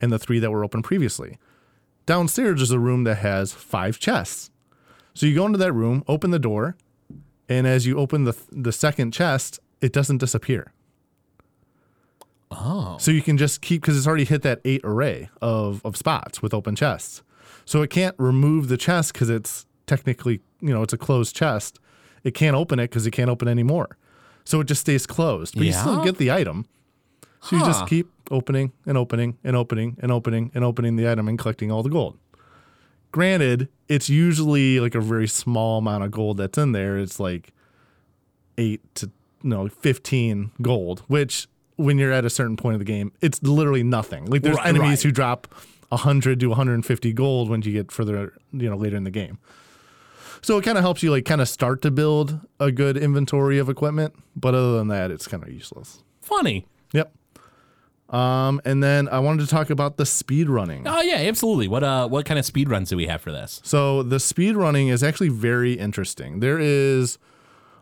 and 0.00 0.10
the 0.10 0.18
three 0.18 0.38
that 0.38 0.50
were 0.50 0.64
open 0.64 0.82
previously. 0.82 1.36
Downstairs 2.06 2.62
is 2.62 2.70
a 2.70 2.78
room 2.78 3.04
that 3.04 3.16
has 3.16 3.52
five 3.52 3.98
chests. 3.98 4.50
So 5.12 5.26
you 5.26 5.34
go 5.34 5.44
into 5.44 5.58
that 5.58 5.74
room, 5.74 6.04
open 6.08 6.30
the 6.30 6.38
door, 6.38 6.74
and 7.50 7.66
as 7.66 7.86
you 7.86 7.98
open 7.98 8.24
the 8.24 8.34
the 8.50 8.72
second 8.72 9.12
chest, 9.12 9.60
it 9.82 9.92
doesn't 9.92 10.18
disappear. 10.18 10.72
Oh. 12.50 12.96
So 12.98 13.10
you 13.10 13.22
can 13.22 13.36
just 13.36 13.60
keep 13.60 13.82
because 13.82 13.96
it's 13.96 14.06
already 14.06 14.24
hit 14.24 14.42
that 14.42 14.60
eight 14.64 14.80
array 14.84 15.28
of 15.42 15.80
of 15.84 15.96
spots 15.96 16.40
with 16.42 16.54
open 16.54 16.74
chests. 16.76 17.22
So 17.64 17.82
it 17.82 17.90
can't 17.90 18.14
remove 18.18 18.68
the 18.68 18.76
chest 18.76 19.12
because 19.12 19.28
it's 19.28 19.66
technically 19.86 20.40
you 20.60 20.72
know 20.72 20.82
it's 20.82 20.92
a 20.92 20.98
closed 20.98 21.36
chest. 21.36 21.78
It 22.24 22.32
can't 22.32 22.56
open 22.56 22.78
it 22.78 22.90
because 22.90 23.06
it 23.06 23.12
can't 23.12 23.30
open 23.30 23.48
anymore. 23.48 23.96
So 24.44 24.60
it 24.60 24.66
just 24.66 24.80
stays 24.80 25.06
closed. 25.06 25.54
But 25.56 25.66
you 25.66 25.72
still 25.72 26.02
get 26.02 26.16
the 26.16 26.32
item. 26.32 26.66
So 27.42 27.56
you 27.56 27.64
just 27.64 27.86
keep 27.86 28.10
opening 28.30 28.72
and 28.86 28.98
opening 28.98 29.38
and 29.44 29.54
opening 29.54 29.96
and 30.00 30.10
opening 30.10 30.50
and 30.54 30.64
opening 30.64 30.96
the 30.96 31.08
item 31.08 31.28
and 31.28 31.38
collecting 31.38 31.70
all 31.70 31.82
the 31.82 31.90
gold. 31.90 32.18
Granted, 33.12 33.68
it's 33.88 34.08
usually 34.08 34.80
like 34.80 34.94
a 34.94 35.00
very 35.00 35.28
small 35.28 35.78
amount 35.78 36.04
of 36.04 36.10
gold 36.10 36.38
that's 36.38 36.58
in 36.58 36.72
there. 36.72 36.98
It's 36.98 37.20
like 37.20 37.52
eight 38.58 38.82
to 38.96 39.10
no 39.42 39.68
fifteen 39.68 40.50
gold, 40.60 41.04
which 41.06 41.46
when 41.78 41.96
you're 41.98 42.12
at 42.12 42.24
a 42.24 42.30
certain 42.30 42.56
point 42.56 42.74
of 42.74 42.78
the 42.80 42.84
game, 42.84 43.12
it's 43.22 43.42
literally 43.42 43.82
nothing. 43.82 44.26
Like 44.26 44.42
there's 44.42 44.56
Right, 44.56 44.66
enemies 44.66 44.90
right. 44.90 45.02
who 45.04 45.10
drop 45.12 45.46
100 45.88 46.38
to 46.40 46.46
150 46.48 47.12
gold 47.14 47.48
when 47.48 47.62
you 47.62 47.72
get 47.72 47.90
further, 47.90 48.34
you 48.52 48.68
know, 48.68 48.76
later 48.76 48.96
in 48.96 49.04
the 49.04 49.10
game. 49.10 49.38
So 50.42 50.58
it 50.58 50.62
kind 50.64 50.76
of 50.78 50.82
helps 50.84 51.02
you 51.02 51.10
like 51.10 51.24
kind 51.24 51.40
of 51.40 51.48
start 51.48 51.80
to 51.82 51.90
build 51.90 52.40
a 52.60 52.70
good 52.70 52.96
inventory 52.96 53.58
of 53.58 53.68
equipment, 53.68 54.14
but 54.36 54.54
other 54.54 54.74
than 54.76 54.88
that, 54.88 55.10
it's 55.10 55.26
kind 55.26 55.42
of 55.42 55.48
useless. 55.50 56.02
Funny. 56.20 56.66
Yep. 56.92 57.12
Um, 58.10 58.60
and 58.64 58.82
then 58.82 59.08
I 59.08 59.18
wanted 59.18 59.44
to 59.44 59.48
talk 59.50 59.68
about 59.68 59.96
the 59.98 60.06
speed 60.06 60.48
running. 60.48 60.86
Oh 60.86 61.00
yeah, 61.02 61.16
absolutely. 61.16 61.68
What 61.68 61.82
uh 61.84 62.08
what 62.08 62.24
kind 62.24 62.38
of 62.38 62.46
speed 62.46 62.70
runs 62.70 62.88
do 62.88 62.96
we 62.96 63.06
have 63.06 63.20
for 63.20 63.32
this? 63.32 63.60
So 63.64 64.02
the 64.02 64.18
speed 64.20 64.56
running 64.56 64.88
is 64.88 65.02
actually 65.02 65.28
very 65.28 65.74
interesting. 65.74 66.40
There 66.40 66.58
is 66.58 67.18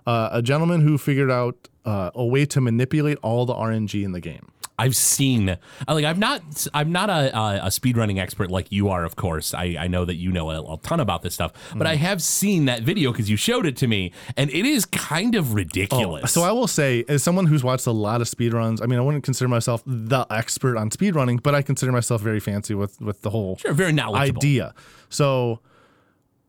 uh, 0.07 0.28
a 0.32 0.42
gentleman 0.42 0.80
who 0.80 0.99
figured 0.99 1.30
out 1.30 1.68
uh, 1.87 2.11
a 2.14 2.24
way 2.24 2.45
to 2.47 2.61
manipulate 2.61 3.16
all 3.22 3.47
the 3.47 3.55
RNG 3.55 4.05
in 4.05 4.12
the 4.12 4.20
game. 4.20 4.49
I've 4.78 4.95
seen 4.95 5.57
I 5.89 5.93
like 5.95 6.05
I'm 6.05 6.18
not 6.18 6.43
I'm 6.74 6.93
not 6.93 7.09
a 7.09 7.34
a, 7.34 7.57
a 7.62 7.68
speedrunning 7.68 8.18
expert 8.18 8.51
like 8.51 8.70
you 8.70 8.91
are 8.91 9.05
of 9.07 9.16
course 9.16 9.55
I, 9.55 9.74
I 9.80 9.87
know 9.87 10.05
that 10.05 10.16
you 10.16 10.30
know 10.30 10.51
a, 10.51 10.74
a 10.74 10.76
ton 10.82 11.01
about 11.01 11.22
this 11.22 11.32
stuff 11.32 11.53
but 11.74 11.87
I 11.87 11.95
have 11.97 12.20
seen 12.22 12.66
that 12.66 12.82
video 12.82 13.11
because 13.11 13.30
you 13.30 13.39
showed 13.39 13.64
it 13.64 13.74
to 13.78 13.87
me 13.87 14.12
and 14.37 14.51
it 14.51 14.66
is 14.66 14.84
kind 14.84 15.34
of 15.34 15.55
ridiculous 15.55 16.30
So 16.30 16.43
I 16.43 16.53
will 16.53 16.66
say, 16.66 17.07
as 17.09 17.22
someone 17.22 17.47
who's 17.47 17.64
watched 17.64 17.87
a 17.87 17.91
lot 17.91 18.20
of 18.20 18.28
speedruns, 18.28 18.82
I 18.82 18.87
mean, 18.87 18.99
I 18.99 19.03
wouldn't 19.03 19.24
consider 19.24 19.49
myself 19.49 19.82
the 19.87 20.26
expert 20.28 20.76
on 20.76 20.91
speedrunning, 20.91 21.43
but 21.43 21.55
I 21.55 21.62
consider 21.62 21.91
myself 21.91 22.20
very 22.20 22.41
fancy 22.41 22.74
with 22.74 23.01
with 23.01 23.22
the 23.22 23.30
whole 23.30 23.57
Sure, 23.57 23.72
very 23.72 23.93
knowledgeable. 23.93 24.41
idea. 24.41 24.74
So 25.09 25.61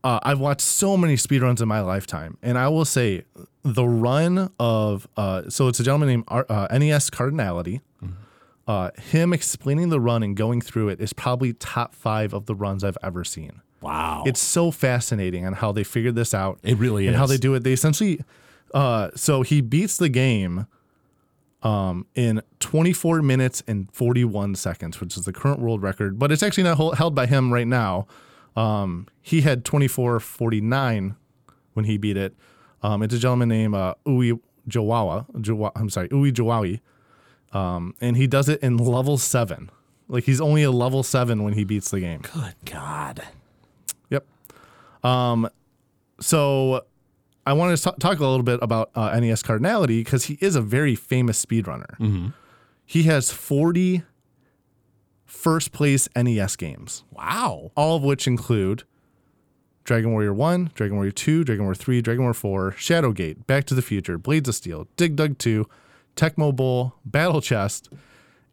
uh, 0.04 0.20
I've 0.22 0.38
watched 0.40 0.60
so 0.62 0.96
many 0.96 1.16
speedruns 1.16 1.60
in 1.60 1.68
my 1.68 1.80
lifetime, 1.80 2.38
and 2.42 2.56
I 2.58 2.68
will 2.68 2.84
say 2.84 3.24
the 3.62 3.86
run 3.86 4.50
of 4.58 5.08
uh, 5.16 5.48
so 5.50 5.68
it's 5.68 5.80
a 5.80 5.82
gentleman 5.82 6.08
named 6.08 6.24
Ar- 6.28 6.46
uh, 6.48 6.68
NES 6.78 7.10
Cardinality. 7.10 7.80
Uh, 8.66 8.90
him 9.00 9.32
explaining 9.32 9.88
the 9.88 9.98
run 9.98 10.22
and 10.22 10.36
going 10.36 10.60
through 10.60 10.90
it 10.90 11.00
is 11.00 11.14
probably 11.14 11.54
top 11.54 11.94
five 11.94 12.34
of 12.34 12.44
the 12.44 12.54
runs 12.54 12.84
I've 12.84 12.98
ever 13.02 13.24
seen. 13.24 13.62
wow 13.80 14.24
It's 14.26 14.40
so 14.40 14.70
fascinating 14.70 15.46
on 15.46 15.54
how 15.54 15.72
they 15.72 15.84
figured 15.84 16.14
this 16.16 16.34
out. 16.34 16.58
It 16.62 16.76
really 16.76 17.06
and 17.06 17.16
how 17.16 17.24
they 17.24 17.38
do 17.38 17.54
it. 17.54 17.60
They 17.64 17.72
essentially, 17.72 18.20
uh, 18.74 19.08
so 19.14 19.40
he 19.40 19.62
beats 19.62 19.96
the 19.96 20.10
game, 20.10 20.66
um, 21.62 22.04
in 22.14 22.42
24 22.60 23.22
minutes 23.22 23.62
and 23.66 23.90
41 23.92 24.54
seconds, 24.54 25.00
which 25.00 25.16
is 25.16 25.24
the 25.24 25.32
current 25.32 25.60
world 25.60 25.82
record. 25.82 26.18
But 26.18 26.30
it's 26.30 26.42
actually 26.42 26.64
not 26.64 26.76
hol- 26.76 26.92
held 26.92 27.14
by 27.14 27.24
him 27.24 27.50
right 27.52 27.66
now. 27.66 28.06
Um, 28.58 29.06
he 29.22 29.42
had 29.42 29.64
24:49 29.64 31.14
when 31.74 31.84
he 31.84 31.96
beat 31.98 32.16
it. 32.16 32.34
Um, 32.82 33.02
it's 33.02 33.14
a 33.14 33.18
gentleman 33.18 33.48
named 33.48 33.74
uh, 33.74 33.94
Uwe 34.06 34.40
Jowawa. 34.68 35.26
Jowa- 35.36 35.72
I'm 35.76 35.90
sorry, 35.90 36.08
Uwe 36.08 36.32
Jowawi. 36.32 36.80
Um, 37.52 37.94
and 38.00 38.16
he 38.16 38.26
does 38.26 38.48
it 38.48 38.60
in 38.62 38.76
level 38.76 39.16
seven. 39.18 39.70
Like 40.08 40.24
he's 40.24 40.40
only 40.40 40.62
a 40.62 40.70
level 40.70 41.02
seven 41.02 41.42
when 41.42 41.54
he 41.54 41.64
beats 41.64 41.90
the 41.90 42.00
game. 42.00 42.20
good 42.20 42.54
god 42.64 43.22
Yep. 44.10 44.24
Um, 45.04 45.48
so 46.20 46.84
I 47.46 47.52
wanted 47.52 47.76
to 47.76 47.82
ta- 47.84 47.90
talk 47.92 48.18
a 48.18 48.26
little 48.26 48.42
bit 48.42 48.58
about 48.62 48.90
uh, 48.94 49.18
NES 49.18 49.42
Cardinality 49.42 50.00
because 50.04 50.24
he 50.24 50.36
is 50.40 50.56
a 50.56 50.60
very 50.62 50.94
famous 50.94 51.42
speedrunner. 51.44 52.32
He 52.84 53.02
has 53.04 53.30
40 53.30 54.02
first 55.28 55.70
place 55.72 56.08
NES 56.16 56.56
games, 56.56 57.04
wow 57.12 57.70
all 57.76 57.96
of 57.96 58.02
which 58.02 58.26
include 58.26 58.82
Dragon 59.84 60.10
Warrior 60.12 60.34
1, 60.34 60.72
Dragon 60.74 60.96
Warrior 60.96 61.12
2, 61.12 61.44
Dragon 61.44 61.64
Warrior 61.64 61.74
3, 61.76 62.02
Dragon 62.02 62.22
Warrior 62.22 62.34
4, 62.34 62.72
Shadowgate, 62.72 63.46
Back 63.46 63.64
to 63.66 63.74
the 63.74 63.80
Future, 63.82 64.18
Blades 64.18 64.48
of 64.48 64.54
Steel, 64.54 64.86
Dig 64.96 65.14
Dug 65.16 65.38
2, 65.38 65.66
Tecmo 66.16 66.54
Bowl, 66.54 66.94
Battle 67.06 67.40
Chess, 67.40 67.82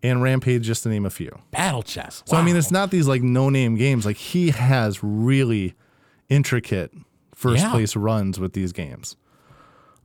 and 0.03 0.21
Rampage, 0.21 0.63
just 0.63 0.83
to 0.83 0.89
name 0.89 1.05
a 1.05 1.09
few. 1.09 1.37
battle 1.51 1.81
chess 1.81 2.21
So 2.25 2.37
I 2.37 2.43
mean, 2.43 2.55
it's 2.55 2.71
not 2.71 2.91
these 2.91 3.07
like 3.07 3.21
no 3.23 3.49
name 3.49 3.75
games. 3.75 4.05
Like 4.05 4.17
he 4.17 4.51
has 4.51 5.03
really 5.03 5.73
intricate 6.29 6.91
first 7.33 7.63
Yeah. 7.63 7.71
place 7.71 7.95
runs 7.95 8.39
with 8.39 8.53
these 8.53 8.71
games. 8.71 9.15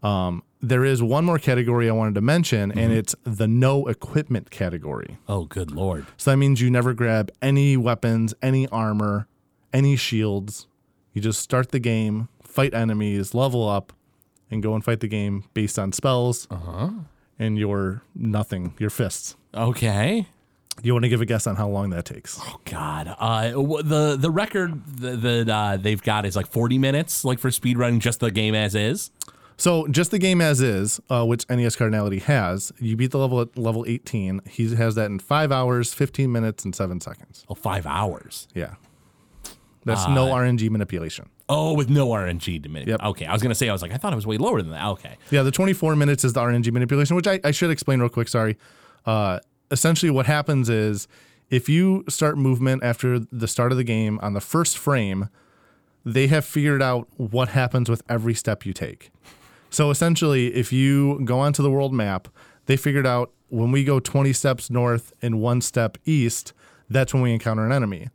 Um, 0.03 0.43
there 0.62 0.84
is 0.84 1.02
one 1.02 1.24
more 1.24 1.38
category 1.38 1.88
I 1.88 1.92
wanted 1.92 2.14
to 2.16 2.20
mention, 2.20 2.70
and 2.72 2.92
it's 2.92 3.14
the 3.24 3.48
no 3.48 3.86
equipment 3.86 4.50
category. 4.50 5.18
oh 5.28 5.44
good 5.44 5.70
lord 5.70 6.06
So 6.16 6.30
that 6.32 6.36
means 6.36 6.61
you 6.61 6.70
never 6.70 6.92
grab 6.94 7.30
any 7.40 7.76
weapons, 7.76 8.34
any 8.42 8.66
armor, 8.68 9.26
any 9.72 9.96
shields. 9.96 10.66
You 11.12 11.20
just 11.22 11.40
start 11.40 11.70
the 11.72 11.78
game, 11.80 12.28
fight 12.42 12.72
enemies, 12.74 13.34
level 13.34 13.68
up, 13.68 13.92
and 14.50 14.62
go 14.62 14.74
and 14.74 14.84
fight 14.84 15.00
the 15.00 15.08
game 15.08 15.44
based 15.54 15.78
on 15.78 15.92
spells 15.92 16.46
and 17.38 17.58
your 17.58 18.02
nothing, 18.14 18.74
your 18.78 18.90
fists. 18.90 19.36
okay 19.54 20.26
You 20.82 20.92
want 20.92 21.04
to 21.04 21.08
give 21.08 21.20
a 21.20 21.26
guess 21.26 21.46
on 21.46 21.56
how 21.56 21.68
long 21.68 21.90
that 21.90 22.04
takes? 22.04 22.38
Oh 22.40 22.61
God, 22.64 23.14
uh, 23.18 23.50
the 23.82 24.16
the 24.18 24.30
record 24.30 24.82
th- 25.00 25.20
that 25.20 25.48
uh, 25.48 25.76
they've 25.78 26.02
got 26.02 26.24
is 26.26 26.36
like 26.36 26.46
40 26.46 26.78
minutes, 26.78 27.24
like 27.24 27.38
for 27.38 27.50
speedrunning 27.50 27.98
just 28.00 28.20
the 28.20 28.30
game 28.30 28.54
as 28.54 28.74
is. 28.74 29.11
So 29.61 29.86
just 29.88 30.11
the 30.11 30.18
game 30.18 30.40
as 30.40 30.62
is, 30.62 31.00
uh, 31.11 31.26
which 31.26 31.44
NES 31.50 31.76
Cardinality 31.76 32.22
has, 32.22 32.72
you 32.78 32.96
beat 32.96 33.11
the 33.11 33.18
level 33.18 33.42
at 33.42 33.58
level 33.58 33.84
18. 33.86 34.40
He 34.48 34.74
has 34.74 34.94
that 34.94 35.11
in 35.11 35.18
five 35.18 35.52
hours, 35.52 35.92
15 35.92 36.32
minutes, 36.32 36.64
and 36.64 36.74
seven 36.74 36.98
seconds. 36.98 37.44
Oh, 37.46 37.54
five 37.54 37.84
hours. 37.84 38.48
Yeah. 38.54 38.76
That's 39.84 40.08
no 40.08 40.28
RNG 40.28 40.70
manipulation. 40.70 41.28
Oh, 41.50 41.74
with 41.74 41.90
no 41.90 42.08
RNG 42.08 42.62
to 42.62 42.68
minute. 42.70 42.88
Yep. 42.88 43.02
Okay, 43.02 43.26
I 43.26 43.32
was 43.34 43.42
gonna 43.42 43.54
say 43.54 43.68
I 43.68 43.72
was 43.72 43.82
like 43.82 43.92
I 43.92 43.98
thought 43.98 44.14
it 44.14 44.16
was 44.16 44.26
way 44.26 44.38
lower 44.38 44.62
than 44.62 44.70
that. 44.70 44.86
Okay. 44.92 45.16
Yeah, 45.30 45.42
the 45.42 45.50
24 45.50 45.94
minutes 45.94 46.24
is 46.24 46.32
the 46.32 46.40
RNG 46.40 46.72
manipulation, 46.72 47.14
which 47.14 47.26
I, 47.26 47.38
I 47.44 47.50
should 47.50 47.70
explain 47.70 48.00
real 48.00 48.08
quick. 48.08 48.28
Sorry. 48.28 48.56
Uh, 49.04 49.40
essentially, 49.70 50.11
what 50.11 50.24
happens 50.24 50.70
is 50.70 51.06
if 51.50 51.68
you 51.68 52.04
start 52.08 52.38
movement 52.38 52.82
after 52.82 53.18
the 53.18 53.48
start 53.48 53.72
of 53.72 53.78
the 53.78 53.84
game 53.84 54.18
on 54.22 54.32
the 54.32 54.40
first 54.40 54.78
frame, 54.78 55.28
they 56.02 56.28
have 56.28 56.46
figured 56.46 56.80
out 56.80 57.08
what 57.18 57.50
happens 57.50 57.90
with 57.90 58.02
every 58.08 58.32
step 58.32 58.64
you 58.64 58.72
take. 58.72 59.11
So 59.71 59.91
essentially, 59.91 60.55
if 60.55 60.73
you 60.73 61.21
go 61.25 61.39
onto 61.39 61.62
the 61.62 61.71
world 61.71 61.93
map, 61.93 62.29
they 62.66 62.77
figured 62.77 63.07
out 63.07 63.33
when 63.49 63.73
we 63.73 63.85
go 63.85 64.01
20 64.01 64.33
steps 64.33 64.71
north 64.71 65.12
and 65.23 65.41
one 65.41 65.61
step 65.61 65.99
east, 66.05 66.53
that's 66.89 67.14
when 67.14 67.23
we 67.23 67.33
encounter 67.33 67.64
an 67.64 67.73
enemy. 67.73 68.09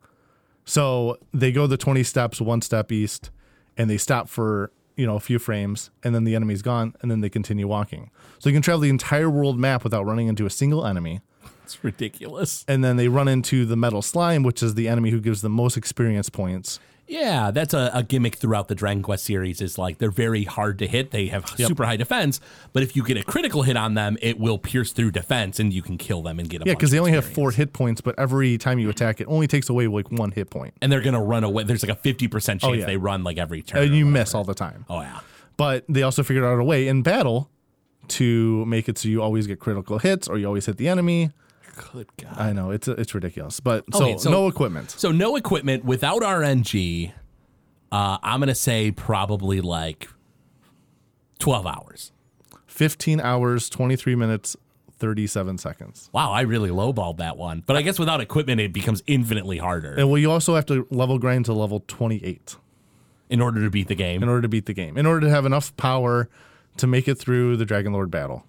So 0.65 1.17
they 1.33 1.51
go 1.51 1.67
the 1.67 1.77
20 1.77 2.03
steps, 2.03 2.41
one 2.41 2.61
step 2.61 2.91
east, 2.91 3.31
and 3.77 3.89
they 3.89 3.97
stop 3.97 4.27
for, 4.29 4.71
you 4.95 5.05
know, 5.05 5.15
a 5.15 5.19
few 5.19 5.39
frames, 5.39 5.91
and 6.03 6.15
then 6.15 6.23
the 6.23 6.35
enemy's 6.35 6.61
gone, 6.61 6.95
and 7.01 7.11
then 7.11 7.21
they 7.21 7.29
continue 7.29 7.67
walking. 7.67 8.11
So 8.39 8.49
you 8.49 8.55
can 8.55 8.61
travel 8.61 8.81
the 8.81 8.89
entire 8.89 9.29
world 9.29 9.57
map 9.57 9.83
without 9.83 10.05
running 10.05 10.27
into 10.27 10.45
a 10.45 10.49
single 10.49 10.85
enemy. 10.85 11.21
It's 11.63 11.83
ridiculous. 11.83 12.63
And 12.67 12.83
then 12.83 12.95
they 12.95 13.07
run 13.07 13.27
into 13.27 13.65
the 13.65 13.75
metal 13.75 14.01
slime, 14.01 14.43
which 14.43 14.61
is 14.61 14.75
the 14.75 14.87
enemy 14.87 15.09
who 15.09 15.19
gives 15.19 15.41
the 15.41 15.49
most 15.49 15.77
experience 15.77 16.29
points. 16.29 16.79
Yeah, 17.07 17.51
that's 17.51 17.73
a, 17.73 17.91
a 17.93 18.01
gimmick 18.01 18.35
throughout 18.35 18.67
the 18.67 18.73
Dragon 18.73 19.03
Quest 19.03 19.25
series. 19.25 19.61
Is 19.61 19.77
like 19.77 19.99
they're 19.99 20.09
very 20.09 20.43
hard 20.43 20.79
to 20.79 20.87
hit. 20.87 21.11
They 21.11 21.27
have 21.27 21.47
super 21.49 21.85
high 21.85 21.97
defense, 21.97 22.39
but 22.73 22.81
if 22.81 22.95
you 22.95 23.03
get 23.03 23.15
a 23.17 23.23
critical 23.23 23.61
hit 23.61 23.77
on 23.77 23.93
them, 23.93 24.17
it 24.21 24.39
will 24.39 24.57
pierce 24.57 24.91
through 24.91 25.11
defense, 25.11 25.59
and 25.59 25.71
you 25.71 25.83
can 25.83 25.97
kill 25.97 26.23
them 26.23 26.39
and 26.39 26.49
get 26.49 26.61
a 26.63 26.65
Yeah, 26.65 26.73
because 26.73 26.89
they 26.91 26.97
only 26.99 27.11
have 27.11 27.25
four 27.25 27.51
hit 27.51 27.73
points, 27.73 28.01
but 28.01 28.17
every 28.17 28.57
time 28.57 28.79
you 28.79 28.89
attack, 28.89 29.21
it 29.21 29.25
only 29.27 29.45
takes 29.45 29.69
away 29.69 29.87
like 29.87 30.11
one 30.11 30.31
hit 30.31 30.49
point. 30.49 30.73
and 30.81 30.91
they're 30.91 31.01
gonna 31.01 31.21
run 31.21 31.43
away. 31.43 31.63
There's 31.63 31.83
like 31.83 31.95
a 31.95 32.01
fifty 32.01 32.27
percent 32.27 32.63
oh, 32.63 32.69
chance 32.69 32.77
Oh, 32.77 32.79
yeah. 32.79 32.85
they 32.87 32.97
run 32.97 33.23
like 33.23 33.37
every 33.37 33.61
turn. 33.61 33.83
And 33.83 33.95
you 33.95 34.05
miss 34.05 34.33
all 34.33 34.43
the 34.43 34.55
time. 34.55 34.85
Oh 34.89 35.01
yeah. 35.01 35.19
But 35.57 35.85
they 35.87 36.01
also 36.01 36.23
figured 36.23 36.43
out 36.43 36.59
a 36.59 36.63
way 36.63 36.87
in 36.87 37.03
battle 37.03 37.49
to 38.07 38.65
make 38.65 38.89
it 38.89 38.97
so 38.97 39.07
you 39.09 39.21
always 39.21 39.47
get 39.47 39.59
critical 39.59 39.99
hits 39.99 40.27
or 40.27 40.37
you 40.37 40.45
always 40.45 40.65
hit 40.65 40.77
the 40.77 40.87
enemy. 40.87 41.31
Good 41.93 42.07
God. 42.17 42.37
I 42.37 42.53
know 42.53 42.71
it's 42.71 42.87
it's 42.87 43.13
ridiculous, 43.13 43.59
but 43.59 43.83
so, 43.93 44.03
Okay, 44.03 44.17
so- 44.17 44.31
no 44.31 44.47
equipment. 44.47 44.91
So 44.91 45.11
no 45.11 45.35
equipment 45.35 45.83
without 45.85 46.21
RNG. 46.21 47.11
Uh, 47.91 48.17
I'm 48.23 48.39
gonna 48.39 48.55
say 48.55 48.91
probably 48.91 49.61
like 49.61 50.07
twelve 51.39 51.65
hours. 51.67 52.11
15 52.67 53.21
hours, 53.21 53.69
23 53.69 54.15
minutes, 54.15 54.57
37 54.99 55.57
seconds. 55.57 56.09
Wow, 56.11 56.33
I 56.33 56.41
really 56.41 56.69
lowballed 56.69 57.17
that 57.19 57.37
one. 57.37 57.63
But 57.65 57.77
I 57.77 57.81
guess 57.81 57.97
without 57.97 58.19
equipment, 58.19 58.59
it 58.59 58.73
becomes 58.73 59.01
infinitely 59.07 59.59
harder 59.59 59.93
And 59.93 60.09
well, 60.09 60.17
you 60.17 60.29
also 60.29 60.55
have 60.55 60.65
to 60.65 60.85
level 60.91 61.17
grind 61.17 61.45
to 61.45 61.53
level 61.53 61.85
28 61.87 62.57
in 63.29 63.39
order 63.41 63.63
to 63.63 63.69
beat 63.69 63.87
the 63.87 63.95
game. 63.95 64.21
in 64.23 64.27
order 64.27 64.41
to 64.41 64.49
beat 64.49 64.65
the 64.65 64.73
game. 64.73 64.97
In 64.97 65.05
order 65.05 65.21
to 65.21 65.29
have 65.29 65.45
enough 65.45 65.75
power 65.77 66.27
to 66.75 66.85
make 66.87 67.07
it 67.07 67.15
through 67.15 67.55
the 67.55 67.63
Dragon 67.63 67.93
Lord 67.93 68.11
battle. 68.11 68.45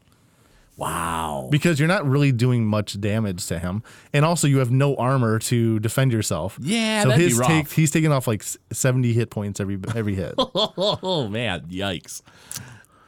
Wow. 0.77 1.49
Because 1.51 1.79
you're 1.79 1.89
not 1.89 2.07
really 2.07 2.33
doing 2.33 2.67
much 2.67 3.01
damage 3.01 3.47
to 3.47 3.59
him. 3.59 3.83
And 4.13 4.25
also 4.25 4.47
you 4.47 4.59
have 4.59 4.71
no 4.71 4.95
armor 4.97 5.39
to 5.41 5.79
defend 5.81 6.13
yourself. 6.13 6.59
Yeah, 6.61 7.05
so 7.05 7.11
his 7.11 7.41
take 7.41 7.71
he's 7.73 7.91
taking 7.91 8.13
off 8.13 8.27
like 8.27 8.45
70 8.73 9.13
hit 9.13 9.31
points 9.31 9.59
every 9.59 9.79
every 9.95 10.15
hit. 10.15 10.35
Oh 10.39 11.29
man, 11.29 11.63
yikes. 11.69 12.23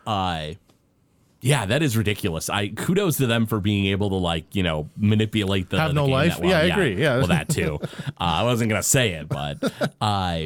Uh 0.06 0.54
yeah, 1.40 1.66
that 1.66 1.82
is 1.82 1.96
ridiculous. 1.96 2.48
I 2.50 2.68
kudos 2.68 3.18
to 3.18 3.26
them 3.26 3.46
for 3.46 3.60
being 3.60 3.86
able 3.86 4.08
to 4.10 4.16
like, 4.16 4.56
you 4.56 4.62
know, 4.62 4.88
manipulate 4.96 5.70
the 5.70 5.78
Have 5.78 5.90
the 5.90 5.94
no 5.94 6.06
life? 6.06 6.38
well. 6.40 6.48
Yeah, 6.50 6.58
I 6.58 6.62
agree. 6.62 7.00
Yeah. 7.00 7.18
Well, 7.18 7.26
that 7.28 7.48
too. 7.48 7.78
uh, 7.82 7.88
I 8.18 8.42
wasn't 8.44 8.70
gonna 8.70 8.82
say 8.82 9.12
it, 9.12 9.28
but 9.28 9.62
uh 10.00 10.40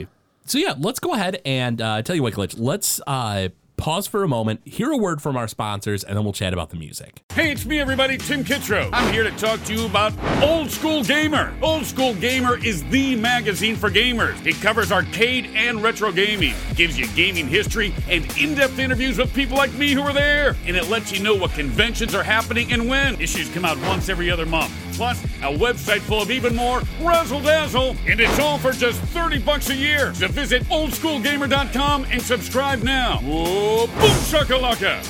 so 0.45 0.59
yeah, 0.59 0.75
let's 0.77 0.99
go 0.99 1.15
ahead 1.15 1.41
and 1.45 1.81
uh 1.81 2.03
tell 2.03 2.17
you 2.17 2.23
what, 2.23 2.35
Glitch, 2.35 2.57
let's 2.59 3.01
uh 3.07 3.49
pause 3.83 4.07
for 4.07 4.23
a 4.23 4.29
moment, 4.29 4.61
hear 4.65 4.93
a 4.93 4.97
word 4.97 5.21
from 5.21 5.37
our 5.37 5.49
sponsors, 5.49 6.05
and 6.05 6.17
then 6.17 6.23
we'll 6.23 6.33
chat 6.33 6.53
about 6.53 6.71
the 6.71 6.77
music. 6.77 7.21
Hey, 7.33 7.51
it's 7.51 7.67
me, 7.67 7.81
everybody, 7.81 8.17
Tim 8.17 8.45
Kitzrow. 8.45 8.89
I'm 8.93 9.13
here 9.13 9.25
to 9.25 9.31
talk 9.33 9.61
to 9.65 9.75
you 9.75 9.87
about 9.87 10.13
Old 10.41 10.71
School 10.71 11.03
Gamer. 11.03 11.53
Old 11.61 11.85
School 11.85 12.15
Gamer 12.15 12.65
is 12.65 12.85
the 12.91 13.17
magazine 13.17 13.75
for 13.75 13.91
gamers. 13.91 14.47
It 14.47 14.55
covers 14.61 14.93
arcade 14.93 15.47
and 15.57 15.83
retro 15.83 16.13
gaming, 16.13 16.55
gives 16.77 16.97
you 16.97 17.09
gaming 17.09 17.49
history 17.49 17.93
and 18.09 18.25
in 18.39 18.55
depth 18.55 18.79
interviews 18.79 19.19
with 19.19 19.35
people 19.35 19.57
like 19.57 19.73
me 19.75 19.95
who 19.95 20.03
are 20.03 20.13
there, 20.13 20.55
and 20.65 20.77
it 20.77 20.89
lets 20.89 21.11
you 21.11 21.21
know 21.21 21.35
what 21.35 21.51
conventions 21.51 22.15
are 22.15 22.23
happening 22.23 22.73
and 22.73 22.89
when. 22.89 23.21
Issues 23.21 23.53
come 23.53 23.65
out 23.65 23.79
once 23.79 24.09
every 24.09 24.31
other 24.31 24.47
month. 24.47 24.73
Plus, 25.03 25.25
a 25.25 25.53
website 25.59 25.99
full 25.99 26.23
of 26.23 26.31
even 26.31 26.55
more 26.55 26.81
razzle 27.01 27.41
dazzle, 27.41 27.97
and 28.07 28.21
it's 28.21 28.39
all 28.39 28.57
for 28.57 28.71
just 28.71 29.01
30 29.01 29.41
bucks 29.41 29.69
a 29.69 29.75
year. 29.75 30.15
So 30.15 30.29
visit 30.29 30.63
oldschoolgamer.com 30.67 32.07
and 32.09 32.23
subscribe 32.23 32.85
now. 32.85 33.19
Whoa, 33.19 33.89
boom 33.89 33.97
shakalaka! 34.31 35.03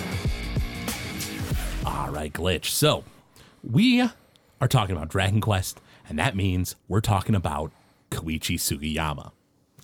All 1.84 2.10
right, 2.10 2.32
Glitch. 2.32 2.70
So, 2.70 3.04
we 3.62 4.00
are 4.62 4.68
talking 4.68 4.96
about 4.96 5.10
Dragon 5.10 5.42
Quest, 5.42 5.78
and 6.08 6.18
that 6.18 6.34
means 6.34 6.74
we're 6.88 7.02
talking 7.02 7.34
about 7.34 7.70
Koichi 8.10 8.54
Sugiyama. 8.56 9.32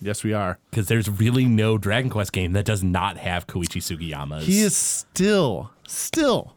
yes, 0.01 0.23
we 0.23 0.33
are. 0.33 0.57
Because 0.71 0.87
there's 0.87 1.07
really 1.07 1.45
no 1.45 1.77
Dragon 1.77 2.09
Quest 2.09 2.33
game 2.33 2.53
that 2.53 2.65
does 2.65 2.83
not 2.83 3.17
have 3.17 3.45
Koichi 3.45 3.79
Sugiyama. 3.79 4.41
He 4.41 4.61
is 4.61 4.75
still 4.75 5.69
still 5.85 6.55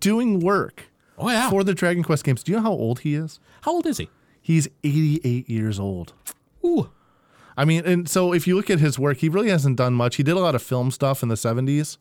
doing 0.00 0.40
work 0.40 0.89
Oh, 1.20 1.28
yeah. 1.30 1.50
for 1.50 1.62
the 1.64 1.74
Dragon 1.74 2.02
Quest 2.02 2.24
games. 2.24 2.42
Do 2.42 2.52
you 2.52 2.56
know 2.58 2.62
how 2.64 2.72
old 2.72 3.00
he 3.00 3.14
is? 3.14 3.38
How 3.62 3.72
old 3.72 3.86
is 3.86 3.98
he? 3.98 4.08
He's 4.40 4.68
88 4.82 5.48
years 5.48 5.78
old. 5.78 6.12
Ooh. 6.64 6.90
I 7.56 7.64
mean, 7.66 7.84
and 7.84 8.08
so 8.08 8.32
if 8.32 8.46
you 8.46 8.56
look 8.56 8.70
at 8.70 8.78
his 8.80 8.98
work, 8.98 9.18
he 9.18 9.28
really 9.28 9.50
hasn't 9.50 9.76
done 9.76 9.92
much. 9.92 10.16
He 10.16 10.22
did 10.22 10.32
a 10.36 10.38
lot 10.40 10.54
of 10.54 10.62
film 10.62 10.90
stuff 10.90 11.22
in 11.22 11.28
the 11.28 11.34
70s. 11.34 11.98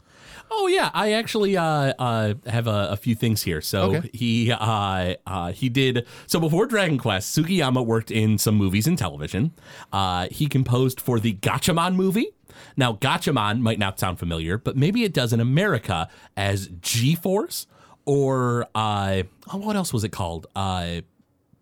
Oh 0.50 0.68
yeah, 0.68 0.90
I 0.94 1.12
actually 1.14 1.58
uh, 1.58 1.94
uh, 2.00 2.36
have 2.46 2.68
a, 2.68 2.90
a 2.92 2.98
few 2.98 3.14
things 3.16 3.44
here. 3.44 3.60
So 3.62 3.96
Okay. 3.96 4.10
he 4.14 4.52
uh, 4.52 5.16
uh, 5.28 5.52
he 5.52 5.68
did 5.70 6.06
so 6.28 6.40
before 6.40 6.66
Dragon 6.66 6.98
Quest. 6.98 7.36
Sugiyama 7.38 7.86
worked 7.86 8.12
in 8.12 8.38
some 8.38 8.56
movies 8.56 8.88
and 8.88 8.98
television. 8.98 9.52
Uh, 9.92 10.28
he 10.32 10.48
composed 10.48 11.02
for 11.02 11.20
the 11.20 11.34
Gatchaman 11.34 11.96
movie. 11.96 12.30
Now 12.78 12.94
Gatchaman 12.94 13.60
might 13.60 13.80
not 13.80 14.00
sound 14.00 14.18
familiar, 14.20 14.58
but 14.58 14.78
maybe 14.78 15.04
it 15.04 15.14
does 15.14 15.34
in 15.34 15.40
America 15.40 16.08
as 16.38 16.70
G 16.82 17.16
Force 17.16 17.66
or 18.10 18.66
uh, 18.74 19.22
oh, 19.54 19.58
what 19.58 19.76
else 19.76 19.94
was 19.94 20.04
it 20.04 20.10
called? 20.10 20.48
Uh, 20.56 21.02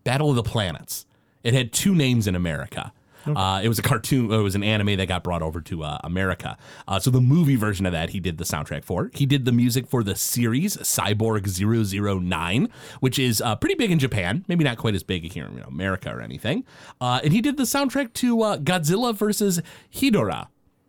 Battle 0.04 0.30
of 0.30 0.36
the 0.36 0.42
Planets. 0.42 1.04
It 1.44 1.52
had 1.52 1.74
two 1.74 1.94
names 1.94 2.26
in 2.26 2.34
America. 2.34 2.90
Uh, 3.26 3.60
it 3.62 3.68
was 3.68 3.78
a 3.78 3.82
cartoon. 3.82 4.32
It 4.32 4.38
was 4.38 4.54
an 4.54 4.62
anime 4.62 4.96
that 4.96 5.06
got 5.06 5.22
brought 5.22 5.42
over 5.42 5.60
to 5.60 5.82
uh, 5.82 5.98
America. 6.02 6.56
Uh, 6.86 6.98
so 6.98 7.10
the 7.10 7.20
movie 7.20 7.56
version 7.56 7.84
of 7.84 7.92
that, 7.92 8.08
he 8.08 8.20
did 8.20 8.38
the 8.38 8.44
soundtrack 8.44 8.82
for. 8.82 9.10
He 9.12 9.26
did 9.26 9.44
the 9.44 9.52
music 9.52 9.86
for 9.86 10.02
the 10.02 10.16
series 10.16 10.78
Cyborg 10.78 11.46
009, 11.46 12.68
which 13.00 13.18
is 13.18 13.42
uh, 13.42 13.54
pretty 13.56 13.74
big 13.74 13.90
in 13.90 13.98
Japan. 13.98 14.46
Maybe 14.48 14.64
not 14.64 14.78
quite 14.78 14.94
as 14.94 15.02
big 15.02 15.30
here 15.30 15.44
in 15.44 15.52
you 15.52 15.60
know, 15.60 15.66
America 15.66 16.10
or 16.10 16.22
anything. 16.22 16.64
Uh, 17.02 17.20
and 17.22 17.34
he 17.34 17.42
did 17.42 17.58
the 17.58 17.64
soundtrack 17.64 18.14
to 18.14 18.40
uh, 18.40 18.56
Godzilla 18.56 19.14
versus 19.14 19.60
Hedorah. 19.92 20.46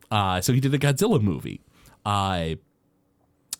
Uh, 0.09 0.39
so 0.39 0.53
he 0.53 0.61
did 0.61 0.71
the 0.71 0.79
Godzilla 0.79 1.21
movie. 1.21 1.59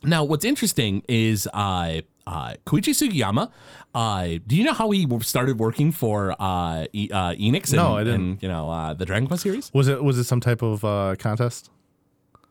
Now, 0.04 0.24
what's 0.24 0.46
interesting 0.46 1.04
is 1.08 1.48
uh, 1.54 2.02
uh, 2.26 2.54
Koichi 2.66 2.94
Sugiyama. 2.94 3.52
Uh, 3.94 4.38
do 4.46 4.56
you 4.56 4.64
know 4.64 4.74
how 4.74 4.92
he 4.92 5.08
started 5.22 5.58
working 5.60 5.92
for 5.92 6.36
uh, 6.40 6.86
e- 6.94 7.10
uh, 7.12 7.32
Enix? 7.34 7.70
And, 7.70 7.78
No, 7.78 7.98
I 7.98 8.04
didn't. 8.04 8.22
And, 8.22 8.44
you 8.44 8.50
know 8.50 8.70
uh, 8.70 8.94
the 8.94 9.06
Dragon 9.06 9.28
Quest 9.28 9.44
series. 9.44 9.72
Was 9.74 9.88
it 9.88 10.04
was 10.04 10.18
it 10.18 10.26
some 10.26 10.40
type 10.40 10.62
of 10.62 10.86
uh, 10.86 11.16
contest? 11.18 11.70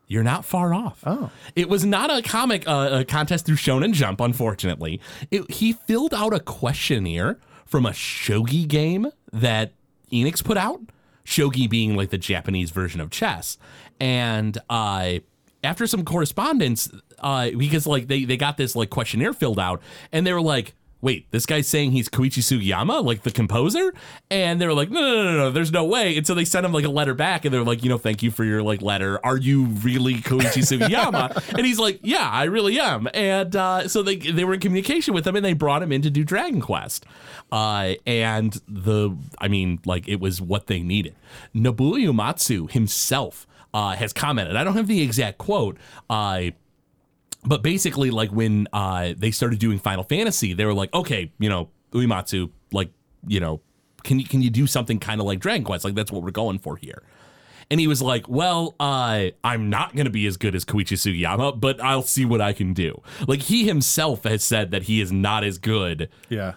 You're 0.07 0.23
not 0.23 0.43
far 0.43 0.73
off. 0.73 1.03
Oh. 1.05 1.29
It 1.55 1.69
was 1.69 1.85
not 1.85 2.11
a 2.11 2.21
comic 2.21 2.67
uh, 2.67 2.89
a 2.91 3.05
contest 3.05 3.45
through 3.45 3.55
Shonen 3.57 3.93
Jump, 3.93 4.19
unfortunately. 4.19 4.99
It, 5.31 5.49
he 5.51 5.73
filled 5.73 6.13
out 6.13 6.33
a 6.33 6.39
questionnaire 6.39 7.39
from 7.65 7.85
a 7.85 7.91
shogi 7.91 8.67
game 8.67 9.07
that 9.31 9.73
Enix 10.11 10.43
put 10.43 10.57
out. 10.57 10.81
Shogi 11.25 11.69
being 11.69 11.95
like 11.95 12.09
the 12.09 12.17
Japanese 12.17 12.71
version 12.71 12.99
of 12.99 13.11
chess, 13.11 13.59
and 13.99 14.57
uh, 14.67 15.19
after 15.63 15.85
some 15.85 16.03
correspondence, 16.03 16.89
uh, 17.21 17.51
because 17.51 17.87
like 17.87 18.07
they 18.07 18.23
they 18.25 18.37
got 18.37 18.57
this 18.57 18.75
like 18.75 18.89
questionnaire 18.89 19.33
filled 19.33 19.59
out, 19.59 19.81
and 20.11 20.25
they 20.25 20.33
were 20.33 20.41
like. 20.41 20.73
Wait, 21.01 21.31
this 21.31 21.45
guy's 21.45 21.65
saying 21.65 21.91
he's 21.91 22.09
Koichi 22.09 22.43
Sugiyama, 22.43 23.01
like 23.01 23.23
the 23.23 23.31
composer? 23.31 23.93
And 24.29 24.59
they 24.59 24.67
were 24.67 24.73
like, 24.73 24.91
no, 24.91 24.99
no, 24.99 25.23
no, 25.23 25.37
no, 25.37 25.49
there's 25.49 25.71
no 25.71 25.85
way. 25.85 26.17
And 26.17 26.27
so 26.27 26.35
they 26.35 26.43
sent 26.43 26.65
him 26.65 26.73
like 26.73 26.83
a 26.83 26.89
letter 26.89 27.13
back 27.13 27.45
and 27.45 27.53
they're 27.53 27.63
like, 27.63 27.83
you 27.83 27.89
know, 27.89 27.97
thank 27.97 28.21
you 28.21 28.31
for 28.31 28.43
your 28.43 28.61
like 28.61 28.81
letter. 28.81 29.17
Are 29.25 29.37
you 29.37 29.67
really 29.67 30.15
Koichi 30.15 30.61
Sugiyama? 30.61 31.53
and 31.57 31.65
he's 31.65 31.79
like, 31.79 32.01
yeah, 32.03 32.29
I 32.29 32.43
really 32.43 32.77
am. 32.81 33.07
And 33.13 33.55
uh, 33.55 33.87
so 33.87 34.03
they 34.03 34.17
they 34.17 34.43
were 34.43 34.55
in 34.55 34.59
communication 34.59 35.13
with 35.13 35.25
him 35.25 35.37
and 35.37 35.45
they 35.45 35.53
brought 35.53 35.81
him 35.81 35.93
in 35.93 36.01
to 36.01 36.09
do 36.09 36.25
Dragon 36.25 36.59
Quest. 36.59 37.05
Uh, 37.49 37.93
and 38.05 38.59
the, 38.67 39.15
I 39.37 39.47
mean, 39.47 39.79
like 39.85 40.05
it 40.09 40.19
was 40.19 40.41
what 40.41 40.67
they 40.67 40.81
needed. 40.81 41.15
Nobuo 41.55 41.95
Uematsu 41.95 42.69
himself 42.69 43.47
uh, 43.73 43.95
has 43.95 44.13
commented. 44.13 44.55
I 44.55 44.63
don't 44.63 44.75
have 44.75 44.87
the 44.87 45.01
exact 45.01 45.37
quote. 45.37 45.77
Uh, 46.09 46.51
but 47.45 47.61
basically, 47.63 48.11
like 48.11 48.31
when 48.31 48.67
uh, 48.73 49.13
they 49.17 49.31
started 49.31 49.59
doing 49.59 49.79
Final 49.79 50.03
Fantasy, 50.03 50.53
they 50.53 50.65
were 50.65 50.73
like, 50.73 50.93
okay, 50.93 51.31
you 51.39 51.49
know, 51.49 51.69
Uematsu, 51.91 52.49
like, 52.71 52.91
you 53.27 53.39
know, 53.39 53.61
can 54.03 54.19
you 54.19 54.25
can 54.25 54.41
you 54.41 54.49
do 54.49 54.67
something 54.67 54.99
kind 54.99 55.19
of 55.19 55.27
like 55.27 55.39
Dragon 55.39 55.63
Quest? 55.63 55.83
Like 55.83 55.95
that's 55.95 56.11
what 56.11 56.23
we're 56.23 56.31
going 56.31 56.59
for 56.59 56.75
here. 56.77 57.03
And 57.71 57.79
he 57.79 57.85
was 57.85 58.01
like, 58.01 58.27
"Well, 58.27 58.75
uh, 58.79 59.27
I'm 59.43 59.69
not 59.69 59.93
going 59.93 60.05
to 60.05 60.11
be 60.11 60.25
as 60.25 60.37
good 60.37 60.55
as 60.55 60.65
Koichi 60.65 60.97
Sugiyama, 60.97 61.59
but 61.59 61.79
I'll 61.83 62.01
see 62.01 62.25
what 62.25 62.41
I 62.41 62.51
can 62.51 62.73
do." 62.73 62.99
Like 63.27 63.41
he 63.41 63.65
himself 63.67 64.23
has 64.23 64.43
said 64.43 64.71
that 64.71 64.83
he 64.83 65.01
is 65.01 65.11
not 65.11 65.43
as 65.43 65.57
good 65.59 66.09
Yeah. 66.29 66.55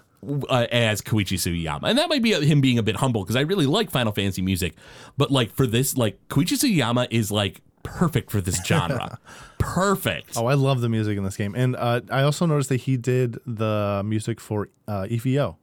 uh, 0.49 0.67
as 0.73 1.03
Koichi 1.03 1.37
Sugiyama, 1.37 1.83
and 1.91 1.99
that 1.99 2.09
might 2.09 2.23
be 2.23 2.33
him 2.33 2.61
being 2.63 2.79
a 2.79 2.83
bit 2.83 2.97
humble 2.97 3.25
because 3.25 3.37
I 3.37 3.41
really 3.43 3.67
like 3.67 3.91
Final 3.91 4.13
Fantasy 4.13 4.41
music, 4.41 4.75
but 5.19 5.31
like 5.31 5.51
for 5.53 5.67
this, 5.67 5.97
like 5.99 6.17
Koichi 6.29 6.57
Sugiyama 6.57 7.09
is 7.11 7.31
like 7.31 7.61
perfect 7.83 8.31
for 8.31 8.41
this 8.41 8.61
genre, 8.65 9.19
perfect. 9.59 10.37
Oh, 10.37 10.47
I 10.47 10.55
love 10.55 10.81
the 10.81 10.89
music 10.89 11.17
in 11.19 11.25
this 11.25 11.37
game, 11.37 11.55
and 11.55 11.77
uh, 11.77 12.01
I 12.11 12.23
also 12.23 12.47
noticed 12.47 12.69
that 12.71 12.83
he 12.83 12.97
did 12.97 13.39
the 13.47 14.03
music 14.05 14.41
for 14.41 14.69
uh, 14.89 15.07
EVO, 15.11 15.57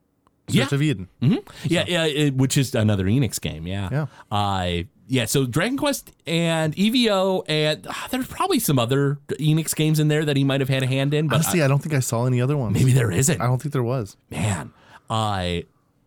Search 0.47 0.55
Yeah. 0.55 0.67
of 0.72 0.82
Eden. 0.82 1.07
Yeah, 1.22 1.86
yeah, 1.88 2.05
it, 2.05 2.36
which 2.36 2.57
is 2.57 2.74
another 2.76 3.05
Enix 3.05 3.39
game. 3.39 3.67
Yeah, 3.67 3.89
Yeah. 3.91 4.05
Uh, 4.32 4.84
yeah. 5.11 5.26
So 5.26 5.45
Dragon 5.45 5.76
Quest 5.78 6.11
and 6.28 6.76
EVO, 6.76 7.43
and 7.49 7.86
uh, 7.88 7.93
there's 8.11 8.28
probably 8.28 8.59
some 8.59 8.78
other 8.80 9.17
Enix 9.39 9.76
games 9.76 9.99
in 9.99 10.07
there 10.07 10.24
that 10.26 10.38
he 10.38 10.43
might 10.43 10.61
have 10.61 10.70
had 10.70 10.84
a 10.84 10.88
hand 10.88 11.13
in, 11.13 11.28
but 11.28 11.36
Honestly, 11.36 11.61
I, 11.63 11.67
don't 11.67 11.80
think 11.80 11.95
I 11.95 11.99
saw 11.99 12.26
any 12.26 12.41
other 12.41 12.55
ones. 12.57 12.74
maybe 12.76 12.91
there 12.93 13.11
isn't. 13.11 13.41
I 13.41 13.45
don't 13.47 13.61
think 13.61 13.74
there 13.74 13.84
was. 13.84 14.17
man. 14.30 14.72
I, 15.09 15.63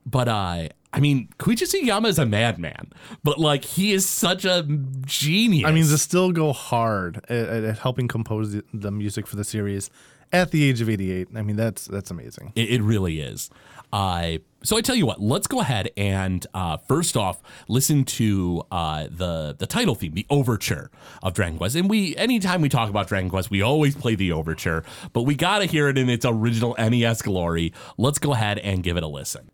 but 0.06 0.28
I, 0.28 0.70
I 0.92 1.00
mean, 1.00 1.28
Sugiyama 1.38 2.08
is 2.08 2.18
a 2.18 2.26
madman, 2.26 2.92
but 3.24 3.38
like 3.38 3.64
he 3.64 3.92
is 3.92 4.06
such 4.08 4.44
a 4.44 4.62
genius. 5.06 5.66
I 5.66 5.72
mean, 5.72 5.84
to 5.84 5.98
still 5.98 6.32
go 6.32 6.52
hard 6.52 7.24
at, 7.28 7.64
at, 7.64 7.78
helping 7.78 8.08
compose 8.08 8.52
the, 8.52 8.64
the 8.74 8.90
music 8.90 9.26
for 9.26 9.36
the 9.36 9.44
series 9.44 9.90
at 10.32 10.50
the 10.50 10.68
age 10.68 10.80
of 10.80 10.90
88. 10.90 11.28
I 11.34 11.42
mean, 11.42 11.56
that's 11.56 11.86
that's 11.86 12.10
amazing. 12.10 12.52
It, 12.54 12.70
it 12.70 12.82
really 12.82 13.20
is. 13.20 13.50
Uh, 13.92 14.38
so 14.62 14.76
I 14.76 14.80
tell 14.80 14.94
you 14.94 15.04
what, 15.04 15.20
let's 15.20 15.46
go 15.46 15.60
ahead 15.60 15.90
and 15.98 16.46
uh, 16.54 16.78
first 16.78 17.16
off 17.16 17.42
listen 17.68 18.04
to 18.04 18.62
uh, 18.70 19.06
the 19.10 19.54
the 19.58 19.66
title 19.66 19.94
theme, 19.94 20.12
the 20.12 20.26
overture 20.30 20.90
of 21.22 21.34
Dragon 21.34 21.58
Quest. 21.58 21.76
And 21.76 21.90
we, 21.90 22.16
anytime 22.16 22.60
we 22.60 22.68
talk 22.68 22.88
about 22.88 23.08
Dragon 23.08 23.28
Quest, 23.28 23.50
we 23.50 23.60
always 23.60 23.94
play 23.94 24.14
the 24.14 24.32
overture, 24.32 24.84
but 25.12 25.22
we 25.22 25.34
got 25.34 25.58
to 25.58 25.66
hear 25.66 25.88
it 25.88 25.98
in 25.98 26.08
its 26.08 26.24
original 26.24 26.74
NES 26.78 27.22
glory. 27.22 27.72
Let's 27.98 28.18
go 28.18 28.32
ahead 28.32 28.58
and 28.58 28.82
give 28.82 28.96
it 28.96 29.02
a 29.02 29.08
listen. 29.08 29.50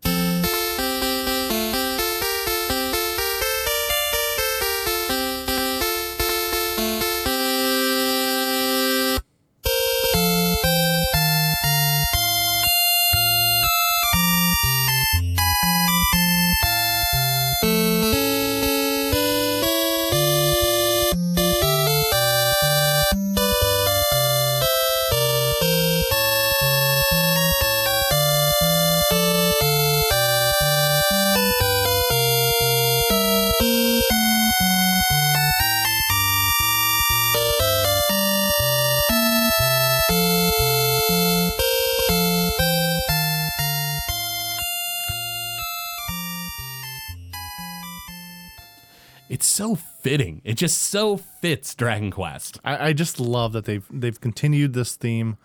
Fitting. 50.09 50.41
It 50.43 50.55
just 50.55 50.77
so 50.79 51.17
fits 51.17 51.75
Dragon 51.75 52.09
Quest. 52.09 52.59
I, 52.65 52.87
I 52.89 52.93
just 52.93 53.19
love 53.19 53.53
that 53.53 53.65
they've 53.65 53.85
they've 53.91 54.19
continued 54.19 54.73
this 54.73 54.95
theme 54.95 55.37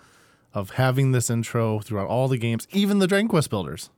of 0.54 0.70
having 0.70 1.12
this 1.12 1.28
intro 1.28 1.80
throughout 1.80 2.08
all 2.08 2.28
the 2.28 2.38
games, 2.38 2.66
even 2.72 2.98
the 2.98 3.06
Dragon 3.06 3.28
Quest 3.28 3.50
builders. 3.50 3.90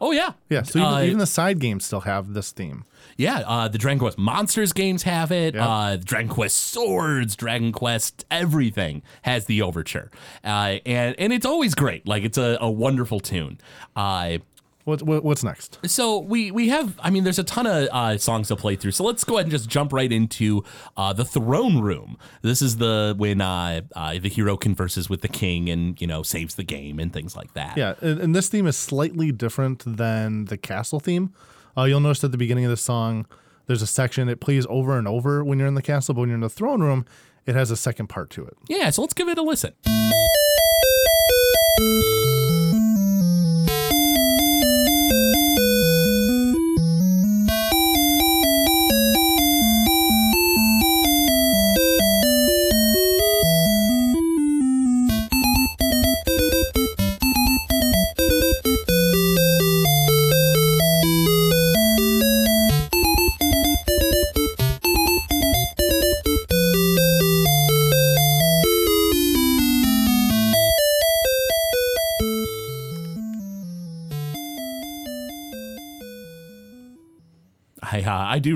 Oh 0.00 0.12
yeah, 0.12 0.32
Yeah, 0.50 0.62
so 0.62 0.78
even, 0.78 0.92
Uh, 0.92 1.00
even 1.02 1.18
the 1.18 1.26
side 1.26 1.58
games 1.58 1.84
still 1.84 2.00
have 2.02 2.34
this 2.34 2.52
theme. 2.52 2.84
Yeah, 3.16 3.38
uh, 3.46 3.68
the 3.68 3.78
Dragon 3.78 3.98
Quest 3.98 4.18
Monsters 4.18 4.72
games 4.72 5.04
have 5.04 5.32
it. 5.32 5.54
Yeah. 5.54 5.66
Uh, 5.68 5.96
Dragon 5.96 6.28
Quest 6.28 6.56
Swords, 6.56 7.34
Dragon 7.36 7.72
Quest 7.72 8.24
everything 8.30 9.02
has 9.22 9.46
the 9.46 9.62
overture, 9.62 10.10
uh, 10.44 10.78
and 10.84 11.14
and 11.18 11.32
it's 11.32 11.46
always 11.46 11.74
great. 11.74 12.06
Like 12.06 12.24
it's 12.24 12.38
a, 12.38 12.58
a 12.60 12.70
wonderful 12.70 13.20
tune. 13.20 13.58
Uh, 13.96 14.38
What, 14.84 15.02
what 15.02 15.24
what's 15.24 15.42
next? 15.42 15.78
so 15.86 16.18
we 16.18 16.50
we 16.50 16.68
have, 16.68 16.98
I 17.02 17.08
mean, 17.08 17.24
there's 17.24 17.38
a 17.38 17.44
ton 17.44 17.66
of 17.66 17.88
uh, 17.90 18.18
songs 18.18 18.48
to 18.48 18.56
play 18.56 18.76
through. 18.76 18.90
So 18.90 19.02
let's 19.02 19.24
go 19.24 19.36
ahead 19.36 19.46
and 19.46 19.50
just 19.50 19.68
jump 19.68 19.94
right 19.94 20.12
into 20.12 20.62
uh, 20.96 21.14
the 21.14 21.24
throne 21.24 21.80
room. 21.80 22.18
This 22.42 22.60
is 22.60 22.76
the 22.76 23.14
when 23.16 23.40
uh, 23.40 23.80
uh, 23.96 24.18
the 24.18 24.28
hero 24.28 24.58
converses 24.58 25.08
with 25.08 25.22
the 25.22 25.28
king 25.28 25.70
and 25.70 25.98
you 26.00 26.06
know 26.06 26.22
saves 26.22 26.56
the 26.56 26.64
game 26.64 26.98
and 27.00 27.12
things 27.12 27.34
like 27.34 27.54
that. 27.54 27.78
Yeah, 27.78 27.94
and, 28.02 28.20
and 28.20 28.34
this 28.34 28.48
theme 28.48 28.66
is 28.66 28.76
slightly 28.76 29.32
different 29.32 29.84
than 29.86 30.46
the 30.46 30.58
castle 30.58 31.00
theme. 31.00 31.32
Uh, 31.76 31.84
you'll 31.84 32.00
notice 32.00 32.22
at 32.22 32.32
the 32.32 32.38
beginning 32.38 32.64
of 32.66 32.70
the 32.70 32.76
song, 32.76 33.26
there's 33.66 33.82
a 33.82 33.86
section 33.86 34.28
it 34.28 34.40
plays 34.40 34.66
over 34.68 34.98
and 34.98 35.08
over 35.08 35.42
when 35.42 35.58
you're 35.58 35.68
in 35.68 35.74
the 35.74 35.82
castle, 35.82 36.14
but 36.14 36.20
when 36.20 36.28
you're 36.28 36.36
in 36.36 36.42
the 36.42 36.50
throne 36.50 36.82
room, 36.82 37.06
it 37.46 37.54
has 37.54 37.70
a 37.70 37.76
second 37.76 38.08
part 38.08 38.30
to 38.30 38.44
it. 38.44 38.56
Yeah. 38.68 38.90
So 38.90 39.00
let's 39.02 39.14
give 39.14 39.28
it 39.28 39.38
a 39.38 39.42
listen. 39.42 39.72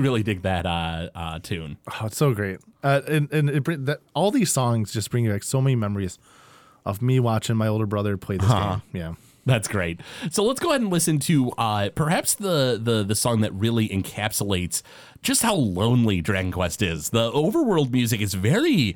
Really 0.09 0.23
dig 0.23 0.41
that 0.41 0.65
uh, 0.65 1.09
uh, 1.15 1.39
tune. 1.39 1.77
Oh, 1.87 2.07
it's 2.07 2.17
so 2.17 2.33
great. 2.33 2.59
Uh, 2.83 3.01
and 3.07 3.31
and 3.31 3.49
it 3.49 3.63
bring, 3.63 3.85
that 3.85 3.99
all 4.13 4.31
these 4.31 4.51
songs 4.51 4.91
just 4.91 5.09
bring 5.11 5.29
back 5.29 5.43
so 5.43 5.61
many 5.61 5.75
memories 5.75 6.17
of 6.85 7.01
me 7.01 7.19
watching 7.19 7.55
my 7.55 7.67
older 7.67 7.85
brother 7.85 8.17
play 8.17 8.37
this 8.37 8.49
game. 8.49 8.81
Yeah. 8.93 9.13
That's 9.45 9.67
great. 9.67 10.01
So 10.29 10.43
let's 10.43 10.59
go 10.59 10.69
ahead 10.69 10.81
and 10.81 10.91
listen 10.91 11.17
to 11.19 11.51
uh, 11.57 11.89
perhaps 11.95 12.35
the, 12.35 12.79
the 12.81 13.03
the 13.03 13.15
song 13.15 13.41
that 13.41 13.53
really 13.53 13.89
encapsulates 13.89 14.81
just 15.21 15.41
how 15.41 15.55
lonely 15.55 16.21
Dragon 16.21 16.51
Quest 16.51 16.81
is. 16.81 17.09
The 17.09 17.31
overworld 17.31 17.91
music 17.91 18.21
is 18.21 18.33
very, 18.33 18.95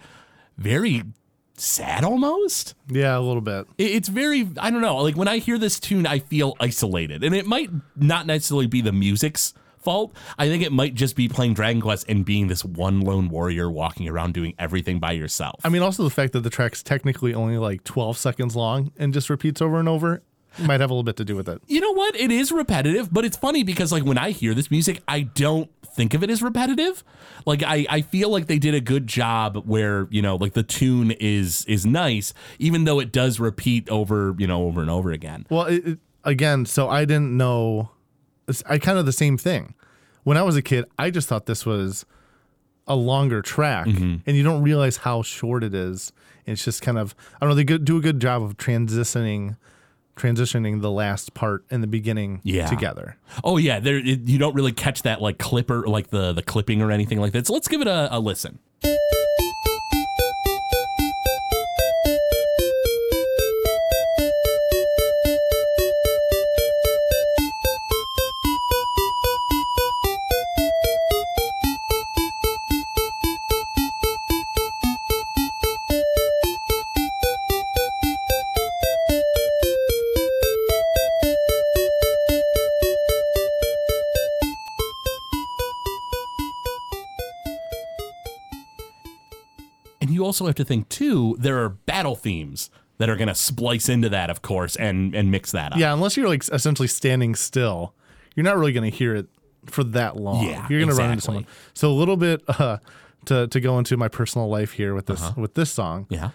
very 0.57 1.03
sad 1.57 2.03
almost. 2.03 2.75
Yeah, 2.87 3.17
a 3.17 3.21
little 3.21 3.41
bit. 3.41 3.65
It's 3.77 4.09
very 4.09 4.47
I 4.59 4.69
don't 4.69 4.81
know. 4.81 4.97
Like 4.97 5.15
when 5.15 5.27
I 5.27 5.39
hear 5.39 5.57
this 5.57 5.79
tune, 5.79 6.05
I 6.05 6.19
feel 6.19 6.55
isolated, 6.59 7.23
and 7.23 7.33
it 7.33 7.45
might 7.45 7.71
not 7.95 8.27
necessarily 8.27 8.67
be 8.67 8.81
the 8.81 8.91
music's 8.93 9.53
fault. 9.83 10.15
I 10.37 10.47
think 10.47 10.63
it 10.63 10.71
might 10.71 10.93
just 10.93 11.15
be 11.15 11.27
playing 11.27 11.53
Dragon 11.53 11.81
Quest 11.81 12.05
and 12.07 12.25
being 12.25 12.47
this 12.47 12.63
one 12.63 13.01
lone 13.01 13.29
warrior 13.29 13.69
walking 13.69 14.07
around 14.07 14.33
doing 14.33 14.53
everything 14.57 14.99
by 14.99 15.11
yourself. 15.13 15.59
I 15.63 15.69
mean, 15.69 15.81
also 15.81 16.03
the 16.03 16.09
fact 16.09 16.33
that 16.33 16.41
the 16.41 16.49
track's 16.49 16.83
technically 16.83 17.33
only 17.33 17.57
like 17.57 17.83
12 17.83 18.17
seconds 18.17 18.55
long 18.55 18.91
and 18.97 19.13
just 19.13 19.29
repeats 19.29 19.61
over 19.61 19.79
and 19.79 19.89
over 19.89 20.21
might 20.59 20.81
have 20.81 20.89
a 20.89 20.93
little 20.93 21.03
bit 21.03 21.17
to 21.17 21.25
do 21.25 21.35
with 21.35 21.49
it. 21.49 21.61
you 21.67 21.79
know 21.79 21.93
what? 21.93 22.15
It 22.15 22.31
is 22.31 22.51
repetitive, 22.51 23.11
but 23.11 23.25
it's 23.25 23.37
funny 23.37 23.63
because 23.63 23.91
like 23.91 24.03
when 24.03 24.17
I 24.17 24.31
hear 24.31 24.53
this 24.53 24.69
music, 24.69 25.01
I 25.07 25.21
don't 25.21 25.69
think 25.85 26.13
of 26.13 26.23
it 26.23 26.29
as 26.29 26.41
repetitive. 26.41 27.03
Like 27.45 27.63
I, 27.63 27.85
I 27.89 28.01
feel 28.01 28.29
like 28.29 28.47
they 28.47 28.59
did 28.59 28.73
a 28.73 28.81
good 28.81 29.07
job 29.07 29.63
where, 29.65 30.07
you 30.11 30.21
know, 30.21 30.35
like 30.35 30.53
the 30.53 30.63
tune 30.63 31.11
is 31.11 31.65
is 31.65 31.85
nice, 31.85 32.33
even 32.59 32.83
though 32.83 32.99
it 32.99 33.11
does 33.11 33.39
repeat 33.39 33.89
over, 33.89 34.35
you 34.37 34.47
know, 34.47 34.63
over 34.65 34.81
and 34.81 34.89
over 34.89 35.11
again. 35.11 35.45
Well, 35.49 35.65
it, 35.65 35.87
it, 35.87 35.99
again, 36.23 36.65
so 36.65 36.89
I 36.89 37.05
didn't 37.05 37.35
know. 37.35 37.89
I 38.67 38.77
kind 38.77 38.97
of 38.97 39.05
the 39.05 39.11
same 39.13 39.37
thing. 39.37 39.73
When 40.23 40.37
I 40.37 40.41
was 40.43 40.55
a 40.55 40.61
kid, 40.61 40.85
I 40.97 41.09
just 41.09 41.27
thought 41.27 41.45
this 41.45 41.65
was 41.65 42.05
a 42.87 42.95
longer 42.95 43.41
track, 43.41 43.87
Mm-hmm. 43.87 44.15
and 44.25 44.37
you 44.37 44.43
don't 44.43 44.61
realize 44.63 44.97
how 44.97 45.21
short 45.21 45.63
it 45.63 45.73
is. 45.73 46.11
It's 46.45 46.63
just 46.65 46.81
kind 46.81 46.97
of 46.97 47.15
I 47.35 47.45
don't 47.45 47.49
know. 47.49 47.55
They 47.55 47.63
do 47.63 47.97
a 47.97 48.01
good 48.01 48.19
job 48.19 48.43
of 48.43 48.57
transitioning, 48.57 49.55
transitioning 50.17 50.81
the 50.81 50.91
last 50.91 51.33
part 51.33 51.63
and 51.71 51.81
the 51.81 51.87
beginning 51.87 52.41
Yeah. 52.43 52.67
together. 52.67 53.17
Oh 53.43 53.57
yeah, 53.57 53.79
there 53.79 53.97
it, 53.97 54.27
you 54.27 54.37
don't 54.37 54.53
really 54.53 54.73
catch 54.73 55.03
that 55.03 55.21
like 55.21 55.37
clipper 55.37 55.87
like 55.87 56.07
the 56.09 56.33
the 56.33 56.43
clipping 56.43 56.81
or 56.81 56.91
anything 56.91 57.19
like 57.19 57.31
that. 57.33 57.47
So 57.47 57.53
let's 57.53 57.67
give 57.67 57.81
it 57.81 57.87
a, 57.87 58.15
a 58.15 58.19
listen. 58.19 58.59
Also 90.33 90.47
have 90.47 90.55
to 90.55 90.65
think 90.65 90.89
too. 90.89 91.35
There 91.39 91.63
are 91.63 91.69
battle 91.69 92.15
themes 92.15 92.71
that 92.97 93.07
are 93.09 93.15
going 93.15 93.27
to 93.27 93.35
splice 93.35 93.87
into 93.87 94.09
that, 94.09 94.29
of 94.31 94.41
course, 94.41 94.75
and 94.75 95.13
and 95.15 95.29
mix 95.29 95.51
that 95.51 95.73
up. 95.73 95.77
Yeah, 95.77 95.93
unless 95.93 96.17
you're 96.17 96.27
like 96.27 96.43
essentially 96.51 96.87
standing 96.87 97.35
still, 97.35 97.93
you're 98.35 98.43
not 98.43 98.57
really 98.57 98.71
going 98.73 98.89
to 98.89 98.95
hear 98.97 99.15
it 99.15 99.27
for 99.67 99.83
that 99.83 100.17
long. 100.17 100.45
Yeah, 100.47 100.65
you're 100.69 100.79
going 100.79 100.89
to 100.89 100.95
run 100.95 101.11
into 101.11 101.21
someone. 101.21 101.45
So 101.73 101.91
a 101.91 101.93
little 101.93 102.17
bit 102.17 102.41
uh, 102.47 102.79
to 103.25 103.47
to 103.47 103.59
go 103.59 103.77
into 103.77 103.95
my 103.95 104.07
personal 104.07 104.49
life 104.49 104.71
here 104.71 104.95
with 104.95 105.05
this 105.05 105.35
with 105.35 105.53
this 105.53 105.69
song. 105.69 106.07
Yeah. 106.09 106.31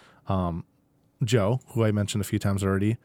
Joe, 1.23 1.59
who 1.73 1.83
I 1.83 1.91
mentioned 1.91 2.21
a 2.21 2.23
few 2.23 2.39
times 2.39 2.63
already, 2.63 2.95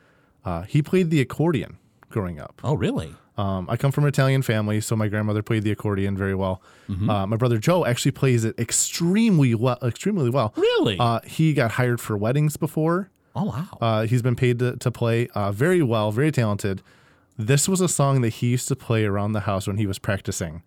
uh, 0.44 0.62
he 0.62 0.82
played 0.82 1.10
the 1.10 1.20
accordion 1.20 1.78
growing 2.10 2.38
up. 2.38 2.60
Oh, 2.62 2.74
really? 2.74 3.12
Um, 3.36 3.66
I 3.68 3.76
come 3.76 3.90
from 3.90 4.04
an 4.04 4.08
Italian 4.08 4.42
family, 4.42 4.80
so 4.80 4.94
my 4.94 5.08
grandmother 5.08 5.42
played 5.42 5.64
the 5.64 5.72
accordion 5.72 6.16
very 6.16 6.34
well. 6.36 6.62
Mm-hmm. 6.88 7.10
Uh, 7.10 7.26
my 7.26 7.36
brother 7.36 7.58
Joe 7.58 7.84
actually 7.84 8.12
plays 8.12 8.44
it 8.44 8.56
extremely 8.60 9.54
well. 9.56 9.78
Extremely 9.82 10.30
well. 10.30 10.52
Really? 10.56 10.96
Uh, 11.00 11.20
he 11.26 11.52
got 11.52 11.72
hired 11.72 12.00
for 12.00 12.16
weddings 12.16 12.56
before. 12.56 13.10
oh, 13.34 13.46
wow. 13.46 13.78
Uh, 13.80 14.06
he's 14.06 14.22
been 14.22 14.36
paid 14.36 14.60
to, 14.60 14.76
to 14.76 14.90
play 14.92 15.26
uh, 15.34 15.50
very 15.50 15.82
well, 15.82 16.12
very 16.12 16.30
talented. 16.30 16.80
This 17.36 17.68
was 17.68 17.80
a 17.80 17.88
song 17.88 18.20
that 18.20 18.34
he 18.34 18.48
used 18.50 18.68
to 18.68 18.76
play 18.76 19.04
around 19.04 19.32
the 19.32 19.40
house 19.40 19.66
when 19.66 19.78
he 19.78 19.86
was 19.86 19.98
practicing. 19.98 20.62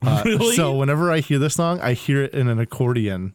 Uh, 0.00 0.22
Really? 0.24 0.54
So 0.54 0.72
whenever 0.76 1.10
I 1.10 1.18
hear 1.18 1.40
this 1.40 1.54
song, 1.54 1.80
I 1.80 1.94
hear 1.94 2.22
it 2.22 2.32
in 2.34 2.46
an 2.46 2.60
accordion 2.60 3.34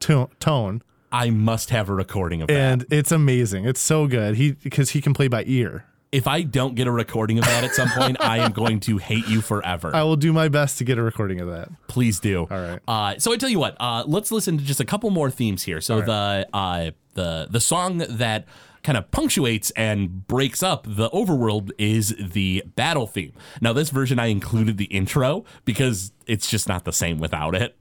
to- 0.00 0.28
tone, 0.38 0.82
I 1.10 1.30
must 1.30 1.70
have 1.70 1.88
a 1.88 1.94
recording 1.94 2.42
of 2.42 2.48
that. 2.48 2.54
and 2.54 2.86
it's 2.90 3.10
amazing. 3.10 3.64
It's 3.64 3.80
so 3.80 4.06
good. 4.06 4.36
He 4.36 4.52
because 4.52 4.90
he 4.90 5.00
can 5.00 5.14
play 5.14 5.26
by 5.28 5.42
ear. 5.46 5.86
If 6.12 6.26
I 6.26 6.42
don't 6.42 6.74
get 6.74 6.86
a 6.86 6.90
recording 6.90 7.38
of 7.38 7.44
that 7.44 7.64
at 7.64 7.74
some 7.74 7.88
point, 7.90 8.16
I 8.20 8.38
am 8.38 8.52
going 8.52 8.80
to 8.80 8.98
hate 8.98 9.26
you 9.28 9.40
forever. 9.40 9.94
I 9.94 10.02
will 10.02 10.16
do 10.16 10.32
my 10.32 10.48
best 10.48 10.78
to 10.78 10.84
get 10.84 10.98
a 10.98 11.02
recording 11.02 11.40
of 11.40 11.48
that. 11.48 11.68
Please 11.88 12.20
do. 12.20 12.46
All 12.50 12.60
right. 12.60 12.78
Uh, 12.86 13.18
so 13.18 13.32
I 13.32 13.36
tell 13.36 13.48
you 13.48 13.58
what. 13.58 13.76
Uh, 13.78 14.04
let's 14.06 14.30
listen 14.30 14.56
to 14.58 14.64
just 14.64 14.80
a 14.80 14.84
couple 14.84 15.10
more 15.10 15.30
themes 15.30 15.64
here. 15.64 15.80
So 15.80 16.00
the 16.00 16.48
uh, 16.52 16.90
the 17.14 17.48
the 17.50 17.60
song 17.60 17.98
that 17.98 18.46
kind 18.82 18.96
of 18.96 19.10
punctuates 19.10 19.70
and 19.72 20.26
breaks 20.28 20.62
up 20.62 20.86
the 20.88 21.10
overworld 21.10 21.72
is 21.76 22.14
the 22.20 22.62
battle 22.76 23.08
theme. 23.08 23.32
Now 23.60 23.72
this 23.72 23.90
version 23.90 24.20
I 24.20 24.26
included 24.26 24.78
the 24.78 24.84
intro 24.84 25.44
because 25.64 26.12
it's 26.26 26.48
just 26.48 26.68
not 26.68 26.84
the 26.84 26.92
same 26.92 27.18
without 27.18 27.56
it. 27.56 27.76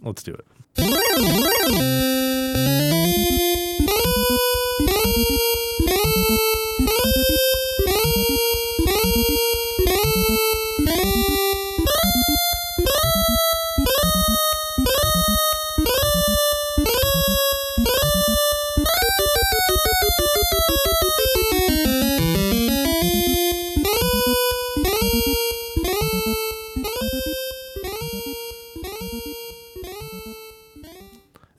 Let's 0.00 0.22
do 0.22 0.32
it. 0.32 0.46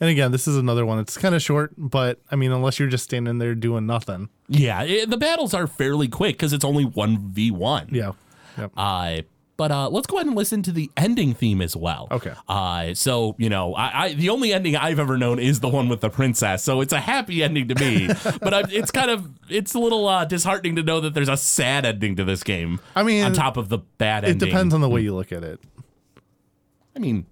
And 0.01 0.09
again, 0.09 0.31
this 0.31 0.47
is 0.47 0.55
another 0.55 0.85
one. 0.85 0.99
It's 0.99 1.17
kind 1.17 1.35
of 1.35 1.41
short, 1.41 1.73
but 1.77 2.19
I 2.31 2.35
mean, 2.35 2.51
unless 2.51 2.79
you're 2.79 2.87
just 2.87 3.03
standing 3.03 3.37
there 3.37 3.53
doing 3.53 3.85
nothing. 3.85 4.29
Yeah, 4.47 4.83
it, 4.83 5.09
the 5.09 5.17
battles 5.17 5.53
are 5.53 5.67
fairly 5.67 6.07
quick 6.07 6.35
because 6.37 6.53
it's 6.53 6.65
only 6.65 6.85
one 6.85 7.17
v 7.31 7.51
one. 7.51 7.89
Yeah. 7.91 8.13
Yep. 8.57 8.71
Uh, 8.77 9.21
but 9.59 9.71
uh, 9.71 9.89
let's 9.89 10.07
go 10.07 10.15
ahead 10.15 10.25
and 10.25 10.37
listen 10.37 10.63
to 10.63 10.71
the 10.71 10.89
ending 10.95 11.33
theme 11.33 11.61
as 11.61 11.75
well. 11.75 12.07
Okay. 12.11 12.33
Uh, 12.47 12.93
so 12.93 13.35
you 13.37 13.49
know, 13.49 13.75
I, 13.75 14.05
I 14.05 14.13
the 14.13 14.29
only 14.29 14.53
ending 14.53 14.77
I've 14.77 14.99
ever 14.99 15.17
known 15.17 15.37
is 15.37 15.59
the 15.59 15.67
one 15.67 15.89
with 15.89 15.99
the 15.99 16.09
princess. 16.09 16.63
So 16.63 16.79
it's 16.79 16.93
a 16.93 16.99
happy 17.01 17.43
ending 17.43 17.67
to 17.67 17.75
me. 17.75 18.07
but 18.41 18.53
I, 18.53 18.63
it's 18.69 18.89
kind 18.89 19.11
of 19.11 19.29
it's 19.49 19.73
a 19.73 19.79
little 19.79 20.07
uh, 20.07 20.23
disheartening 20.23 20.77
to 20.77 20.83
know 20.83 21.01
that 21.01 21.13
there's 21.13 21.27
a 21.27 21.35
sad 21.35 21.85
ending 21.85 22.15
to 22.15 22.23
this 22.23 22.41
game. 22.41 22.79
I 22.95 23.03
mean, 23.03 23.25
on 23.25 23.33
top 23.33 23.57
of 23.57 23.67
the 23.67 23.79
bad 23.79 24.23
it 24.23 24.29
ending. 24.29 24.47
depends 24.47 24.73
on 24.73 24.79
the 24.79 24.87
way 24.87 25.01
you 25.01 25.13
look 25.13 25.33
at 25.33 25.43
it. 25.43 25.59
I 26.95 26.99
mean, 26.99 27.25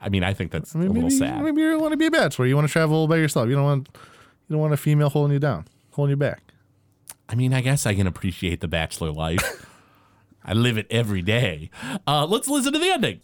I 0.00 0.08
mean, 0.08 0.22
I 0.22 0.34
think 0.34 0.50
that's 0.50 0.74
I 0.74 0.78
mean, 0.78 0.88
a 0.88 0.92
little 0.92 1.08
maybe, 1.08 1.18
sad. 1.18 1.42
maybe 1.42 1.62
you 1.62 1.78
want 1.78 1.92
to 1.92 1.96
be 1.96 2.06
a 2.06 2.10
bachelor. 2.10 2.46
You 2.46 2.54
want 2.54 2.68
to 2.68 2.72
travel 2.72 3.08
by 3.08 3.16
yourself. 3.16 3.48
You 3.48 3.54
don't 3.54 3.64
want 3.64 3.88
you 4.48 4.54
don't 4.54 4.60
want 4.60 4.74
a 4.74 4.76
female 4.76 5.08
holding 5.10 5.32
you 5.32 5.38
down, 5.40 5.66
holding 5.92 6.10
you 6.10 6.16
back. 6.16 6.42
I 7.28 7.34
mean, 7.34 7.52
I 7.52 7.60
guess 7.60 7.86
I 7.86 7.94
can 7.94 8.06
appreciate 8.06 8.60
the 8.60 8.68
bachelor 8.68 9.10
life. 9.10 9.66
I 10.44 10.52
live 10.52 10.78
it 10.78 10.86
every 10.90 11.22
day. 11.22 11.70
Uh, 12.06 12.24
let's 12.26 12.46
listen 12.46 12.72
to 12.72 12.78
the 12.78 12.88
ending. 12.88 13.20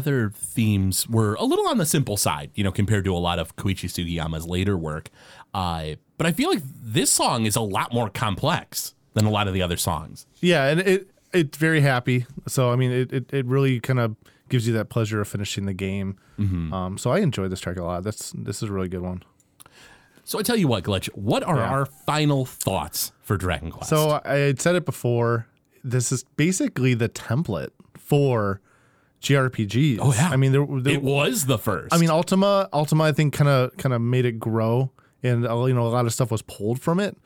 Other 0.00 0.30
themes 0.34 1.06
were 1.08 1.34
a 1.34 1.44
little 1.44 1.66
on 1.68 1.78
the 1.78 1.86
simple 1.86 2.16
side, 2.16 2.50
you 2.54 2.64
know, 2.64 2.72
compared 2.72 3.04
to 3.04 3.14
a 3.14 3.18
lot 3.18 3.38
of 3.38 3.54
Koichi 3.56 3.88
Sugiyama's 3.88 4.46
later 4.46 4.76
work. 4.76 5.10
Uh, 5.52 5.96
but 6.16 6.26
I 6.26 6.32
feel 6.32 6.48
like 6.50 6.62
this 6.82 7.12
song 7.12 7.44
is 7.46 7.56
a 7.56 7.60
lot 7.60 7.92
more 7.92 8.08
complex 8.08 8.94
than 9.14 9.24
a 9.26 9.30
lot 9.30 9.46
of 9.48 9.54
the 9.54 9.62
other 9.62 9.76
songs. 9.76 10.26
Yeah, 10.40 10.66
and 10.68 10.80
it 10.80 11.10
it's 11.32 11.58
very 11.58 11.80
happy. 11.80 12.26
So 12.48 12.70
I 12.72 12.76
mean, 12.76 12.90
it 12.90 13.12
it, 13.12 13.32
it 13.32 13.46
really 13.46 13.78
kind 13.80 13.98
of 14.00 14.16
gives 14.48 14.66
you 14.66 14.72
that 14.74 14.88
pleasure 14.88 15.20
of 15.20 15.28
finishing 15.28 15.66
the 15.66 15.74
game. 15.74 16.16
Mm-hmm. 16.38 16.72
Um, 16.72 16.98
so 16.98 17.10
I 17.10 17.18
enjoyed 17.20 17.50
this 17.52 17.60
track 17.60 17.76
a 17.78 17.84
lot. 17.84 18.02
That's 18.04 18.32
this 18.36 18.62
is 18.62 18.68
a 18.68 18.72
really 18.72 18.88
good 18.88 19.02
one. 19.02 19.22
So 20.24 20.38
I 20.38 20.42
tell 20.42 20.56
you 20.56 20.68
what, 20.68 20.84
Glitch, 20.84 21.06
what 21.14 21.42
are 21.42 21.56
Yeah. 21.56 21.68
our 21.70 21.86
final 21.86 22.44
thoughts 22.46 23.12
for 23.22 23.36
Dragon 23.36 23.70
Quest? 23.70 23.90
So 23.90 24.20
I 24.24 24.34
had 24.36 24.60
said 24.60 24.76
it 24.76 24.84
before. 24.84 25.46
This 25.82 26.12
is 26.12 26.24
basically 26.36 26.94
the 26.94 27.08
template 27.08 27.70
for 27.96 28.60
JRPGs. 29.22 29.98
Oh, 30.00 30.12
yeah. 30.12 30.30
I 30.30 30.36
mean, 30.36 30.52
there, 30.52 30.66
there 30.66 30.94
it 30.94 31.02
was 31.02 31.46
the 31.46 31.58
first. 31.58 31.94
I 31.94 31.98
mean, 31.98 32.10
Ultima, 32.10 32.68
Ultima, 32.72 33.04
I 33.04 33.12
think 33.12 33.34
kind 33.34 33.48
of 33.48 33.76
kind 33.76 33.94
of 33.94 34.00
made 34.00 34.24
it 34.24 34.38
grow, 34.38 34.90
and 35.22 35.46
uh, 35.46 35.64
you 35.64 35.74
know, 35.74 35.86
a 35.86 35.88
lot 35.88 36.06
of 36.06 36.12
stuff 36.12 36.30
was 36.30 36.42
pulled 36.42 36.80
from 36.80 37.00
it. 37.00 37.16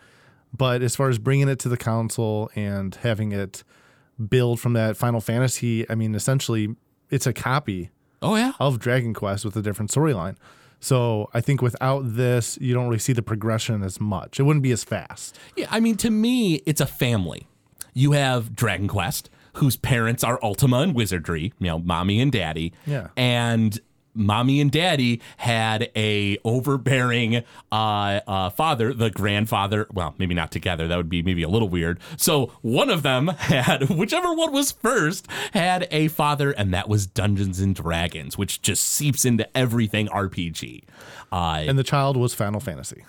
But 0.57 0.83
as 0.83 0.95
far 0.95 1.09
as 1.09 1.19
bringing 1.19 1.49
it 1.49 1.59
to 1.61 1.69
the 1.69 1.77
console 1.77 2.51
and 2.55 2.95
having 2.97 3.33
it 3.33 3.65
build 4.29 4.61
from 4.61 4.73
that 4.75 4.97
Final 4.97 5.21
Fantasy, 5.21 5.89
I 5.91 5.95
mean, 5.95 6.15
essentially, 6.15 6.77
it's 7.11 7.27
a 7.27 7.33
copy 7.33 7.91
oh 8.23 8.37
yeah, 8.37 8.53
of 8.61 8.79
Dragon 8.79 9.15
Quest 9.15 9.45
with 9.45 9.57
a 9.57 9.63
different 9.63 9.91
storyline. 9.91 10.37
So 10.81 11.31
I 11.33 11.41
think 11.41 11.63
without 11.63 12.03
this, 12.15 12.59
you 12.61 12.75
don't 12.75 12.87
really 12.87 12.99
see 12.99 13.15
the 13.15 13.23
progression 13.23 13.83
as 13.83 14.01
much. 14.01 14.39
It 14.39 14.43
wouldn't 14.43 14.63
be 14.63 14.71
as 14.71 14.85
fast. 14.85 15.39
Yeah, 15.57 15.67
I 15.71 15.81
mean, 15.81 15.97
to 15.97 16.11
me, 16.11 16.57
it's 16.67 16.81
a 16.81 16.87
family. 16.87 17.49
You 17.95 18.13
have 18.13 18.55
Dragon 18.55 18.87
Quest, 18.87 19.31
whose 19.55 19.77
parents 19.77 20.23
are 20.25 20.39
Ultima 20.43 20.79
and 20.81 20.95
Wizardry, 20.95 21.53
you 21.59 21.67
know, 21.69 21.79
mommy 21.79 22.21
and 22.21 22.31
daddy. 22.33 22.73
Yeah. 22.87 23.09
And 23.17 23.79
mommy 24.17 24.61
and 24.61 24.71
daddy 24.71 25.21
had 25.39 25.91
a 25.97 26.39
overbearing 26.45 27.43
uh, 27.73 28.21
uh, 28.27 28.51
father, 28.51 28.95
the 28.95 29.11
grandfather. 29.11 29.87
Well, 29.93 30.15
maybe 30.19 30.35
not 30.35 30.53
together. 30.53 30.87
That 30.87 30.97
would 30.97 31.09
be 31.09 31.23
maybe 31.23 31.43
a 31.43 31.49
little 31.49 31.69
weird. 31.69 31.99
So 32.17 32.53
one 32.63 32.91
of 32.91 33.03
them 33.03 33.27
had, 33.39 33.89
whichever 33.91 34.33
one 34.35 34.53
was 34.53 34.71
first, 34.73 35.27
had 35.53 35.89
a 35.91 36.09
father, 36.09 36.53
and 36.53 36.73
that 36.73 36.89
was 36.89 37.07
Dungeons 37.07 37.59
and 37.61 37.75
Dragons, 37.75 38.39
which 38.39 38.63
just 38.63 38.85
seeps 38.85 39.25
into 39.25 39.49
everything 39.57 40.07
RPG. 40.09 40.85
Uh, 41.33 41.65
And 41.67 41.79
the 41.79 41.83
child 41.85 42.17
was 42.17 42.35
Final 42.35 42.61
Fantasy. 42.61 43.05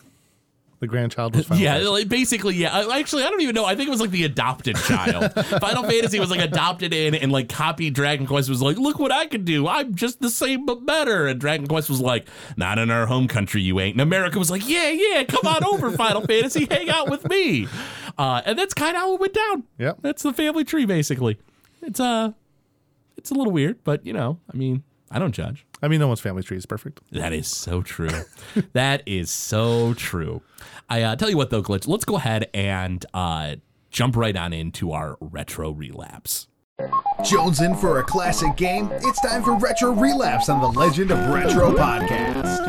The 0.81 0.87
grandchild 0.87 1.35
was 1.35 1.45
Final 1.47 1.61
Yeah, 1.63 1.73
Fantasy. 1.75 1.89
like 1.91 2.09
basically, 2.09 2.55
yeah. 2.55 2.75
I- 2.75 2.99
Actually, 2.99 3.23
I 3.23 3.29
don't 3.29 3.41
even 3.41 3.55
know. 3.55 3.65
I 3.65 3.75
think 3.75 3.87
it 3.87 3.91
was 3.91 4.01
like 4.01 4.11
the 4.11 4.25
adopted 4.25 4.75
child. 4.75 5.31
Final 5.61 5.83
Fantasy 5.83 6.19
was 6.19 6.29
like 6.29 6.41
adopted 6.41 6.93
in 6.93 7.15
and 7.15 7.31
like 7.31 7.47
copied 7.49 7.93
Dragon 7.93 8.27
Quest 8.27 8.49
was 8.49 8.61
like, 8.61 8.77
look 8.77 8.99
what 8.99 9.11
I 9.11 9.25
can 9.27 9.45
do. 9.45 9.67
I'm 9.67 9.95
just 9.95 10.19
the 10.21 10.29
same 10.29 10.65
but 10.65 10.85
better. 10.85 11.27
And 11.27 11.39
Dragon 11.39 11.65
Quest 11.67 11.89
was 11.89 12.01
like, 12.01 12.27
not 12.57 12.77
in 12.77 12.91
our 12.91 13.05
home 13.05 13.27
country, 13.27 13.61
you 13.61 13.79
ain't. 13.79 13.93
And 13.95 14.01
America 14.01 14.37
was 14.37 14.51
like, 14.51 14.67
yeah, 14.67 14.89
yeah, 14.89 15.23
come 15.23 15.47
on 15.47 15.63
over, 15.63 15.91
Final 15.91 16.21
Fantasy, 16.27 16.65
hang 16.69 16.89
out 16.89 17.09
with 17.09 17.27
me. 17.29 17.67
Uh, 18.17 18.41
and 18.45 18.59
that's 18.59 18.73
kind 18.73 18.95
of 18.97 19.01
how 19.01 19.13
it 19.13 19.19
went 19.21 19.33
down. 19.33 19.63
Yep. 19.79 19.99
That's 20.01 20.23
the 20.23 20.33
family 20.33 20.63
tree, 20.65 20.85
basically. 20.85 21.37
It's 21.81 21.99
uh, 21.99 22.31
it's 23.17 23.31
a 23.31 23.33
little 23.33 23.53
weird, 23.53 23.83
but 23.83 24.05
you 24.05 24.13
know, 24.13 24.39
I 24.53 24.57
mean, 24.57 24.83
I 25.11 25.19
don't 25.19 25.33
judge. 25.33 25.65
I 25.81 25.87
mean, 25.87 25.99
no 25.99 26.07
one's 26.07 26.19
family 26.19 26.43
tree 26.43 26.57
is 26.57 26.65
perfect. 26.65 26.99
That 27.11 27.33
is 27.33 27.47
so 27.47 27.81
true. 27.81 28.09
that 28.73 29.03
is 29.05 29.29
so 29.29 29.93
true. 29.93 30.41
I 30.89 31.03
uh, 31.03 31.15
tell 31.15 31.29
you 31.29 31.37
what, 31.37 31.51
though, 31.51 31.61
Glitch, 31.61 31.87
let's 31.87 32.05
go 32.05 32.15
ahead 32.17 32.49
and 32.53 33.05
uh, 33.13 33.55
jump 33.91 34.15
right 34.15 34.35
on 34.35 34.53
into 34.53 34.91
our 34.91 35.17
retro 35.19 35.71
relapse. 35.71 36.47
Jones 37.23 37.61
in 37.61 37.75
for 37.75 37.99
a 37.99 38.03
classic 38.03 38.57
game? 38.57 38.89
It's 38.91 39.21
time 39.21 39.43
for 39.43 39.55
Retro 39.55 39.93
Relapse 39.93 40.49
on 40.49 40.59
the 40.59 40.67
Legend 40.67 41.11
of 41.11 41.29
Retro 41.29 41.71
podcast. 41.73 42.59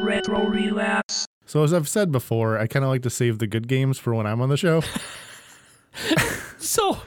Retro 0.00 0.46
Relapse. 0.46 1.26
So 1.46 1.64
as 1.64 1.72
I've 1.74 1.88
said 1.88 2.12
before, 2.12 2.58
I 2.58 2.68
kind 2.68 2.84
of 2.84 2.90
like 2.90 3.02
to 3.02 3.10
save 3.10 3.40
the 3.40 3.48
good 3.48 3.66
games 3.66 3.98
for 3.98 4.14
when 4.14 4.26
I'm 4.26 4.40
on 4.40 4.48
the 4.48 4.56
show. 4.56 4.82
So, 6.58 6.98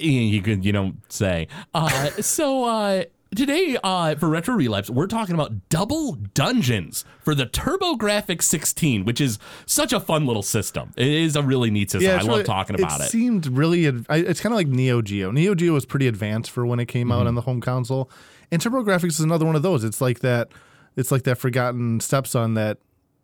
you 0.00 0.42
could, 0.42 0.64
you 0.64 0.72
don't 0.72 1.00
say. 1.12 1.48
Uh, 1.74 2.10
so, 2.20 2.64
uh, 2.64 3.04
today 3.34 3.76
uh, 3.82 4.14
for 4.16 4.28
Retro 4.28 4.54
Relapse, 4.54 4.90
we're 4.90 5.06
talking 5.06 5.34
about 5.34 5.68
Double 5.68 6.12
Dungeons 6.34 7.04
for 7.22 7.34
the 7.34 7.46
TurboGrafx 7.46 8.42
16, 8.42 9.04
which 9.04 9.20
is 9.20 9.38
such 9.66 9.92
a 9.92 10.00
fun 10.00 10.26
little 10.26 10.42
system. 10.42 10.92
It 10.96 11.06
is 11.08 11.36
a 11.36 11.42
really 11.42 11.70
neat 11.70 11.90
system. 11.90 12.08
Yeah, 12.08 12.14
I 12.16 12.18
it's 12.18 12.26
love 12.26 12.44
talking 12.44 12.76
about 12.78 13.00
it. 13.00 13.04
It 13.04 13.10
seemed 13.10 13.46
really. 13.46 13.86
It's 13.86 14.40
kind 14.40 14.52
of 14.52 14.56
like 14.56 14.66
Neo 14.68 15.02
Geo. 15.02 15.30
Neo 15.30 15.54
Geo 15.54 15.72
was 15.72 15.86
pretty 15.86 16.06
advanced 16.08 16.50
for 16.50 16.66
when 16.66 16.78
it 16.80 16.86
came 16.86 17.08
Mm-hmm. 17.08 17.20
out 17.20 17.26
on 17.26 17.34
the 17.34 17.42
home 17.42 17.60
console, 17.60 18.10
and 18.50 18.60
TurboGrafx 18.62 19.04
is 19.04 19.20
another 19.20 19.46
one 19.46 19.56
of 19.56 19.62
those. 19.62 19.82
It's 19.84 20.00
like 20.00 20.20
that. 20.20 20.48
It's 20.96 21.10
like 21.10 21.22
that 21.22 21.38
forgotten 21.38 22.00
stepson 22.00 22.52
that 22.54 22.78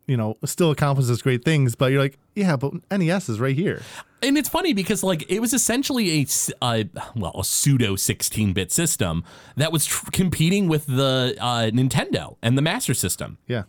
you 0.06 0.16
know 0.16 0.38
still 0.44 0.70
accomplishes 0.70 1.20
great 1.20 1.44
things, 1.44 1.74
but 1.74 1.92
you're 1.92 2.00
like, 2.00 2.16
yeah, 2.34 2.56
but 2.56 2.72
NES 2.90 3.28
is 3.28 3.38
right 3.40 3.54
here. 3.54 3.82
And 4.22 4.36
it's 4.38 4.48
funny 4.48 4.72
because 4.72 5.02
like 5.02 5.24
it 5.30 5.40
was 5.40 5.52
essentially 5.52 6.20
a 6.20 6.26
uh, 6.62 6.84
well 7.14 7.32
a 7.38 7.44
pseudo 7.44 7.94
16-bit 7.96 8.72
system 8.72 9.24
that 9.56 9.70
was 9.72 9.86
tr- 9.86 10.10
competing 10.10 10.68
with 10.68 10.86
the 10.86 11.36
uh, 11.40 11.70
Nintendo 11.72 12.36
and 12.42 12.56
the 12.58 12.62
Master 12.62 12.94
System, 12.94 13.38
Yeah. 13.46 13.64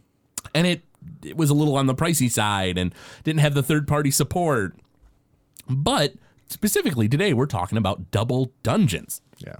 and 0.55 0.65
it 0.67 0.81
it 1.23 1.37
was 1.37 1.49
a 1.49 1.53
little 1.53 1.75
on 1.77 1.85
the 1.87 1.95
pricey 1.95 2.29
side 2.29 2.77
and 2.77 2.93
didn't 3.23 3.39
have 3.39 3.53
the 3.53 3.63
third-party 3.63 4.11
support. 4.11 4.75
But 5.69 6.15
specifically 6.47 7.07
today, 7.07 7.33
we're 7.33 7.45
talking 7.45 7.77
about 7.77 8.11
Double 8.11 8.51
Dungeons, 8.63 9.21
Yeah. 9.37 9.57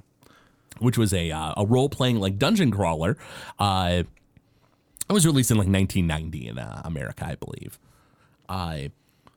which 0.80 0.98
was 0.98 1.14
a 1.14 1.32
uh, 1.32 1.54
a 1.56 1.66
role-playing 1.66 2.20
like 2.20 2.38
dungeon 2.38 2.72
crawler. 2.72 3.16
Uh, 3.58 4.04
it 5.10 5.14
was 5.14 5.26
released 5.26 5.50
in 5.52 5.58
like 5.58 5.68
1990 5.68 6.48
in 6.50 6.60
uh, 6.60 6.82
America, 6.86 7.26
I 7.26 7.36
believe. 7.36 7.80
Uh, 8.48 8.90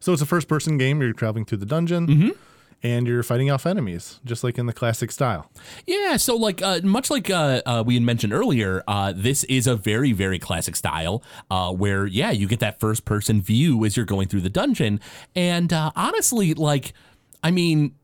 So 0.03 0.13
it's 0.13 0.21
a 0.23 0.27
first 0.27 0.49
person 0.49 0.79
game. 0.79 1.01
You're 1.01 1.13
traveling 1.13 1.45
through 1.45 1.59
the 1.59 1.67
dungeon 1.67 2.07
Mm-hmm. 2.09 2.31
and 2.83 3.07
you're 3.07 3.23
fighting 3.23 3.51
off 3.53 3.65
enemies, 3.67 4.19
just 4.25 4.43
like 4.43 4.59
in 4.59 4.67
the 4.67 4.73
classic 4.73 5.13
style. 5.13 5.49
Yeah, 5.87 6.17
so 6.17 6.35
like 6.37 6.61
uh, 6.61 6.81
much 6.83 7.09
like 7.09 7.31
uh, 7.31 7.63
uh, 7.65 7.85
we 7.87 7.95
had 7.95 8.03
mentioned 8.03 8.33
earlier, 8.33 8.83
uh, 8.89 9.13
this 9.15 9.45
is 9.45 9.69
a 9.69 9.77
very 9.77 10.11
very 10.13 10.41
classic 10.41 10.75
style 10.75 11.23
uh, 11.51 11.71
where 11.73 12.05
yeah 12.07 12.33
you 12.33 12.49
get 12.49 12.59
that 12.59 12.81
first 12.81 13.05
person 13.05 13.41
view 13.41 13.85
as 13.85 13.97
you're 13.97 14.05
going 14.15 14.27
through 14.27 14.41
the 14.41 14.51
dungeon, 14.51 14.99
and 15.37 15.73
uh, 15.73 15.93
honestly, 15.97 16.53
like 16.55 16.93
I 17.43 17.51
mean. 17.53 17.95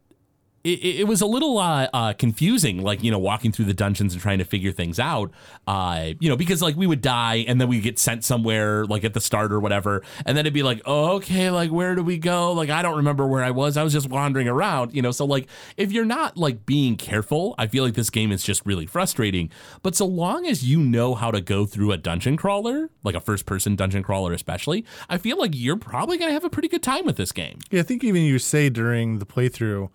It, 0.75 1.01
it 1.01 1.09
was 1.09 1.21
a 1.21 1.27
little 1.27 1.59
uh, 1.59 1.89
uh, 1.93 2.13
confusing, 2.13 2.83
like 2.83 3.03
you 3.03 3.11
know, 3.11 3.19
walking 3.19 3.53
through 3.53 3.67
the 3.67 3.75
dungeons 3.75 4.13
and 4.13 4.21
trying 4.21 4.39
to 4.39 4.45
figure 4.45 4.73
things 4.73 4.99
out. 4.99 5.31
Uh, 5.67 6.13
you 6.21 6.29
know, 6.29 6.37
because 6.37 6.63
like 6.63 6.77
we 6.77 6.87
would 6.87 7.01
die 7.01 7.45
and 7.49 7.61
then 7.61 7.69
we 7.69 7.81
get 7.81 7.99
sent 7.99 8.25
somewhere, 8.25 8.85
like 8.85 9.05
at 9.05 9.15
the 9.15 9.21
start 9.21 9.53
or 9.53 9.61
whatever, 9.61 10.03
and 10.27 10.37
then 10.37 10.45
it'd 10.45 10.55
be 10.55 10.63
like, 10.63 10.81
oh, 10.85 11.17
okay, 11.17 11.51
like 11.51 11.71
where 11.71 11.95
do 11.95 12.03
we 12.03 12.19
go? 12.19 12.53
Like 12.53 12.71
I 12.71 12.83
don't 12.83 12.97
remember 12.97 13.27
where 13.27 13.43
I 13.43 13.51
was. 13.51 13.77
I 13.77 13.83
was 13.83 13.93
just 13.93 14.09
wandering 14.09 14.49
around, 14.49 14.95
you 14.95 15.03
know. 15.03 15.11
So 15.11 15.25
like, 15.25 15.49
if 15.77 15.93
you're 15.93 16.05
not 16.05 16.37
like 16.37 16.67
being 16.67 16.97
careful, 16.97 17.55
I 17.59 17.67
feel 17.67 17.85
like 17.85 17.95
this 17.95 18.11
game 18.11 18.33
is 18.33 18.43
just 18.43 18.65
really 18.67 18.87
frustrating. 18.87 19.51
But 19.83 19.97
so 19.97 20.07
long 20.07 20.47
as 20.47 20.65
you 20.65 20.81
know 20.81 21.15
how 21.15 21.31
to 21.31 21.41
go 21.41 21.67
through 21.67 21.93
a 21.93 21.97
dungeon 21.97 22.37
crawler, 22.37 22.91
like 23.03 23.15
a 23.15 23.21
first-person 23.21 23.77
dungeon 23.77 24.03
crawler, 24.03 24.33
especially, 24.33 24.85
I 25.09 25.19
feel 25.19 25.39
like 25.39 25.53
you're 25.55 25.77
probably 25.77 26.19
gonna 26.19 26.33
have 26.33 26.45
a 26.45 26.51
pretty 26.51 26.69
good 26.69 26.83
time 26.83 27.05
with 27.05 27.17
this 27.17 27.33
game. 27.33 27.59
Yeah, 27.71 27.81
I 27.81 27.83
think 27.85 28.05
even 28.05 28.23
you 28.23 28.39
say 28.39 28.69
during 28.69 29.19
the 29.19 29.27
playthrough 29.27 29.91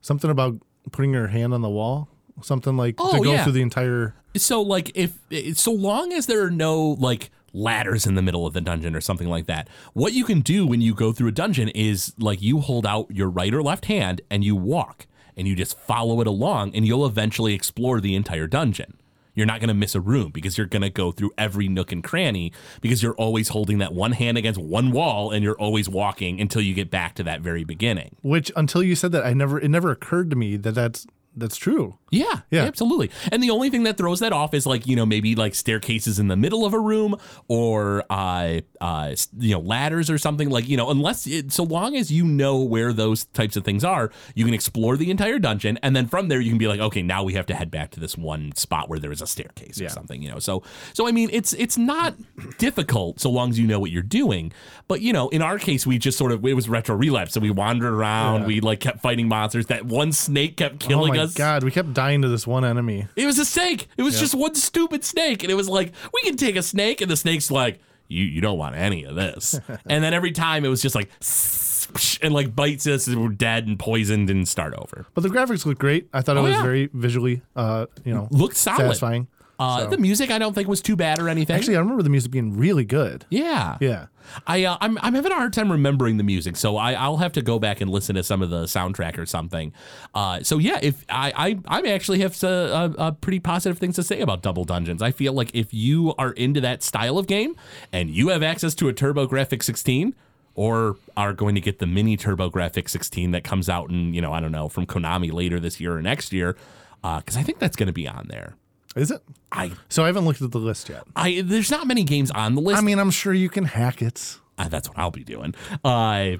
something 0.00 0.30
about 0.30 0.56
putting 0.92 1.12
your 1.12 1.26
hand 1.28 1.52
on 1.54 1.60
the 1.62 1.68
wall, 1.68 2.08
something 2.42 2.76
like 2.76 2.94
Oh, 2.98 3.18
to 3.18 3.22
go 3.24 3.32
yeah. 3.32 3.44
through 3.44 3.52
the 3.52 3.62
entire. 3.62 4.14
so 4.36 4.62
like 4.62 4.90
if 4.94 5.18
so 5.58 5.72
long 5.72 6.12
as 6.12 6.26
there 6.26 6.42
are 6.42 6.50
no 6.50 6.96
like 6.98 7.30
ladders 7.52 8.06
in 8.06 8.14
the 8.14 8.22
middle 8.22 8.46
of 8.46 8.52
the 8.54 8.60
dungeon 8.60 8.94
or 8.94 9.00
something 9.00 9.28
like 9.28 9.46
that 9.46 9.66
what 9.92 10.12
you 10.12 10.24
can 10.24 10.38
do 10.40 10.64
when 10.64 10.80
you 10.80 10.94
go 10.94 11.10
through 11.10 11.26
a 11.26 11.32
dungeon 11.32 11.68
is 11.70 12.14
like 12.16 12.40
you 12.40 12.60
hold 12.60 12.86
out 12.86 13.10
your 13.10 13.28
right 13.28 13.52
or 13.52 13.60
left 13.60 13.86
hand 13.86 14.20
and 14.30 14.44
you 14.44 14.54
walk 14.54 15.08
and 15.36 15.48
you 15.48 15.56
just 15.56 15.76
follow 15.76 16.20
it 16.20 16.28
along 16.28 16.72
and 16.76 16.86
you'll 16.86 17.04
eventually 17.04 17.52
explore 17.52 18.00
the 18.00 18.14
entire 18.14 18.46
dungeon 18.46 18.94
you're 19.34 19.46
not 19.46 19.60
going 19.60 19.68
to 19.68 19.74
miss 19.74 19.94
a 19.94 20.00
room 20.00 20.30
because 20.30 20.58
you're 20.58 20.66
going 20.66 20.82
to 20.82 20.90
go 20.90 21.12
through 21.12 21.30
every 21.38 21.68
nook 21.68 21.92
and 21.92 22.02
cranny 22.02 22.52
because 22.80 23.02
you're 23.02 23.14
always 23.14 23.48
holding 23.48 23.78
that 23.78 23.92
one 23.92 24.12
hand 24.12 24.38
against 24.38 24.60
one 24.60 24.90
wall 24.90 25.30
and 25.30 25.44
you're 25.44 25.58
always 25.58 25.88
walking 25.88 26.40
until 26.40 26.62
you 26.62 26.74
get 26.74 26.90
back 26.90 27.14
to 27.14 27.22
that 27.22 27.40
very 27.40 27.64
beginning. 27.64 28.16
Which 28.22 28.50
until 28.56 28.82
you 28.82 28.94
said 28.94 29.12
that, 29.12 29.24
I 29.24 29.32
never 29.32 29.60
it 29.60 29.68
never 29.68 29.90
occurred 29.90 30.30
to 30.30 30.36
me 30.36 30.56
that 30.56 30.72
that's 30.72 31.06
that's 31.36 31.56
true. 31.56 31.96
Yeah, 32.10 32.40
Yeah. 32.50 32.64
absolutely. 32.64 33.10
And 33.30 33.40
the 33.40 33.50
only 33.50 33.70
thing 33.70 33.84
that 33.84 33.96
throws 33.96 34.18
that 34.18 34.32
off 34.32 34.52
is 34.52 34.66
like 34.66 34.86
you 34.86 34.96
know 34.96 35.06
maybe 35.06 35.36
like 35.36 35.54
staircases 35.54 36.18
in 36.18 36.26
the 36.28 36.36
middle 36.36 36.66
of 36.66 36.74
a 36.74 36.78
room 36.80 37.16
or 37.48 38.04
uh, 38.10 38.60
uh, 38.80 39.14
you 39.38 39.54
know 39.54 39.60
ladders 39.60 40.10
or 40.10 40.18
something 40.18 40.50
like 40.50 40.68
you 40.68 40.76
know 40.76 40.90
unless 40.90 41.26
it, 41.26 41.52
so 41.52 41.62
long 41.62 41.96
as 41.96 42.10
you 42.10 42.24
know 42.24 42.58
where 42.58 42.92
those 42.92 43.26
types 43.26 43.56
of 43.56 43.64
things 43.64 43.84
are, 43.84 44.10
you 44.34 44.44
can 44.44 44.54
explore 44.54 44.96
the 44.96 45.10
entire 45.10 45.38
dungeon 45.38 45.78
and 45.82 45.94
then 45.94 46.06
from 46.06 46.28
there 46.28 46.40
you 46.40 46.50
can 46.50 46.58
be 46.58 46.66
like 46.66 46.80
okay 46.80 47.00
now 47.02 47.22
we 47.22 47.34
have 47.34 47.46
to 47.46 47.54
head 47.54 47.70
back 47.70 47.90
to 47.92 48.00
this 48.00 48.18
one 48.18 48.52
spot 48.56 48.88
where 48.88 48.98
there 48.98 49.12
is 49.12 49.22
a 49.22 49.26
staircase 49.26 49.80
or 49.80 49.84
something 49.88 50.20
you 50.22 50.30
know 50.30 50.38
so 50.40 50.62
so 50.94 51.06
I 51.06 51.12
mean 51.12 51.30
it's 51.32 51.52
it's 51.54 51.78
not 51.78 52.14
difficult 52.58 53.20
so 53.20 53.30
long 53.30 53.50
as 53.50 53.58
you 53.58 53.66
know 53.66 53.78
what 53.78 53.90
you're 53.90 54.02
doing 54.02 54.52
but 54.88 55.00
you 55.00 55.12
know 55.12 55.28
in 55.28 55.42
our 55.42 55.58
case 55.58 55.86
we 55.86 55.96
just 55.98 56.18
sort 56.18 56.32
of 56.32 56.44
it 56.44 56.54
was 56.54 56.68
retro 56.68 56.96
relapse 56.96 57.34
so 57.34 57.40
we 57.40 57.50
wandered 57.50 57.92
around 57.92 58.46
we 58.46 58.60
like 58.60 58.80
kept 58.80 59.00
fighting 59.00 59.28
monsters 59.28 59.66
that 59.66 59.84
one 59.86 60.10
snake 60.12 60.56
kept 60.56 60.82
Oh 60.84 60.88
killing 60.88 61.14
my 61.14 61.19
us 61.20 61.34
god, 61.34 61.64
we 61.64 61.70
kept 61.70 61.92
dying 61.94 62.22
to 62.22 62.28
this 62.28 62.46
one 62.46 62.64
enemy. 62.64 63.06
it 63.16 63.26
was 63.26 63.38
a 63.38 63.44
snake. 63.44 63.88
It 63.96 64.02
was 64.02 64.18
just 64.18 64.34
one 64.34 64.54
stupid 64.54 65.04
snake. 65.04 65.42
And 65.42 65.50
it 65.50 65.54
was 65.54 65.68
like, 65.68 65.92
we 66.12 66.22
can 66.22 66.36
take 66.36 66.56
a 66.56 66.62
snake. 66.62 67.00
And 67.00 67.10
the 67.10 67.16
snake's 67.16 67.50
like, 67.50 67.80
you, 68.08 68.24
you 68.24 68.40
don't 68.40 68.58
want 68.58 68.74
any 68.76 69.04
of 69.04 69.14
this. 69.14 69.58
and 69.86 70.02
then 70.04 70.12
every 70.14 70.32
time 70.32 70.64
it 70.64 70.68
was 70.68 70.82
just 70.82 70.94
like, 70.94 71.10
and 72.22 72.32
like 72.34 72.54
bites 72.54 72.86
us 72.86 73.06
and 73.06 73.20
we're 73.22 73.28
dead 73.30 73.66
and 73.66 73.78
poisoned 73.78 74.30
and 74.30 74.46
start 74.48 74.74
over. 74.74 75.06
But 75.14 75.22
the 75.22 75.28
graphics 75.28 75.64
look 75.66 75.78
great. 75.78 76.08
I 76.12 76.20
thought 76.22 76.36
it 76.36 76.40
Oh, 76.40 76.44
was 76.44 76.54
yeah. 76.54 76.62
very 76.62 76.88
visually, 76.92 77.42
uh, 77.56 77.86
you 78.04 78.14
know, 78.14 78.28
Looked 78.30 78.56
solid. 78.56 78.78
satisfying. 78.78 79.28
Uh, 79.60 79.80
So- 79.80 79.86
The 79.90 79.98
music 79.98 80.30
I 80.30 80.38
don't 80.38 80.54
think 80.54 80.66
was 80.68 80.80
too 80.80 80.96
bad 80.96 81.18
or 81.20 81.28
anything. 81.28 81.54
Actually, 81.54 81.76
I 81.76 81.80
remember 81.80 82.02
the 82.02 82.10
music 82.10 82.30
being 82.32 82.56
really 82.56 82.84
good. 82.84 83.26
yeah. 83.30 83.76
Yeah. 83.80 84.06
I 84.46 84.64
uh, 84.64 84.76
I'm 84.80 84.96
I'm 85.02 85.14
having 85.14 85.32
a 85.32 85.34
hard 85.34 85.52
time 85.52 85.72
remembering 85.72 86.16
the 86.16 86.22
music, 86.22 86.56
so 86.56 86.76
I 86.76 86.92
I'll 86.92 87.16
have 87.16 87.32
to 87.32 87.42
go 87.42 87.58
back 87.58 87.80
and 87.80 87.90
listen 87.90 88.14
to 88.14 88.22
some 88.22 88.42
of 88.42 88.50
the 88.50 88.64
soundtrack 88.64 89.18
or 89.18 89.26
something. 89.26 89.72
Uh, 90.14 90.40
so 90.44 90.58
yeah, 90.58 90.78
if 90.82 91.04
I 91.08 91.58
I 91.68 91.80
I 91.80 91.88
actually 91.90 92.20
have 92.20 92.42
uh, 92.44 92.46
uh, 92.48 92.92
uh, 92.96 93.10
pretty 93.12 93.40
positive 93.40 93.78
things 93.78 93.96
to 93.96 94.04
say 94.04 94.20
about 94.20 94.40
Double 94.42 94.64
Dungeons. 94.64 95.02
I 95.02 95.10
feel 95.10 95.32
like 95.32 95.50
if 95.52 95.74
you 95.74 96.14
are 96.16 96.30
into 96.32 96.60
that 96.60 96.82
style 96.84 97.18
of 97.18 97.26
game 97.26 97.56
and 97.92 98.08
you 98.10 98.28
have 98.28 98.42
access 98.42 98.74
to 98.76 98.88
a 98.88 98.92
TurboGrafx 98.92 99.64
16 99.64 100.14
or 100.54 100.96
are 101.16 101.32
going 101.32 101.56
to 101.56 101.60
get 101.60 101.80
the 101.80 101.86
mini 101.86 102.16
TurboGrafx 102.16 102.88
16 102.90 103.32
that 103.32 103.42
comes 103.42 103.68
out 103.68 103.90
in 103.90 104.14
you 104.14 104.20
know 104.20 104.32
I 104.32 104.38
don't 104.38 104.52
know 104.52 104.68
from 104.68 104.86
Konami 104.86 105.32
later 105.32 105.58
this 105.58 105.80
year 105.80 105.96
or 105.96 106.02
next 106.02 106.32
year, 106.32 106.56
because 107.02 107.36
I 107.36 107.42
think 107.42 107.58
that's 107.58 107.74
going 107.74 107.88
to 107.88 107.92
be 107.92 108.06
on 108.06 108.26
there. 108.28 108.54
Is 108.96 109.10
it? 109.10 109.22
I 109.52 109.72
So 109.88 110.02
I 110.02 110.06
haven't 110.06 110.24
looked 110.24 110.42
at 110.42 110.50
the 110.50 110.58
list 110.58 110.88
yet. 110.88 111.04
I 111.14 111.42
there's 111.44 111.70
not 111.70 111.86
many 111.86 112.04
games 112.04 112.30
on 112.30 112.54
the 112.54 112.60
list. 112.60 112.78
I 112.78 112.84
mean, 112.84 112.98
I'm 112.98 113.10
sure 113.10 113.32
you 113.32 113.48
can 113.48 113.64
hack 113.64 114.02
it. 114.02 114.38
Uh, 114.58 114.68
that's 114.68 114.88
what 114.88 114.98
I'll 114.98 115.10
be 115.10 115.24
doing. 115.24 115.54
Uh, 115.84 116.32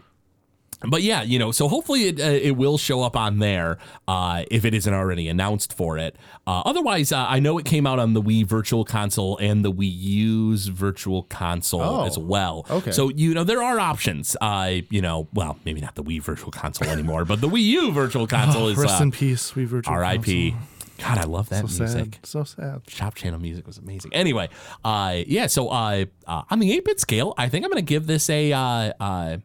but 0.88 1.02
yeah, 1.02 1.22
you 1.22 1.38
know, 1.38 1.52
so 1.52 1.68
hopefully 1.68 2.04
it, 2.08 2.18
uh, 2.20 2.24
it 2.24 2.52
will 2.56 2.78
show 2.78 3.02
up 3.02 3.14
on 3.14 3.38
there 3.38 3.76
uh, 4.08 4.44
if 4.50 4.64
it 4.64 4.72
isn't 4.72 4.92
already 4.94 5.28
announced 5.28 5.74
for 5.74 5.98
it. 5.98 6.16
Uh, 6.46 6.62
otherwise, 6.64 7.12
uh, 7.12 7.26
I 7.28 7.38
know 7.38 7.58
it 7.58 7.66
came 7.66 7.86
out 7.86 7.98
on 7.98 8.14
the 8.14 8.22
Wii 8.22 8.46
Virtual 8.46 8.84
Console 8.86 9.36
and 9.38 9.62
the 9.62 9.70
Wii 9.70 9.92
U's 9.94 10.68
Virtual 10.68 11.24
Console 11.24 11.82
Oh, 11.82 12.04
as 12.06 12.16
well. 12.16 12.64
okay. 12.70 12.92
So 12.92 13.10
you 13.10 13.34
know 13.34 13.44
there 13.44 13.62
are 13.62 13.78
options. 13.78 14.36
Uh, 14.40 14.76
you 14.88 15.02
know, 15.02 15.28
well, 15.34 15.58
maybe 15.66 15.82
not 15.82 15.96
the 15.96 16.02
Wii 16.02 16.22
Virtual 16.22 16.50
Console 16.50 16.88
anymore, 16.88 17.26
but 17.26 17.42
the 17.42 17.48
Wii 17.48 17.62
U 17.62 17.92
Virtual 17.92 18.26
Console 18.26 18.68
is 18.68 18.78
Rest 18.78 19.00
uh, 19.00 19.04
in 19.04 19.10
peace, 19.12 19.54
we 19.54 19.64
virtual 19.66 19.92
R.I.P. 19.94 20.52
console. 20.52 20.68
God, 21.00 21.18
I 21.18 21.24
love 21.24 21.48
that 21.48 21.68
So 21.68 21.82
music. 21.84 22.14
sad. 22.16 22.26
So 22.26 22.44
sad. 22.44 22.82
Shop 22.88 23.14
Channel 23.14 23.40
music 23.40 23.66
was 23.66 23.78
amazing. 23.78 24.12
Anyway, 24.14 24.48
uh, 24.84 25.22
yeah. 25.26 25.46
So 25.46 25.68
uh, 25.68 26.04
uh, 26.26 26.42
on 26.50 26.58
the 26.58 26.72
eight 26.72 26.84
bit 26.84 27.00
scale, 27.00 27.34
I 27.38 27.48
think 27.48 27.64
I'm 27.64 27.70
to 27.72 27.80
give 27.82 28.06
this 28.06 28.28
a, 28.28 28.52
uh, 28.52 28.92
uh, 29.00 29.36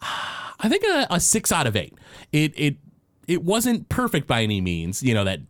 I 0.00 0.68
think 0.68 0.84
a, 0.84 1.06
a 1.10 1.20
six 1.20 1.50
out 1.52 1.66
of 1.66 1.76
eight. 1.76 1.94
It 2.32 2.52
it 2.56 2.76
it 3.26 3.42
wasn't 3.42 3.88
perfect 3.88 4.26
by 4.26 4.42
any 4.42 4.60
means. 4.60 5.02
You 5.02 5.14
know 5.14 5.24
that 5.24 5.40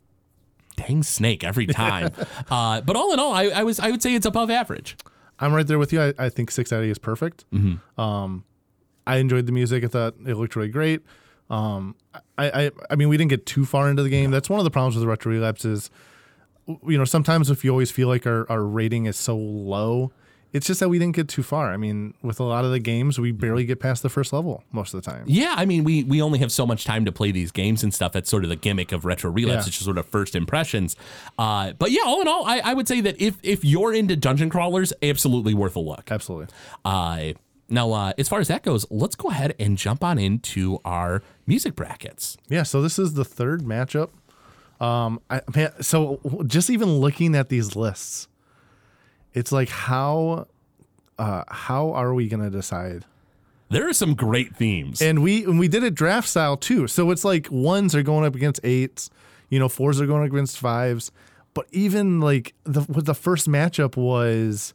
dang 0.76 1.03
snake 1.03 1.45
every 1.45 1.66
time. 1.85 2.11
uh, 2.51 2.81
but 2.81 2.97
all 2.97 3.12
in 3.12 3.18
all, 3.20 3.33
I, 3.33 3.45
I 3.47 3.62
was 3.64 3.79
I 3.81 3.91
would 3.91 4.03
say 4.03 4.14
it's 4.14 4.26
above 4.26 4.51
average. 4.51 4.97
I'm 5.39 5.53
right 5.53 5.66
there 5.66 5.79
with 5.79 5.93
you. 5.93 6.01
I, 6.03 6.14
I 6.18 6.29
think 6.31 6.51
six 6.51 6.72
out 6.72 6.81
of 6.81 6.85
eight 6.87 6.91
is 6.91 6.99
perfect. 6.99 7.45
Um, 7.97 8.45
I 9.07 9.16
enjoyed 9.16 9.47
the 9.47 9.53
music. 9.53 9.85
I 9.85 9.87
thought 9.89 10.14
it 10.26 10.35
looked 10.37 10.57
really 10.57 10.68
great. 10.68 11.03
Um, 11.51 11.94
I, 12.36 12.64
I, 12.66 12.70
I 12.90 12.96
mean, 12.96 13.09
we 13.09 13.16
didn't 13.16 13.30
get 13.30 13.46
too 13.46 13.64
far 13.64 13.88
into 13.88 14.03
the 14.03 14.11
game. 14.11 14.30
That's 14.30 14.51
one 14.51 14.61
of 14.61 14.64
the 14.64 14.70
problems 14.70 14.94
with 14.94 15.03
the 15.03 15.09
retro 15.09 15.32
relapse 15.32 15.64
is, 15.64 15.90
you 16.66 16.99
know, 16.99 17.05
sometimes 17.05 17.51
if 17.51 17.64
you 17.64 17.70
always 17.70 17.90
feel 17.90 18.09
like 18.09 18.26
our, 18.26 18.51
our 18.51 18.62
rating 18.62 19.07
is 19.07 19.16
so 19.16 19.36
low, 19.36 20.12
it's 20.53 20.66
just 20.66 20.80
that 20.80 20.88
we 20.88 20.99
didn't 20.99 21.14
get 21.14 21.28
too 21.28 21.42
far. 21.42 21.72
I 21.72 21.76
mean, 21.76 22.14
with 22.22 22.40
a 22.40 22.42
lot 22.42 22.64
of 22.64 22.70
the 22.70 22.78
games, 22.78 23.18
we 23.18 23.32
barely 23.32 23.64
get 23.64 23.80
past 23.80 24.03
the 24.03 24.09
first 24.09 24.32
level 24.32 24.64
most 24.72 24.94
of 24.94 25.03
the 25.03 25.11
time. 25.11 25.24
Yeah, 25.26 25.55
I 25.57 25.66
mean, 25.66 25.84
we 25.84 26.05
we 26.05 26.22
only 26.22 26.38
have 26.38 26.51
so 26.51 26.66
much 26.66 26.84
time 26.84 27.05
to 27.05 27.12
play 27.12 27.32
these 27.32 27.53
games 27.53 27.82
and 27.82 27.92
stuff. 27.92 28.12
That's 28.12 28.30
sort 28.30 28.44
of 28.44 28.51
the 28.51 28.57
gimmick 28.57 28.92
of 28.92 29.05
retro 29.05 29.30
relapse. 29.30 29.64
Yeah. 29.64 29.68
It's 29.68 29.76
just 29.76 29.84
sort 29.84 29.99
of 29.99 30.07
first 30.07 30.34
impressions. 30.34 30.96
Uh, 31.38 31.72
but 31.72 31.90
yeah, 31.90 32.03
all 32.07 32.22
in 32.22 32.28
all, 32.28 32.46
I, 32.46 32.61
I 32.61 32.74
would 32.74 32.88
say 32.88 33.03
that 33.03 33.20
if 33.20 33.36
if 33.42 33.62
you're 33.64 33.92
into 33.92 34.16
dungeon 34.16 34.49
crawlers, 34.49 34.92
absolutely 35.03 35.53
worth 35.53 35.76
a 35.76 35.80
look. 35.80 36.11
Absolutely. 36.11 36.46
Uh, 36.82 37.32
now, 37.68 37.92
uh, 37.92 38.12
as 38.16 38.28
far 38.28 38.40
as 38.40 38.49
that 38.49 38.62
goes, 38.62 38.86
let's 38.90 39.16
go 39.16 39.28
ahead 39.28 39.55
and 39.59 39.76
jump 39.76 40.03
on 40.03 40.18
into 40.18 40.78
our 40.86 41.22
music 41.49 41.74
brackets. 41.74 42.36
Yeah, 42.49 42.62
so 42.62 42.82
this 42.82 42.99
is 42.99 43.14
the 43.14 43.24
third 43.24 43.62
matchup. 43.62 44.11
Um, 44.80 45.20
I 45.28 45.40
man, 45.57 45.72
so 45.82 46.20
just 46.46 46.70
even 46.70 46.99
looking 46.99 47.34
at 47.34 47.49
these 47.49 47.74
lists, 47.74 48.28
it's 49.32 49.51
like 49.51 49.70
how, 49.70 50.46
uh, 51.18 51.42
how 51.49 51.92
are 51.92 52.14
we 52.14 52.28
gonna 52.28 52.51
decide? 52.51 53.05
There 53.70 53.88
are 53.88 53.92
some 53.92 54.14
great 54.14 54.55
themes. 54.55 55.03
And 55.03 55.22
we 55.22 55.44
and 55.44 55.59
we 55.59 55.66
did 55.66 55.82
it 55.82 55.94
draft 55.94 56.28
style 56.28 56.57
too, 56.57 56.86
so 56.86 57.11
it's 57.11 57.24
like 57.24 57.49
ones 57.51 57.94
are 57.94 58.03
going 58.03 58.24
up 58.24 58.36
against 58.36 58.61
eights, 58.62 59.11
you 59.49 59.59
know, 59.59 59.68
fours 59.68 60.01
are 60.01 60.07
going 60.07 60.22
up 60.22 60.32
against 60.32 60.59
fives, 60.59 61.11
but 61.55 61.66
even 61.72 62.20
like 62.20 62.55
the 62.64 62.82
what 62.82 63.07
the 63.07 63.14
first 63.14 63.49
matchup 63.49 63.96
was. 63.96 64.74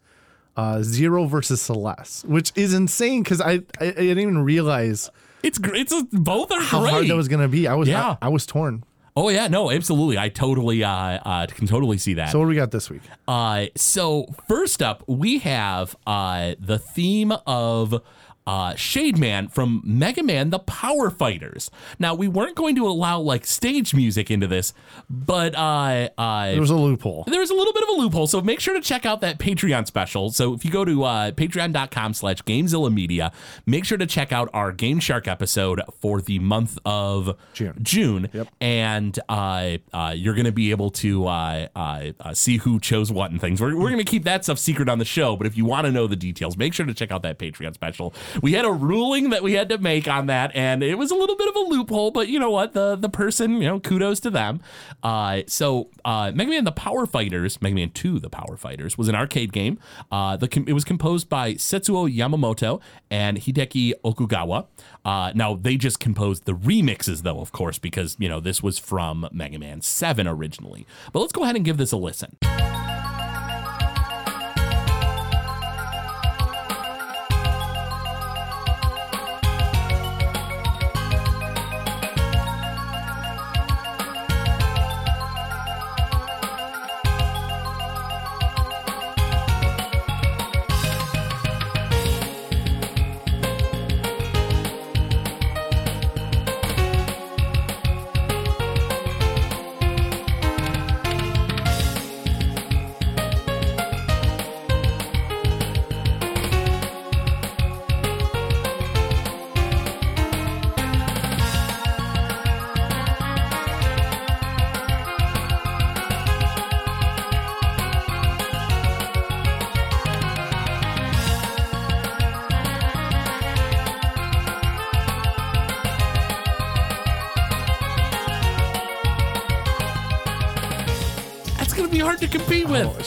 Uh, 0.56 0.84
zero 0.84 1.26
versus 1.26 1.60
Celeste, 1.64 2.26
which 2.26 2.52
is 2.56 2.76
insane 2.76 3.24
because 3.24 3.42
I, 3.42 3.54
I 3.82 3.86
I 3.86 3.92
didn't 3.92 4.20
even 4.20 4.44
realize 4.44 5.10
It's 5.44 5.58
great. 5.58 5.82
It's 5.82 5.94
a, 5.94 6.08
both 6.12 6.52
are 6.52 6.62
how 6.62 6.80
great. 6.82 6.92
hard 6.92 7.08
that 7.08 7.16
was 7.16 7.28
gonna 7.28 7.48
be. 7.48 7.68
I 7.68 7.76
was 7.76 7.88
Yeah. 7.88 8.16
I, 8.22 8.28
I 8.28 8.30
was 8.30 8.46
torn. 8.46 8.84
oh 9.16 9.30
yeah, 9.30 9.48
no, 9.48 9.70
absolutely. 9.70 10.18
I 10.18 10.30
totally 10.30 10.84
uh, 10.84 10.90
uh, 10.90 11.46
can 11.48 11.68
totally 11.68 11.98
see 11.98 12.16
that. 12.16 12.32
So 12.32 12.40
what 12.40 12.46
do 12.46 12.50
we 12.50 12.56
got 12.56 12.72
this 12.72 12.90
week? 12.90 13.02
Uh, 13.28 13.66
so 13.76 14.26
first 14.48 14.82
up, 14.82 15.04
we 15.08 15.40
have 15.40 15.96
uh, 16.08 16.56
the 16.60 16.80
theme 16.80 17.34
of 17.46 18.02
uh, 18.46 18.76
Shade 18.76 19.18
Man 19.18 19.48
from 19.48 19.82
Mega 19.86 20.24
Man: 20.24 20.50
The 20.50 20.60
Power 20.60 21.10
Fighters. 21.10 21.70
Now 22.00 22.14
we 22.16 22.28
weren't 22.28 22.56
going 22.56 22.76
to 22.76 22.88
allow 22.88 23.20
like 23.20 23.46
stage 23.46 23.94
music 23.94 24.30
into 24.32 24.48
this, 24.48 24.74
but 25.10 25.56
uh, 25.56 26.10
uh, 26.18 26.52
There 26.52 26.60
was 26.62 26.70
a 26.70 26.76
loophole. 26.76 27.24
there's 27.28 27.50
a 27.50 27.54
little 27.56 27.74
bit 27.74 27.84
of 27.84 27.90
a 27.90 27.94
loophole, 27.94 28.28
so 28.28 28.42
make 28.42 28.60
sure 28.60 28.74
to 28.74 28.82
check 28.82 29.06
out 29.06 29.22
that 29.22 29.40
Patreon 29.40 29.88
special. 29.88 30.32
So 30.32 30.54
if 30.54 30.66
you 30.66 30.72
go 30.72 30.86
to 30.86 31.04
uh, 31.04 31.32
patreon.com 31.32 32.14
slash 32.14 32.42
Gamezilla 32.44 32.94
Media, 32.94 33.32
make 33.66 33.86
sure 33.86 33.98
to 33.98 34.06
check 34.06 34.32
out 34.32 34.50
our 34.54 34.72
Game 34.72 35.00
Shark 35.00 35.28
episode 35.28 35.82
for 36.02 36.22
the 36.22 36.40
month 36.40 36.78
of 36.86 37.38
June. 37.54 37.78
June. 37.82 38.30
Yep. 38.34 38.48
And 38.62 39.20
uh, 39.30 39.78
uh, 39.94 40.14
you're 40.16 40.34
going 40.34 40.46
to 40.46 40.52
be 40.52 40.72
able 40.72 40.90
to 40.92 41.28
uh, 41.28 41.68
uh, 41.76 42.12
uh, 42.20 42.34
see 42.34 42.58
who 42.58 42.80
chose 42.80 43.12
what 43.12 43.32
and 43.32 43.40
things. 43.40 43.62
We're, 43.62 43.76
we're 43.76 43.90
going 43.90 43.98
to 44.04 44.10
keep 44.10 44.24
that 44.26 44.44
stuff 44.44 44.60
secret 44.60 44.90
on 44.90 45.00
the 45.00 45.06
show, 45.06 45.36
but 45.36 45.48
if 45.48 45.58
you 45.58 45.66
want 45.66 45.86
to 45.86 45.92
know 45.92 46.08
the 46.08 46.16
details, 46.16 46.58
make 46.58 46.74
sure 46.74 46.86
to 46.86 46.94
check 46.94 47.12
out 47.12 47.24
that 47.24 47.40
Patreon 47.40 47.74
special. 47.74 48.14
We 48.42 48.54
had 48.54 48.66
a 48.66 48.72
ruling 48.72 49.30
that 49.30 49.44
we 49.44 49.54
had 49.54 49.70
to 49.70 49.78
make 49.78 50.08
on 50.08 50.28
that, 50.28 50.56
and 50.56 50.84
it 50.84 50.98
was 50.98 51.12
a 51.12 51.16
little 51.16 51.36
bit 51.36 51.48
of 51.48 51.56
a 51.56 51.60
loophole, 51.60 52.12
but 52.12 52.28
you 52.28 52.40
know 52.40 52.50
what? 52.50 52.74
The 52.74 52.96
the 52.96 53.10
person, 53.10 53.62
you 53.62 53.68
know, 53.68 53.80
kudos 53.80 54.20
to 54.22 54.30
them. 54.30 54.62
Uh, 55.02 55.42
so 55.48 55.90
uh, 56.06 56.32
Mega 56.34 56.50
Man: 56.50 56.64
The 56.64 56.72
Power 56.72 57.06
Fighters, 57.06 57.62
Mega 57.62 57.76
Man 57.76 57.92
2: 57.92 58.20
The 58.20 58.30
Power 58.30 58.58
Fighters, 58.58 58.98
was 58.98 59.08
an 59.08 59.16
arcade 59.16 59.52
game. 59.54 59.80
Uh, 60.12 60.38
the 60.38 60.48
it 60.68 60.74
was 60.74 60.84
composed 60.84 61.30
by 61.30 61.54
Setsuo 61.54 62.14
Yamamoto 62.14 62.82
and 63.10 63.38
Hideki 63.38 63.94
Okugawa. 64.04 64.68
Uh, 65.06 65.32
now 65.36 65.56
they 65.56 65.78
just 65.78 66.00
composed 66.00 66.46
the 66.46 66.54
remixes, 66.54 67.24
though, 67.24 67.40
of 67.40 67.52
course, 67.52 67.78
because 67.78 68.16
you 68.20 68.30
know 68.30 68.40
this 68.40 68.64
was 68.64 68.80
from 68.80 69.28
Mega 69.32 69.60
Man 69.60 69.82
7 69.82 70.28
originally. 70.28 70.86
But 71.12 71.20
let's 71.20 71.34
go 71.34 71.44
ahead 71.44 71.56
and 71.56 71.66
give 71.66 71.78
this 71.78 71.92
a 71.92 71.98
listen. 71.98 72.38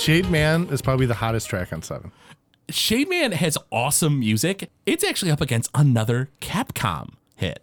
Shade 0.07 0.31
Man 0.31 0.69
is 0.69 0.83
probably 0.83 1.07
the 1.07 1.15
hottest 1.15 1.49
track 1.49 1.73
on 1.73 1.83
seven. 1.83 2.13
Shade 2.69 3.09
Man 3.09 3.33
has 3.33 3.59
awesome 3.73 4.21
music. 4.21 4.71
It's 4.87 5.03
actually 5.03 5.33
up 5.33 5.41
against 5.41 5.69
another 5.75 6.31
Capcom 6.41 7.15
hit. 7.35 7.61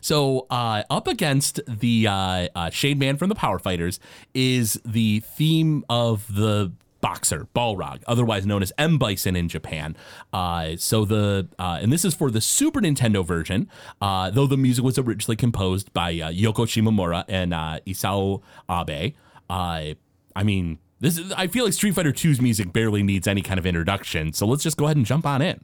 So 0.00 0.48
uh, 0.50 0.82
up 0.90 1.06
against 1.06 1.60
the 1.68 2.08
uh, 2.08 2.48
uh, 2.56 2.70
Shade 2.70 2.98
Man 2.98 3.16
from 3.16 3.28
the 3.28 3.36
Power 3.36 3.60
Fighters 3.60 4.00
is 4.34 4.80
the 4.84 5.20
theme 5.20 5.84
of 5.88 6.34
the 6.34 6.72
boxer 7.00 7.46
Balrog, 7.54 8.02
otherwise 8.08 8.44
known 8.44 8.64
as 8.64 8.72
M 8.76 8.98
Bison 8.98 9.36
in 9.36 9.48
Japan. 9.48 9.94
Uh, 10.32 10.70
so 10.76 11.04
the 11.04 11.46
uh, 11.56 11.78
and 11.80 11.92
this 11.92 12.04
is 12.04 12.14
for 12.14 12.32
the 12.32 12.40
Super 12.40 12.80
Nintendo 12.80 13.24
version, 13.24 13.68
uh, 14.02 14.28
though 14.30 14.48
the 14.48 14.56
music 14.56 14.84
was 14.84 14.98
originally 14.98 15.36
composed 15.36 15.92
by 15.92 16.10
uh, 16.14 16.32
Yoko 16.32 16.66
Shimomura 16.66 17.24
and 17.28 17.54
uh, 17.54 17.78
Isao 17.86 18.42
Abe. 18.68 19.14
Uh, 19.48 19.94
I 20.34 20.42
mean. 20.42 20.80
This 21.02 21.16
is, 21.16 21.32
I 21.32 21.46
feel 21.46 21.64
like 21.64 21.72
Street 21.72 21.94
Fighter 21.94 22.12
2's 22.12 22.42
music 22.42 22.74
barely 22.74 23.02
needs 23.02 23.26
any 23.26 23.40
kind 23.40 23.58
of 23.58 23.64
introduction, 23.64 24.34
so 24.34 24.46
let's 24.46 24.62
just 24.62 24.76
go 24.76 24.84
ahead 24.84 24.98
and 24.98 25.06
jump 25.06 25.24
on 25.24 25.40
in. 25.40 25.58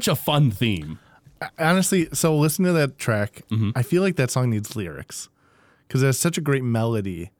Such 0.00 0.08
a 0.08 0.16
fun 0.16 0.50
theme. 0.50 0.98
Honestly, 1.58 2.08
so 2.12 2.36
listen 2.36 2.64
to 2.66 2.72
that 2.72 2.98
track. 2.98 3.42
Mm-hmm. 3.50 3.70
I 3.74 3.82
feel 3.82 4.02
like 4.02 4.16
that 4.16 4.30
song 4.30 4.50
needs 4.50 4.76
lyrics 4.76 5.28
because 5.88 6.02
it 6.02 6.06
has 6.06 6.18
such 6.18 6.36
a 6.36 6.40
great 6.42 6.62
melody, 6.62 7.30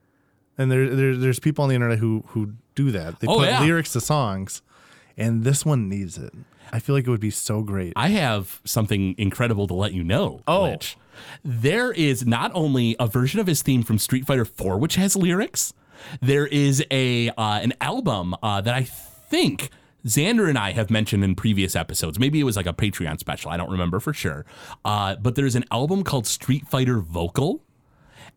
and 0.56 0.70
there, 0.72 0.94
there 0.94 1.16
there's 1.16 1.38
people 1.38 1.62
on 1.64 1.68
the 1.68 1.74
internet 1.74 1.98
who 1.98 2.24
who 2.28 2.54
do 2.74 2.90
that. 2.92 3.20
They 3.20 3.26
Oh, 3.26 3.38
put 3.38 3.48
yeah. 3.48 3.60
lyrics 3.60 3.92
to 3.92 4.00
songs, 4.00 4.62
and 5.18 5.44
this 5.44 5.66
one 5.66 5.88
needs 5.88 6.16
it. 6.16 6.32
I 6.72 6.78
feel 6.78 6.94
like 6.94 7.06
it 7.06 7.10
would 7.10 7.20
be 7.20 7.30
so 7.30 7.62
great. 7.62 7.92
I 7.96 8.08
have 8.08 8.60
something 8.64 9.14
incredible 9.18 9.66
to 9.66 9.74
let 9.74 9.92
you 9.92 10.04
know. 10.04 10.40
Oh. 10.48 10.60
Glitch. 10.78 10.94
There 11.44 11.92
is 11.92 12.24
not 12.24 12.50
only 12.54 12.96
a 12.98 13.06
version 13.06 13.40
of 13.40 13.46
his 13.46 13.60
theme 13.60 13.82
from 13.82 13.98
Street 13.98 14.24
Fighter 14.24 14.46
4 14.46 14.78
which 14.78 14.94
has 14.94 15.16
lyrics, 15.16 15.74
there 16.22 16.46
is 16.46 16.82
a 16.90 17.28
uh, 17.30 17.60
an 17.60 17.74
album 17.82 18.34
uh, 18.42 18.62
that 18.62 18.72
I 18.74 18.84
think 18.84 19.68
Xander 20.06 20.48
and 20.48 20.58
I 20.58 20.72
have 20.72 20.90
mentioned 20.90 21.24
in 21.24 21.34
previous 21.34 21.76
episodes. 21.76 22.18
Maybe 22.18 22.40
it 22.40 22.44
was 22.44 22.56
like 22.56 22.66
a 22.66 22.72
Patreon 22.72 23.18
special. 23.18 23.50
I 23.50 23.56
don't 23.56 23.70
remember 23.70 24.00
for 24.00 24.12
sure. 24.12 24.44
Uh, 24.84 25.16
but 25.16 25.34
there's 25.34 25.54
an 25.54 25.64
album 25.70 26.04
called 26.04 26.26
Street 26.26 26.66
Fighter 26.68 27.00
Vocal 27.00 27.62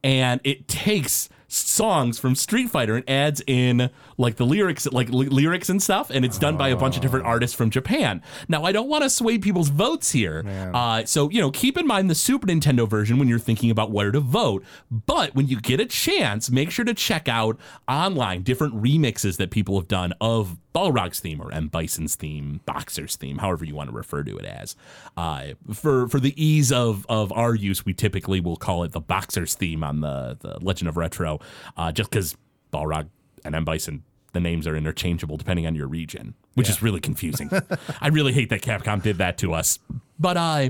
and 0.04 0.42
it 0.44 0.68
takes 0.68 1.30
songs 1.48 2.20
from 2.20 2.36
Street 2.36 2.70
Fighter 2.70 2.96
and 2.96 3.10
adds 3.10 3.42
in 3.48 3.90
like 4.18 4.36
the 4.36 4.46
lyrics, 4.46 4.86
like 4.92 5.10
ly- 5.10 5.28
lyrics 5.28 5.70
and 5.70 5.82
stuff, 5.82 6.10
and 6.10 6.24
it's 6.26 6.38
done 6.38 6.58
by 6.58 6.70
a 6.70 6.76
bunch 6.78 6.96
of 6.96 7.02
different 7.02 7.26
artists 7.26 7.56
from 7.56 7.70
Japan. 7.70 8.22
Now, 8.48 8.64
I 8.64 8.72
don't 8.72 8.90
want 8.90 9.04
to 9.04 9.10
sway 9.10 9.38
people's 9.38 9.70
votes 9.70 10.12
here, 10.12 10.44
uh, 10.74 11.06
so 11.06 11.30
you 11.30 11.42
know, 11.42 11.52
keep 11.52 11.78
in 11.78 11.88
mind 11.88 12.10
the 12.10 12.16
Super 12.16 12.48
Nintendo 12.48 12.88
version 12.88 13.18
when 13.18 13.28
you're 13.28 13.40
thinking 13.40 13.72
about 13.72 13.92
where 13.92 14.12
to 14.12 14.20
vote. 14.20 14.64
But 14.92 15.36
when 15.36 15.48
you 15.48 15.60
get 15.60 15.80
a 15.80 15.86
chance, 15.86 16.50
make 16.52 16.72
sure 16.72 16.86
to 16.86 16.94
check 16.94 17.28
out 17.28 17.58
online 17.88 18.44
different 18.44 18.82
remixes 18.82 19.38
that 19.38 19.52
people 19.52 19.78
have 19.80 19.88
done 19.88 20.14
of 20.22 20.58
Balrog's 20.74 21.20
theme 21.20 21.42
or 21.42 21.52
M 21.52 21.68
Bison's 21.68 22.16
theme, 22.16 22.62
Boxer's 22.66 23.16
theme, 23.16 23.38
however 23.38 23.64
you 23.64 23.76
want 23.76 23.90
to 23.90 23.96
refer 23.96 24.24
to 24.24 24.38
it 24.38 24.46
as. 24.46 24.76
Uh, 25.16 25.50
for 25.72 26.08
for 26.08 26.20
the 26.20 26.34
ease 26.44 26.72
of 26.72 27.06
of 27.10 27.32
our 27.34 27.56
use, 27.56 27.86
we 27.86 27.94
typically 27.94 28.40
will 28.40 28.58
call 28.58 28.84
it 28.84 28.92
the 28.92 29.00
Boxer's 29.00 29.54
theme 29.54 29.84
on 29.84 30.02
the 30.02 30.38
the 30.40 30.58
Legend 30.62 30.90
of 30.90 30.98
Retro, 30.98 31.40
uh, 31.78 31.92
just 31.92 32.10
because 32.10 32.36
Balrog 32.72 33.08
and 33.46 33.56
M 33.56 33.66
Bison. 33.66 34.04
The 34.34 34.40
names 34.40 34.66
are 34.66 34.76
interchangeable 34.76 35.38
depending 35.38 35.68
on 35.68 35.76
your 35.76 35.88
region, 35.88 36.34
which 36.56 36.68
is 36.68 36.82
really 36.82 37.00
confusing. 37.00 37.52
I 38.02 38.08
really 38.08 38.34
hate 38.34 38.50
that 38.50 38.62
Capcom 38.62 39.02
did 39.04 39.20
that 39.20 39.38
to 39.40 39.54
us. 39.54 39.78
But 40.20 40.38
uh, 40.38 40.70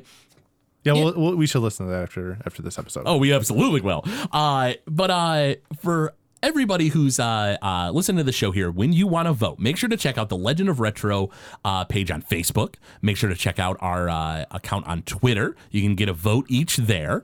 yeah, 0.84 0.94
Well, 0.94 1.14
well, 1.16 1.36
we 1.36 1.48
should 1.48 1.62
listen 1.62 1.86
to 1.86 1.91
that 1.94 2.04
after 2.04 2.40
after 2.45 2.62
this 2.62 2.78
episode. 2.78 3.04
Oh, 3.06 3.18
we 3.18 3.32
absolutely 3.32 3.80
will. 3.82 4.04
Uh, 4.34 4.74
but 4.86 5.10
uh, 5.10 5.56
for 5.82 6.14
everybody 6.41 6.90
who's 6.90 7.22
uh, 7.22 7.56
uh, 7.62 7.90
listening 7.94 8.18
to 8.18 8.24
the 8.24 8.34
show 8.34 8.52
here, 8.52 8.70
when 8.70 8.91
you 8.91 9.08
want 9.08 9.30
to 9.30 9.34
vote, 9.34 9.60
make 9.60 9.78
sure 9.78 9.88
to 9.88 9.95
check 9.95 10.18
out 10.18 10.28
the 10.28 10.36
Legend 10.36 10.68
of 10.68 10.82
Retro 10.82 11.30
uh, 11.64 11.86
page 11.86 12.12
on 12.12 12.22
Facebook. 12.22 12.76
Make 13.02 13.16
sure 13.16 13.30
to 13.30 13.36
check 13.36 13.60
out 13.60 13.78
our 13.80 14.10
uh, 14.10 14.44
account 14.52 14.86
on 14.88 15.04
Twitter. 15.04 15.56
You 15.72 15.82
can 15.82 15.95
get 15.95 16.10
a 16.10 16.14
vote 16.14 16.45
each 16.50 16.76
there. 16.76 17.24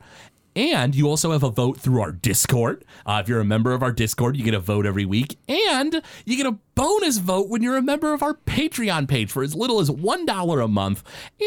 And 0.60 0.94
you 0.94 1.08
also 1.08 1.32
have 1.32 1.44
a 1.44 1.50
vote 1.50 1.80
through 1.80 2.02
our 2.02 2.12
Discord. 2.12 2.84
Uh, 3.06 3.22
if 3.24 3.30
you're 3.30 3.40
a 3.40 3.46
member 3.46 3.72
of 3.72 3.82
our 3.82 3.94
Discord, 3.94 4.36
you 4.36 4.44
get 4.44 4.54
a 4.54 4.60
vote 4.60 4.86
every 4.86 5.06
week. 5.06 5.38
And 5.48 6.02
you 6.26 6.36
get 6.36 6.48
a 6.48 6.58
bonus 6.80 7.18
vote 7.18 7.50
when 7.50 7.62
you're 7.62 7.76
a 7.76 7.82
member 7.82 8.14
of 8.14 8.24
our 8.24 8.36
Patreon 8.36 9.06
page 9.06 9.30
for 9.30 9.44
as 9.44 9.54
little 9.54 9.82
as 9.82 9.90
$1 9.90 10.64
a 10.64 10.68
month. 10.70 11.04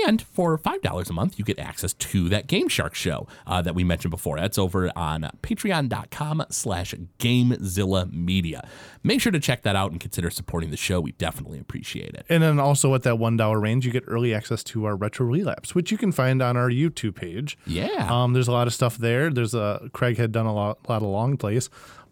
And 0.07 0.21
for 0.21 0.59
$5 0.59 1.09
a 1.09 1.13
month, 1.15 1.39
you 1.39 1.45
get 1.47 1.59
access 1.59 1.95
to 1.95 2.29
that 2.29 2.49
Game 2.49 2.69
Shark 2.69 2.95
show 2.95 3.27
uh, 3.47 3.63
that 3.63 3.75
we 3.75 3.83
mentioned 3.83 4.11
before. 4.11 4.39
That's 4.39 4.59
over 4.59 4.93
on 4.95 5.31
patreon.com 5.43 6.45
slash 6.51 6.95
GameZilla 7.19 8.13
Media. 8.13 8.69
Make 9.03 9.23
sure 9.23 9.33
to 9.33 9.41
check 9.41 9.63
that 9.63 9.75
out 9.75 9.91
and 9.91 9.99
consider 9.99 10.29
supporting 10.29 10.71
the 10.71 10.77
show. 10.77 11.01
We 11.01 11.13
definitely 11.13 11.59
appreciate 11.59 12.13
it. 12.15 12.27
And 12.29 12.43
then 12.43 12.61
also 12.61 12.95
at 12.95 13.03
that 13.05 13.19
one 13.19 13.39
dollar 13.39 13.59
range, 13.59 13.87
you 13.87 13.93
get 13.93 14.05
early 14.07 14.35
access 14.35 14.63
to 14.65 14.85
our 14.85 14.97
retro 14.97 15.25
relapse, 15.25 15.75
which 15.75 15.91
you 15.91 15.97
can 15.97 16.13
find 16.13 16.43
on 16.43 16.59
our 16.59 16.69
YouTube 16.69 17.15
page. 17.15 17.57
Yeah. 17.67 18.07
Um, 18.11 18.35
there's 18.35 18.49
a 18.49 18.53
lot 18.53 18.67
of 18.67 18.75
stuff 18.75 18.99
there. 18.99 19.31
There's 19.31 19.55
a 19.55 19.89
Craig 19.95 20.19
had 20.19 20.31
done 20.31 20.45
a 20.45 20.53
lot, 20.53 20.87
lot 20.91 21.01
of 21.01 21.09
long 21.09 21.39
plays, 21.39 21.71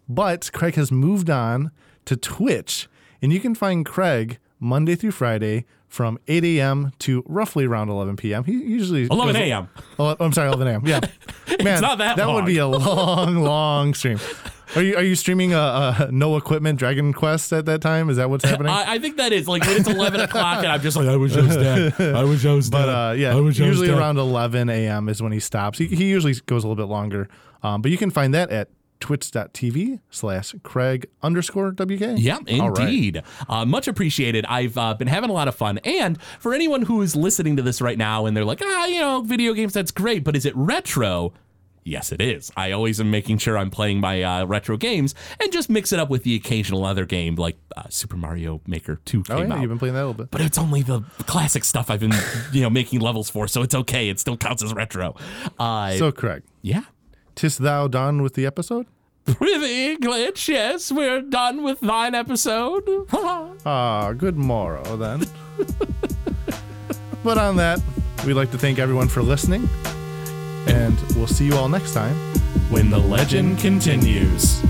but 0.09 0.49
Craig 0.53 0.73
has 0.73 0.91
moved 0.91 1.29
on 1.29 1.69
to 2.05 2.15
Twitch, 2.15 2.87
and 3.21 3.31
you 3.31 3.39
can 3.39 3.55
find 3.55 3.85
Craig 3.85 4.39
Monday 4.59 4.95
through 4.95 5.11
Friday 5.11 5.65
from 5.87 6.17
8 6.27 6.43
a.m. 6.45 6.93
to 6.99 7.23
roughly 7.27 7.65
around 7.65 7.89
11 7.89 8.15
p.m. 8.15 8.43
He 8.45 8.53
usually 8.53 9.03
11 9.11 9.35
a.m.. 9.35 9.69
Oh, 9.99 10.15
I'm 10.19 10.31
sorry, 10.31 10.47
11 10.47 10.67
a.m. 10.67 10.85
Yeah, 10.85 11.01
man, 11.63 11.81
not 11.81 11.97
that 11.97 12.15
That 12.17 12.27
would 12.27 12.45
be 12.45 12.57
a 12.57 12.67
long, 12.67 13.37
long 13.37 13.93
stream. 13.95 14.19
Are 14.73 14.81
you 14.81 14.95
are 14.95 15.03
you 15.03 15.15
streaming 15.15 15.53
a, 15.53 16.07
no 16.11 16.37
equipment 16.37 16.79
Dragon 16.79 17.11
Quest 17.11 17.51
at 17.51 17.65
that 17.65 17.81
time? 17.81 18.09
Is 18.09 18.15
that 18.15 18.29
what's 18.29 18.45
happening? 18.45 18.71
I, 18.71 18.93
I 18.93 18.99
think 18.99 19.17
that 19.17 19.33
is 19.33 19.45
like 19.45 19.63
when 19.63 19.75
it's 19.75 19.89
11 19.89 20.21
o'clock 20.21 20.59
and 20.59 20.67
I'm 20.67 20.81
just 20.81 20.95
like, 20.95 21.09
I 21.09 21.17
wish 21.17 21.35
I 21.35 21.41
was 21.41 21.57
dead. 21.57 21.93
I 22.15 22.23
wish 22.23 22.45
I 22.45 22.53
was 22.53 22.69
dead. 22.69 22.85
But 22.85 22.89
uh, 22.89 23.13
yeah, 23.17 23.35
I 23.35 23.41
wish 23.41 23.59
I 23.59 23.67
was 23.67 23.79
usually 23.79 23.89
around 23.89 24.17
11 24.17 24.69
a.m. 24.69 25.09
is 25.09 25.21
when 25.21 25.33
he 25.33 25.41
stops. 25.41 25.77
He, 25.77 25.87
he 25.87 26.05
usually 26.05 26.35
goes 26.45 26.63
a 26.63 26.69
little 26.69 26.81
bit 26.81 26.89
longer. 26.89 27.27
Um, 27.63 27.81
but 27.81 27.91
you 27.91 27.97
can 27.97 28.11
find 28.11 28.33
that 28.33 28.49
at 28.49 28.69
twitch.tv 29.01 29.99
slash 30.09 30.55
Craig 30.63 31.07
underscore 31.21 31.71
WK. 31.71 32.17
Yeah, 32.17 32.37
All 32.59 32.69
right. 32.71 32.87
indeed. 32.87 33.23
Uh, 33.49 33.65
much 33.65 33.87
appreciated. 33.87 34.45
I've 34.47 34.77
uh, 34.77 34.93
been 34.93 35.07
having 35.09 35.29
a 35.29 35.33
lot 35.33 35.47
of 35.47 35.55
fun. 35.55 35.79
And 35.79 36.21
for 36.39 36.53
anyone 36.53 36.83
who 36.83 37.01
is 37.01 37.15
listening 37.15 37.57
to 37.57 37.61
this 37.61 37.81
right 37.81 37.97
now 37.97 38.25
and 38.25 38.35
they're 38.37 38.45
like, 38.45 38.61
ah, 38.63 38.85
you 38.85 38.99
know, 39.01 39.21
video 39.21 39.53
games, 39.53 39.73
that's 39.73 39.91
great, 39.91 40.23
but 40.23 40.35
is 40.35 40.45
it 40.45 40.55
retro? 40.55 41.33
Yes, 41.83 42.11
it 42.11 42.21
is. 42.21 42.51
I 42.55 42.73
always 42.73 42.99
am 43.01 43.09
making 43.09 43.39
sure 43.39 43.57
I'm 43.57 43.71
playing 43.71 43.99
my 44.01 44.21
uh, 44.21 44.45
retro 44.45 44.77
games 44.77 45.15
and 45.41 45.51
just 45.51 45.67
mix 45.67 45.91
it 45.91 45.97
up 45.99 46.11
with 46.11 46.21
the 46.21 46.35
occasional 46.35 46.85
other 46.85 47.05
game 47.07 47.33
like 47.33 47.57
uh, 47.75 47.85
Super 47.89 48.17
Mario 48.17 48.61
Maker 48.67 48.99
2 49.03 49.23
Oh, 49.31 49.37
came 49.37 49.47
yeah, 49.47 49.55
out. 49.55 49.61
you've 49.61 49.69
been 49.69 49.79
playing 49.79 49.95
that 49.95 50.01
a 50.01 50.05
little 50.05 50.13
bit. 50.13 50.29
but 50.29 50.41
it's 50.41 50.59
only 50.59 50.83
the 50.83 51.01
classic 51.25 51.63
stuff 51.63 51.89
I've 51.89 52.01
been, 52.01 52.13
you 52.53 52.61
know, 52.61 52.69
making 52.69 52.99
levels 52.99 53.31
for, 53.31 53.47
so 53.47 53.63
it's 53.63 53.73
okay. 53.73 54.09
It 54.09 54.19
still 54.19 54.37
counts 54.37 54.61
as 54.61 54.75
retro. 54.75 55.15
Uh, 55.57 55.93
So, 55.93 56.11
Craig, 56.11 56.43
yeah. 56.61 56.83
Tis 57.41 57.57
thou 57.57 57.87
done 57.87 58.21
with 58.21 58.35
the 58.35 58.45
episode? 58.45 58.85
Prithee, 59.25 59.97
Glitch, 59.97 60.47
yes, 60.47 60.91
we're 60.91 61.21
done 61.23 61.63
with 61.63 61.79
thine 61.79 62.13
episode. 62.13 62.87
Ah, 63.65 64.13
good 64.15 64.37
morrow 64.37 64.95
then. 64.95 65.23
but 67.23 67.37
on 67.39 67.55
that, 67.55 67.81
we'd 68.27 68.33
like 68.33 68.51
to 68.51 68.59
thank 68.59 68.77
everyone 68.77 69.07
for 69.07 69.23
listening. 69.23 69.67
And 70.67 70.95
we'll 71.15 71.25
see 71.25 71.45
you 71.45 71.55
all 71.55 71.67
next 71.67 71.93
time. 71.95 72.15
when 72.69 72.91
the 72.91 72.99
legend 72.99 73.57
continues. 73.57 74.61